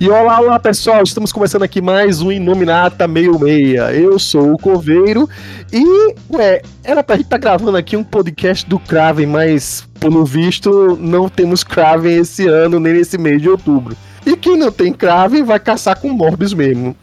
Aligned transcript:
E 0.00 0.08
olá, 0.08 0.40
olá 0.40 0.58
pessoal, 0.58 1.02
estamos 1.02 1.30
começando 1.30 1.62
aqui 1.62 1.82
mais 1.82 2.22
um 2.22 2.32
Inominata 2.32 3.06
Meio 3.06 3.38
Meia. 3.38 3.92
Eu 3.92 4.18
sou 4.18 4.54
o 4.54 4.56
Coveiro 4.56 5.28
e, 5.70 6.14
ué, 6.32 6.62
era 6.82 7.04
pra 7.04 7.16
gente 7.16 7.26
estar 7.26 7.36
tá 7.36 7.42
gravando 7.42 7.76
aqui 7.76 7.98
um 7.98 8.02
podcast 8.02 8.66
do 8.66 8.78
Kraven, 8.78 9.26
mas 9.26 9.86
pelo 10.00 10.24
visto 10.24 10.96
não 10.96 11.28
temos 11.28 11.62
Kraven 11.62 12.16
esse 12.16 12.48
ano, 12.48 12.80
nem 12.80 12.94
nesse 12.94 13.18
mês 13.18 13.42
de 13.42 13.50
outubro. 13.50 13.94
E 14.24 14.34
quem 14.38 14.56
não 14.56 14.72
tem 14.72 14.90
Kraven 14.90 15.42
vai 15.42 15.60
caçar 15.60 16.00
com 16.00 16.08
Morbius 16.08 16.54
mesmo. 16.54 16.96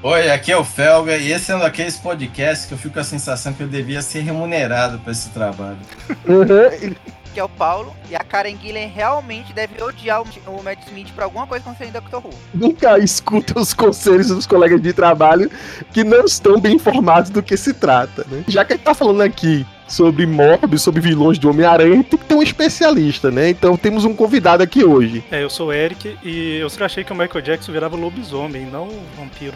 Oi, 0.00 0.30
aqui 0.30 0.52
é 0.52 0.56
o 0.56 0.62
Felga 0.62 1.16
e 1.16 1.32
esse 1.32 1.50
é 1.50 1.56
um 1.56 1.58
daqueles 1.58 1.96
podcasts 1.96 2.64
que 2.64 2.74
eu 2.74 2.78
fico 2.78 2.94
com 2.94 3.00
a 3.00 3.04
sensação 3.04 3.52
que 3.54 3.64
eu 3.64 3.66
devia 3.66 4.00
ser 4.00 4.20
remunerado 4.20 5.00
por 5.00 5.10
esse 5.10 5.30
trabalho. 5.30 5.78
Uhum 6.24 7.15
que 7.36 7.40
é 7.40 7.44
o 7.44 7.50
Paulo, 7.50 7.94
e 8.08 8.16
a 8.16 8.20
Karen 8.20 8.56
Gillen 8.56 8.88
realmente 8.88 9.52
deve 9.52 9.82
odiar 9.82 10.22
o 10.22 10.62
Matt 10.62 10.86
Smith 10.86 11.12
por 11.12 11.22
alguma 11.22 11.46
coisa 11.46 11.62
concernente 11.62 11.92
Doctor 11.92 12.24
Who. 12.24 12.30
Nunca 12.54 12.98
escuta 12.98 13.60
os 13.60 13.74
conselhos 13.74 14.28
dos 14.28 14.46
colegas 14.46 14.80
de 14.80 14.90
trabalho 14.94 15.50
que 15.92 16.02
não 16.02 16.24
estão 16.24 16.58
bem 16.58 16.76
informados 16.76 17.28
do 17.28 17.42
que 17.42 17.54
se 17.58 17.74
trata, 17.74 18.24
né? 18.30 18.42
Já 18.48 18.64
que 18.64 18.72
a 18.72 18.76
gente 18.76 18.86
tá 18.86 18.94
falando 18.94 19.20
aqui 19.20 19.66
sobre 19.86 20.24
Morbius, 20.24 20.80
sobre 20.80 21.02
vilões 21.02 21.38
do 21.38 21.50
Homem-Aranha, 21.50 22.02
tem 22.04 22.18
que 22.18 22.24
ter 22.24 22.34
um 22.34 22.42
especialista, 22.42 23.30
né? 23.30 23.50
Então 23.50 23.76
temos 23.76 24.06
um 24.06 24.14
convidado 24.14 24.62
aqui 24.62 24.82
hoje. 24.82 25.22
É, 25.30 25.42
eu 25.42 25.50
sou 25.50 25.68
o 25.68 25.72
Eric 25.74 26.16
e 26.24 26.56
eu 26.56 26.70
sempre 26.70 26.86
achei 26.86 27.04
que 27.04 27.12
o 27.12 27.14
Michael 27.14 27.42
Jackson 27.42 27.70
virava 27.70 27.98
lobisomem, 27.98 28.64
não 28.64 28.88
vampiro 29.14 29.54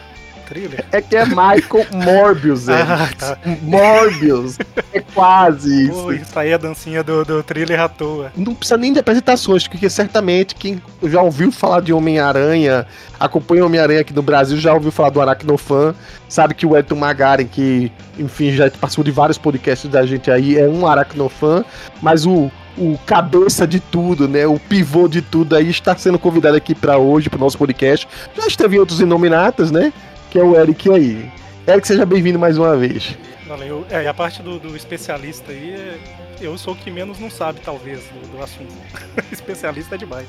thriller? 0.50 0.84
É 0.90 1.00
que 1.00 1.16
é 1.16 1.24
Michael 1.24 1.86
Morbius, 1.92 2.68
é. 2.68 2.82
Ah, 2.82 3.08
tá. 3.16 3.38
Morbius. 3.62 4.58
É 4.92 5.00
quase 5.00 5.86
isso. 5.86 6.02
Pô, 6.02 6.12
isso 6.12 6.38
aí 6.38 6.50
é 6.50 6.54
a 6.54 6.58
dancinha 6.58 7.02
do, 7.02 7.24
do 7.24 7.42
thriller 7.42 7.80
à 7.80 7.88
toa. 7.88 8.32
Não 8.36 8.54
precisa 8.54 8.76
nem 8.76 8.92
de 8.92 8.98
apresentações, 8.98 9.66
porque 9.68 9.88
certamente 9.88 10.54
quem 10.54 10.82
já 11.04 11.22
ouviu 11.22 11.52
falar 11.52 11.80
de 11.80 11.92
Homem-Aranha, 11.92 12.86
acompanha 13.18 13.64
Homem-Aranha 13.64 14.00
aqui 14.00 14.12
no 14.12 14.22
Brasil, 14.22 14.58
já 14.58 14.74
ouviu 14.74 14.90
falar 14.90 15.10
do 15.10 15.20
Aracnofan, 15.20 15.94
sabe 16.28 16.54
que 16.54 16.66
o 16.66 16.76
Edson 16.76 16.96
Magaren, 16.96 17.46
que, 17.46 17.92
enfim, 18.18 18.50
já 18.50 18.68
passou 18.70 19.04
de 19.04 19.10
vários 19.10 19.38
podcasts 19.38 19.88
da 19.88 20.04
gente 20.04 20.30
aí, 20.30 20.58
é 20.58 20.68
um 20.68 20.86
Aracnofan, 20.86 21.64
mas 22.02 22.26
o 22.26 22.50
o 22.78 22.98
cabeça 23.04 23.66
de 23.66 23.78
tudo, 23.78 24.26
né? 24.26 24.46
O 24.46 24.58
pivô 24.58 25.06
de 25.06 25.20
tudo 25.20 25.54
aí 25.54 25.68
está 25.68 25.94
sendo 25.96 26.18
convidado 26.18 26.56
aqui 26.56 26.74
para 26.74 26.96
hoje, 26.96 27.28
para 27.28 27.36
o 27.36 27.40
nosso 27.40 27.58
podcast. 27.58 28.08
Já 28.34 28.46
esteve 28.46 28.76
em 28.76 28.78
outros 28.78 29.00
Inominatas, 29.00 29.70
né? 29.70 29.92
Que 30.30 30.38
é 30.38 30.42
o 30.42 30.58
Eric 30.58 30.90
aí. 30.90 31.30
Eric, 31.66 31.86
seja 31.86 32.06
bem-vindo 32.06 32.38
mais 32.38 32.56
uma 32.56 32.76
vez. 32.76 33.18
Valeu. 33.46 33.84
É, 33.90 34.04
e 34.04 34.06
a 34.06 34.14
parte 34.14 34.42
do, 34.42 34.60
do 34.60 34.76
especialista 34.76 35.50
aí, 35.50 35.72
é, 35.72 35.98
eu 36.40 36.56
sou 36.56 36.72
o 36.72 36.76
que 36.76 36.88
menos 36.88 37.18
não 37.18 37.28
sabe, 37.28 37.60
talvez, 37.64 37.98
do, 37.98 38.36
do 38.36 38.42
assunto. 38.42 38.72
especialista 39.32 39.96
é 39.96 39.98
demais. 39.98 40.28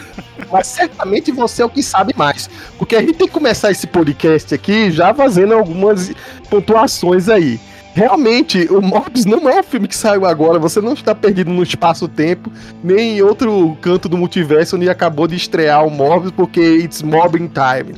Mas 0.50 0.68
certamente 0.68 1.30
você 1.30 1.60
é 1.60 1.66
o 1.66 1.68
que 1.68 1.82
sabe 1.82 2.14
mais. 2.16 2.48
Porque 2.78 2.96
a 2.96 3.00
gente 3.00 3.14
tem 3.14 3.26
que 3.26 3.32
começar 3.32 3.70
esse 3.70 3.86
podcast 3.86 4.54
aqui 4.54 4.90
já 4.90 5.12
fazendo 5.12 5.52
algumas 5.52 6.12
pontuações 6.48 7.28
aí. 7.28 7.60
Realmente, 7.94 8.66
o 8.70 8.80
Morbius 8.80 9.26
não 9.26 9.50
é 9.50 9.60
um 9.60 9.62
filme 9.62 9.86
que 9.86 9.94
saiu 9.94 10.24
agora, 10.24 10.58
você 10.58 10.80
não 10.80 10.94
está 10.94 11.14
perdido 11.14 11.50
no 11.50 11.62
espaço-tempo, 11.62 12.50
nem 12.82 13.18
em 13.18 13.22
outro 13.22 13.76
canto 13.82 14.08
do 14.08 14.16
multiverso 14.16 14.76
onde 14.76 14.88
acabou 14.88 15.28
de 15.28 15.36
estrear 15.36 15.86
o 15.86 15.90
Morbius, 15.90 16.32
porque 16.32 16.60
it's 16.60 17.02
Mobbing 17.02 17.48
Time. 17.48 17.94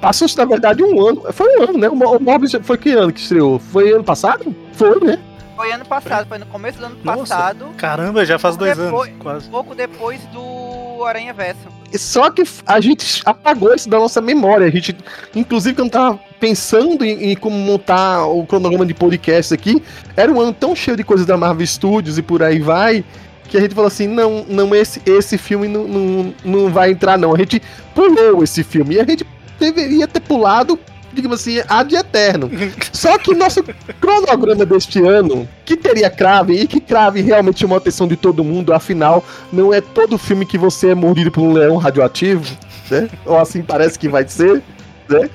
Passou-se, 0.00 0.36
na 0.36 0.44
verdade, 0.44 0.82
um 0.82 1.06
ano. 1.06 1.22
Foi 1.32 1.58
um 1.58 1.62
ano, 1.64 1.78
né? 1.78 1.88
O 1.88 1.94
Morbius 1.94 2.56
foi 2.62 2.78
que 2.78 2.90
ano 2.90 3.12
que 3.12 3.20
estreou? 3.20 3.58
Foi 3.58 3.92
ano 3.92 4.04
passado? 4.04 4.54
Foi, 4.72 4.98
né? 5.00 5.18
Foi 5.60 5.72
ano 5.72 5.84
passado, 5.84 6.26
foi 6.26 6.38
no 6.38 6.46
começo 6.46 6.78
do 6.78 6.86
ano 6.86 6.96
Nossa, 7.04 7.18
passado. 7.18 7.66
Caramba, 7.76 8.24
já 8.24 8.38
faz 8.38 8.56
dois 8.56 8.78
depois, 8.78 9.10
anos, 9.10 9.22
quase. 9.22 9.50
Pouco 9.50 9.74
depois 9.74 10.18
do 10.32 11.04
Aranha 11.04 11.34
Verso. 11.34 11.68
Só 11.94 12.30
que 12.30 12.42
a 12.66 12.80
gente 12.80 13.20
apagou 13.26 13.74
isso 13.74 13.86
da 13.86 13.98
nossa 13.98 14.22
memória. 14.22 14.66
A 14.66 14.70
gente, 14.70 14.96
inclusive, 15.34 15.76
quando 15.76 15.90
tava 15.90 16.18
pensando 16.38 17.04
em, 17.04 17.32
em, 17.32 17.36
como 17.36 17.56
montar 17.56 18.24
o 18.26 18.46
cronograma 18.46 18.86
de 18.86 18.94
podcast 18.94 19.52
aqui, 19.52 19.82
era 20.16 20.32
um 20.32 20.40
ano 20.40 20.54
tão 20.54 20.74
cheio 20.74 20.96
de 20.96 21.04
coisas 21.04 21.26
da 21.26 21.36
Marvel 21.36 21.66
Studios 21.66 22.16
e 22.16 22.22
por 22.22 22.42
aí 22.42 22.58
vai, 22.58 23.04
que 23.46 23.58
a 23.58 23.60
gente 23.60 23.74
falou 23.74 23.88
assim: 23.88 24.06
não, 24.06 24.46
não 24.48 24.74
esse, 24.74 25.02
esse 25.04 25.36
filme 25.36 25.68
não, 25.68 25.86
não, 25.86 26.34
não 26.42 26.70
vai 26.70 26.92
entrar, 26.92 27.18
não. 27.18 27.34
A 27.34 27.38
gente 27.38 27.60
pulou 27.94 28.42
esse 28.42 28.64
filme. 28.64 28.94
E 28.94 29.00
a 29.00 29.04
gente 29.04 29.26
deveria 29.60 30.08
ter 30.08 30.20
pulado 30.20 30.78
digamos 31.12 31.40
assim, 31.40 31.60
ad 31.68 31.94
eterno. 31.94 32.50
Só 32.92 33.18
que 33.18 33.34
nosso 33.34 33.62
cronograma 34.00 34.64
deste 34.64 35.00
ano, 35.02 35.48
que 35.64 35.76
teria 35.76 36.10
Crave, 36.10 36.54
e 36.54 36.66
que 36.66 36.80
Crave 36.80 37.20
realmente 37.20 37.60
chamou 37.60 37.74
a 37.74 37.78
atenção 37.78 38.06
de 38.06 38.16
todo 38.16 38.44
mundo, 38.44 38.72
afinal, 38.72 39.24
não 39.52 39.72
é 39.72 39.80
todo 39.80 40.18
filme 40.18 40.46
que 40.46 40.58
você 40.58 40.90
é 40.90 40.94
mordido 40.94 41.30
por 41.30 41.42
um 41.42 41.52
leão 41.52 41.76
radioativo, 41.76 42.56
né? 42.90 43.08
Ou 43.24 43.38
assim 43.38 43.62
parece 43.62 43.98
que 43.98 44.08
vai 44.08 44.26
ser, 44.28 44.62
né? 45.08 45.28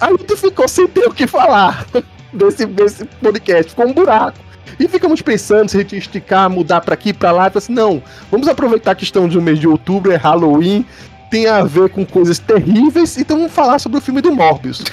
A 0.00 0.10
gente 0.10 0.36
ficou 0.36 0.68
sem 0.68 0.86
ter 0.86 1.06
o 1.06 1.14
que 1.14 1.26
falar 1.26 1.86
desse, 2.32 2.66
desse 2.66 3.04
podcast, 3.04 3.70
ficou 3.70 3.86
um 3.86 3.92
buraco. 3.92 4.38
E 4.78 4.88
ficamos 4.88 5.22
pensando 5.22 5.68
se 5.68 5.76
a 5.76 5.80
gente 5.80 5.96
esticar, 5.96 6.50
mudar 6.50 6.80
para 6.80 6.94
aqui, 6.94 7.12
para 7.12 7.30
lá, 7.30 7.50
e 7.52 7.58
assim, 7.58 7.72
não, 7.72 8.02
vamos 8.28 8.48
aproveitar 8.48 8.96
que 8.96 9.04
estamos 9.04 9.34
no 9.34 9.40
mês 9.40 9.60
de 9.60 9.68
outubro, 9.68 10.10
é 10.10 10.16
Halloween, 10.16 10.84
tem 11.34 11.48
a 11.48 11.64
ver 11.64 11.88
com 11.88 12.06
coisas 12.06 12.38
terríveis, 12.38 13.18
então 13.18 13.38
vamos 13.38 13.52
falar 13.52 13.80
sobre 13.80 13.98
o 13.98 14.00
filme 14.00 14.20
do 14.20 14.32
Morbius. 14.32 14.84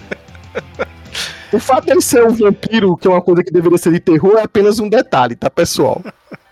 o 1.52 1.58
fato 1.58 1.84
dele 1.84 2.00
ser 2.00 2.24
um 2.24 2.32
vampiro, 2.32 2.96
que 2.96 3.06
é 3.06 3.10
uma 3.10 3.20
coisa 3.20 3.44
que 3.44 3.50
deveria 3.50 3.76
ser 3.76 3.92
de 3.92 4.00
terror, 4.00 4.38
é 4.38 4.44
apenas 4.44 4.78
um 4.78 4.88
detalhe, 4.88 5.36
tá, 5.36 5.50
pessoal? 5.50 6.02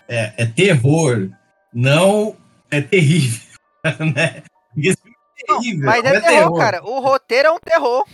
É, 0.07 0.35
é 0.37 0.45
terror, 0.45 1.31
não 1.73 2.37
é 2.71 2.83
terrível, 2.83 3.41
né? 4.15 4.43
É 4.77 4.95
terrível, 5.47 5.87
mas 5.87 6.05
é, 6.05 6.09
é 6.09 6.21
terror, 6.21 6.29
terror, 6.29 6.59
cara. 6.59 6.85
O 6.85 7.01
roteiro 7.01 7.49
é 7.49 7.53
um 7.53 7.59
terror. 7.59 8.05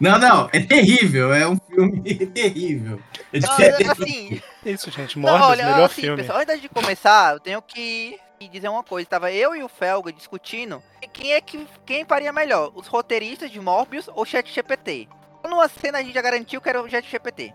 Não, 0.00 0.18
não, 0.18 0.50
é 0.52 0.58
terrível. 0.58 1.32
É 1.32 1.46
um 1.46 1.56
filme 1.56 2.02
terrível. 2.26 2.98
É 3.32 3.38
não, 3.38 3.92
assim, 3.92 4.42
Isso, 4.66 4.90
gente. 4.90 5.16
Morbius, 5.16 5.42
olha, 5.42 5.64
melhor 5.64 5.84
assim, 5.84 6.00
filme. 6.02 6.22
Pessoal, 6.22 6.40
antes 6.40 6.60
de 6.60 6.68
começar, 6.68 7.34
eu 7.34 7.40
tenho 7.40 7.62
que 7.62 8.18
dizer 8.48 8.68
uma 8.68 8.82
coisa, 8.82 9.08
tava 9.08 9.32
eu 9.32 9.54
e 9.54 9.62
o 9.62 9.68
Felga 9.68 10.12
discutindo 10.12 10.82
quem 11.12 11.32
é 11.32 11.40
que 11.40 11.66
quem 11.84 12.04
faria 12.04 12.32
melhor, 12.32 12.72
os 12.74 12.86
roteiristas 12.86 13.50
de 13.50 13.60
Morbius 13.60 14.08
ou 14.14 14.24
ChatGPT. 14.24 15.08
Numa 15.44 15.68
cena 15.68 15.98
a 15.98 16.02
gente 16.02 16.14
já 16.14 16.22
garantiu 16.22 16.60
que 16.60 16.68
era 16.68 16.82
o 16.82 16.88
ChatGPT. 16.88 17.52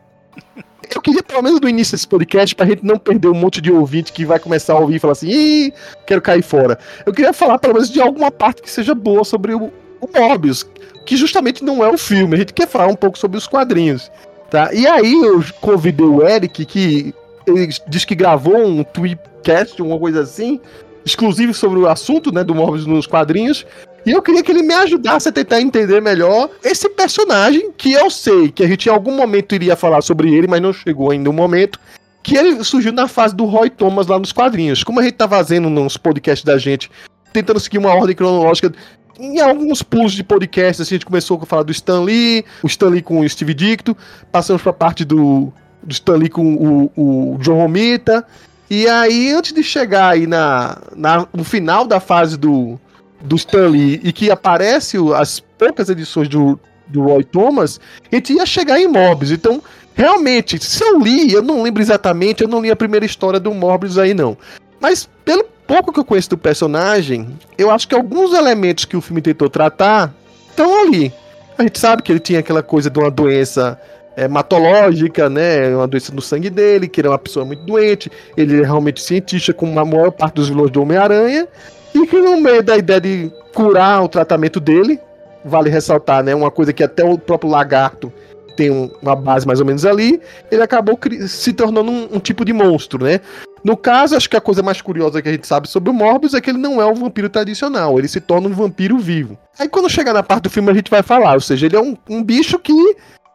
Eu 0.95 1.01
queria, 1.01 1.21
pelo 1.21 1.43
menos 1.43 1.59
no 1.59 1.67
início 1.67 1.91
desse 1.93 2.07
podcast, 2.07 2.55
pra 2.55 2.65
gente 2.65 2.85
não 2.85 2.97
perder 2.97 3.27
um 3.27 3.33
monte 3.33 3.59
de 3.59 3.71
ouvinte 3.71 4.13
que 4.13 4.23
vai 4.23 4.39
começar 4.39 4.73
a 4.73 4.79
ouvir 4.79 4.95
e 4.95 4.99
falar 4.99 5.13
assim, 5.13 5.27
Ih, 5.27 5.73
quero 6.05 6.21
cair 6.21 6.41
fora. 6.41 6.79
Eu 7.05 7.13
queria 7.13 7.33
falar, 7.33 7.59
pelo 7.59 7.73
menos, 7.73 7.89
de 7.89 8.01
alguma 8.01 8.31
parte 8.31 8.61
que 8.61 8.69
seja 8.69 8.95
boa 8.95 9.25
sobre 9.25 9.53
o, 9.53 9.65
o 9.99 10.09
Morbius, 10.15 10.63
que 11.05 11.17
justamente 11.17 11.63
não 11.63 11.83
é 11.83 11.89
o 11.89 11.97
filme. 11.97 12.35
A 12.35 12.37
gente 12.37 12.53
quer 12.53 12.67
falar 12.67 12.87
um 12.87 12.95
pouco 12.95 13.17
sobre 13.17 13.37
os 13.37 13.47
quadrinhos. 13.47 14.09
Tá? 14.49 14.73
E 14.73 14.87
aí 14.87 15.13
eu 15.13 15.43
convidei 15.59 16.05
o 16.05 16.25
Eric, 16.25 16.65
que 16.65 17.13
ele 17.47 17.69
diz 17.87 18.05
que 18.05 18.15
gravou 18.15 18.57
um 18.57 18.83
tweetcast, 18.83 19.81
uma 19.81 19.97
coisa 19.97 20.21
assim, 20.21 20.59
exclusivo 21.05 21.53
sobre 21.53 21.79
o 21.79 21.87
assunto, 21.87 22.33
né, 22.33 22.43
do 22.43 22.53
Morbius 22.53 22.85
nos 22.85 23.07
quadrinhos. 23.07 23.65
E 24.05 24.11
eu 24.11 24.21
queria 24.21 24.43
que 24.43 24.51
ele 24.51 24.63
me 24.63 24.73
ajudasse 24.73 25.27
a 25.29 25.31
tentar 25.31 25.61
entender 25.61 26.01
melhor 26.01 26.49
esse 26.63 26.89
personagem, 26.89 27.71
que 27.77 27.93
eu 27.93 28.09
sei 28.09 28.49
que 28.49 28.63
a 28.63 28.67
gente 28.67 28.87
em 28.87 28.91
algum 28.91 29.15
momento 29.15 29.55
iria 29.55 29.75
falar 29.75 30.01
sobre 30.01 30.33
ele, 30.33 30.47
mas 30.47 30.61
não 30.61 30.71
chegou 30.71 31.11
ainda 31.11 31.29
o 31.29 31.33
momento. 31.33 31.79
Que 32.23 32.37
ele 32.37 32.63
surgiu 32.63 32.91
na 32.91 33.07
fase 33.07 33.35
do 33.35 33.45
Roy 33.45 33.69
Thomas 33.69 34.07
lá 34.07 34.19
nos 34.19 34.31
quadrinhos. 34.31 34.83
Como 34.83 34.99
a 34.99 35.03
gente 35.03 35.15
tá 35.15 35.27
fazendo 35.27 35.69
nos 35.69 35.97
podcasts 35.97 36.43
da 36.43 36.57
gente, 36.57 36.89
tentando 37.31 37.59
seguir 37.59 37.77
uma 37.77 37.93
ordem 37.93 38.15
cronológica 38.15 38.73
em 39.19 39.39
alguns 39.39 39.81
pulos 39.81 40.13
de 40.13 40.23
podcast, 40.23 40.81
assim, 40.81 40.95
a 40.95 40.97
gente 40.97 41.05
começou 41.05 41.39
a 41.41 41.45
falar 41.45 41.63
do 41.63 41.71
Stan 41.71 42.01
Lee, 42.01 42.45
o 42.61 42.67
Stan 42.67 42.89
Lee 42.89 43.01
com 43.01 43.19
o 43.19 43.29
Steve 43.29 43.53
Dicto, 43.53 43.97
passamos 44.31 44.61
pra 44.61 44.71
parte 44.71 45.03
do, 45.03 45.51
do 45.83 45.91
Stan 45.91 46.15
Lee 46.15 46.29
com 46.29 46.55
o, 46.55 46.91
o 46.95 47.37
John 47.39 47.57
Romita, 47.57 48.25
e 48.69 48.87
aí, 48.87 49.31
antes 49.31 49.53
de 49.53 49.63
chegar 49.63 50.09
aí 50.09 50.27
na, 50.27 50.77
na, 50.95 51.25
no 51.33 51.43
final 51.43 51.85
da 51.87 52.01
fase 52.01 52.37
do, 52.37 52.77
do 53.21 53.35
Stanley 53.37 54.01
e 54.03 54.11
que 54.11 54.29
aparece 54.29 54.97
as 55.15 55.39
poucas 55.39 55.89
edições 55.89 56.27
do, 56.27 56.59
do 56.85 57.03
Roy 57.03 57.23
Thomas, 57.23 57.79
a 58.11 58.15
gente 58.15 58.33
ia 58.33 58.45
chegar 58.45 58.77
em 58.77 58.87
Morbius. 58.87 59.31
Então, 59.31 59.63
realmente, 59.95 60.61
se 60.61 60.83
eu 60.83 60.99
li, 60.99 61.31
eu 61.31 61.41
não 61.41 61.63
lembro 61.63 61.81
exatamente, 61.81 62.43
eu 62.43 62.49
não 62.49 62.61
li 62.61 62.69
a 62.69 62.75
primeira 62.75 63.05
história 63.05 63.39
do 63.39 63.53
Morbius 63.53 63.97
aí 63.97 64.13
não. 64.13 64.37
Mas 64.81 65.07
pelo 65.23 65.45
pouco 65.65 65.93
que 65.93 65.99
eu 65.99 66.05
conheço 66.05 66.31
do 66.31 66.37
personagem, 66.37 67.37
eu 67.57 67.71
acho 67.71 67.87
que 67.87 67.95
alguns 67.95 68.33
elementos 68.33 68.83
que 68.83 68.97
o 68.97 69.01
filme 69.01 69.21
tentou 69.21 69.49
tratar 69.49 70.13
estão 70.49 70.83
ali. 70.83 71.13
A 71.57 71.63
gente 71.63 71.79
sabe 71.79 72.03
que 72.03 72.11
ele 72.11 72.19
tinha 72.19 72.39
aquela 72.39 72.61
coisa 72.61 72.89
de 72.89 72.99
uma 72.99 73.09
doença 73.09 73.79
é, 74.17 74.23
hematológica, 74.23 75.29
né? 75.29 75.75
Uma 75.75 75.87
doença 75.87 76.11
no 76.11 76.21
sangue 76.21 76.49
dele, 76.49 76.87
que 76.87 76.99
ele 76.99 77.07
é 77.07 77.11
uma 77.11 77.19
pessoa 77.19 77.45
muito 77.45 77.63
doente. 77.63 78.11
Ele 78.35 78.61
é 78.61 78.65
realmente 78.65 78.99
cientista, 78.99 79.53
como 79.53 79.79
a 79.79 79.85
maior 79.85 80.11
parte 80.11 80.33
dos 80.33 80.49
vilões 80.49 80.71
do 80.71 80.81
Homem-Aranha. 80.81 81.47
E 81.93 82.07
que 82.07 82.19
no 82.19 82.41
meio 82.41 82.63
da 82.63 82.75
ideia 82.75 82.99
de 82.99 83.31
curar 83.53 84.03
o 84.03 84.09
tratamento 84.09 84.59
dele, 84.59 84.99
vale 85.45 85.69
ressaltar, 85.69 86.23
né? 86.23 86.33
Uma 86.33 86.49
coisa 86.49 86.73
que 86.73 86.83
até 86.83 87.03
o 87.03 87.17
próprio 87.17 87.51
lagarto 87.51 88.11
tem 88.55 88.71
um, 88.71 88.89
uma 89.03 89.15
base 89.15 89.45
mais 89.45 89.59
ou 89.59 89.65
menos 89.67 89.85
ali, 89.85 90.19
ele 90.49 90.63
acabou 90.63 90.99
se 91.27 91.53
tornando 91.53 91.91
um, 91.91 92.15
um, 92.15 92.19
tipo 92.19 92.43
de 92.43 92.51
monstro, 92.51 93.03
né? 93.03 93.21
No 93.63 93.77
caso, 93.77 94.15
acho 94.15 94.27
que 94.27 94.35
a 94.35 94.41
coisa 94.41 94.63
mais 94.63 94.81
curiosa 94.81 95.21
que 95.21 95.29
a 95.29 95.31
gente 95.31 95.45
sabe 95.45 95.69
sobre 95.69 95.91
o 95.91 95.93
Morbius 95.93 96.33
é 96.33 96.41
que 96.41 96.49
ele 96.49 96.57
não 96.57 96.81
é 96.81 96.85
um 96.87 96.95
vampiro 96.95 97.29
tradicional, 97.29 97.99
ele 97.99 98.07
se 98.07 98.19
torna 98.19 98.47
um 98.47 98.53
vampiro 98.53 98.97
vivo. 98.97 99.37
Aí 99.59 99.69
quando 99.69 99.87
chegar 99.89 100.13
na 100.13 100.23
parte 100.23 100.43
do 100.43 100.49
filme 100.49 100.71
a 100.71 100.73
gente 100.73 100.89
vai 100.89 101.03
falar, 101.03 101.35
ou 101.35 101.41
seja, 101.41 101.67
ele 101.67 101.75
é 101.75 101.79
um, 101.79 101.95
um 102.09 102.23
bicho 102.23 102.57
que 102.57 102.73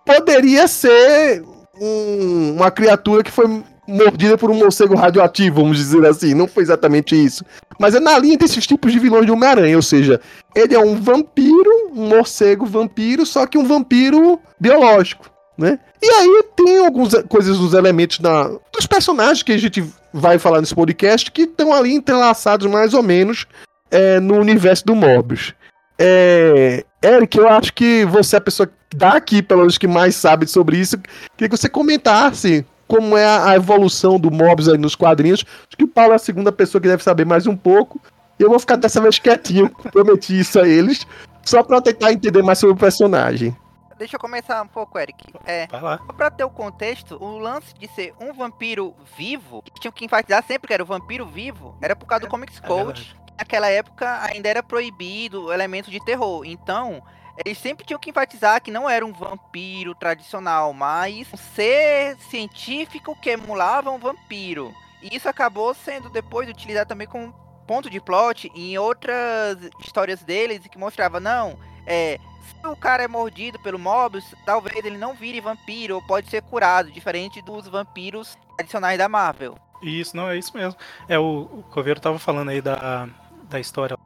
poderia 0.05 0.67
ser 0.69 1.43
um, 1.81 2.55
uma 2.57 2.71
criatura 2.71 3.23
que 3.23 3.31
foi 3.31 3.63
mordida 3.87 4.39
por 4.39 4.51
um 4.51 4.55
morcego 4.55 4.95
radioativo, 4.95 5.63
vamos 5.63 5.77
dizer 5.77 6.05
assim. 6.07 6.35
Não 6.35 6.47
foi 6.47 6.63
exatamente 6.63 7.15
isso. 7.15 7.45
Mas 7.79 7.95
é 7.95 8.01
na 8.01 8.19
linha 8.19 8.39
desses 8.39 8.67
tipos 8.67 8.93
de 8.93 8.99
vilões 8.99 9.27
de 9.27 9.33
Homem-Aranha. 9.33 9.77
Ou 9.77 9.83
seja, 9.83 10.21
ele 10.55 10.75
é 10.75 10.79
um 10.79 10.97
vampiro, 11.01 11.91
um 11.93 12.09
morcego 12.09 12.65
vampiro, 12.65 13.27
só 13.27 13.47
que 13.47 13.59
um 13.59 13.65
vampiro 13.65 14.41
biológico. 14.59 15.31
Né? 15.59 15.79
E 16.03 16.09
aí 16.09 16.45
tem 16.57 16.85
algumas 16.85 17.15
coisas 17.29 17.59
dos 17.59 17.75
elementos 17.75 18.19
da, 18.19 18.49
dos 18.73 18.87
personagens 18.87 19.43
que 19.43 19.53
a 19.53 19.59
gente 19.59 19.85
vai 20.13 20.39
falar 20.39 20.61
nesse 20.61 20.75
podcast 20.75 21.31
que 21.31 21.43
estão 21.43 21.73
ali 21.73 21.95
entrelaçados 21.95 22.67
mais 22.67 22.95
ou 22.95 23.03
menos 23.03 23.47
é, 23.91 24.19
no 24.19 24.39
universo 24.39 24.85
do 24.87 24.95
Morbius. 24.95 25.55
É, 25.99 26.85
Eric, 27.03 27.37
eu 27.37 27.49
acho 27.49 27.73
que 27.73 28.05
você 28.05 28.37
é 28.37 28.39
a 28.39 28.43
pessoa 28.43 28.71
daqui, 28.95 29.43
pelo 29.43 29.61
menos, 29.61 29.77
que 29.77 29.89
mais 29.89 30.15
sabe 30.15 30.47
sobre 30.47 30.79
isso. 30.79 30.97
Queria 31.37 31.49
que 31.49 31.57
você 31.57 31.69
comentasse 31.69 32.65
como 32.87 33.17
é 33.17 33.27
a 33.27 33.57
evolução 33.57 34.21
do 34.21 34.31
Morbius 34.31 34.69
aí 34.69 34.79
nos 34.79 34.95
quadrinhos. 34.95 35.45
Acho 35.67 35.77
que 35.77 35.85
o 35.85 35.89
Paulo 35.89 36.13
é 36.13 36.17
a 36.17 36.19
segunda 36.19 36.53
pessoa 36.53 36.81
que 36.81 36.89
deve 36.89 37.03
saber 37.03 37.25
mais 37.25 37.47
um 37.47 37.57
pouco. 37.57 38.01
E 38.39 38.43
eu 38.43 38.51
vou 38.51 38.59
ficar 38.59 38.77
dessa 38.77 39.01
vez 39.01 39.19
quietinho, 39.19 39.69
prometi 39.91 40.39
isso 40.39 40.61
a 40.61 40.69
eles, 40.69 41.07
só 41.43 41.63
pra 41.63 41.81
tentar 41.81 42.13
entender 42.13 42.43
mais 42.43 42.59
sobre 42.59 42.75
o 42.75 42.79
personagem. 42.79 43.57
Deixa 43.99 44.17
eu 44.17 44.21
começar 44.21 44.61
um 44.61 44.67
pouco, 44.67 44.99
Eric. 44.99 45.33
É, 45.47 45.69
Só 45.71 46.13
pra 46.17 46.29
ter 46.29 46.43
o 46.43 46.51
contexto, 46.51 47.23
o 47.23 47.39
lance 47.39 47.73
de 47.79 47.87
ser 47.89 48.13
um 48.21 48.33
vampiro 48.33 48.95
vivo, 49.17 49.63
que 49.63 49.81
tinha 49.81 49.93
que 49.93 50.05
enfatizar 50.05 50.43
sempre 50.45 50.67
que 50.67 50.75
era 50.75 50.83
o 50.83 50.87
vampiro 50.87 51.25
vivo, 51.25 51.77
era 51.81 51.95
por 51.95 52.07
causa 52.07 52.25
do 52.25 52.29
Comics 52.29 52.61
é 52.61 52.67
Code. 52.67 53.17
Naquela 53.43 53.69
época 53.69 54.23
ainda 54.23 54.49
era 54.49 54.63
proibido 54.63 55.47
o 55.47 55.53
elemento 55.53 55.91
de 55.91 55.99
terror. 56.05 56.45
Então, 56.45 57.03
eles 57.45 57.59
sempre 57.59 57.85
tinham 57.85 57.99
que 57.99 58.09
enfatizar 58.09 58.63
que 58.63 58.71
não 58.71 58.89
era 58.89 59.05
um 59.05 59.13
vampiro 59.13 59.97
tradicional, 59.97 60.73
mas 60.73 61.27
um 61.33 61.37
ser 61.37 62.17
científico 62.31 63.19
que 63.21 63.31
emulava 63.31 63.91
um 63.91 63.99
vampiro. 63.99 64.73
E 65.03 65.17
isso 65.17 65.29
acabou 65.29 65.75
sendo 65.75 66.09
depois 66.09 66.49
utilizado 66.49 66.89
também 66.89 67.09
como 67.09 67.35
ponto 67.67 67.91
de 67.91 68.01
plot 68.01 68.49
em 68.55 68.79
outras 68.79 69.59
histórias 69.81 70.23
deles 70.23 70.65
que 70.71 70.79
mostrava, 70.79 71.19
não, 71.19 71.59
é, 71.85 72.21
se 72.43 72.65
o 72.65 72.77
cara 72.77 73.03
é 73.03 73.09
mordido 73.09 73.59
pelo 73.59 73.77
Mobius, 73.77 74.37
talvez 74.47 74.85
ele 74.85 74.99
não 74.99 75.15
vire 75.15 75.41
vampiro 75.41 75.97
ou 75.97 76.03
pode 76.03 76.31
ser 76.31 76.43
curado, 76.43 76.93
diferente 76.93 77.43
dos 77.43 77.67
vampiros 77.67 78.39
tradicionais 78.57 78.99
da 78.99 79.09
Marvel. 79.09 79.59
Isso, 79.83 80.17
não, 80.17 80.31
é 80.31 80.39
isso 80.39 80.57
mesmo. 80.57 80.79
É, 81.09 81.19
o, 81.19 81.49
o 81.53 81.65
Coveiro 81.73 81.99
tava 81.99 82.21
falando 82.21 82.51
aí 82.51 82.63
da, 82.63 83.09
da 83.53 83.61
história, 83.61 83.97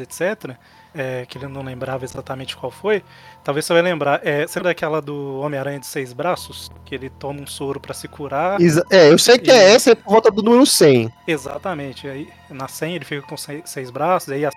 etc 0.00 0.56
é, 0.94 1.26
que 1.26 1.38
ele 1.38 1.46
não 1.46 1.62
lembrava 1.62 2.04
exatamente 2.04 2.56
qual 2.56 2.70
foi, 2.70 3.02
talvez 3.44 3.64
você 3.64 3.72
vai 3.72 3.82
lembrar. 3.82 4.26
É, 4.26 4.46
você 4.46 4.58
lembra 4.58 4.70
daquela 4.70 5.00
do 5.00 5.40
Homem-Aranha 5.40 5.78
de 5.78 5.86
Seis 5.86 6.12
Braços? 6.12 6.70
Que 6.84 6.94
ele 6.94 7.10
toma 7.10 7.40
um 7.40 7.46
soro 7.46 7.80
para 7.80 7.94
se 7.94 8.08
curar. 8.08 8.60
é, 8.90 9.10
eu 9.10 9.18
sei 9.18 9.38
que 9.38 9.50
é 9.50 9.54
e... 9.54 9.58
é 9.58 9.74
essa, 9.74 9.92
é 9.92 9.94
por 9.94 10.10
volta 10.12 10.30
do 10.30 10.42
número 10.42 10.66
100. 10.66 11.12
Exatamente. 11.26 12.08
Aí, 12.08 12.28
na 12.50 12.68
100 12.68 12.94
ele 12.96 13.04
fica 13.04 13.26
com 13.26 13.36
seis, 13.36 13.62
seis 13.66 13.90
braços, 13.90 14.30
aí 14.30 14.44
a 14.44 14.50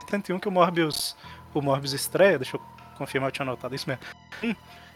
71 0.00 0.38
que 0.38 0.48
o 0.48 0.52
Morbius, 0.52 1.16
o 1.54 1.60
Morbius 1.60 1.92
estreia, 1.92 2.38
deixa 2.38 2.56
eu 2.56 2.60
confirmar, 2.96 3.28
eu 3.28 3.32
tinha 3.32 3.44
anotado 3.44 3.74
isso 3.74 3.88
mesmo. 3.88 4.02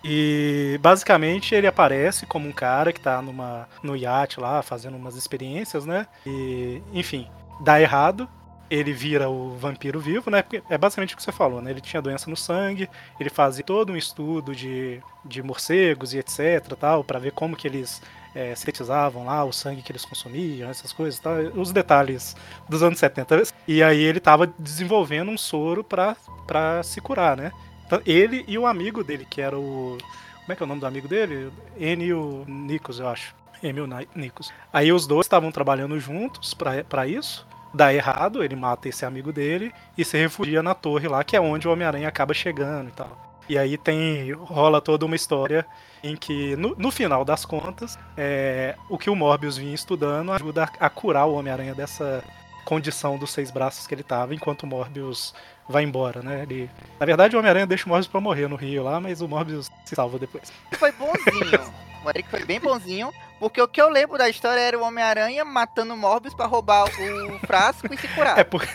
E 0.02 0.80
basicamente 0.80 1.54
ele 1.54 1.66
aparece 1.66 2.24
como 2.24 2.48
um 2.48 2.52
cara 2.52 2.90
que 2.90 3.00
tá 3.00 3.20
numa, 3.20 3.68
no 3.82 3.94
iate 3.94 4.40
lá, 4.40 4.62
fazendo 4.62 4.96
umas 4.96 5.14
experiências, 5.14 5.84
né? 5.84 6.06
E, 6.24 6.80
enfim, 6.94 7.28
dá 7.60 7.78
errado 7.78 8.26
ele 8.70 8.92
vira 8.92 9.28
o 9.28 9.56
vampiro 9.56 9.98
vivo, 9.98 10.30
né? 10.30 10.44
É 10.68 10.78
basicamente 10.78 11.14
o 11.14 11.16
que 11.16 11.22
você 11.22 11.32
falou, 11.32 11.60
né? 11.60 11.72
Ele 11.72 11.80
tinha 11.80 12.00
doença 12.00 12.30
no 12.30 12.36
sangue, 12.36 12.88
ele 13.18 13.28
fazia 13.28 13.64
todo 13.64 13.92
um 13.92 13.96
estudo 13.96 14.54
de, 14.54 15.02
de 15.24 15.42
morcegos 15.42 16.14
e 16.14 16.18
etc, 16.18 16.74
tal, 16.78 17.02
para 17.02 17.18
ver 17.18 17.32
como 17.32 17.56
que 17.56 17.66
eles 17.66 18.00
é, 18.32 18.54
sintetizavam 18.54 19.26
lá 19.26 19.44
o 19.44 19.52
sangue 19.52 19.82
que 19.82 19.90
eles 19.90 20.04
consumiam, 20.04 20.70
essas 20.70 20.92
coisas, 20.92 21.18
tal, 21.18 21.34
os 21.56 21.72
detalhes 21.72 22.36
dos 22.68 22.80
anos 22.82 23.00
70. 23.00 23.42
E 23.66 23.82
aí 23.82 24.00
ele 24.00 24.18
estava 24.18 24.46
desenvolvendo 24.58 25.30
um 25.30 25.38
soro 25.38 25.82
para 25.82 26.82
se 26.84 27.00
curar, 27.00 27.36
né? 27.36 27.50
Então, 27.86 28.00
ele 28.06 28.44
e 28.46 28.56
o 28.56 28.66
amigo 28.66 29.02
dele, 29.02 29.26
que 29.28 29.40
era 29.40 29.58
o 29.58 29.98
como 30.40 30.52
é 30.52 30.56
que 30.56 30.62
é 30.62 30.64
o 30.64 30.68
nome 30.68 30.80
do 30.80 30.86
amigo 30.86 31.06
dele? 31.06 31.52
Enio 31.78 32.44
Nikos, 32.46 32.98
eu 32.98 33.08
acho. 33.08 33.34
Emil 33.62 33.86
Nikos. 34.14 34.52
Aí 34.72 34.90
os 34.90 35.06
dois 35.06 35.26
estavam 35.26 35.52
trabalhando 35.52 36.00
juntos 36.00 36.54
para 36.54 37.06
isso 37.06 37.46
dá 37.72 37.92
errado, 37.92 38.42
ele 38.42 38.56
mata 38.56 38.88
esse 38.88 39.04
amigo 39.04 39.32
dele 39.32 39.72
e 39.96 40.04
se 40.04 40.16
refugia 40.16 40.62
na 40.62 40.74
torre 40.74 41.08
lá, 41.08 41.22
que 41.24 41.36
é 41.36 41.40
onde 41.40 41.68
o 41.68 41.72
Homem-Aranha 41.72 42.08
acaba 42.08 42.34
chegando 42.34 42.88
e 42.88 42.92
tal. 42.92 43.30
E 43.48 43.58
aí 43.58 43.76
tem 43.76 44.32
rola 44.32 44.80
toda 44.80 45.04
uma 45.04 45.16
história 45.16 45.66
em 46.04 46.16
que, 46.16 46.54
no, 46.56 46.74
no 46.76 46.90
final 46.90 47.24
das 47.24 47.44
contas, 47.44 47.98
é, 48.16 48.76
o 48.88 48.96
que 48.96 49.10
o 49.10 49.16
Morbius 49.16 49.56
vinha 49.56 49.74
estudando 49.74 50.32
ajuda 50.32 50.64
a, 50.64 50.86
a 50.86 50.90
curar 50.90 51.26
o 51.26 51.34
Homem-Aranha 51.34 51.74
dessa 51.74 52.22
condição 52.64 53.18
dos 53.18 53.32
seis 53.32 53.50
braços 53.50 53.86
que 53.86 53.94
ele 53.94 54.04
tava, 54.04 54.34
enquanto 54.34 54.62
o 54.62 54.66
Morbius 54.66 55.34
vai 55.68 55.82
embora, 55.82 56.22
né? 56.22 56.42
Ele, 56.42 56.70
na 56.98 57.06
verdade, 57.06 57.34
o 57.34 57.38
Homem-Aranha 57.40 57.66
deixa 57.66 57.86
o 57.86 57.88
Morbius 57.88 58.06
pra 58.06 58.20
morrer 58.20 58.48
no 58.48 58.54
Rio 58.54 58.84
lá, 58.84 59.00
mas 59.00 59.20
o 59.20 59.26
Morbius 59.26 59.68
se 59.84 59.96
salva 59.96 60.18
depois. 60.18 60.52
Foi 60.74 60.92
bonzinho. 60.92 61.60
O 62.02 62.08
Eric 62.08 62.30
foi 62.30 62.42
bem 62.46 62.58
bonzinho, 62.58 63.12
porque 63.40 63.60
o 63.60 63.66
que 63.66 63.80
eu 63.80 63.88
lembro 63.88 64.18
da 64.18 64.28
história 64.28 64.60
era 64.60 64.78
o 64.78 64.82
Homem-Aranha 64.82 65.46
matando 65.46 65.96
Morbius 65.96 66.34
pra 66.34 66.44
roubar 66.44 66.84
o 66.84 67.38
frasco 67.46 67.92
e 67.92 67.96
se 67.96 68.06
curar. 68.08 68.38
É 68.40 68.44
porque. 68.44 68.68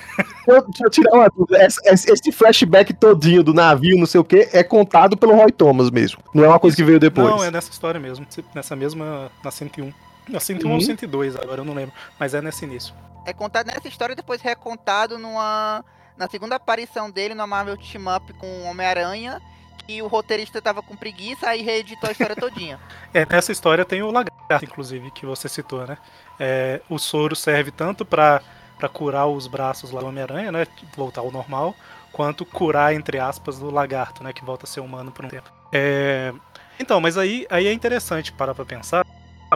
Deixa 0.48 0.84
eu 0.84 0.90
tirar 0.90 1.14
uma 1.14 1.30
dúvida. 1.30 1.66
Esse 1.66 2.32
flashback 2.32 2.94
todinho 2.94 3.44
do 3.44 3.54
navio, 3.54 3.98
não 3.98 4.08
sei 4.08 4.20
o 4.20 4.24
que, 4.24 4.50
é 4.52 4.64
contado 4.64 5.16
pelo 5.16 5.36
Roy 5.36 5.52
Thomas 5.52 5.92
mesmo. 5.92 6.20
Não 6.34 6.44
é 6.44 6.48
uma 6.48 6.60
coisa 6.60 6.76
que 6.76 6.84
veio 6.84 7.00
depois. 7.00 7.28
Não, 7.28 7.44
é 7.44 7.52
nessa 7.52 7.72
história 7.72 8.00
mesmo. 8.00 8.26
Nessa 8.54 8.76
mesma. 8.76 9.32
Na 9.44 9.52
101. 9.52 9.94
Na 10.28 10.40
101 10.40 10.68
uhum. 10.68 10.76
ou 10.76 10.82
102, 10.82 11.36
agora 11.36 11.62
eu 11.62 11.66
não 11.66 11.76
lembro. 11.76 11.94
Mas 12.20 12.34
é 12.34 12.42
nesse 12.42 12.66
início. 12.66 12.94
É 13.26 13.34
contado 13.34 13.68
nessa 13.68 13.88
história 13.88 14.14
e 14.14 14.16
depois 14.16 14.42
recontado 14.42 15.20
numa. 15.20 15.86
Na 16.18 16.28
segunda 16.28 16.56
aparição 16.56 17.12
dele 17.12 17.36
no 17.36 17.46
Marvel 17.46 17.78
Team 17.78 18.04
Up 18.16 18.34
com 18.34 18.48
o 18.48 18.64
Homem-Aranha 18.64 19.42
e 19.88 20.02
o 20.02 20.08
roteirista 20.08 20.62
tava 20.62 20.82
com 20.82 20.96
preguiça 20.96 21.56
e 21.56 21.62
reeditou 21.62 22.08
a 22.08 22.12
história 22.12 22.36
todinha. 22.36 22.80
É, 23.14 23.26
nessa 23.26 23.54
história 23.54 23.86
tem 23.86 24.04
o 24.04 24.12
lagarto, 24.12 24.66
inclusive, 24.66 25.10
que 25.10 25.26
você 25.26 25.48
citou, 25.48 25.88
né? 25.88 25.98
É, 26.38 26.82
o 26.90 27.00
soro 27.00 27.34
serve 27.34 27.72
tanto 27.72 28.04
para 28.06 28.42
para 28.78 28.90
curar 28.90 29.26
os 29.28 29.48
braços 29.48 29.92
lá 29.92 30.02
do 30.02 30.08
Homem-Aranha, 30.08 30.52
né? 30.52 30.68
Voltar 30.96 31.22
ao 31.22 31.32
normal, 31.32 31.74
quanto 32.12 32.46
curar, 32.46 32.94
entre 32.94 33.20
aspas, 33.20 33.58
do 33.58 33.72
lagarto, 33.72 34.24
né? 34.24 34.34
Que 34.34 34.44
volta 34.44 34.66
a 34.66 34.68
ser 34.68 34.82
humano 34.82 35.12
por 35.12 35.26
um 35.26 35.30
tempo. 35.30 35.50
É... 35.72 36.34
Então, 36.80 37.00
mas 37.00 37.18
aí, 37.18 37.48
aí 37.50 37.68
é 37.68 37.74
interessante 37.74 38.34
parar 38.34 38.54
pra 38.54 38.66
pensar. 38.66 39.06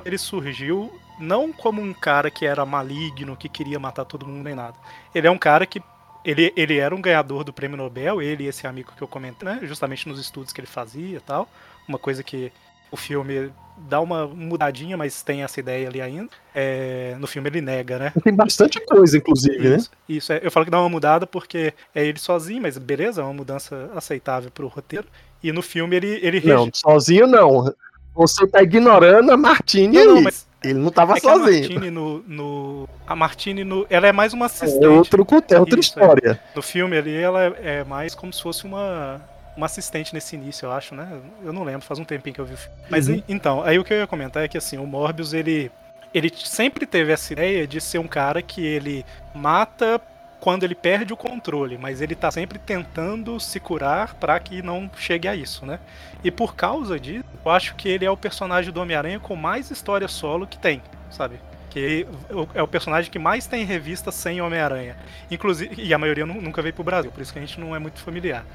Ele 0.05 0.17
surgiu 0.17 0.97
não 1.19 1.51
como 1.51 1.81
um 1.81 1.93
cara 1.93 2.31
que 2.31 2.45
era 2.45 2.65
maligno, 2.65 3.35
que 3.35 3.49
queria 3.49 3.77
matar 3.77 4.05
todo 4.05 4.25
mundo 4.25 4.43
nem 4.43 4.55
nada. 4.55 4.75
Ele 5.13 5.27
é 5.27 5.31
um 5.31 5.37
cara 5.37 5.65
que 5.65 5.81
ele, 6.23 6.53
ele 6.55 6.77
era 6.77 6.93
um 6.93 7.01
ganhador 7.01 7.43
do 7.43 7.53
prêmio 7.53 7.77
Nobel, 7.77 8.21
ele 8.21 8.43
e 8.43 8.47
esse 8.47 8.67
amigo 8.67 8.93
que 8.95 9.01
eu 9.01 9.07
comentei, 9.07 9.47
né? 9.47 9.59
Justamente 9.63 10.07
nos 10.07 10.19
estudos 10.19 10.51
que 10.51 10.59
ele 10.59 10.67
fazia 10.67 11.17
e 11.17 11.21
tal. 11.21 11.47
Uma 11.87 11.97
coisa 11.97 12.23
que 12.23 12.51
o 12.91 12.97
filme 12.97 13.51
dá 13.77 14.01
uma 14.01 14.27
mudadinha, 14.27 14.97
mas 14.97 15.21
tem 15.21 15.43
essa 15.43 15.59
ideia 15.59 15.87
ali 15.87 16.01
ainda. 16.01 16.29
É, 16.53 17.15
no 17.19 17.27
filme 17.27 17.49
ele 17.49 17.61
nega, 17.61 17.97
né? 17.97 18.13
Tem 18.23 18.33
bastante 18.33 18.79
coisa, 18.81 19.17
inclusive, 19.17 19.75
isso, 19.75 19.89
né? 19.91 19.97
Isso, 20.07 20.33
é, 20.33 20.39
eu 20.43 20.51
falo 20.51 20.65
que 20.65 20.71
dá 20.71 20.79
uma 20.79 20.89
mudada 20.89 21.25
porque 21.25 21.73
é 21.93 22.05
ele 22.05 22.19
sozinho, 22.19 22.61
mas 22.61 22.77
beleza, 22.77 23.21
é 23.21 23.23
uma 23.23 23.33
mudança 23.33 23.89
aceitável 23.95 24.51
pro 24.51 24.67
roteiro. 24.67 25.07
E 25.41 25.51
no 25.51 25.61
filme 25.61 25.95
ele. 25.95 26.19
ele 26.21 26.41
não, 26.45 26.69
sozinho 26.73 27.25
não. 27.25 27.73
Você 28.13 28.45
tá 28.47 28.61
ignorando 28.61 29.31
a 29.31 29.37
Martini 29.37 30.03
não. 30.03 30.15
Não, 30.15 30.21
mas 30.21 30.48
ele 30.63 30.79
não 30.79 30.91
tava 30.91 31.17
é 31.17 31.19
sozinho. 31.19 31.39
A 31.39 31.69
Martini 31.69 31.91
no, 31.91 32.23
no, 32.27 32.89
A 33.07 33.15
Martini 33.15 33.63
no. 33.63 33.85
Ela 33.89 34.07
é 34.07 34.11
mais 34.11 34.33
uma 34.33 34.47
assistente. 34.47 34.83
É, 34.83 34.87
outro, 34.87 35.25
é 35.49 35.59
outra 35.59 35.79
Isso, 35.79 35.89
história. 35.89 36.31
É. 36.31 36.55
No 36.55 36.61
filme 36.61 36.97
ali, 36.97 37.15
ela 37.15 37.43
é, 37.45 37.53
é, 37.79 37.83
mais 37.83 38.13
como 38.13 38.31
se 38.33 38.41
fosse 38.41 38.65
uma. 38.65 39.21
uma 39.55 39.65
assistente 39.65 40.13
nesse 40.13 40.35
início, 40.35 40.65
eu 40.65 40.71
acho, 40.71 40.93
né? 40.95 41.07
Eu 41.43 41.53
não 41.53 41.63
lembro, 41.63 41.81
faz 41.81 41.99
um 41.99 42.03
tempinho 42.05 42.33
que 42.35 42.41
eu 42.41 42.45
vi 42.45 42.53
o 42.53 42.57
filme. 42.57 42.75
Mas 42.89 43.07
Uhum. 43.07 43.15
en- 43.15 43.23
então, 43.29 43.63
aí 43.63 43.79
o 43.79 43.83
que 43.83 43.93
eu 43.93 43.97
ia 43.97 44.07
comentar 44.07 44.43
é 44.43 44.47
que 44.47 44.57
assim, 44.57 44.77
o 44.77 44.85
Morbius, 44.85 45.33
ele 45.33 45.71
ele 46.13 46.31
sempre 46.35 46.85
teve 46.87 47.11
essa 47.11 47.31
ideia 47.33 47.67
de 47.67 47.79
ser 47.79 47.99
um 47.99 48.07
cara 48.07 48.41
que 48.41 48.65
ele 48.65 49.05
mata 49.33 50.01
quando 50.39 50.63
ele 50.63 50.75
perde 50.75 51.11
o 51.13 51.17
controle, 51.17 51.77
mas 51.77 52.01
ele 52.01 52.15
tá 52.15 52.31
sempre 52.31 52.57
tentando 52.57 53.39
se 53.39 53.59
curar 53.59 54.13
pra 54.15 54.39
que 54.39 54.61
não 54.61 54.89
chegue 54.97 55.27
a 55.27 55.35
isso, 55.35 55.65
né? 55.65 55.79
E 56.23 56.31
por 56.31 56.55
causa 56.55 56.99
disso, 56.99 57.25
eu 57.45 57.51
acho 57.51 57.75
que 57.75 57.89
ele 57.89 58.05
é 58.05 58.11
o 58.11 58.15
personagem 58.17 58.71
do 58.71 58.79
Homem-Aranha 58.81 59.19
com 59.19 59.35
mais 59.35 59.69
história 59.69 60.07
solo 60.07 60.47
que 60.47 60.57
tem, 60.57 60.81
sabe? 61.09 61.39
Que 61.69 62.07
é 62.55 62.61
o 62.63 62.67
personagem 62.67 63.11
que 63.11 63.19
mais 63.19 63.45
tem 63.45 63.63
revista 63.65 64.11
sem 64.11 64.41
Homem-Aranha. 64.41 64.95
Inclusive, 65.29 65.75
e 65.81 65.93
a 65.93 65.97
maioria 65.97 66.25
nu- 66.25 66.41
nunca 66.41 66.61
veio 66.61 66.73
pro 66.73 66.83
Brasil, 66.83 67.11
por 67.11 67.21
isso 67.21 67.31
que 67.33 67.37
a 67.39 67.41
gente 67.41 67.59
não 67.59 67.75
é 67.75 67.79
muito 67.79 67.99
familiar. 67.99 68.45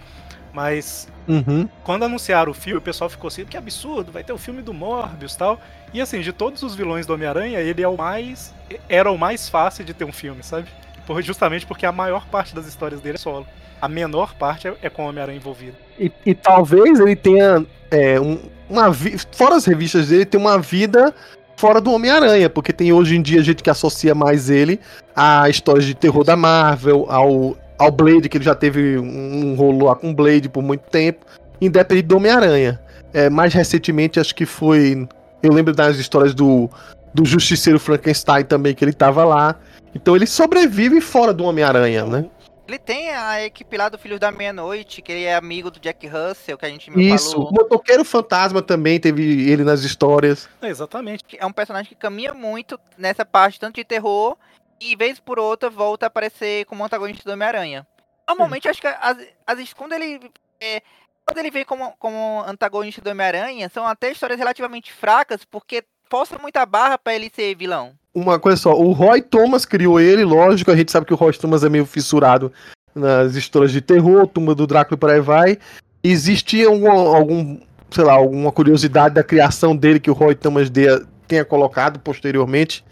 Mas 0.53 1.09
Uhum. 1.27 1.69
quando 1.83 2.05
anunciaram 2.05 2.51
o 2.53 2.55
filme, 2.55 2.79
o 2.79 2.83
pessoal 2.83 3.11
ficou 3.11 3.29
assim, 3.29 3.45
que 3.45 3.57
absurdo, 3.57 4.13
vai 4.13 4.23
ter 4.23 4.33
o 4.33 4.39
filme 4.39 4.63
do 4.63 4.73
Morbius 4.73 5.35
e 5.35 5.39
tal. 5.39 5.61
E 5.93 6.01
assim, 6.01 6.21
de 6.21 6.33
todos 6.33 6.63
os 6.63 6.75
vilões 6.75 7.07
do 7.07 7.13
Homem-Aranha, 7.13 7.59
ele 7.61 7.83
é 7.83 7.89
o 7.89 7.97
mais. 7.97 8.55
Era 8.89 9.11
o 9.11 9.19
mais 9.19 9.49
fácil 9.49 9.85
de 9.85 9.93
ter 9.93 10.05
um 10.05 10.13
filme, 10.13 10.43
sabe? 10.43 10.69
Por- 11.07 11.23
justamente 11.23 11.67
porque 11.67 11.85
a 11.87 11.93
maior 11.93 12.27
parte 12.27 12.55
das 12.55 12.67
histórias 12.67 13.01
dele 13.01 13.17
é 13.17 13.19
solo. 13.19 13.47
A 13.81 13.89
menor 13.89 14.35
parte 14.35 14.69
é, 14.69 14.75
é 14.83 14.89
com 14.91 15.05
o 15.05 15.09
Homem-Aranha 15.09 15.37
envolvido. 15.37 15.77
E, 15.99 16.11
e 16.25 16.35
talvez 16.35 16.99
ele 17.01 17.15
tenha 17.17 17.65
é, 17.91 18.19
um- 18.21 18.39
uma 18.69 18.91
vi- 18.91 19.17
fora 19.33 19.57
as 19.57 19.65
revistas 19.67 20.09
dele, 20.09 20.25
tem 20.25 20.41
uma 20.41 20.59
vida 20.59 21.15
fora 21.57 21.81
do 21.81 21.93
Homem-Aranha, 21.93 22.49
porque 22.49 22.73
tem 22.73 22.93
hoje 22.93 23.17
em 23.17 23.23
dia 23.23 23.43
gente 23.43 23.63
que 23.63 23.71
associa 23.71 24.15
mais 24.15 24.49
ele 24.51 24.81
a 25.15 25.49
histórias 25.49 25.85
de 25.85 25.95
terror 25.95 26.25
da 26.25 26.35
Marvel, 26.37 27.07
ao, 27.09 27.57
ao 27.79 27.91
Blade, 27.91 28.29
que 28.29 28.37
ele 28.39 28.45
já 28.45 28.55
teve 28.55 28.99
um, 28.99 29.51
um 29.53 29.55
rolo 29.55 29.87
lá 29.87 29.95
com 29.95 30.13
Blade 30.15 30.49
por 30.49 30.63
muito 30.63 30.83
tempo, 30.91 31.25
independente 31.61 32.07
do 32.07 32.17
Homem-Aranha. 32.17 32.81
É, 33.13 33.31
mais 33.31 33.55
recentemente, 33.55 34.19
acho 34.19 34.35
que 34.35 34.45
foi. 34.47 35.07
Eu 35.43 35.53
lembro 35.53 35.73
das 35.73 35.99
histórias 35.99 36.35
do, 36.35 36.69
do 37.13 37.25
Justiceiro 37.25 37.79
Frankenstein 37.79 38.45
também, 38.45 38.75
que 38.75 38.85
ele 38.85 38.93
tava 38.93 39.25
lá. 39.25 39.55
Então 39.95 40.17
ele 40.17 40.27
sobrevive 40.27 41.01
fora 41.01 41.33
do 41.33 41.45
Homem-Aranha, 41.45 42.05
né? 42.05 42.31
Ele 42.67 42.79
tem 42.79 43.11
a 43.11 43.45
equipe 43.45 43.77
lá 43.77 43.91
do 43.91 43.99
Filhos 43.99 44.19
da 44.19 44.33
Meia-Noite, 44.33 45.03
que 45.03 45.13
ele 45.13 45.25
é 45.25 45.35
amigo 45.35 45.71
do 45.71 45.79
Jack 45.79 46.07
Russell, 46.07 46.57
que 46.57 46.65
a 46.65 46.69
gente 46.69 46.91
me 46.91 47.15
Isso, 47.15 47.33
falou. 47.33 47.51
o 47.51 47.53
Motoqueiro 47.53 48.05
Fantasma 48.05 48.63
também 48.63 48.99
teve 48.99 49.51
ele 49.51 49.65
nas 49.65 49.83
histórias. 49.83 50.49
É, 50.63 50.69
exatamente. 50.69 51.25
É 51.39 51.45
um 51.45 51.53
personagem 51.53 51.91
que 51.91 51.95
caminha 51.95 52.33
muito 52.33 52.81
nessa 52.97 53.25
parte, 53.25 53.61
tanto 53.61 53.75
de 53.75 53.85
terror, 53.85 54.37
e 54.81 54.97
vez 54.97 55.21
por 55.21 55.39
outra 55.39 55.69
volta 55.69 56.07
a 56.07 56.09
aparecer 56.09 56.65
como 56.65 56.83
antagonista 56.83 57.23
do 57.25 57.33
Homem-Aranha. 57.33 57.87
Normalmente, 58.27 58.67
acho 58.67 58.81
que 58.81 58.87
as, 58.87 59.19
as, 59.47 59.73
quando 59.75 59.93
ele. 59.93 60.31
é, 60.59 60.81
quando 61.27 61.39
ele 61.39 61.51
vem 61.51 61.65
como, 61.65 61.95
como 61.99 62.43
antagonista 62.47 63.03
do 63.03 63.11
Homem-Aranha, 63.11 63.69
são 63.69 63.87
até 63.87 64.11
histórias 64.11 64.39
relativamente 64.39 64.91
fracas, 64.91 65.45
porque 65.45 65.85
força 66.15 66.39
muita 66.39 66.65
barra 66.65 66.97
pra 66.97 67.13
ele 67.13 67.29
ser 67.35 67.57
vilão. 67.57 67.91
Uma 68.15 68.39
coisa 68.39 68.57
só, 68.57 68.73
o 68.79 68.93
Roy 68.93 69.21
Thomas 69.21 69.65
criou 69.65 69.99
ele, 69.99 70.23
lógico, 70.25 70.71
a 70.71 70.77
gente 70.77 70.93
sabe 70.93 71.05
que 71.07 71.13
o 71.13 71.17
Roy 71.17 71.33
Thomas 71.33 71.65
é 71.65 71.69
meio 71.69 71.85
fissurado 71.85 72.53
nas 72.95 73.35
histórias 73.35 73.73
de 73.73 73.81
terror, 73.81 74.25
Tumba 74.29 74.55
do 74.55 74.65
Drácula 74.65 74.97
e 74.97 75.01
por 75.01 75.11
aí 75.11 75.21
vai. 75.21 75.59
Existia 76.05 76.69
algum, 76.69 76.89
algum, 76.89 77.59
sei 77.91 78.05
lá, 78.05 78.13
alguma 78.13 78.53
curiosidade 78.53 79.13
da 79.17 79.25
criação 79.25 79.75
dele 79.75 79.99
que 79.99 80.09
o 80.09 80.15
Roy 80.15 80.37
Thomas 80.37 80.71
dê- 80.71 81.05
tenha 81.27 81.45
colocado 81.45 81.99
posteriormente? 81.99 82.85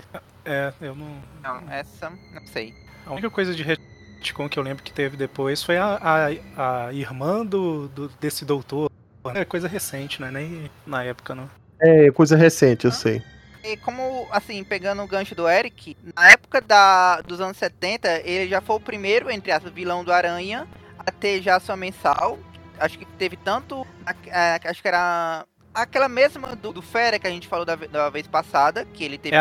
É, 0.45 0.73
eu 0.81 0.97
não. 0.97 1.07
Não, 1.45 1.71
essa, 1.73 2.11
não 2.11 2.45
sei. 2.53 2.75
A 3.07 3.13
única 3.13 3.31
coisa 3.31 3.55
de 3.55 3.63
retcon 3.63 4.49
que 4.49 4.59
eu 4.59 4.65
lembro 4.65 4.83
que 4.83 4.93
teve 4.93 5.17
depois 5.17 5.63
foi 5.63 5.77
a, 5.77 6.35
a, 6.57 6.87
a 6.89 6.93
irmã 6.93 7.47
do, 7.47 7.87
do- 7.87 8.11
desse 8.21 8.45
doutor. 8.45 8.91
É 9.33 9.45
coisa 9.45 9.69
recente, 9.69 10.21
né? 10.21 10.29
Nem 10.33 10.69
na 10.85 11.05
época, 11.05 11.37
não. 11.37 11.49
É, 11.83 12.11
coisa 12.13 12.37
recente, 12.37 12.85
eu 12.85 12.93
sei. 12.93 13.23
E 13.65 13.77
como, 13.77 14.27
assim, 14.31 14.63
pegando 14.65 15.03
o 15.03 15.07
gancho 15.07 15.35
do 15.35 15.49
Eric, 15.49 15.97
na 16.17 16.31
época 16.31 16.61
da, 16.61 17.21
dos 17.21 17.41
anos 17.41 17.57
70, 17.57 18.23
ele 18.25 18.49
já 18.49 18.61
foi 18.61 18.77
o 18.77 18.81
primeiro, 18.81 19.31
entre 19.31 19.53
aspas, 19.53 19.73
vilão 19.73 20.05
do 20.05 20.13
Aranha 20.13 20.67
a 20.99 21.11
ter 21.11 21.43
já 21.43 21.59
sua 21.61 21.77
mensal. 21.77 22.39
Acho 22.79 22.99
que 22.99 23.05
teve 23.05 23.37
tanto. 23.37 23.87
acho 24.65 24.83
que 24.83 24.89
era 24.89 25.45
aquela 25.75 26.09
mesma 26.09 26.55
do, 26.57 26.73
do 26.73 26.83
Fera 26.83 27.19
que 27.19 27.27
a 27.27 27.31
gente 27.31 27.49
falou 27.49 27.65
da, 27.65 27.77
da 27.77 28.11
vez 28.11 28.27
passada, 28.27 28.85
que 28.85 29.05
ele 29.05 29.19
teve 29.19 29.37
É 29.37 29.41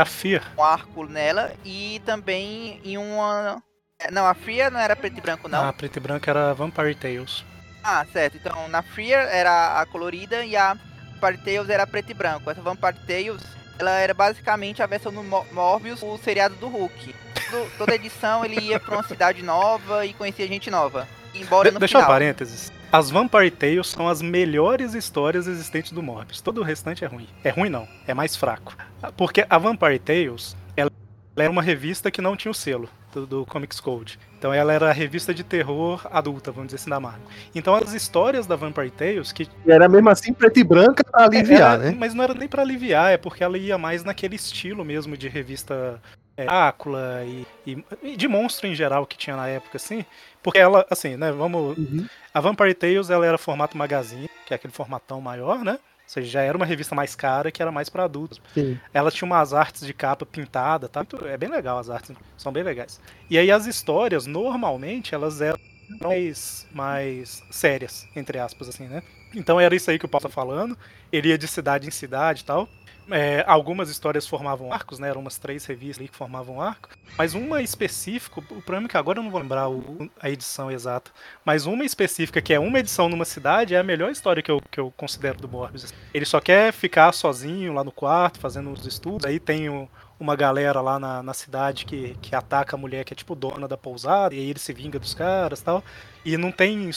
um 0.58 0.64
arco 0.64 1.06
nela, 1.06 1.54
e 1.66 2.02
também 2.06 2.80
em 2.84 2.98
uma. 2.98 3.62
é, 4.00 4.12
Não, 4.12 4.26
a 4.26 4.34
Fria 4.34 4.70
não 4.70 4.80
era 4.80 4.96
preto 4.96 5.18
e 5.18 5.22
branco, 5.22 5.48
não. 5.48 5.68
A 5.68 5.74
preta 5.74 5.98
e 6.00 6.02
branca 6.02 6.30
era 6.30 6.54
Vampire 6.54 6.96
Tales. 6.96 7.44
Ah, 7.84 8.06
certo. 8.12 8.38
Então, 8.38 8.68
na 8.68 8.82
Freer 8.84 9.28
era 9.32 9.82
a 9.82 9.86
colorida 9.88 10.46
e 10.46 10.56
a 10.56 10.78
Vampire 11.22 11.38
Tales 11.38 11.70
era 11.70 11.86
preto 11.86 12.10
e 12.10 12.14
branco. 12.14 12.50
Essa 12.50 12.62
Vampire 12.62 12.96
Tales, 13.06 13.42
ela 13.78 13.92
era 13.92 14.14
basicamente 14.14 14.82
a 14.82 14.88
versão 14.88 15.14
do 15.14 15.24
Mo- 15.24 15.46
Morbius, 15.52 16.02
o 16.02 16.18
seriado 16.18 16.56
do 16.56 16.68
Hulk. 16.68 17.14
Todo- 17.50 17.72
toda 17.78 17.96
edição 17.96 18.44
ele 18.44 18.60
ia 18.60 18.80
pra 18.80 18.96
uma 18.96 19.04
cidade 19.04 19.44
nova 19.44 20.06
e 20.06 20.14
conhecia 20.14 20.48
gente 20.48 20.72
nova. 20.72 21.08
Embora 21.36 21.72
De- 21.72 21.78
deixa 21.78 21.98
um 21.98 22.02
final... 22.02 22.12
parênteses. 22.12 22.72
As 22.92 23.10
Vampire 23.10 23.52
Tales 23.52 23.88
são 23.88 24.08
as 24.10 24.22
melhores 24.22 24.94
histórias 24.94 25.48
existentes 25.48 25.92
do 25.94 26.02
Morbius. 26.04 26.42
Todo 26.42 26.60
o 26.60 26.64
restante 26.64 27.06
é 27.06 27.08
ruim. 27.08 27.28
É 27.44 27.50
ruim 27.50 27.70
não, 27.70 27.88
é 28.06 28.14
mais 28.14 28.36
fraco. 28.36 28.76
Porque 29.16 29.46
a 29.50 29.58
Vampire 29.58 30.00
Tales, 30.00 30.58
ela, 30.76 30.90
ela 31.36 31.44
era 31.44 31.52
uma 31.52 31.62
revista 31.62 32.12
que 32.12 32.20
não 32.22 32.36
tinha 32.36 32.52
o 32.52 32.56
selo 32.56 32.90
do, 33.14 33.26
do 33.26 33.46
Comics 33.46 33.80
Code. 33.80 34.20
Então 34.42 34.52
ela 34.52 34.74
era 34.74 34.90
a 34.90 34.92
revista 34.92 35.36
de 35.36 35.44
terror 35.44 36.02
adulta, 36.10 36.52
vamos 36.52 36.70
dizer 36.70 36.78
assim, 36.82 36.90
da 36.90 37.00
Marvel. 37.00 37.22
Então 37.54 37.76
as 37.76 37.94
histórias 37.94 38.48
da 38.48 38.56
Vampire 38.56 38.90
Tales, 38.90 39.32
que 39.32 39.48
E 39.64 39.72
era 39.72 39.88
mesmo 39.88 40.10
assim 40.10 40.34
preto 40.34 40.60
e 40.60 40.64
branca 40.64 41.04
pra 41.04 41.26
aliviar, 41.26 41.74
era- 41.80 41.92
né? 41.92 41.96
Mas 41.96 42.16
não 42.16 42.24
era 42.24 42.34
nem 42.34 42.48
pra 42.48 42.64
aliviar, 42.64 43.12
é 43.14 43.18
porque 43.18 43.44
ela 43.44 43.56
ia 43.56 43.78
mais 43.78 44.04
naquele 44.04 44.36
estilo 44.36 44.84
mesmo 44.84 45.16
de 45.16 45.28
revista 45.30 46.02
é, 46.36 46.46
Drácula 46.46 47.22
e, 47.24 47.46
e- 47.68 47.86
e 48.02 48.18
de 48.18 48.28
monstro 48.28 48.66
em 48.66 48.74
geral 48.74 49.06
que 49.06 49.16
tinha 49.16 49.36
na 49.36 49.48
época, 49.48 49.78
assim. 49.78 50.04
Porque 50.42 50.58
ela, 50.58 50.88
assim, 50.90 51.16
né, 51.18 51.32
vamos... 51.32 51.78
Uhum. 51.78 52.08
A 52.34 52.40
Vampire 52.40 52.74
Tales, 52.74 53.12
ela 53.12 53.28
era 53.28 53.38
formato 53.38 53.78
magazine, 53.78 54.28
que 54.48 54.54
é 54.54 54.56
aquele 54.56 54.74
formatão 54.74 55.22
maior, 55.22 55.60
né? 55.64 55.78
Ou 56.12 56.14
seja, 56.14 56.30
já 56.30 56.42
era 56.42 56.58
uma 56.58 56.66
revista 56.66 56.94
mais 56.94 57.16
cara, 57.16 57.50
que 57.50 57.62
era 57.62 57.72
mais 57.72 57.88
pra 57.88 58.04
adultos. 58.04 58.42
Sim. 58.54 58.78
Ela 58.94 59.10
tinha 59.10 59.26
umas 59.26 59.54
artes 59.54 59.86
de 59.86 59.94
capa 59.94 60.26
pintada, 60.26 60.90
tá? 60.90 61.06
É 61.24 61.38
bem 61.38 61.50
legal 61.50 61.80
as 61.80 61.90
artes, 61.90 62.14
são 62.38 62.52
bem 62.52 62.64
legais. 62.64 63.00
E 63.30 63.38
aí 63.38 63.50
as 63.50 63.66
histórias, 63.66 64.26
normalmente, 64.26 65.16
elas 65.16 65.40
eram 65.40 65.58
mais, 66.02 66.68
mais 66.74 67.42
sérias, 67.50 68.06
entre 68.14 68.38
aspas, 68.40 68.68
assim, 68.68 68.90
né? 68.90 69.02
Então 69.34 69.58
era 69.58 69.74
isso 69.74 69.90
aí 69.90 69.98
que 69.98 70.06
o 70.06 70.10
Paulo 70.10 70.28
tá 70.28 70.30
falando. 70.30 70.78
Ele 71.10 71.30
ia 71.30 71.38
de 71.38 71.48
cidade 71.48 71.88
em 71.88 71.92
cidade 71.92 72.42
e 72.42 72.46
tal. 72.46 72.68
É, 73.12 73.44
algumas 73.48 73.90
histórias 73.90 74.26
formavam 74.26 74.72
arcos, 74.72 74.98
né? 75.00 75.10
Eram 75.10 75.22
umas 75.22 75.38
três 75.38 75.66
revistas 75.66 76.10
que 76.10 76.16
formavam 76.16 76.62
arco. 76.62 76.90
Mas 77.18 77.34
uma 77.34 77.62
específica, 77.62 78.40
o 78.40 78.44
problema 78.62 78.86
é 78.86 78.90
que 78.90 78.98
agora 78.98 79.20
eu 79.20 79.24
não 79.24 79.30
vou 79.30 79.42
lembrar 79.42 79.70
o- 79.70 80.10
a 80.20 80.30
edição 80.30 80.72
exata. 80.72 81.12
Mas 81.44 81.66
uma 81.66 81.84
específica, 81.84 82.42
que 82.42 82.54
é 82.54 82.60
uma 82.60 82.80
edição 82.80 83.10
numa 83.10 83.26
cidade, 83.26 83.76
é 83.76 83.80
a 83.80 83.84
melhor 83.84 84.10
história 84.12 84.42
que 84.42 84.50
eu, 84.50 84.62
que 84.72 84.80
eu 84.80 84.92
considero 84.96 85.38
do 85.40 85.48
Morbius. 85.48 85.94
Ele 86.14 86.26
só 86.26 86.40
quer 86.40 86.72
ficar 86.72 87.12
sozinho 87.14 87.74
lá 87.74 87.84
no 87.84 87.92
quarto, 87.92 88.40
fazendo 88.40 88.72
os 88.72 88.86
estudos. 88.86 89.26
Aí 89.26 89.40
tem 89.40 89.70
o- 89.70 89.90
uma 90.20 90.36
galera 90.36 90.80
lá 90.82 90.98
na, 91.00 91.22
na 91.22 91.34
cidade 91.34 91.86
que, 91.86 92.16
que 92.22 92.36
ataca 92.36 92.76
a 92.76 92.80
mulher 92.80 93.04
que 93.04 93.14
é 93.14 93.16
tipo 93.16 93.36
dona 93.36 93.68
da 93.68 93.76
pousada, 93.78 94.34
e 94.36 94.40
aí 94.40 94.50
ele 94.50 94.60
se 94.60 94.72
vinga 94.72 94.98
dos 95.00 95.14
caras 95.14 95.62
tal. 95.62 95.84
E 96.24 96.38
não 96.38 96.52
tem 96.52 96.90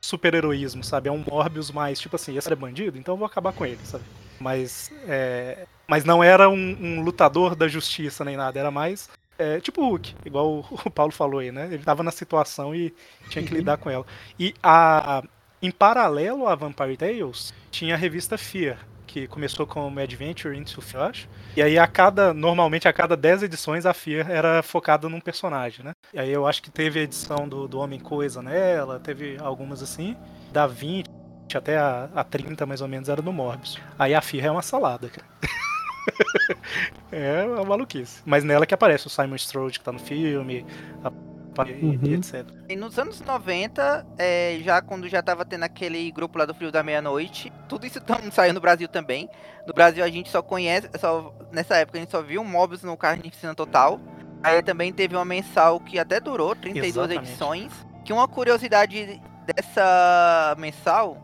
super-heroísmo, 0.00 0.82
sabe? 0.82 1.08
É 1.08 1.12
um 1.12 1.18
Morbius 1.28 1.70
mais, 1.70 2.00
tipo 2.00 2.16
assim, 2.16 2.36
esse 2.36 2.52
é 2.52 2.56
bandido, 2.56 2.98
então 2.98 3.14
eu 3.14 3.18
vou 3.18 3.26
acabar 3.26 3.52
com 3.52 3.64
ele, 3.64 3.78
sabe? 3.84 4.04
Mas, 4.42 4.90
é, 5.08 5.66
mas 5.86 6.04
não 6.04 6.22
era 6.22 6.48
um, 6.50 6.76
um 6.80 7.00
lutador 7.02 7.54
da 7.54 7.68
justiça 7.68 8.24
nem 8.24 8.36
nada, 8.36 8.58
era 8.58 8.70
mais 8.70 9.08
é, 9.38 9.60
tipo 9.60 9.80
o 9.80 9.88
Hulk, 9.88 10.14
igual 10.24 10.46
o, 10.48 10.60
o 10.84 10.90
Paulo 10.90 11.12
falou 11.12 11.40
aí, 11.40 11.50
né? 11.50 11.66
Ele 11.72 11.82
tava 11.82 12.02
na 12.02 12.10
situação 12.10 12.74
e 12.74 12.94
tinha 13.28 13.42
que 13.44 13.54
lidar 13.54 13.76
com 13.78 13.88
ela. 13.90 14.04
E 14.38 14.54
a, 14.62 15.18
a- 15.18 15.22
em 15.60 15.70
paralelo 15.70 16.48
a 16.48 16.54
Vampire 16.54 16.96
Tales, 16.96 17.54
tinha 17.70 17.94
a 17.94 17.98
revista 17.98 18.36
Fear, 18.36 18.78
que 19.06 19.26
começou 19.28 19.66
com 19.66 19.96
Adventure 19.98 20.56
into 20.58 20.80
Fear, 20.82 21.04
eu 21.04 21.08
acho. 21.10 21.28
E 21.56 21.62
aí 21.62 21.78
a 21.78 21.86
cada, 21.86 22.34
normalmente 22.34 22.88
a 22.88 22.92
cada 22.92 23.16
10 23.16 23.44
edições 23.44 23.86
a 23.86 23.94
Fear 23.94 24.30
era 24.30 24.62
focada 24.62 25.08
num 25.08 25.20
personagem, 25.20 25.84
né? 25.84 25.92
E 26.12 26.18
aí 26.18 26.30
eu 26.30 26.46
acho 26.46 26.62
que 26.62 26.70
teve 26.70 26.98
a 26.98 27.02
edição 27.02 27.48
do, 27.48 27.68
do 27.68 27.78
Homem 27.78 28.00
Coisa 28.00 28.42
nela, 28.42 28.98
teve 28.98 29.36
algumas 29.40 29.82
assim, 29.82 30.16
da 30.52 30.66
20 30.66 31.08
até 31.56 31.76
a, 31.78 32.08
a 32.14 32.24
30 32.24 32.64
mais 32.66 32.80
ou 32.80 32.88
menos 32.88 33.08
era 33.08 33.20
do 33.22 33.32
Morbius. 33.32 33.78
Aí 33.98 34.14
a 34.14 34.20
Fear 34.20 34.46
é 34.46 34.50
uma 34.50 34.62
salada, 34.62 35.08
cara. 35.08 35.26
é 37.12 37.44
uma 37.44 37.64
maluquice. 37.64 38.22
Mas 38.24 38.44
nela 38.44 38.66
que 38.66 38.74
aparece 38.74 39.06
o 39.06 39.10
Simon 39.10 39.36
Strode 39.36 39.78
que 39.78 39.84
tá 39.84 39.92
no 39.92 39.98
filme, 39.98 40.64
a, 41.04 41.12
Uhum. 41.58 41.98
e 42.02 42.14
etc. 42.14 42.46
E 42.70 42.74
nos 42.74 42.98
anos 42.98 43.20
90, 43.20 44.06
é, 44.16 44.58
já 44.64 44.80
quando 44.80 45.06
já 45.06 45.22
tava 45.22 45.44
tendo 45.44 45.64
aquele 45.64 46.10
grupo 46.10 46.38
lá 46.38 46.46
do 46.46 46.54
Frio 46.54 46.72
da 46.72 46.82
Meia-Noite, 46.82 47.52
tudo 47.68 47.84
isso 47.86 48.00
tam- 48.00 48.30
saiu 48.32 48.54
no 48.54 48.60
Brasil 48.60 48.88
também. 48.88 49.28
No 49.66 49.74
Brasil 49.74 50.02
a 50.02 50.08
gente 50.08 50.30
só 50.30 50.40
conhece, 50.40 50.88
só, 50.98 51.30
nessa 51.52 51.76
época 51.76 51.98
a 51.98 52.00
gente 52.00 52.10
só 52.10 52.22
viu 52.22 52.40
o 52.40 52.44
Mobius 52.44 52.82
no 52.82 52.96
Carnificina 52.96 53.54
Total. 53.54 54.00
Aí 54.42 54.62
também 54.62 54.94
teve 54.94 55.14
uma 55.14 55.26
mensal 55.26 55.78
que 55.78 55.98
até 55.98 56.18
durou 56.20 56.56
32 56.56 56.96
Exatamente. 56.96 57.28
edições. 57.28 57.72
Que 58.02 58.14
uma 58.14 58.26
curiosidade 58.26 59.20
dessa 59.46 60.56
mensal 60.58 61.18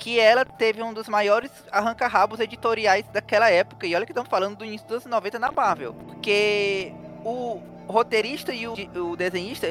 que 0.00 0.18
ela 0.18 0.46
teve 0.46 0.82
um 0.82 0.94
dos 0.94 1.08
maiores 1.08 1.50
arranca-rabos 1.70 2.40
editoriais 2.40 3.04
daquela 3.12 3.50
época. 3.50 3.86
E 3.86 3.94
olha 3.94 4.06
que 4.06 4.12
estamos 4.12 4.30
falando 4.30 4.56
do 4.56 4.64
início 4.64 4.86
dos 4.88 5.04
anos 5.04 5.10
90 5.10 5.38
na 5.38 5.52
Marvel. 5.52 5.92
Porque 5.92 6.92
o 7.22 7.60
roteirista 7.86 8.50
e 8.50 8.66
o, 8.66 8.72
o 8.72 9.14
desenhista, 9.14 9.66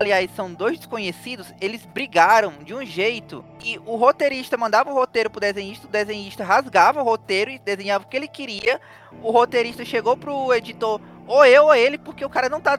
aliás, 0.00 0.30
são 0.34 0.52
dois 0.52 0.78
desconhecidos, 0.78 1.52
eles 1.60 1.84
brigaram 1.84 2.54
de 2.64 2.72
um 2.72 2.86
jeito 2.86 3.44
e 3.62 3.78
o 3.84 3.96
roteirista 3.96 4.56
mandava 4.56 4.90
o 4.90 4.94
roteiro 4.94 5.28
pro 5.28 5.40
desenhista, 5.40 5.86
o 5.86 5.90
desenhista 5.90 6.42
rasgava 6.42 7.02
o 7.02 7.04
roteiro 7.04 7.50
e 7.50 7.58
desenhava 7.58 8.04
o 8.04 8.08
que 8.08 8.16
ele 8.16 8.28
queria. 8.28 8.80
O 9.22 9.30
roteirista 9.30 9.84
chegou 9.84 10.16
pro 10.16 10.54
editor, 10.54 11.02
ou 11.26 11.44
eu 11.44 11.64
ou 11.64 11.74
ele, 11.74 11.98
porque 11.98 12.24
o 12.24 12.30
cara 12.30 12.48
não 12.48 12.62
tá 12.62 12.78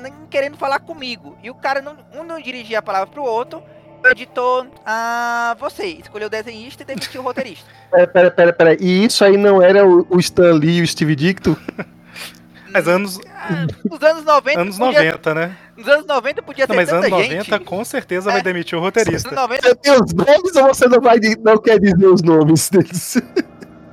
nem 0.00 0.12
querendo 0.30 0.56
falar 0.56 0.78
comigo. 0.78 1.36
E 1.42 1.50
o 1.50 1.54
cara 1.54 1.82
não, 1.82 1.96
um 2.14 2.22
não 2.22 2.40
dirigia 2.40 2.78
a 2.78 2.82
palavra 2.82 3.08
pro 3.08 3.24
outro. 3.24 3.60
O 4.02 4.08
editor, 4.08 4.66
ah, 4.86 5.56
você 5.58 5.86
escolheu 5.86 6.28
o 6.28 6.30
desenhista 6.30 6.82
e 6.82 6.86
demitiu 6.86 7.20
o 7.20 7.24
roteirista. 7.24 7.66
Pera, 7.90 8.06
pera, 8.06 8.30
pera, 8.30 8.52
pera. 8.52 8.76
E 8.82 9.04
isso 9.04 9.24
aí 9.24 9.36
não 9.36 9.62
era 9.62 9.86
o, 9.86 10.06
o 10.10 10.20
Stan 10.20 10.52
Lee 10.52 10.78
e 10.78 10.82
o 10.82 10.86
Steve 10.86 11.16
Dicto? 11.16 11.56
Mas 12.70 12.86
anos, 12.86 13.18
Ah, 13.34 13.66
Nos 13.90 14.02
anos 14.02 14.24
90. 14.24 14.60
anos 14.60 14.78
podia- 14.78 15.04
90, 15.04 15.34
né? 15.34 15.56
Nos 15.76 15.88
anos 15.88 16.06
90 16.06 16.42
podia 16.42 16.64
Não, 16.66 16.74
ter 16.74 16.76
mas 16.76 16.88
tanta 16.90 17.06
anos 17.06 17.18
gente. 17.26 17.50
90 17.50 17.60
com 17.64 17.84
certeza 17.84 18.30
vai 18.30 18.40
É. 18.40 18.42
demitir 18.42 18.76
o 18.76 18.80
Nos 18.80 18.86
roteirista. 18.88 19.28
anos 19.30 19.40
90 19.40 19.68
Você 19.68 19.74
tem 19.76 19.92
os 19.94 20.12
nomes 20.12 20.56
ou 20.56 20.66
você 20.66 20.86
não, 20.88 21.00
vai, 21.00 21.18
não 21.42 21.56
quer 21.58 21.80
dizer 21.80 22.06
os 22.06 22.20
nomes 22.22 22.68
deles? 22.68 23.16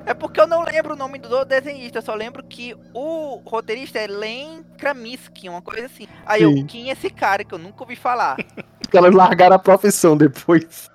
É 0.06 0.14
porque 0.14 0.40
eu 0.42 0.46
não 0.46 0.64
lembro 0.64 0.94
o 0.94 0.98
nome 0.98 1.18
do 1.18 1.46
desenhista, 1.46 2.00
eu 2.00 2.02
só 2.04 2.14
lembro 2.14 2.44
que 2.44 2.76
o 2.94 3.42
roteirista 3.46 3.98
é 3.98 4.08
Len 4.08 4.64
Kramisky, 4.78 5.48
uma 5.50 5.62
coisa 5.62 5.86
assim. 5.86 6.06
Aí 6.26 6.44
eu, 6.44 6.52
Sim. 6.52 6.66
quem 6.66 6.90
é 6.90 6.94
esse 6.94 7.10
cara 7.10 7.44
que 7.46 7.54
eu 7.54 7.58
nunca 7.58 7.82
ouvi 7.82 7.96
falar? 7.96 8.36
Porque 8.96 8.98
elas 8.98 9.14
largaram 9.16 9.56
a 9.56 9.60
profissão 9.60 10.16
depois. 10.16 10.90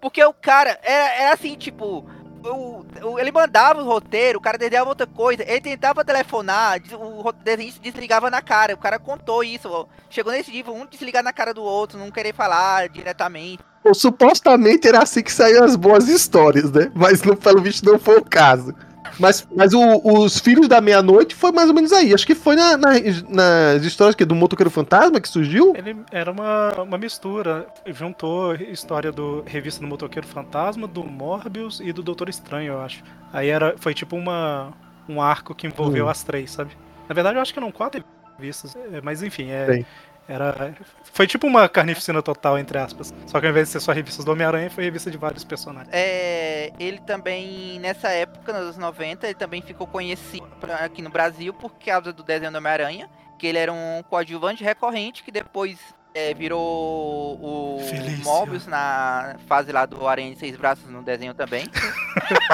Porque 0.00 0.22
o 0.24 0.32
cara 0.32 0.78
era, 0.82 1.14
era 1.14 1.34
assim, 1.34 1.56
tipo. 1.56 2.06
O, 2.42 2.86
o- 3.02 3.18
ele 3.18 3.30
mandava 3.30 3.82
o 3.82 3.84
roteiro, 3.84 4.38
o 4.38 4.40
cara 4.42 4.56
desenhava 4.56 4.88
outra 4.88 5.06
coisa, 5.06 5.42
ele 5.46 5.60
tentava 5.60 6.02
telefonar, 6.02 6.80
o 6.90 7.32
desenhista 7.32 7.78
desligava 7.82 8.30
na 8.30 8.40
cara, 8.40 8.72
o 8.72 8.78
cara 8.78 8.98
contou 8.98 9.44
isso, 9.44 9.68
ó. 9.68 9.84
chegou 10.08 10.32
nesse 10.32 10.50
nível, 10.50 10.74
um 10.74 10.86
desligar 10.86 11.22
na 11.22 11.34
cara 11.34 11.52
do 11.52 11.62
outro, 11.62 11.98
não 11.98 12.10
querer 12.10 12.32
falar 12.34 12.88
diretamente. 12.88 13.62
Supostamente 13.92 14.88
era 14.88 15.02
assim 15.02 15.22
que 15.22 15.30
saíam 15.30 15.64
as 15.64 15.76
boas 15.76 16.08
histórias, 16.08 16.70
né? 16.72 16.90
Mas 16.94 17.22
não, 17.22 17.36
pelo 17.36 17.60
visto 17.60 17.84
não 17.84 17.98
foi 17.98 18.16
o 18.16 18.24
caso. 18.24 18.74
Mas, 19.18 19.46
mas 19.54 19.72
o- 19.74 20.00
os 20.04 20.38
Filhos 20.38 20.68
da 20.68 20.80
Meia-Noite 20.80 21.34
foi 21.34 21.52
mais 21.52 21.68
ou 21.68 21.74
menos 21.74 21.92
aí. 21.92 22.14
Acho 22.14 22.26
que 22.26 22.34
foi 22.34 22.56
na- 22.56 22.76
na- 22.76 22.92
nas 23.28 23.84
histórias 23.84 24.14
que, 24.14 24.24
do 24.24 24.34
Motoqueiro 24.34 24.70
Fantasma 24.70 25.20
que 25.20 25.28
surgiu. 25.28 25.74
Ele 25.76 25.96
era 26.12 26.30
uma, 26.30 26.72
uma 26.82 26.98
mistura, 26.98 27.66
juntou 27.86 28.54
história 28.54 29.10
do 29.12 29.42
Revista 29.46 29.80
do 29.80 29.86
Motoqueiro 29.86 30.26
Fantasma, 30.26 30.86
do 30.86 31.02
Morbius 31.04 31.80
e 31.82 31.92
do 31.92 32.02
Doutor 32.02 32.28
Estranho, 32.28 32.74
eu 32.74 32.80
acho. 32.80 33.02
Aí 33.32 33.48
era, 33.48 33.74
foi 33.78 33.92
tipo 33.94 34.16
uma, 34.16 34.72
um 35.08 35.20
arco 35.20 35.54
que 35.54 35.66
envolveu 35.66 36.06
Hum. 36.06 36.08
as 36.08 36.22
três, 36.22 36.50
sabe? 36.52 36.70
Na 37.08 37.14
verdade, 37.14 37.36
eu 37.36 37.42
acho 37.42 37.52
que 37.52 37.58
eram 37.58 37.70
quatro 37.72 38.02
revistas, 38.38 38.74
é, 38.76 39.00
mas 39.02 39.22
enfim, 39.22 39.48
é, 39.50 39.66
Bem. 39.66 39.86
Era, 40.30 40.74
foi 41.12 41.26
tipo 41.26 41.46
uma 41.46 41.68
carnificina 41.68 42.22
total, 42.22 42.58
entre 42.58 42.78
aspas. 42.78 43.12
Só 43.26 43.40
que 43.40 43.46
ao 43.46 43.50
invés 43.50 43.68
de 43.68 43.72
ser 43.72 43.80
só 43.80 43.92
revistas 43.92 44.24
do 44.24 44.32
Homem-Aranha, 44.32 44.70
foi 44.70 44.84
revista 44.84 45.10
de 45.10 45.18
vários 45.18 45.44
personagens. 45.44 45.88
É, 45.92 46.72
ele 46.78 46.98
também, 47.00 47.78
nessa 47.80 48.08
época, 48.08 48.52
nos 48.52 48.62
anos 48.62 48.76
90, 48.76 49.26
ele 49.26 49.34
também 49.34 49.60
ficou 49.62 49.86
conhecido 49.86 50.46
pra- 50.60 50.76
aqui 50.76 51.02
no 51.02 51.10
Brasil 51.10 51.52
por 51.52 51.72
causa 51.84 52.12
do 52.12 52.22
desenho 52.22 52.52
do 52.52 52.58
Homem-Aranha, 52.58 53.08
que 53.38 53.46
ele 53.46 53.58
era 53.58 53.72
um 53.72 54.02
coadjuvante 54.08 54.62
recorrente 54.62 55.22
que 55.22 55.30
depois 55.32 55.78
é, 56.14 56.34
virou 56.34 56.58
o 56.60 57.80
Felício. 57.88 58.24
Mobius 58.24 58.66
na 58.66 59.36
fase 59.46 59.70
lá 59.72 59.86
do 59.86 60.06
Aranha 60.08 60.32
de 60.32 60.38
Seis 60.38 60.56
Braços 60.56 60.88
no 60.90 61.02
desenho 61.02 61.34
também. 61.34 61.64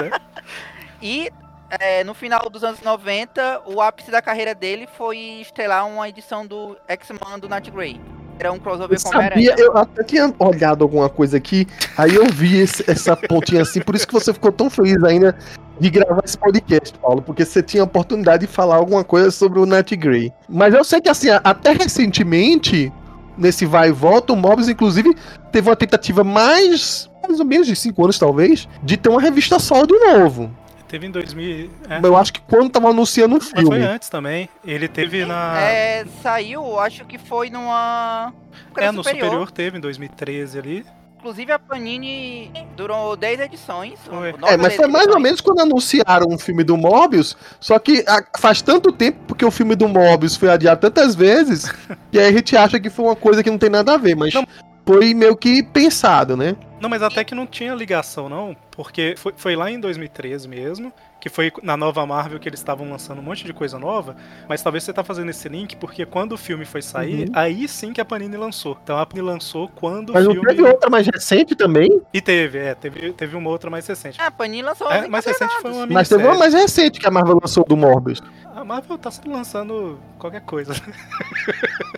e 1.00 1.30
é, 1.70 2.04
no 2.04 2.14
final 2.14 2.48
dos 2.50 2.62
anos 2.64 2.80
90, 2.80 3.62
o 3.66 3.80
ápice 3.80 4.10
da 4.10 4.22
carreira 4.22 4.54
dele 4.54 4.88
foi 4.96 5.18
estrelar 5.40 5.86
uma 5.88 6.08
edição 6.08 6.46
do 6.46 6.76
X-Men 6.88 7.38
do 7.40 7.48
Night 7.48 7.70
Grey. 7.70 8.00
Era 8.38 8.52
um 8.52 8.58
crossover 8.58 8.98
Eu 8.98 9.02
com 9.02 9.10
sabia, 9.12 9.54
eu 9.56 9.76
até 9.78 10.04
tinha 10.04 10.32
olhado 10.38 10.82
alguma 10.84 11.08
coisa 11.08 11.38
aqui, 11.38 11.66
aí 11.96 12.14
eu 12.14 12.26
vi 12.26 12.58
esse- 12.60 12.84
essa 12.88 13.16
pontinha 13.16 13.62
assim, 13.62 13.80
por 13.80 13.94
isso 13.94 14.06
que 14.06 14.12
você 14.12 14.32
ficou 14.32 14.52
tão 14.52 14.68
feliz 14.68 15.02
ainda 15.02 15.34
de 15.80 15.88
gravar 15.88 16.22
esse 16.22 16.36
podcast, 16.36 16.98
Paulo, 16.98 17.22
porque 17.22 17.44
você 17.46 17.62
tinha 17.62 17.82
a 17.82 17.84
oportunidade 17.84 18.46
de 18.46 18.52
falar 18.52 18.76
alguma 18.76 19.02
coisa 19.02 19.30
sobre 19.30 19.58
o 19.58 19.64
Nat 19.64 19.90
Grey. 19.92 20.30
Mas 20.48 20.74
eu 20.74 20.84
sei 20.84 21.00
que 21.00 21.08
assim, 21.08 21.28
até 21.30 21.72
recentemente, 21.72 22.92
nesse 23.38 23.64
vai 23.64 23.88
e 23.88 23.92
volta, 23.92 24.32
o 24.32 24.36
Mobius, 24.36 24.68
inclusive, 24.68 25.16
teve 25.50 25.68
uma 25.68 25.76
tentativa 25.76 26.22
mais, 26.22 27.10
mais 27.26 27.40
ou 27.40 27.46
menos 27.46 27.66
de 27.66 27.74
cinco 27.74 28.04
anos, 28.04 28.18
talvez, 28.18 28.68
de 28.82 28.96
ter 28.98 29.08
uma 29.08 29.20
revista 29.20 29.58
solo 29.58 29.86
de 29.86 29.98
novo. 29.98 30.50
Teve 30.96 31.08
em 31.08 31.10
2000. 31.10 31.70
É, 31.90 32.00
Eu 32.02 32.16
acho 32.16 32.32
que 32.32 32.40
quando 32.40 32.70
tava 32.70 32.88
anunciando 32.88 33.36
o 33.36 33.38
mas 33.38 33.50
foi 33.50 33.60
filme. 33.60 33.84
antes 33.84 34.08
também. 34.08 34.48
Ele 34.64 34.88
teve 34.88 35.26
na. 35.26 35.60
É, 35.60 36.06
saiu, 36.22 36.80
acho 36.80 37.04
que 37.04 37.18
foi 37.18 37.50
numa. 37.50 38.32
É, 38.74 38.90
no 38.90 39.04
superior. 39.04 39.50
teve 39.50 39.76
em 39.76 39.80
2013 39.82 40.58
ali. 40.58 40.86
Inclusive 41.18 41.52
a 41.52 41.58
Panini 41.58 42.50
durou 42.74 43.14
10 43.14 43.40
edições. 43.40 43.98
É, 44.44 44.56
mas 44.56 44.74
foi 44.74 44.86
mais 44.86 45.06
ou 45.08 45.20
menos 45.20 45.42
quando 45.42 45.60
anunciaram 45.60 46.28
o 46.30 46.38
filme 46.38 46.64
do 46.64 46.78
Mobius, 46.78 47.36
só 47.60 47.78
que 47.78 48.02
ah, 48.08 48.24
faz 48.38 48.62
tanto 48.62 48.90
tempo 48.90 49.18
porque 49.26 49.44
o 49.44 49.50
filme 49.50 49.74
do 49.76 49.88
Mobius 49.88 50.34
foi 50.34 50.48
adiado 50.48 50.80
tantas 50.80 51.14
vezes, 51.14 51.70
que 52.10 52.18
aí 52.18 52.28
a 52.28 52.32
gente 52.32 52.56
acha 52.56 52.80
que 52.80 52.88
foi 52.88 53.04
uma 53.04 53.16
coisa 53.16 53.42
que 53.42 53.50
não 53.50 53.58
tem 53.58 53.68
nada 53.68 53.94
a 53.94 53.98
ver, 53.98 54.14
mas 54.16 54.32
Não. 54.32 54.46
foi 54.86 55.12
meio 55.12 55.36
que 55.36 55.62
pensado, 55.62 56.38
né? 56.38 56.56
Não, 56.80 56.88
mas 56.90 57.02
até 57.02 57.24
que 57.24 57.34
não 57.34 57.46
tinha 57.46 57.74
ligação, 57.74 58.28
não, 58.28 58.54
porque 58.70 59.14
foi, 59.16 59.32
foi 59.36 59.56
lá 59.56 59.70
em 59.70 59.80
2013 59.80 60.46
mesmo, 60.46 60.92
que 61.18 61.30
foi 61.30 61.50
na 61.62 61.74
nova 61.76 62.04
Marvel 62.04 62.38
que 62.38 62.46
eles 62.48 62.60
estavam 62.60 62.88
lançando 62.90 63.18
um 63.18 63.22
monte 63.22 63.44
de 63.44 63.52
coisa 63.54 63.78
nova, 63.78 64.14
mas 64.46 64.62
talvez 64.62 64.84
você 64.84 64.92
tá 64.92 65.02
fazendo 65.02 65.30
esse 65.30 65.48
link 65.48 65.74
porque 65.76 66.04
quando 66.04 66.32
o 66.32 66.36
filme 66.36 66.64
foi 66.66 66.82
sair, 66.82 67.28
Uhum. 67.28 67.32
aí 67.34 67.66
sim 67.66 67.92
que 67.94 68.00
a 68.00 68.04
Panini 68.04 68.36
lançou. 68.36 68.76
Então 68.84 68.98
a 68.98 69.06
Panini 69.06 69.26
lançou 69.26 69.68
quando 69.74 70.12
Mas 70.12 70.24
o 70.24 70.28
não 70.28 70.34
filme... 70.34 70.48
teve 70.54 70.62
outra 70.68 70.90
mais 70.90 71.06
recente 71.06 71.54
também? 71.56 72.00
E 72.12 72.20
teve, 72.20 72.58
é, 72.58 72.74
teve, 72.74 73.12
teve 73.14 73.34
uma 73.36 73.48
outra 73.48 73.70
mais 73.70 73.86
recente. 73.86 74.20
Ah, 74.20 74.26
a 74.26 74.30
Panini 74.30 74.62
lançou 74.62 74.90
É, 74.92 75.08
mais 75.08 75.24
recente 75.24 75.54
foi 75.62 75.72
uma 75.72 75.86
Mas 75.86 76.08
teve 76.10 76.24
uma 76.24 76.36
mais 76.36 76.52
recente 76.52 77.00
que 77.00 77.06
a 77.06 77.10
Marvel 77.10 77.38
lançou 77.42 77.64
do 77.64 77.76
Morbius. 77.76 78.22
A 78.54 78.62
Marvel 78.64 78.98
tá 78.98 79.10
sempre 79.10 79.30
lançando 79.30 79.98
qualquer 80.18 80.42
coisa. 80.42 80.74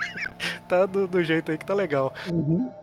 tá 0.68 0.86
do, 0.86 1.06
do 1.06 1.22
jeito 1.22 1.50
aí 1.50 1.58
que 1.58 1.64
tá 1.64 1.74
legal. 1.74 2.12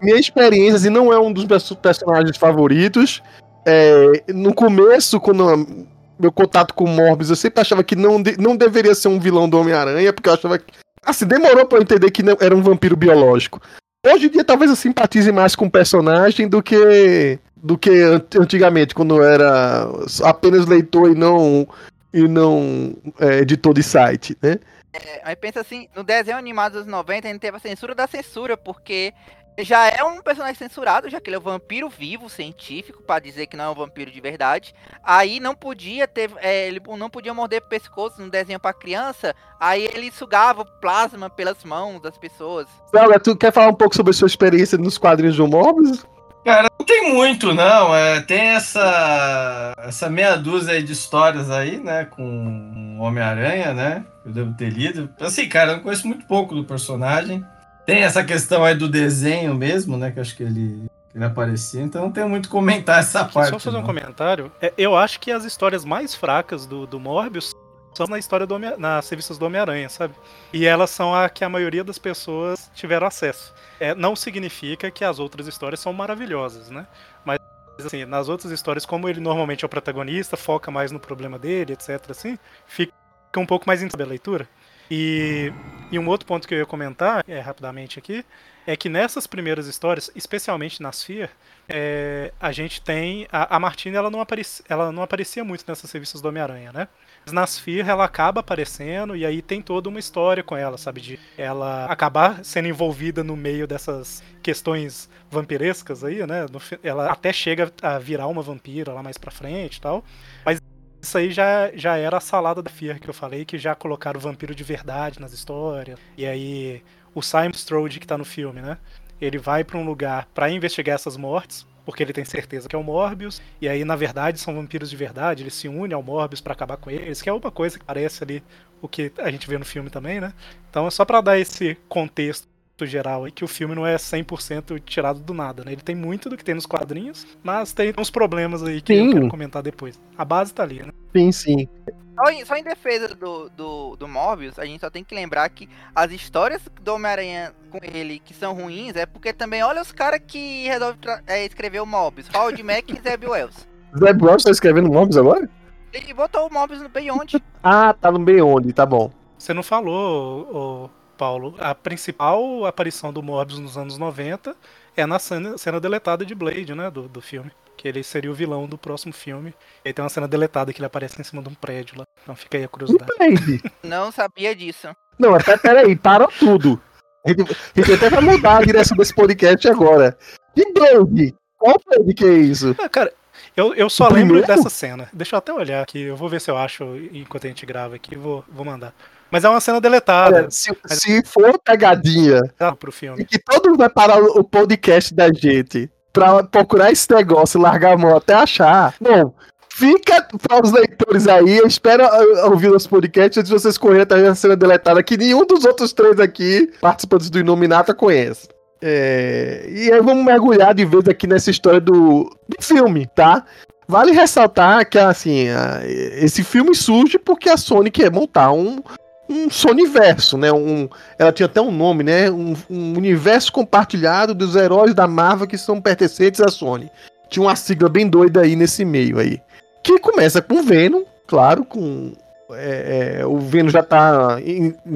Minha 0.01 0.19
experiência, 0.19 0.75
assim, 0.75 0.89
não 0.89 1.11
é 1.11 1.19
um 1.19 1.31
dos 1.31 1.45
meus 1.45 1.71
personagens 1.73 2.37
favoritos. 2.37 3.21
É, 3.65 4.23
no 4.33 4.53
começo, 4.53 5.19
quando 5.19 5.85
meu 6.19 6.31
contato 6.31 6.73
com 6.73 6.85
o 6.85 6.87
Morbius, 6.87 7.29
eu 7.29 7.35
sempre 7.35 7.61
achava 7.61 7.83
que 7.83 7.95
não, 7.95 8.21
de- 8.21 8.39
não 8.39 8.55
deveria 8.55 8.95
ser 8.95 9.07
um 9.09 9.19
vilão 9.19 9.49
do 9.49 9.59
Homem-Aranha, 9.59 10.13
porque 10.13 10.29
eu 10.29 10.33
achava 10.33 10.57
que. 10.57 10.65
Assim, 11.05 11.25
demorou 11.25 11.65
pra 11.65 11.77
eu 11.77 11.81
entender 11.83 12.09
que 12.11 12.23
não, 12.23 12.37
era 12.39 12.55
um 12.55 12.61
vampiro 12.61 12.95
biológico. 12.95 13.61
Hoje 14.05 14.27
em 14.27 14.29
dia, 14.29 14.43
talvez 14.43 14.69
eu 14.69 14.75
simpatize 14.75 15.31
mais 15.31 15.55
com 15.55 15.65
o 15.65 15.71
personagem 15.71 16.47
do 16.47 16.61
que. 16.63 17.39
do 17.55 17.77
que 17.77 17.89
an- 17.89 18.21
antigamente, 18.39 18.93
quando 18.95 19.15
eu 19.17 19.23
era 19.23 19.89
apenas 20.23 20.65
leitor 20.67 21.11
e 21.11 21.15
não. 21.15 21.67
e 22.13 22.27
não 22.27 22.95
é, 23.19 23.39
editor 23.39 23.73
de 23.73 23.83
site, 23.83 24.37
né? 24.41 24.57
É, 24.95 25.21
Aí 25.23 25.35
pensa 25.35 25.61
assim, 25.61 25.89
no 25.95 26.03
desenho 26.03 26.37
animado 26.37 26.73
dos 26.73 26.81
anos 26.81 26.91
90 26.91 27.27
a 27.27 27.31
gente 27.31 27.41
teve 27.41 27.57
a 27.57 27.59
censura 27.59 27.93
da 27.93 28.07
censura, 28.07 28.55
porque 28.55 29.13
já 29.59 29.87
é 29.87 30.03
um 30.03 30.21
personagem 30.21 30.55
censurado, 30.55 31.09
já 31.09 31.21
que 31.21 31.29
ele 31.29 31.35
é 31.35 31.39
um 31.39 31.43
vampiro 31.43 31.89
vivo, 31.89 32.29
científico, 32.29 33.03
pra 33.03 33.19
dizer 33.19 33.47
que 33.47 33.55
não 33.55 33.65
é 33.65 33.69
um 33.69 33.75
vampiro 33.75 34.11
de 34.11 34.19
verdade. 34.19 34.73
Aí 35.03 35.39
não 35.39 35.55
podia 35.55 36.07
ter, 36.07 36.31
é, 36.37 36.67
ele 36.67 36.81
não 36.97 37.09
podia 37.09 37.33
morder 37.33 37.61
pescoço 37.61 38.21
no 38.21 38.29
desenho 38.29 38.59
pra 38.59 38.73
criança, 38.73 39.35
aí 39.59 39.85
ele 39.93 40.11
sugava 40.11 40.61
o 40.61 40.65
plasma 40.65 41.29
pelas 41.29 41.63
mãos 41.63 42.01
das 42.01 42.17
pessoas. 42.17 42.67
Olha, 42.93 43.19
tu 43.19 43.35
quer 43.35 43.51
falar 43.51 43.69
um 43.69 43.75
pouco 43.75 43.95
sobre 43.95 44.13
sua 44.13 44.27
experiência 44.27 44.77
nos 44.77 44.97
quadrinhos 44.97 45.37
do 45.37 45.47
Morbius? 45.47 46.05
Cara, 46.45 46.69
não 46.77 46.85
tem 46.85 47.11
muito, 47.11 47.55
não. 47.55 47.95
É, 47.95 48.21
tem 48.21 48.49
essa, 48.49 49.73
essa 49.79 50.07
meia 50.07 50.37
dúzia 50.37 50.73
aí 50.73 50.83
de 50.83 50.93
histórias 50.93 51.49
aí, 51.49 51.79
né? 51.79 52.05
Com 52.05 52.99
Homem-Aranha, 52.99 53.73
né? 53.73 54.05
Eu 54.23 54.31
devo 54.31 54.53
ter 54.53 54.69
lido. 54.69 55.09
Assim, 55.19 55.49
cara, 55.49 55.73
eu 55.73 55.81
conheço 55.81 56.07
muito 56.07 56.23
pouco 56.27 56.53
do 56.53 56.63
personagem. 56.63 57.43
Tem 57.83 58.03
essa 58.03 58.23
questão 58.23 58.63
aí 58.63 58.75
do 58.75 58.87
desenho 58.87 59.55
mesmo, 59.55 59.97
né? 59.97 60.11
Que 60.11 60.19
acho 60.19 60.37
que 60.37 60.43
ele, 60.43 60.85
ele 61.15 61.25
aparecia. 61.25 61.81
Então 61.81 62.03
não 62.03 62.11
tenho 62.11 62.29
muito 62.29 62.47
comentar 62.47 62.99
essa 62.99 63.25
parte. 63.25 63.49
Só 63.49 63.57
fazer 63.57 63.77
um 63.77 63.79
não. 63.79 63.87
comentário. 63.87 64.51
É, 64.61 64.71
eu 64.77 64.95
acho 64.95 65.19
que 65.19 65.31
as 65.31 65.45
histórias 65.45 65.83
mais 65.83 66.13
fracas 66.13 66.67
do, 66.67 66.85
do 66.85 66.99
Morbius 66.99 67.55
são 67.95 68.05
na 68.05 68.19
história 68.19 68.45
do 68.45 68.53
Homem, 68.53 68.77
nas 68.77 69.09
revistas 69.09 69.39
do 69.39 69.47
Homem-Aranha, 69.47 69.89
sabe? 69.89 70.13
E 70.53 70.63
elas 70.65 70.91
são 70.91 71.15
a 71.15 71.27
que 71.27 71.43
a 71.43 71.49
maioria 71.49 71.83
das 71.83 71.97
pessoas 71.97 72.69
tiveram 72.75 73.07
acesso. 73.07 73.51
É, 73.79 73.93
não 73.93 74.15
significa 74.15 74.89
que 74.89 75.03
as 75.03 75.19
outras 75.19 75.47
histórias 75.47 75.79
são 75.79 75.91
maravilhosas, 75.93 76.69
né? 76.69 76.87
Mas 77.25 77.39
assim, 77.79 78.05
nas 78.05 78.29
outras 78.29 78.51
histórias, 78.51 78.85
como 78.85 79.09
ele 79.09 79.19
normalmente 79.19 79.63
é 79.63 79.65
o 79.65 79.69
protagonista, 79.69 80.37
foca 80.37 80.71
mais 80.71 80.91
no 80.91 80.99
problema 80.99 81.37
dele, 81.37 81.73
etc. 81.73 82.09
Assim, 82.09 82.37
fica 82.67 82.93
um 83.37 83.45
pouco 83.45 83.65
mais 83.67 83.81
interessante 83.81 84.07
a 84.07 84.09
leitura. 84.09 84.47
E, 84.89 85.51
e 85.91 85.97
um 85.97 86.07
outro 86.07 86.27
ponto 86.27 86.47
que 86.47 86.53
eu 86.53 86.59
ia 86.59 86.65
comentar, 86.65 87.23
é, 87.27 87.39
rapidamente 87.39 87.97
aqui, 87.97 88.23
é 88.67 88.75
que 88.75 88.89
nessas 88.89 89.27
primeiras 89.27 89.67
histórias, 89.67 90.11
especialmente 90.15 90.81
nas 90.81 91.03
Fear, 91.03 91.29
é, 91.67 92.31
a 92.39 92.51
gente 92.51 92.81
tem. 92.81 93.27
A, 93.31 93.55
a 93.55 93.59
Martina 93.59 93.97
ela 93.97 94.09
não, 94.09 94.21
aparecia, 94.21 94.65
ela 94.69 94.91
não 94.91 95.03
aparecia 95.03 95.43
muito 95.43 95.65
nessas 95.67 95.91
revistas 95.91 96.21
do 96.21 96.27
Homem-Aranha, 96.27 96.71
né? 96.71 96.87
Nas 97.31 97.57
Fear 97.57 97.89
ela 97.89 98.05
acaba 98.05 98.39
aparecendo 98.39 99.15
e 99.15 99.25
aí 99.25 99.41
tem 99.41 99.61
toda 99.61 99.89
uma 99.89 99.99
história 99.99 100.43
com 100.43 100.55
ela, 100.55 100.77
sabe? 100.77 101.01
De 101.01 101.19
ela 101.37 101.85
acabar 101.85 102.43
sendo 102.43 102.67
envolvida 102.67 103.23
no 103.23 103.35
meio 103.35 103.67
dessas 103.67 104.23
questões 104.43 105.09
vampirescas 105.29 106.03
aí, 106.03 106.25
né? 106.25 106.45
Ela 106.83 107.11
até 107.11 107.33
chega 107.33 107.71
a 107.81 107.97
virar 107.97 108.27
uma 108.27 108.41
vampira 108.41 108.93
lá 108.93 109.01
mais 109.01 109.17
pra 109.17 109.31
frente 109.31 109.77
e 109.77 109.81
tal. 109.81 110.03
Mas 110.45 110.61
isso 111.01 111.17
aí 111.17 111.31
já, 111.31 111.71
já 111.75 111.97
era 111.97 112.17
a 112.17 112.21
salada 112.21 112.61
da 112.61 112.69
Fear 112.69 112.99
que 112.99 113.09
eu 113.09 113.13
falei, 113.13 113.45
que 113.45 113.57
já 113.57 113.75
colocaram 113.75 114.19
o 114.19 114.21
vampiro 114.21 114.55
de 114.55 114.63
verdade 114.63 115.19
nas 115.19 115.33
histórias. 115.33 115.99
E 116.17 116.25
aí 116.25 116.83
o 117.13 117.21
Simon 117.21 117.51
Strode 117.51 117.99
que 117.99 118.07
tá 118.07 118.17
no 118.17 118.25
filme, 118.25 118.61
né? 118.61 118.77
Ele 119.19 119.37
vai 119.37 119.63
para 119.63 119.77
um 119.77 119.85
lugar 119.85 120.27
para 120.33 120.49
investigar 120.49 120.95
essas 120.95 121.15
mortes, 121.15 121.65
porque 121.85 122.03
ele 122.03 122.13
tem 122.13 122.25
certeza 122.25 122.67
que 122.67 122.75
é 122.75 122.79
o 122.79 122.83
Morbius, 122.83 123.41
e 123.61 123.69
aí 123.69 123.85
na 123.85 123.95
verdade 123.95 124.39
são 124.39 124.55
vampiros 124.55 124.89
de 124.89 124.95
verdade, 124.95 125.43
ele 125.43 125.51
se 125.51 125.67
une 125.67 125.93
ao 125.93 126.03
Morbius 126.03 126.41
para 126.41 126.53
acabar 126.53 126.77
com 126.77 126.89
eles, 126.89 127.21
que 127.21 127.29
é 127.29 127.33
uma 127.33 127.51
coisa 127.51 127.77
que 127.77 127.85
parece 127.85 128.23
ali 128.23 128.43
o 128.81 128.87
que 128.87 129.11
a 129.17 129.31
gente 129.31 129.47
vê 129.47 129.57
no 129.57 129.65
filme 129.65 129.89
também, 129.89 130.19
né? 130.19 130.33
Então 130.69 130.87
é 130.87 130.89
só 130.89 131.05
para 131.05 131.21
dar 131.21 131.37
esse 131.37 131.77
contexto 131.87 132.47
geral 132.81 133.23
aí 133.23 133.31
que 133.31 133.43
o 133.43 133.47
filme 133.47 133.73
não 133.73 133.87
é 133.87 133.95
100% 133.95 134.81
tirado 134.83 135.19
do 135.21 135.33
nada, 135.33 135.63
né? 135.63 135.71
Ele 135.71 135.81
tem 135.81 135.95
muito 135.95 136.29
do 136.29 136.35
que 136.35 136.43
tem 136.43 136.55
nos 136.55 136.65
quadrinhos, 136.65 137.25
mas 137.41 137.71
tem 137.71 137.93
uns 137.97 138.09
problemas 138.09 138.61
aí 138.63 138.81
que 138.81 138.93
Sim. 138.93 139.07
eu 139.07 139.13
quero 139.13 139.29
comentar 139.29 139.63
depois. 139.63 139.99
A 140.17 140.25
base 140.25 140.53
tá 140.53 140.63
ali, 140.63 140.83
né? 140.83 140.91
Sim, 141.15 141.31
sim. 141.31 141.69
Só 142.15 142.31
em, 142.31 142.45
só 142.45 142.55
em 142.55 142.63
defesa 142.63 143.09
do, 143.13 143.49
do, 143.49 143.95
do 143.97 144.07
Morbius, 144.07 144.57
a 144.57 144.65
gente 144.65 144.79
só 144.79 144.89
tem 144.89 145.03
que 145.03 145.13
lembrar 145.13 145.49
que 145.49 145.69
as 145.93 146.11
histórias 146.11 146.61
do 146.81 146.93
Homem-Aranha 146.93 147.53
com 147.69 147.79
ele 147.83 148.19
que 148.19 148.33
são 148.33 148.53
ruins 148.53 148.95
é 148.95 149.05
porque 149.05 149.33
também 149.33 149.61
olha 149.63 149.81
os 149.81 149.91
caras 149.91 150.21
que 150.25 150.65
resolvem 150.67 150.99
é, 151.27 151.45
escrever 151.45 151.81
o 151.81 151.85
Morbius. 151.85 152.27
Howard 152.33 152.61
Mack 152.63 152.89
e 152.89 153.01
Zeb 153.01 153.25
Wells. 153.25 153.67
Zé 153.99 154.11
Wells 154.11 154.43
tá 154.43 154.51
escrevendo 154.51 154.89
Morbius 154.89 155.17
agora? 155.17 155.49
Ele 155.91 156.13
botou 156.13 156.47
o 156.47 156.53
Morbius 156.53 156.81
no 156.81 156.89
Beyond. 156.89 157.41
Ah, 157.67 157.93
tá 157.93 158.11
no 158.11 158.19
Beyond, 158.19 158.71
tá 158.73 158.85
bom. 158.85 159.11
Você 159.37 159.51
não 159.51 159.63
falou, 159.63 160.85
ô, 160.85 160.89
Paulo, 161.17 161.55
a 161.59 161.73
principal 161.73 162.63
aparição 162.65 163.11
do 163.11 163.23
Morbius 163.23 163.57
nos 163.57 163.75
anos 163.75 163.97
90 163.97 164.55
é 164.95 165.05
na 165.05 165.17
cena, 165.17 165.57
cena 165.57 165.79
deletada 165.79 166.23
de 166.23 166.35
Blade, 166.35 166.75
né, 166.75 166.91
do, 166.91 167.09
do 167.09 167.21
filme. 167.21 167.51
Que 167.75 167.87
ele 167.87 168.03
seria 168.03 168.31
o 168.31 168.33
vilão 168.33 168.67
do 168.67 168.77
próximo 168.77 169.13
filme. 169.13 169.53
E 169.83 169.89
aí 169.89 169.93
tem 169.93 170.03
uma 170.03 170.09
cena 170.09 170.27
deletada 170.27 170.71
que 170.71 170.79
ele 170.79 170.85
aparece 170.85 171.19
em 171.19 171.23
cima 171.23 171.41
de 171.41 171.49
um 171.49 171.53
prédio 171.53 171.97
lá. 171.97 172.05
Então 172.23 172.35
fica 172.35 172.57
aí 172.57 172.63
a 172.63 172.67
curiosidade. 172.67 173.09
Não 173.83 174.11
sabia 174.11 174.55
disso. 174.55 174.87
Não, 175.19 175.35
até 175.35 175.57
peraí, 175.57 175.95
para 175.95 176.27
tudo. 176.27 176.81
A 177.25 177.29
gente, 177.29 177.41
a 177.41 177.81
gente 177.81 177.93
até 177.93 178.09
vai 178.09 178.21
mudar 178.21 178.57
a 178.57 178.65
direção 178.65 178.95
desse 178.95 179.13
podcast 179.13 179.67
agora. 179.67 180.17
E 180.55 180.71
Blade? 180.73 181.35
Qual 181.57 181.75
Blade 181.85 182.13
que 182.13 182.25
é 182.25 182.33
isso? 182.33 182.75
Ah, 182.79 182.87
cara, 182.87 183.11
eu, 183.55 183.73
eu 183.73 183.89
só 183.89 184.07
lembro 184.07 184.45
dessa 184.45 184.69
cena. 184.69 185.09
Deixa 185.13 185.35
eu 185.35 185.39
até 185.39 185.53
olhar 185.53 185.81
aqui, 185.81 186.01
eu 186.01 186.15
vou 186.15 186.29
ver 186.29 186.41
se 186.41 186.51
eu 186.51 186.57
acho 186.57 186.83
enquanto 187.11 187.45
a 187.45 187.47
gente 187.47 187.65
grava 187.65 187.95
aqui, 187.95 188.15
vou, 188.15 188.43
vou 188.47 188.65
mandar. 188.65 188.93
Mas 189.31 189.43
é 189.43 189.49
uma 189.49 189.59
cena 189.59 189.81
deletada 189.81 190.37
Olha, 190.37 190.51
se, 190.51 190.71
se 190.85 191.25
for 191.25 191.59
pegadinha 191.59 192.41
tá, 192.57 192.75
pro 192.75 192.89
e 192.89 192.93
filme. 192.93 193.25
que 193.25 193.39
todo 193.39 193.69
mundo 193.69 193.79
vai 193.79 193.89
parar 193.89 194.21
o 194.21 194.43
podcast 194.43 195.13
da 195.13 195.27
gente 195.33 195.89
pra 196.15 196.43
procurar 196.43 196.91
esse 196.93 197.13
negócio, 197.13 197.59
largar 197.59 197.93
a 197.93 197.97
mão 197.97 198.15
até 198.15 198.33
achar, 198.33 198.93
bom, 199.01 199.33
fica 199.69 200.25
para 200.47 200.63
os 200.63 200.71
leitores 200.71 201.27
aí, 201.27 201.57
espera 201.67 202.09
uh, 202.09 202.49
ouvir 202.49 202.69
nosso 202.69 202.87
podcast 202.89 203.37
antes 203.41 203.51
de 203.51 203.59
vocês 203.59 203.77
correrem 203.77 204.03
atrás 204.03 204.23
da 204.23 204.33
cena 204.33 204.55
deletada 204.55 205.03
que 205.03 205.17
nenhum 205.17 205.45
dos 205.45 205.65
outros 205.65 205.91
três 205.91 206.17
aqui, 206.19 206.71
participantes 206.79 207.29
do 207.29 207.37
Inominata, 207.39 207.93
conhece. 207.93 208.47
É, 208.81 209.65
e 209.67 209.91
aí 209.91 210.01
vamos 210.01 210.23
mergulhar 210.23 210.73
de 210.73 210.85
vez 210.85 211.07
aqui 211.09 211.27
nessa 211.27 211.51
história 211.51 211.81
do, 211.81 212.29
do 212.47 212.57
filme, 212.61 213.07
tá? 213.13 213.43
Vale 213.87 214.11
ressaltar 214.11 214.87
que, 214.89 214.97
assim, 214.97 215.49
a- 215.49 215.81
esse 215.85 216.43
filme 216.43 216.73
surge 216.73 217.19
porque 217.19 217.49
a 217.49 217.57
Sony 217.57 217.91
quer 217.91 218.09
montar 218.11 218.51
um, 218.51 218.81
um 219.29 219.49
Sonyverso, 219.49 220.37
né? 220.37 220.51
Um, 220.51 220.87
ela 221.17 221.31
tinha 221.31 221.45
até 221.45 221.59
um 221.61 221.71
nome, 221.71 222.03
né? 222.03 222.29
Um, 222.29 222.55
um 222.69 222.97
universo 222.97 223.51
compartilhado 223.51 224.33
dos 224.33 224.55
heróis 224.55 224.93
da 224.93 225.07
Marvel 225.07 225.47
que 225.47 225.57
são 225.57 225.81
pertencentes 225.81 226.41
à 226.41 226.47
Sony. 226.47 226.91
Tinha 227.29 227.43
uma 227.43 227.55
sigla 227.55 227.89
bem 227.89 228.07
doida 228.07 228.41
aí 228.41 228.55
nesse 228.55 228.85
meio 228.85 229.19
aí. 229.19 229.41
Que 229.83 229.99
começa 229.99 230.41
com 230.41 230.63
Venom, 230.63 231.03
claro, 231.27 231.65
com. 231.65 232.13
é, 232.51 233.19
é, 233.19 233.25
o 233.25 233.39
Venom 233.39 233.69
já 233.69 233.83
tá 233.83 234.37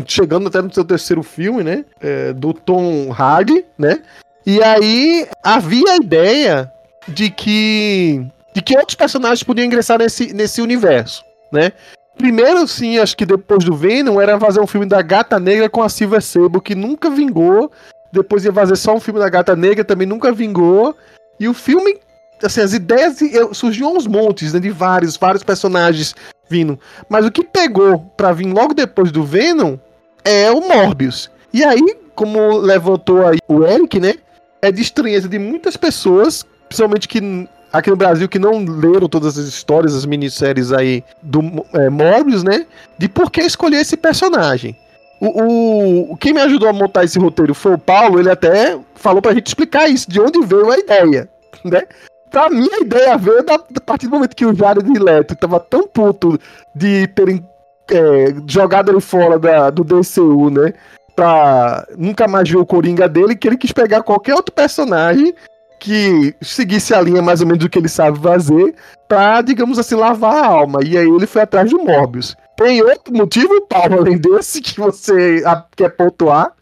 chegando 0.06 0.48
até 0.48 0.62
no 0.62 0.74
seu 0.74 0.86
terceiro 0.86 1.24
filme, 1.24 1.64
né? 1.64 1.86
É, 2.00 2.34
do 2.34 2.54
Tom 2.54 3.12
Hardy, 3.12 3.66
né? 3.78 4.02
E 4.46 4.62
aí 4.64 5.28
havia 5.44 5.92
a 5.94 5.98
ideia 5.98 6.72
de 7.08 7.30
que. 7.30 8.26
de 8.54 8.62
que 8.62 8.78
outros 8.78 8.96
personagens 8.96 9.44
podiam 9.44 9.66
ingressar 9.66 10.00
nesse, 10.00 10.34
nesse 10.34 10.62
universo, 10.62 11.24
né? 11.52 11.72
Primeiro, 12.20 12.68
sim, 12.68 13.00
acho 13.00 13.16
que 13.16 13.26
depois 13.26 13.64
do 13.64 13.74
Venom 13.74 14.20
era 14.20 14.38
fazer 14.38 14.60
um 14.60 14.68
filme 14.68 14.86
da 14.86 15.02
Gata 15.02 15.40
Negra 15.40 15.70
com 15.70 15.82
a 15.82 15.88
Silver 15.88 16.22
Sable, 16.22 16.60
que 16.60 16.76
nunca 16.76 17.10
vingou. 17.10 17.72
Depois 18.12 18.44
ia 18.44 18.52
fazer 18.52 18.76
só 18.76 18.94
um 18.94 19.00
filme 19.00 19.22
da 19.22 19.30
Gata 19.30 19.56
Negra, 19.56 19.86
também 19.86 20.06
nunca 20.06 20.30
vingou. 20.30 20.94
E 21.40 21.48
o 21.48 21.54
filme, 21.54 21.98
assim, 22.44 22.60
as 22.60 22.74
ideias 22.74 23.20
surgiam 23.54 23.96
aos 23.96 24.06
montes, 24.06 24.52
né, 24.52 24.60
de 24.60 24.70
vários, 24.70 25.16
vários 25.16 25.44
personagens 25.44 26.14
vindo. 26.50 26.78
Mas 27.08 27.26
o 27.26 27.32
que 27.32 27.42
pegou 27.42 28.00
pra 28.18 28.34
vir 28.34 28.52
logo 28.52 28.74
depois 28.74 29.14
do 29.14 29.24
Venom 29.24 29.78
é 30.26 30.52
o 30.52 30.60
Morbius. 30.60 31.32
E 31.54 31.64
aí, 31.64 31.96
como 32.16 32.58
levantou 32.58 33.26
aí 33.26 33.38
o 33.48 33.64
Eric, 33.64 33.98
né, 33.98 34.16
é 34.62 34.74
de 34.74 34.82
estranheza 34.82 35.30
de 35.30 35.40
muitas 35.40 35.78
pessoas, 35.78 36.46
principalmente 36.68 37.08
que 37.08 37.48
aqui 37.72 37.90
no 37.90 37.96
Brasil 37.96 38.28
que 38.28 38.40
não 38.40 38.64
leram 38.66 39.08
todas 39.08 39.38
as 39.38 39.46
histórias, 39.46 39.96
as 39.96 40.06
minisséries 40.06 40.72
aí 40.72 41.04
do 41.22 41.42
é, 41.74 41.90
Morbius, 41.90 42.44
né? 42.44 42.66
De 42.98 43.08
por 43.08 43.32
que 43.32 43.42
escolher 43.42 43.78
esse 43.82 43.96
personagem. 43.98 44.76
O, 45.22 46.12
o- 46.14 46.18
quem 46.18 46.34
me 46.34 46.42
ajudou 46.42 46.70
a 46.70 46.74
montar 46.74 47.04
esse 47.04 47.20
roteiro 47.20 47.54
foi 47.54 47.74
o 47.74 47.78
Paulo, 47.78 48.20
ele 48.20 48.30
até 48.32 48.78
falou 48.96 49.22
pra 49.22 49.34
gente 49.34 49.48
explicar 49.48 49.90
isso, 49.90 50.10
de 50.10 50.20
onde 50.22 50.40
veio 50.46 50.72
a 50.72 50.78
ideia, 50.78 51.28
né? 51.66 51.84
Pra 52.32 52.50
mim, 52.50 52.68
a 52.72 52.82
ideia 52.84 53.18
veio 53.18 53.44
da, 53.44 53.56
a 53.56 53.82
partir 53.86 54.06
do 54.08 54.12
momento 54.12 54.36
que 54.36 54.46
o 54.46 54.56
Jared 54.56 54.88
Leto 55.00 55.36
tava 55.36 55.60
tão 55.60 55.88
puto 55.88 56.40
de 56.76 57.08
terem 57.08 57.44
é, 57.92 58.34
jogado 58.48 58.92
ele 58.92 59.02
fora 59.02 59.40
da, 59.40 59.70
do 59.72 59.84
DCU, 59.84 60.50
né? 60.52 60.74
Pra 61.16 61.86
nunca 61.98 62.28
mais 62.28 62.48
ver 62.48 62.58
o 62.58 62.66
Coringa 62.66 63.10
dele, 63.10 63.36
que 63.36 63.48
ele 63.48 63.58
quis 63.58 63.72
pegar 63.74 64.04
qualquer 64.04 64.36
outro 64.36 64.54
personagem 64.54 65.34
que 65.80 66.36
seguisse 66.42 66.94
a 66.94 67.02
linha 67.02 67.22
mais 67.22 67.42
ou 67.42 67.48
menos 67.48 67.64
do 67.64 67.70
que 67.70 67.80
ele 67.80 67.90
sabe 67.90 68.20
fazer, 68.20 68.76
pra, 69.08 69.42
digamos 69.42 69.80
assim, 69.80 69.96
lavar 69.96 70.44
a 70.44 70.48
alma. 70.48 70.80
E 70.84 70.98
aí 70.98 71.08
ele 71.08 71.26
foi 71.26 71.42
atrás 71.42 71.70
do 71.70 71.80
Morbius. 71.80 72.36
Tem 72.58 72.82
outro 72.82 73.14
motivo, 73.14 73.62
Paulo, 73.68 74.00
além 74.00 74.18
desse, 74.18 74.62
que 74.62 74.80
você 74.80 75.42
quer 75.76 75.90
pontuar? 75.90 76.54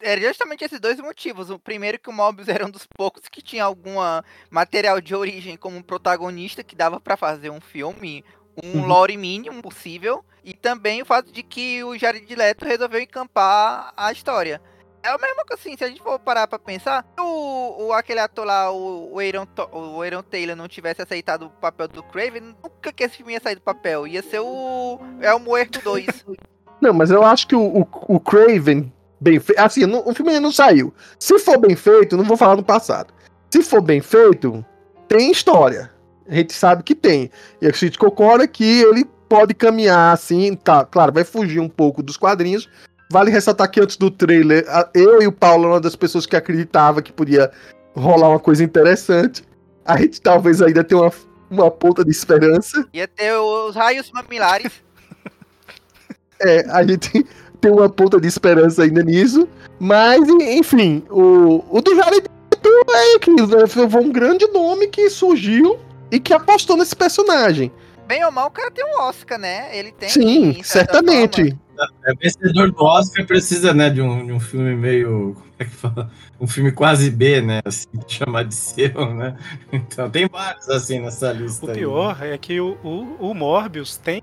Era 0.00 0.20
justamente 0.20 0.62
esses 0.62 0.78
dois 0.78 1.00
motivos. 1.00 1.50
O 1.50 1.58
primeiro 1.58 1.98
que 1.98 2.10
o 2.10 2.12
Mobius 2.12 2.48
era 2.48 2.66
um 2.66 2.70
dos 2.70 2.86
poucos 2.86 3.22
que 3.30 3.42
tinha 3.42 3.64
alguma 3.64 4.22
material 4.50 5.00
de 5.00 5.14
origem 5.14 5.56
como 5.56 5.82
protagonista 5.82 6.62
que 6.62 6.76
dava 6.76 7.00
pra 7.00 7.16
fazer 7.16 7.50
um 7.50 7.60
filme, 7.60 8.22
um 8.62 8.80
Uhum. 8.80 8.86
lore 8.86 9.16
mínimo 9.16 9.60
possível, 9.62 10.24
e 10.44 10.54
também 10.54 11.02
o 11.02 11.06
fato 11.06 11.32
de 11.32 11.42
que 11.42 11.82
o 11.82 11.98
Jared 11.98 12.32
Leto 12.34 12.64
resolveu 12.64 13.00
encampar 13.00 13.92
a 13.96 14.12
história. 14.12 14.60
É 15.06 15.14
o 15.14 15.20
mesmo 15.20 15.44
que 15.46 15.54
assim, 15.54 15.76
se 15.76 15.84
a 15.84 15.88
gente 15.88 16.02
for 16.02 16.18
parar 16.18 16.48
pra 16.48 16.58
pensar, 16.58 17.04
se 17.14 17.20
o, 17.22 17.86
o 17.86 17.92
aquele 17.92 18.18
ator 18.18 18.44
lá, 18.44 18.72
o, 18.72 19.14
o, 19.14 19.20
Aaron, 19.20 19.46
o 19.72 20.02
Aaron 20.02 20.22
Taylor 20.22 20.56
não 20.56 20.66
tivesse 20.66 21.00
aceitado 21.00 21.46
o 21.46 21.50
papel 21.50 21.86
do 21.86 22.02
Craven, 22.02 22.56
nunca 22.60 22.92
que 22.92 23.04
esse 23.04 23.18
filme 23.18 23.34
ia 23.34 23.40
sair 23.40 23.54
do 23.54 23.60
papel. 23.60 24.04
Ia 24.08 24.20
ser 24.20 24.40
o 24.40 24.98
É 25.20 25.32
o 25.32 25.38
Muerto 25.38 25.80
2. 25.80 26.06
Não, 26.82 26.92
mas 26.92 27.10
eu 27.10 27.24
acho 27.24 27.46
que 27.46 27.54
o, 27.54 27.82
o, 27.82 27.88
o 28.16 28.20
Craven, 28.20 28.92
bem 29.20 29.38
feito. 29.38 29.58
Assim, 29.60 29.86
não- 29.86 30.02
o 30.06 30.12
filme 30.12 30.32
ainda 30.32 30.42
não 30.42 30.52
saiu. 30.52 30.92
Se 31.18 31.38
for 31.38 31.56
bem 31.56 31.74
feito, 31.74 32.18
não 32.18 32.24
vou 32.24 32.36
falar 32.36 32.54
do 32.56 32.62
passado. 32.62 33.14
Se 33.50 33.62
for 33.62 33.80
bem 33.80 34.02
feito, 34.02 34.62
tem 35.08 35.30
história. 35.30 35.90
A 36.28 36.34
gente 36.34 36.52
sabe 36.52 36.82
que 36.82 36.94
tem. 36.94 37.30
E 37.62 37.66
a 37.66 37.70
gente 37.70 37.98
concorda 37.98 38.46
que 38.46 38.82
ele 38.82 39.06
pode 39.26 39.54
caminhar 39.54 40.12
assim, 40.12 40.54
tá? 40.54 40.84
Claro, 40.84 41.12
vai 41.12 41.24
fugir 41.24 41.60
um 41.60 41.68
pouco 41.68 42.02
dos 42.02 42.18
quadrinhos. 42.18 42.68
Vale 43.10 43.30
ressaltar 43.30 43.70
que 43.70 43.80
antes 43.80 43.96
do 43.96 44.10
trailer, 44.10 44.66
eu 44.94 45.22
e 45.22 45.26
o 45.26 45.32
Paulo 45.32 45.64
eram 45.64 45.74
uma 45.74 45.80
das 45.80 45.94
pessoas 45.94 46.26
que 46.26 46.34
acreditava 46.34 47.00
que 47.00 47.12
podia 47.12 47.50
rolar 47.94 48.30
uma 48.30 48.40
coisa 48.40 48.64
interessante. 48.64 49.44
A 49.84 49.96
gente 49.96 50.20
talvez 50.20 50.60
ainda 50.60 50.82
tenha 50.82 51.00
uma, 51.00 51.12
uma 51.50 51.70
ponta 51.70 52.04
de 52.04 52.10
esperança. 52.10 52.86
Ia 52.92 53.06
ter 53.06 53.32
os 53.34 53.74
raios 53.74 54.10
mamilares. 54.10 54.72
É, 56.38 56.66
a 56.68 56.86
gente 56.86 57.24
tem 57.62 57.72
uma 57.72 57.88
ponta 57.88 58.20
de 58.20 58.28
esperança 58.28 58.82
ainda 58.82 59.02
nisso. 59.02 59.48
Mas, 59.80 60.28
enfim, 60.28 61.02
o, 61.08 61.64
o 61.70 61.80
do 61.80 61.96
Jared 61.96 62.26
é 62.94 63.16
aquilo, 63.16 63.46
né? 63.46 63.66
Foi 63.66 63.86
um 63.86 64.12
grande 64.12 64.46
nome 64.48 64.86
que 64.88 65.08
surgiu 65.08 65.78
e 66.10 66.20
que 66.20 66.34
apostou 66.34 66.76
nesse 66.76 66.94
personagem. 66.94 67.72
Bem 68.06 68.22
ou 68.22 68.30
mal, 68.30 68.48
o 68.48 68.50
cara 68.50 68.70
tem 68.70 68.84
um 68.84 69.00
Oscar, 69.00 69.38
né? 69.38 69.76
Ele 69.76 69.92
tem. 69.92 70.08
Sim, 70.08 70.62
certamente. 70.62 71.42
forma. 71.42 71.60
É 72.04 72.14
vencedor 72.14 72.70
do 72.72 72.84
Oscar 72.84 73.26
precisa, 73.26 73.74
né, 73.74 73.90
de 73.90 74.00
um, 74.00 74.26
de 74.26 74.32
um 74.32 74.40
filme 74.40 74.74
meio. 74.74 75.34
Como 75.34 75.54
é 75.58 75.64
que 75.64 75.70
fala? 75.70 76.10
Um 76.40 76.46
filme 76.46 76.70
quase 76.72 77.10
B, 77.10 77.40
né? 77.40 77.60
Assim, 77.64 77.88
chamar 78.06 78.44
de 78.44 78.54
seu, 78.54 79.14
né? 79.14 79.36
Então 79.72 80.10
tem 80.10 80.28
vários 80.28 80.68
assim 80.68 81.00
nessa 81.00 81.32
lista. 81.32 81.66
O 81.66 81.70
aí, 81.70 81.76
pior 81.76 82.22
é 82.22 82.38
que 82.38 82.60
o, 82.60 82.78
o, 82.84 83.30
o 83.30 83.34
Morbius 83.34 83.96
tem, 83.96 84.22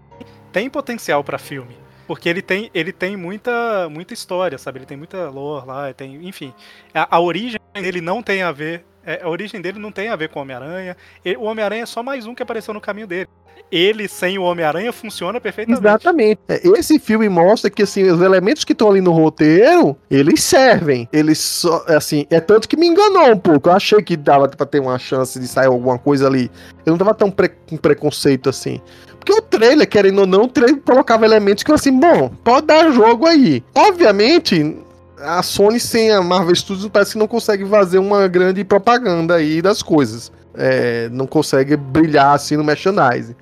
tem 0.52 0.70
potencial 0.70 1.24
pra 1.24 1.38
filme. 1.38 1.76
Porque 2.06 2.28
ele 2.28 2.42
tem, 2.42 2.70
ele 2.74 2.92
tem 2.92 3.16
muita, 3.16 3.88
muita 3.90 4.14
história, 4.14 4.58
sabe? 4.58 4.80
Ele 4.80 4.86
tem 4.86 4.98
muita 4.98 5.30
lore 5.30 5.66
lá, 5.66 5.94
tem, 5.94 6.28
enfim. 6.28 6.54
A, 6.94 7.16
a 7.16 7.20
origem 7.20 7.60
dele 7.74 8.02
não 8.02 8.22
tem 8.22 8.42
a 8.44 8.52
ver. 8.52 8.86
é, 9.06 9.24
A 9.24 9.30
origem 9.30 9.62
dele 9.62 9.80
não 9.80 9.92
tem 9.92 10.10
a 10.10 10.16
ver 10.16 10.30
com 10.30 10.40
o 10.40 10.42
Homem-Aranha. 10.42 10.98
O 11.38 11.46
Homem-Aranha 11.46 11.84
é 11.84 11.86
só 11.86 12.04
mais 12.04 12.26
um 12.26 12.36
que 12.36 12.44
apareceu 12.44 12.74
no 12.74 12.82
caminho 12.82 13.08
dele. 13.08 13.30
Ele 13.72 14.08
sem 14.08 14.38
o 14.38 14.44
Homem-Aranha 14.44 14.94
funciona 14.94 15.42
perfeitamente. 15.42 15.82
Exatamente. 15.84 16.40
É, 16.48 16.62
Esse 16.78 17.00
filme 17.00 17.28
mostra 17.28 17.72
que 17.72 17.82
assim, 17.82 18.04
os 18.04 18.22
elementos 18.22 18.64
que 18.64 18.74
estão 18.74 18.90
ali 18.90 19.02
no 19.02 19.12
roteiro, 19.12 19.98
eles 20.12 20.44
servem. 20.44 21.10
Eles 21.12 21.40
só, 21.40 21.84
assim, 21.88 22.28
é 22.30 22.40
tanto 22.40 22.70
que 22.70 22.78
me 22.78 22.86
enganou 22.88 23.32
um 23.32 23.38
pouco. 23.40 23.70
Eu 23.70 23.74
achei 23.74 24.02
que 24.04 24.16
dava 24.16 24.48
pra 24.48 24.66
ter 24.66 24.80
uma 24.80 25.00
chance 25.00 25.40
de 25.40 25.48
sair 25.48 25.66
alguma 25.68 25.98
coisa 25.98 26.28
ali. 26.28 26.52
Eu 26.86 26.92
não 26.92 26.98
tava 27.00 27.16
tão 27.16 27.32
pre- 27.32 27.50
com 27.68 27.76
preconceito 27.76 28.48
assim. 28.50 28.80
Porque 29.20 29.34
o 29.34 29.42
trailer, 29.42 29.88
querendo 29.90 30.20
ou 30.20 30.28
não, 30.28 30.44
o 30.44 30.48
trailer 30.48 30.78
colocava 30.82 31.26
elementos 31.26 31.64
que 31.64 31.72
eu 31.72 31.76
assim, 31.76 31.98
bom, 31.98 32.30
pode 32.44 32.68
dar 32.68 32.92
jogo 32.92 33.26
aí. 33.26 33.64
Obviamente, 33.74 34.78
a 35.20 35.42
Sony 35.42 35.80
sem 35.80 36.12
a 36.12 36.22
Marvel 36.22 36.54
Studios 36.56 36.90
parece 36.90 37.14
que 37.14 37.18
não 37.18 37.28
consegue 37.28 37.66
fazer 37.66 37.98
uma 37.98 38.28
grande 38.28 38.64
propaganda 38.64 39.36
aí 39.36 39.62
das 39.62 39.82
coisas. 39.82 40.32
É, 40.56 41.10
não 41.12 41.26
consegue 41.26 41.76
brilhar 41.78 42.36
assim 42.36 42.56
no 42.58 42.64
merchandising. 42.64 43.34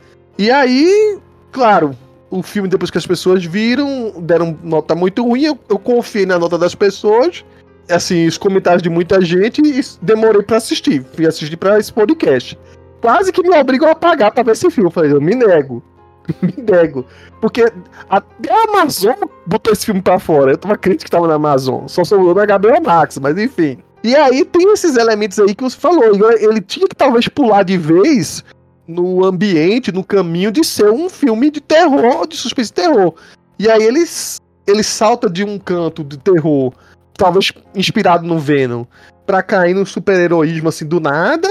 E 0.41 0.49
aí, 0.49 1.19
claro, 1.51 1.95
o 2.32 2.41
filme, 2.41 2.67
depois 2.67 2.89
que 2.89 2.97
as 2.97 3.06
pessoas 3.06 3.45
viram, 3.45 4.12
deram 4.21 4.58
nota 4.63 4.95
muito 4.95 5.23
ruim. 5.23 5.43
Eu, 5.43 5.60
eu 5.69 5.77
confiei 5.77 6.25
na 6.25 6.39
nota 6.39 6.58
das 6.58 6.73
pessoas, 6.73 7.45
assim, 7.88 8.25
os 8.25 8.39
comentários 8.39 8.82
de 8.82 8.89
muita 8.89 9.21
gente 9.21 9.62
e 9.62 9.80
demorei 10.01 10.41
pra 10.41 10.58
assistir. 10.58 11.06
Fui 11.13 11.27
assistir 11.27 11.58
pra 11.58 11.77
esse 11.77 11.93
podcast. 11.93 12.58
Quase 13.01 13.32
que 13.32 13.43
me 13.43 13.56
obrigam 13.56 13.88
a 13.88 13.93
pagar 13.93 14.32
pra 14.32 14.41
ver 14.41 14.54
esse 14.54 14.67
filme. 14.71 14.88
Eu 14.88 14.91
falei, 14.91 15.13
eu 15.13 15.21
me 15.21 15.36
nego. 15.36 15.84
me 16.41 16.56
nego. 16.58 17.06
Porque 17.39 17.71
até 18.10 18.51
a 18.51 18.63
Amazon 18.63 19.13
botou 19.45 19.71
esse 19.71 19.86
filme 19.86 20.01
pra 20.01 20.17
fora. 20.17 20.54
Eu 20.54 20.58
tava 20.58 20.75
crente 20.75 21.06
que 21.06 21.12
tava 21.12 21.27
na 21.27 21.36
Amazon. 21.36 21.86
Só 21.86 22.04
sobrou 22.04 22.34
na 22.34 22.47
HBO 22.47 22.82
Max, 22.84 23.19
mas 23.19 23.38
enfim. 23.38 23.77
E 24.04 24.15
aí 24.15 24.43
tem 24.43 24.73
esses 24.73 24.97
elementos 24.97 25.38
aí 25.38 25.54
que 25.54 25.63
você 25.63 25.77
falou. 25.77 26.04
Ele 26.32 26.62
tinha 26.62 26.88
que 26.88 26.95
talvez 26.95 27.27
pular 27.27 27.62
de 27.62 27.77
vez 27.77 28.43
no 28.91 29.23
ambiente, 29.25 29.91
no 29.91 30.04
caminho 30.04 30.51
de 30.51 30.63
ser 30.63 30.89
um 30.91 31.10
filme 31.10 31.49
de 31.49 31.62
terror, 31.62 32.27
de 32.27 32.38
suspense 32.38 32.71
e 32.71 32.73
terror. 32.73 33.15
E 33.58 33.69
aí 33.69 33.84
ele, 33.84 34.04
ele 34.67 34.84
salta 34.84 35.30
de 35.30 35.43
um 35.43 35.58
canto 35.58 36.04
de 36.04 36.17
terror, 36.17 36.73
talvez 37.13 37.51
inspirado 37.75 38.25
no 38.25 38.39
Venom, 38.39 38.86
pra 39.25 39.41
cair 39.41 39.73
no 39.73 39.86
super-heroísmo 39.86 40.69
assim 40.69 40.86
do 40.86 40.99
nada. 40.99 41.47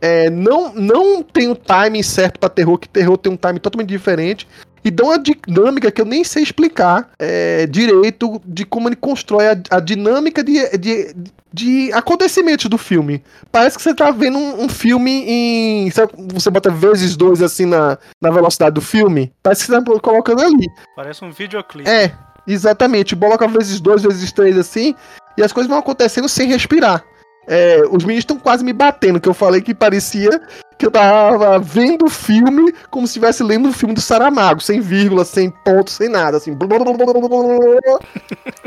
É, 0.00 0.28
não, 0.30 0.74
não 0.74 1.22
tem 1.22 1.48
o 1.48 1.56
timing 1.56 2.02
certo 2.02 2.38
pra 2.38 2.48
terror, 2.48 2.78
que 2.78 2.88
terror 2.88 3.16
tem 3.16 3.32
um 3.32 3.36
timing 3.36 3.60
totalmente 3.60 3.88
diferente. 3.88 4.46
E 4.86 4.90
dá 4.92 5.02
uma 5.02 5.18
dinâmica 5.18 5.90
que 5.90 6.00
eu 6.00 6.04
nem 6.04 6.22
sei 6.22 6.44
explicar 6.44 7.10
é, 7.18 7.66
direito 7.66 8.40
de 8.44 8.64
como 8.64 8.88
ele 8.88 8.94
constrói 8.94 9.48
a, 9.48 9.56
a 9.68 9.80
dinâmica 9.80 10.44
de, 10.44 10.78
de, 10.78 11.12
de 11.52 11.92
acontecimentos 11.92 12.66
do 12.66 12.78
filme. 12.78 13.20
Parece 13.50 13.76
que 13.76 13.82
você 13.82 13.92
tá 13.92 14.12
vendo 14.12 14.38
um, 14.38 14.62
um 14.62 14.68
filme 14.68 15.24
em. 15.26 15.90
Sabe, 15.90 16.12
você 16.32 16.48
bota 16.50 16.70
vezes 16.70 17.16
dois 17.16 17.42
assim 17.42 17.66
na, 17.66 17.98
na 18.22 18.30
velocidade 18.30 18.76
do 18.76 18.80
filme. 18.80 19.32
Parece 19.42 19.62
que 19.66 19.72
você 19.72 19.82
tá 19.82 20.00
colocando 20.00 20.40
ali. 20.40 20.68
Parece 20.94 21.24
um 21.24 21.32
videoclipe. 21.32 21.90
É, 21.90 22.12
exatamente. 22.46 23.16
Coloca 23.16 23.48
vezes 23.48 23.80
dois, 23.80 24.04
vezes 24.04 24.30
três 24.30 24.56
assim. 24.56 24.94
E 25.36 25.42
as 25.42 25.50
coisas 25.50 25.68
vão 25.68 25.80
acontecendo 25.80 26.28
sem 26.28 26.46
respirar. 26.46 27.02
É, 27.46 27.82
os 27.90 28.04
meninos 28.04 28.22
estão 28.22 28.38
quase 28.38 28.64
me 28.64 28.72
batendo, 28.72 29.20
que 29.20 29.28
eu 29.28 29.34
falei 29.34 29.60
que 29.60 29.74
parecia 29.74 30.40
que 30.78 30.84
eu 30.84 30.90
tava 30.90 31.58
vendo 31.58 32.04
o 32.04 32.10
filme 32.10 32.72
como 32.90 33.06
se 33.06 33.12
estivesse 33.12 33.42
lendo 33.42 33.68
o 33.68 33.72
filme 33.72 33.94
do 33.94 34.00
Saramago, 34.00 34.60
sem 34.60 34.80
vírgula, 34.80 35.24
sem 35.24 35.50
ponto, 35.50 35.90
sem 35.90 36.08
nada, 36.08 36.36
assim. 36.36 36.56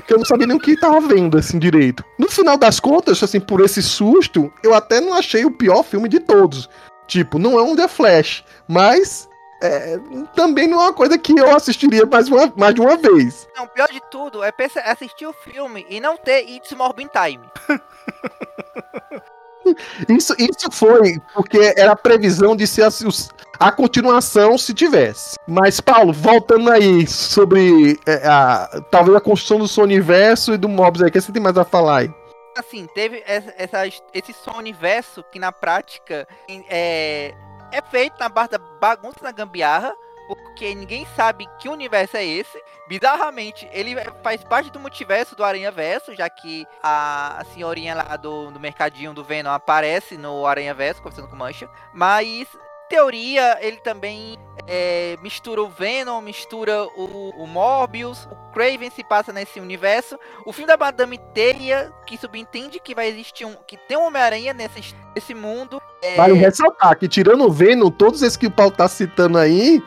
que 0.08 0.14
eu 0.14 0.18
não 0.18 0.26
sabia 0.26 0.48
nem 0.48 0.58
o 0.58 0.60
que 0.60 0.76
tava 0.76 1.00
vendo, 1.02 1.38
assim, 1.38 1.60
direito. 1.60 2.04
No 2.18 2.28
final 2.30 2.58
das 2.58 2.80
contas, 2.80 3.22
assim, 3.22 3.40
por 3.40 3.62
esse 3.62 3.84
susto, 3.84 4.52
eu 4.64 4.74
até 4.74 5.00
não 5.00 5.14
achei 5.14 5.46
o 5.46 5.52
pior 5.52 5.84
filme 5.84 6.10
de 6.10 6.20
todos. 6.20 6.68
Tipo, 7.08 7.38
não 7.38 7.60
é 7.60 7.64
um 7.64 7.76
The 7.76 7.88
Flash, 7.88 8.44
mas 8.68 9.30
é, 9.62 10.00
também 10.36 10.68
não 10.68 10.80
é 10.80 10.84
uma 10.86 10.94
coisa 10.94 11.18
que 11.18 11.38
eu 11.38 11.56
assistiria 11.56 12.06
mais, 12.06 12.30
uma, 12.30 12.52
mais 12.56 12.74
de 12.74 12.82
uma 12.82 12.96
vez. 12.96 13.48
Não, 13.56 13.68
pior 13.68 13.88
de 13.92 14.02
tudo 14.10 14.44
é 14.44 14.54
assistir 14.86 15.26
o 15.26 15.34
filme 15.34 15.86
e 15.90 16.00
não 16.00 16.16
ter 16.18 16.48
It's 16.50 16.72
Morbin 16.72 17.08
Time. 17.08 17.44
Isso, 20.08 20.34
isso 20.40 20.72
foi 20.72 21.20
porque 21.34 21.74
era 21.78 21.92
a 21.92 21.96
previsão 21.96 22.56
de 22.56 22.66
ser 22.66 22.88
os- 22.88 23.30
a 23.60 23.72
continuação 23.72 24.58
se 24.58 24.74
tivesse. 24.74 25.36
Mas, 25.48 25.80
Paulo, 25.80 26.12
voltando 26.12 26.72
aí 26.72 27.06
sobre 27.06 28.00
é, 28.08 28.28
a, 28.28 28.82
talvez 28.90 29.16
a 29.16 29.22
construção 29.22 29.60
do 29.60 29.68
seu 29.68 29.84
universo 29.84 30.54
e 30.54 30.58
do 30.58 30.68
Mobs 30.68 31.02
aí, 31.04 31.10
o 31.10 31.12
que 31.12 31.22
você 31.22 31.32
tem 31.32 31.42
mais 31.42 31.56
a 31.58 31.64
falar 31.64 32.00
aí? 32.00 32.12
Assim, 32.58 32.88
teve 32.96 33.22
essa, 33.28 33.54
essa- 33.58 33.88
esse 34.14 34.34
som 34.34 34.58
universo 34.58 35.24
que 35.32 35.38
na 35.38 35.52
prática 35.52 36.28
é, 36.68 37.34
é 37.72 37.82
feito 37.92 38.16
na 38.20 38.28
base 38.28 38.50
da 38.50 38.58
bagunça 38.58 39.18
na 39.22 39.32
gambiarra, 39.32 39.94
porque 40.28 40.74
ninguém 40.74 41.06
sabe 41.16 41.46
que 41.60 41.70
universo 41.70 42.18
é 42.18 42.26
esse. 42.26 42.58
Bizarramente, 42.90 43.70
ele 43.72 43.96
faz 44.24 44.44
parte 44.44 44.72
do 44.72 44.80
multiverso 44.80 45.36
do 45.36 45.44
Aranha 45.44 45.72
Verso, 45.72 46.16
já 46.16 46.28
que 46.28 46.66
a, 46.82 47.46
senhorinha 47.54 47.94
lá 47.94 48.18
do, 48.18 48.50
do 48.50 48.60
mercadinho 48.60 49.14
do 49.14 49.24
Venom 49.24 49.52
aparece 49.52 50.18
no 50.18 50.44
Aranha 50.48 50.74
Verso, 50.74 51.00
conversando 51.00 51.28
com 51.28 51.36
Mancha. 51.36 51.70
Mas, 51.94 52.48
teoria, 52.90 53.60
ele 53.62 53.78
também 53.78 54.40
é, 54.66 55.18
mistura 55.22 55.62
o 55.62 55.70
Venom, 55.70 56.20
mistura 56.20 56.84
o, 56.84 57.30
o 57.38 57.46
Morbius, 57.46 58.28
o 58.32 58.52
Craven 58.52 58.90
se 58.90 59.04
passa 59.04 59.32
nesse 59.32 59.60
universo. 59.60 60.18
O 60.44 60.52
filme 60.52 60.66
da 60.66 60.76
Madame 60.76 61.20
Teia, 61.32 61.94
que 62.08 62.18
subentende 62.18 62.80
que 62.80 62.96
vai 62.96 63.08
existir 63.08 63.46
um. 63.46 63.54
que 63.68 63.78
tem 63.78 63.98
um 63.98 64.08
Homem-Aranha 64.08 64.52
nesse, 64.52 64.96
nesse 65.14 65.36
mundo. 65.36 65.80
É, 66.02 66.16
Vale 66.16 66.34
ressaltar 66.34 66.98
que, 66.98 67.08
tirando 67.08 67.46
o 67.46 67.52
Venom, 67.52 67.92
todos 67.92 68.24
esses 68.24 68.36
que 68.36 68.48
o 68.48 68.52
Paulo 68.52 68.72
tá 68.72 68.88
citando 68.88 69.38
aí 69.38 69.80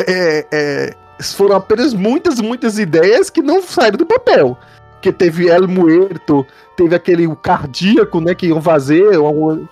é, 0.00 0.46
é, 0.52 1.09
foram 1.34 1.56
apenas 1.56 1.94
muitas, 1.94 2.40
muitas 2.40 2.78
ideias 2.78 3.30
que 3.30 3.42
não 3.42 3.62
saíram 3.62 3.98
do 3.98 4.06
papel. 4.06 4.58
Porque 4.92 5.12
teve 5.12 5.48
El 5.48 5.66
Muerto, 5.66 6.46
teve 6.76 6.94
aquele 6.94 7.26
cardíaco, 7.36 8.20
né, 8.20 8.34
que 8.34 8.46
iam 8.46 8.60
fazer. 8.60 9.18
O 9.18 9.66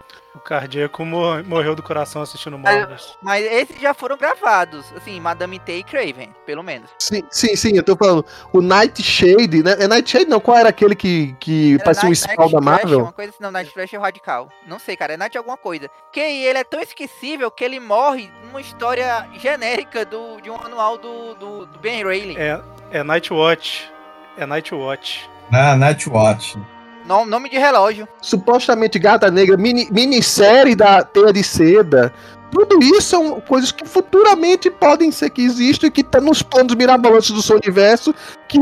cardíaco 0.48 1.04
mo- 1.04 1.42
morreu 1.44 1.74
do 1.74 1.82
coração 1.82 2.22
assistindo 2.22 2.56
Morbius. 2.58 3.18
Mas 3.22 3.44
esses 3.44 3.78
já 3.80 3.92
foram 3.92 4.16
gravados. 4.16 4.86
Assim, 4.96 5.20
Madame 5.20 5.58
Teia 5.58 5.80
e 5.80 5.84
Craven, 5.84 6.34
pelo 6.46 6.62
menos. 6.62 6.88
Sim, 6.98 7.22
sim, 7.30 7.54
sim, 7.54 7.76
eu 7.76 7.82
tô 7.82 7.94
falando. 7.94 8.24
O 8.52 8.62
Nightshade, 8.62 9.62
né? 9.62 9.76
É 9.78 9.86
Nightshade 9.86 10.24
não, 10.24 10.40
qual 10.40 10.56
era 10.56 10.70
aquele 10.70 10.94
que, 10.96 11.34
que 11.38 11.74
Era 11.74 11.84
parecia 11.84 12.04
um 12.06 12.10
Night- 12.12 12.30
spawn 12.30 12.50
da 12.50 12.60
Marvel? 12.60 13.00
Uma 13.00 13.12
coisa 13.12 13.30
assim, 13.30 13.42
não, 13.42 13.50
Night 13.50 13.72
Trash 13.74 13.92
é 13.92 13.98
radical. 13.98 14.48
Não 14.66 14.78
sei, 14.78 14.96
cara, 14.96 15.12
é 15.12 15.16
Night 15.18 15.36
alguma 15.36 15.56
coisa. 15.58 15.90
Que 16.10 16.20
ele 16.20 16.58
é 16.58 16.64
tão 16.64 16.80
esquecível 16.80 17.50
que 17.50 17.62
ele 17.62 17.78
morre 17.78 18.30
numa 18.44 18.60
história 18.60 19.28
genérica 19.38 20.04
do, 20.06 20.40
de 20.40 20.50
um 20.50 20.56
anual 20.56 20.96
do, 20.96 21.34
do, 21.34 21.66
do 21.66 21.78
Ben 21.78 22.02
Reilly. 22.04 22.36
É, 22.38 22.60
é 22.90 23.02
Nightwatch. 23.04 23.90
É 24.38 24.46
Nightwatch. 24.46 25.28
Ah, 25.52 25.76
Nightwatch. 25.76 26.58
Nom- 27.08 27.24
nome 27.26 27.48
de 27.48 27.58
relógio. 27.58 28.06
Supostamente 28.20 28.98
Gata 28.98 29.30
Negra, 29.30 29.56
mini, 29.56 29.88
minissérie 29.90 30.76
da 30.76 31.02
Teia 31.02 31.32
de 31.32 31.42
Seda. 31.42 32.12
Tudo 32.50 32.78
isso 32.82 33.02
são 33.02 33.40
coisas 33.40 33.72
que 33.72 33.86
futuramente 33.86 34.70
podem 34.70 35.10
ser 35.10 35.30
que 35.30 35.42
existam 35.42 35.86
e 35.86 35.90
que 35.90 36.00
estão 36.02 36.20
nos 36.20 36.42
planos 36.42 36.74
mirabolantes 36.74 37.30
do 37.30 37.42
seu 37.42 37.56
universo, 37.56 38.14
que 38.48 38.58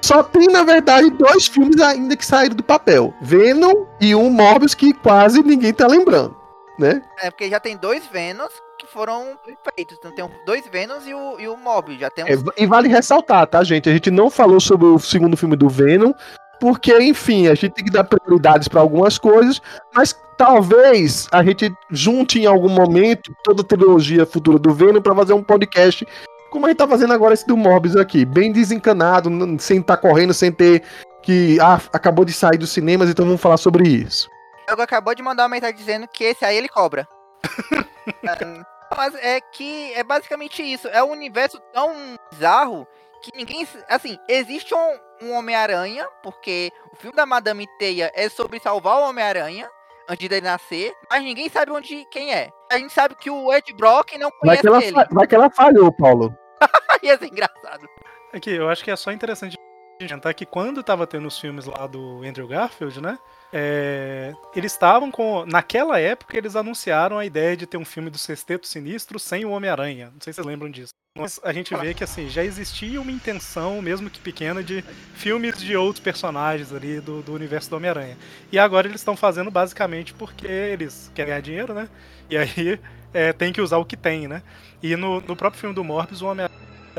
só 0.00 0.22
tem, 0.22 0.46
na 0.48 0.62
verdade, 0.62 1.10
dois 1.10 1.46
filmes 1.46 1.80
ainda 1.80 2.16
que 2.16 2.24
saíram 2.24 2.56
do 2.56 2.62
papel. 2.64 3.12
Venom 3.20 3.84
e 4.00 4.14
um 4.14 4.30
Morbius 4.30 4.74
que 4.74 4.92
quase 4.92 5.42
ninguém 5.42 5.72
tá 5.72 5.86
lembrando, 5.86 6.36
né? 6.78 7.02
É 7.22 7.30
porque 7.30 7.48
já 7.50 7.60
tem 7.60 7.76
dois 7.76 8.04
Venoms 8.12 8.52
que 8.78 8.86
foram 8.86 9.36
feitos. 9.74 9.96
Então 9.98 10.12
tem 10.12 10.28
dois 10.46 10.64
Venoms 10.70 11.04
e 11.06 11.14
o, 11.14 11.38
e 11.40 11.48
o 11.48 11.56
Mobius. 11.56 11.98
Já 12.00 12.10
tem 12.10 12.24
É, 12.28 12.36
uns 12.36 12.44
e 12.56 12.66
vale 12.66 12.88
ressaltar, 12.88 13.46
tá, 13.46 13.62
gente? 13.64 13.88
A 13.88 13.92
gente 13.92 14.10
não 14.10 14.30
falou 14.30 14.60
sobre 14.60 14.86
o 14.86 14.98
segundo 14.98 15.36
filme 15.36 15.56
do 15.56 15.68
Venom, 15.68 16.12
porque, 16.60 16.96
enfim, 16.98 17.48
a 17.48 17.54
gente 17.54 17.70
tem 17.70 17.84
que 17.84 17.90
dar 17.90 18.04
prioridades 18.04 18.68
para 18.68 18.80
algumas 18.80 19.18
coisas, 19.18 19.60
mas 19.94 20.18
talvez 20.36 21.28
a 21.32 21.42
gente 21.42 21.72
junte 21.90 22.40
em 22.40 22.46
algum 22.46 22.68
momento 22.68 23.34
toda 23.42 23.62
a 23.62 23.64
trilogia 23.64 24.26
futura 24.26 24.58
do 24.58 24.72
Venom 24.72 25.00
para 25.00 25.14
fazer 25.14 25.32
um 25.32 25.42
podcast, 25.42 26.06
como 26.50 26.66
a 26.66 26.68
gente 26.68 26.78
tá 26.78 26.88
fazendo 26.88 27.12
agora 27.12 27.34
esse 27.34 27.46
do 27.46 27.56
Morbius 27.56 27.96
aqui, 27.96 28.24
bem 28.24 28.52
desencanado, 28.52 29.30
sem 29.58 29.80
estar 29.80 29.96
correndo, 29.96 30.32
sem 30.32 30.50
ter 30.50 30.82
que. 31.22 31.58
Ah, 31.60 31.80
acabou 31.92 32.24
de 32.24 32.32
sair 32.32 32.56
dos 32.56 32.70
cinemas, 32.70 33.10
então 33.10 33.26
vamos 33.26 33.40
falar 33.40 33.56
sobre 33.56 33.88
isso. 33.88 34.30
Diogo 34.66 34.82
acabou 34.82 35.14
de 35.14 35.22
mandar 35.22 35.44
uma 35.44 35.48
mensagem 35.50 35.76
dizendo 35.76 36.06
que 36.06 36.24
esse 36.24 36.44
aí 36.44 36.56
ele 36.56 36.68
cobra. 36.68 37.06
É, 38.24 38.96
Mas 38.96 39.14
é 39.16 39.38
que 39.38 39.92
é 39.92 40.02
basicamente 40.02 40.62
isso. 40.62 40.88
É 40.88 41.04
um 41.04 41.10
universo 41.10 41.60
tão 41.74 41.92
bizarro 42.32 42.86
que 43.22 43.36
ninguém. 43.36 43.66
Assim, 43.88 44.18
existe 44.28 44.74
um, 44.74 44.98
um 45.22 45.32
Homem-Aranha, 45.34 46.06
porque 46.22 46.72
o 46.92 46.96
filme 46.96 47.16
da 47.16 47.26
Madame 47.26 47.66
Teia 47.78 48.10
é 48.14 48.28
sobre 48.28 48.58
salvar 48.60 48.98
o 48.98 49.08
Homem-Aranha 49.08 49.70
antes 50.08 50.28
dele 50.28 50.46
nascer, 50.46 50.94
mas 51.10 51.22
ninguém 51.22 51.48
sabe 51.48 51.70
onde 51.70 52.04
quem 52.10 52.32
é. 52.32 52.50
A 52.72 52.78
gente 52.78 52.92
sabe 52.92 53.14
que 53.14 53.30
o 53.30 53.52
Ed 53.52 53.72
Brock 53.74 54.16
não 54.18 54.30
Vai 54.42 54.56
conhece 54.56 54.62
que, 54.62 54.68
ela 54.68 54.84
ele. 54.84 55.14
vai 55.14 55.26
que 55.26 55.34
ela 55.34 55.50
falhou, 55.50 55.92
Paulo. 55.92 56.34
Ia 57.02 57.18
ser 57.18 57.26
engraçado. 57.26 57.86
Aqui, 58.32 58.50
eu 58.50 58.68
acho 58.68 58.82
que 58.82 58.90
é 58.90 58.96
só 58.96 59.12
interessante 59.12 59.56
adiantar 60.00 60.32
que 60.34 60.46
quando 60.46 60.82
tava 60.82 61.06
tendo 61.06 61.26
os 61.26 61.38
filmes 61.38 61.66
lá 61.66 61.86
do 61.86 62.22
Andrew 62.24 62.46
Garfield, 62.46 63.00
né? 63.00 63.18
É, 63.52 64.32
eles 64.54 64.72
estavam 64.72 65.10
com. 65.10 65.44
Naquela 65.46 65.98
época, 65.98 66.36
eles 66.36 66.54
anunciaram 66.56 67.18
a 67.18 67.24
ideia 67.24 67.56
de 67.56 67.66
ter 67.66 67.76
um 67.76 67.84
filme 67.84 68.10
do 68.10 68.18
Sexteto 68.18 68.66
Sinistro 68.66 69.18
sem 69.18 69.44
o 69.44 69.50
Homem-Aranha. 69.50 70.06
Não 70.12 70.20
sei 70.20 70.32
se 70.32 70.36
vocês 70.36 70.46
lembram 70.46 70.70
disso. 70.70 70.90
Mas 71.16 71.40
a 71.42 71.52
gente 71.52 71.74
vê 71.74 71.94
que 71.94 72.04
assim, 72.04 72.28
já 72.28 72.44
existia 72.44 73.00
uma 73.00 73.10
intenção, 73.10 73.82
mesmo 73.82 74.08
que 74.08 74.20
pequena, 74.20 74.62
de 74.62 74.82
filmes 75.14 75.58
de 75.58 75.76
outros 75.76 76.02
personagens 76.04 76.72
ali 76.72 77.00
do, 77.00 77.22
do 77.22 77.32
universo 77.34 77.68
do 77.70 77.76
Homem-Aranha. 77.76 78.16
E 78.52 78.58
agora 78.58 78.86
eles 78.86 79.00
estão 79.00 79.16
fazendo 79.16 79.50
basicamente 79.50 80.14
porque 80.14 80.46
eles 80.46 81.10
querem 81.14 81.30
ganhar 81.30 81.40
dinheiro, 81.42 81.74
né? 81.74 81.88
E 82.30 82.36
aí 82.36 82.78
é, 83.12 83.32
tem 83.32 83.52
que 83.52 83.60
usar 83.60 83.78
o 83.78 83.84
que 83.84 83.96
tem, 83.96 84.28
né? 84.28 84.42
E 84.82 84.94
no, 84.94 85.20
no 85.22 85.34
próprio 85.34 85.58
filme 85.60 85.74
do 85.74 85.82
Morbius, 85.82 86.22
o 86.22 86.26
Homem-Aranha 86.26 86.52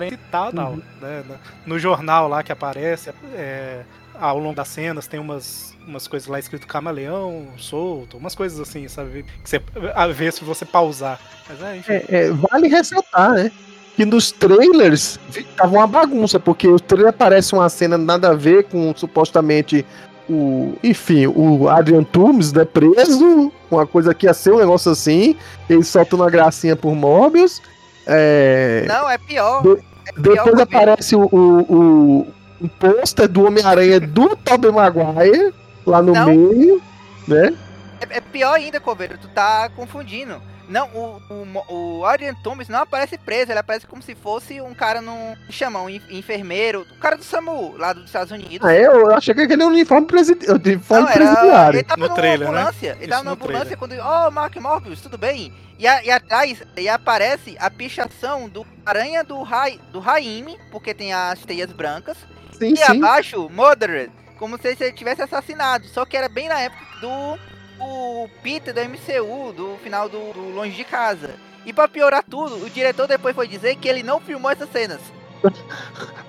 citado, 0.09 0.59
Uhum. 0.59 0.81
né? 0.99 1.23
No- 1.25 1.39
No 1.75 1.79
jornal 1.79 2.27
lá 2.27 2.43
que 2.43 2.51
aparece, 2.51 3.11
é, 3.35 3.83
ao 4.19 4.37
longo 4.39 4.55
das 4.55 4.67
cenas 4.67 5.07
tem 5.07 5.19
umas, 5.19 5.73
umas 5.87 6.07
coisas 6.07 6.27
lá 6.27 6.39
escrito 6.39 6.67
camaleão 6.67 7.47
solto, 7.57 8.17
umas 8.17 8.35
coisas 8.35 8.59
assim, 8.59 8.87
sabe? 8.87 9.25
Que 9.43 9.49
você 9.49 9.61
a 9.95 10.07
ver 10.07 10.33
se 10.33 10.43
você 10.43 10.65
pausar. 10.65 11.19
Mas 11.49 11.61
é, 11.61 11.77
enfim. 11.77 11.93
É, 11.93 12.05
é, 12.09 12.29
vale 12.31 12.67
ressaltar, 12.67 13.31
né? 13.33 13.51
Que 13.95 14.05
nos 14.05 14.31
trailers 14.31 15.19
tava 15.57 15.73
uma 15.75 15.87
bagunça, 15.87 16.39
porque 16.39 16.67
o 16.67 16.79
trailer 16.79 17.09
aparece 17.09 17.53
uma 17.53 17.67
cena 17.69 17.97
nada 17.97 18.29
a 18.29 18.33
ver 18.33 18.63
com 18.65 18.93
supostamente 18.95 19.85
o. 20.29 20.73
Enfim, 20.83 21.27
o 21.27 21.67
Adrian 21.67 22.03
Toomes, 22.03 22.53
né? 22.53 22.63
Preso, 22.63 23.51
uma 23.69 23.85
coisa 23.85 24.13
que 24.13 24.25
ia 24.25 24.33
ser 24.33 24.53
um 24.53 24.59
negócio 24.59 24.91
assim. 24.91 25.35
Ele 25.69 25.83
solta 25.83 26.15
uma 26.15 26.29
gracinha 26.29 26.75
por 26.77 26.95
Mobius. 26.95 27.61
É, 28.07 28.85
Não, 28.87 29.09
é 29.09 29.17
pior. 29.17 29.61
Do- 29.63 29.79
É 30.07 30.11
pior 30.13 30.33
depois 30.45 30.59
aparece 30.59 31.15
o, 31.15 31.23
o, 31.25 31.59
o, 31.61 32.27
um 32.61 32.67
pôster 32.67 33.27
do 33.27 33.45
Homem-Aranha 33.45 33.99
do 33.99 34.35
Tobey 34.35 34.71
Maguire 34.71 35.53
lá 35.85 36.01
no 36.01 36.13
Não. 36.13 36.25
meio, 36.27 36.81
né? 37.27 37.53
É, 38.01 38.17
é 38.17 38.21
pior 38.21 38.53
ainda, 38.55 38.79
Coveiro, 38.79 39.17
tu 39.17 39.27
tá 39.29 39.69
confundindo. 39.75 40.41
Não, 40.69 40.87
o, 40.89 41.19
o, 41.67 41.97
o 41.99 42.05
Adrian 42.05 42.35
Thomas 42.43 42.69
não 42.69 42.81
aparece 42.83 43.17
preso, 43.17 43.51
ele 43.51 43.57
aparece 43.57 43.87
como 43.87 44.03
se 44.03 44.13
fosse 44.13 44.61
um 44.61 44.71
cara 44.75 45.01
num. 45.01 45.35
chama, 45.49 45.81
um 45.81 45.89
en- 45.89 45.99
enfermeiro, 46.11 46.85
o 46.95 46.99
cara 46.99 47.17
do 47.17 47.23
SAMU, 47.23 47.75
lá 47.75 47.91
dos 47.91 48.05
Estados 48.05 48.31
Unidos. 48.31 48.67
Ah, 48.67 48.71
é? 48.75 48.85
eu 48.85 49.11
achei 49.11 49.33
que 49.33 49.41
aquele 49.41 49.63
é 49.63 49.65
um 49.65 49.69
uniforme, 49.69 50.05
presidi 50.05 50.45
uniforme 50.51 51.05
Não, 51.05 51.09
era, 51.11 51.25
presidiário. 51.25 51.77
ele 51.79 51.83
tava 51.83 51.99
No 52.01 52.05
numa 52.05 52.15
trailer, 52.15 52.51
né? 52.51 52.57
ambulância. 52.59 52.89
Ele 52.91 52.99
Isso 52.99 53.09
tava 53.09 53.23
na 53.23 53.29
no 53.31 53.33
ambulância 53.35 53.75
trailer. 53.77 53.99
quando. 54.03 54.27
Oh, 54.27 54.31
Mark 54.31 54.55
Morbius, 54.57 55.01
tudo 55.01 55.17
bem? 55.17 55.51
E, 55.79 55.87
a- 55.87 56.03
e 56.03 56.11
atrás 56.11 56.61
e 56.77 56.87
aparece 56.87 57.57
a 57.59 57.71
pichação 57.71 58.47
do 58.47 58.63
aranha 58.85 59.23
do, 59.23 59.41
Rai, 59.41 59.79
do 59.91 59.99
Raime, 59.99 60.55
porque 60.71 60.93
tem 60.93 61.11
as 61.13 61.39
teias 61.39 61.71
brancas. 61.71 62.15
Sim, 62.59 62.73
E 62.73 62.77
sim. 62.77 62.97
abaixo, 62.97 63.49
Murdered, 63.49 64.11
como 64.37 64.57
se 64.61 64.67
ele 64.67 64.91
tivesse 64.91 65.21
assassinado. 65.21 65.87
Só 65.87 66.05
que 66.05 66.15
era 66.17 66.27
bem 66.29 66.47
na 66.49 66.59
época 66.59 66.83
do 67.01 67.39
o 67.81 68.29
Peter 68.43 68.73
do 68.73 68.81
MCU, 68.81 69.53
do 69.53 69.77
final 69.83 70.09
do, 70.09 70.33
do 70.33 70.49
Longe 70.53 70.75
de 70.75 70.83
Casa. 70.83 71.31
E 71.65 71.71
pra 71.71 71.87
piorar 71.87 72.23
tudo, 72.29 72.63
o 72.65 72.69
diretor 72.69 73.07
depois 73.07 73.35
foi 73.35 73.47
dizer 73.47 73.75
que 73.77 73.87
ele 73.87 74.03
não 74.03 74.19
filmou 74.19 74.51
essas 74.51 74.69
cenas. 74.71 74.99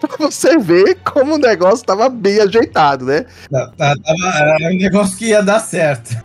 Pra 0.00 0.16
você 0.18 0.56
ver 0.58 0.98
como 1.04 1.34
o 1.34 1.38
negócio 1.38 1.84
tava 1.84 2.08
bem 2.08 2.40
ajeitado, 2.40 3.04
né? 3.04 3.26
Tá- 3.50 3.66
tá- 3.76 3.94
tava- 3.96 4.38
Era 4.38 4.72
um 4.72 4.78
negócio 4.78 5.16
que 5.18 5.26
ia 5.26 5.42
dar 5.42 5.58
certo. 5.60 6.16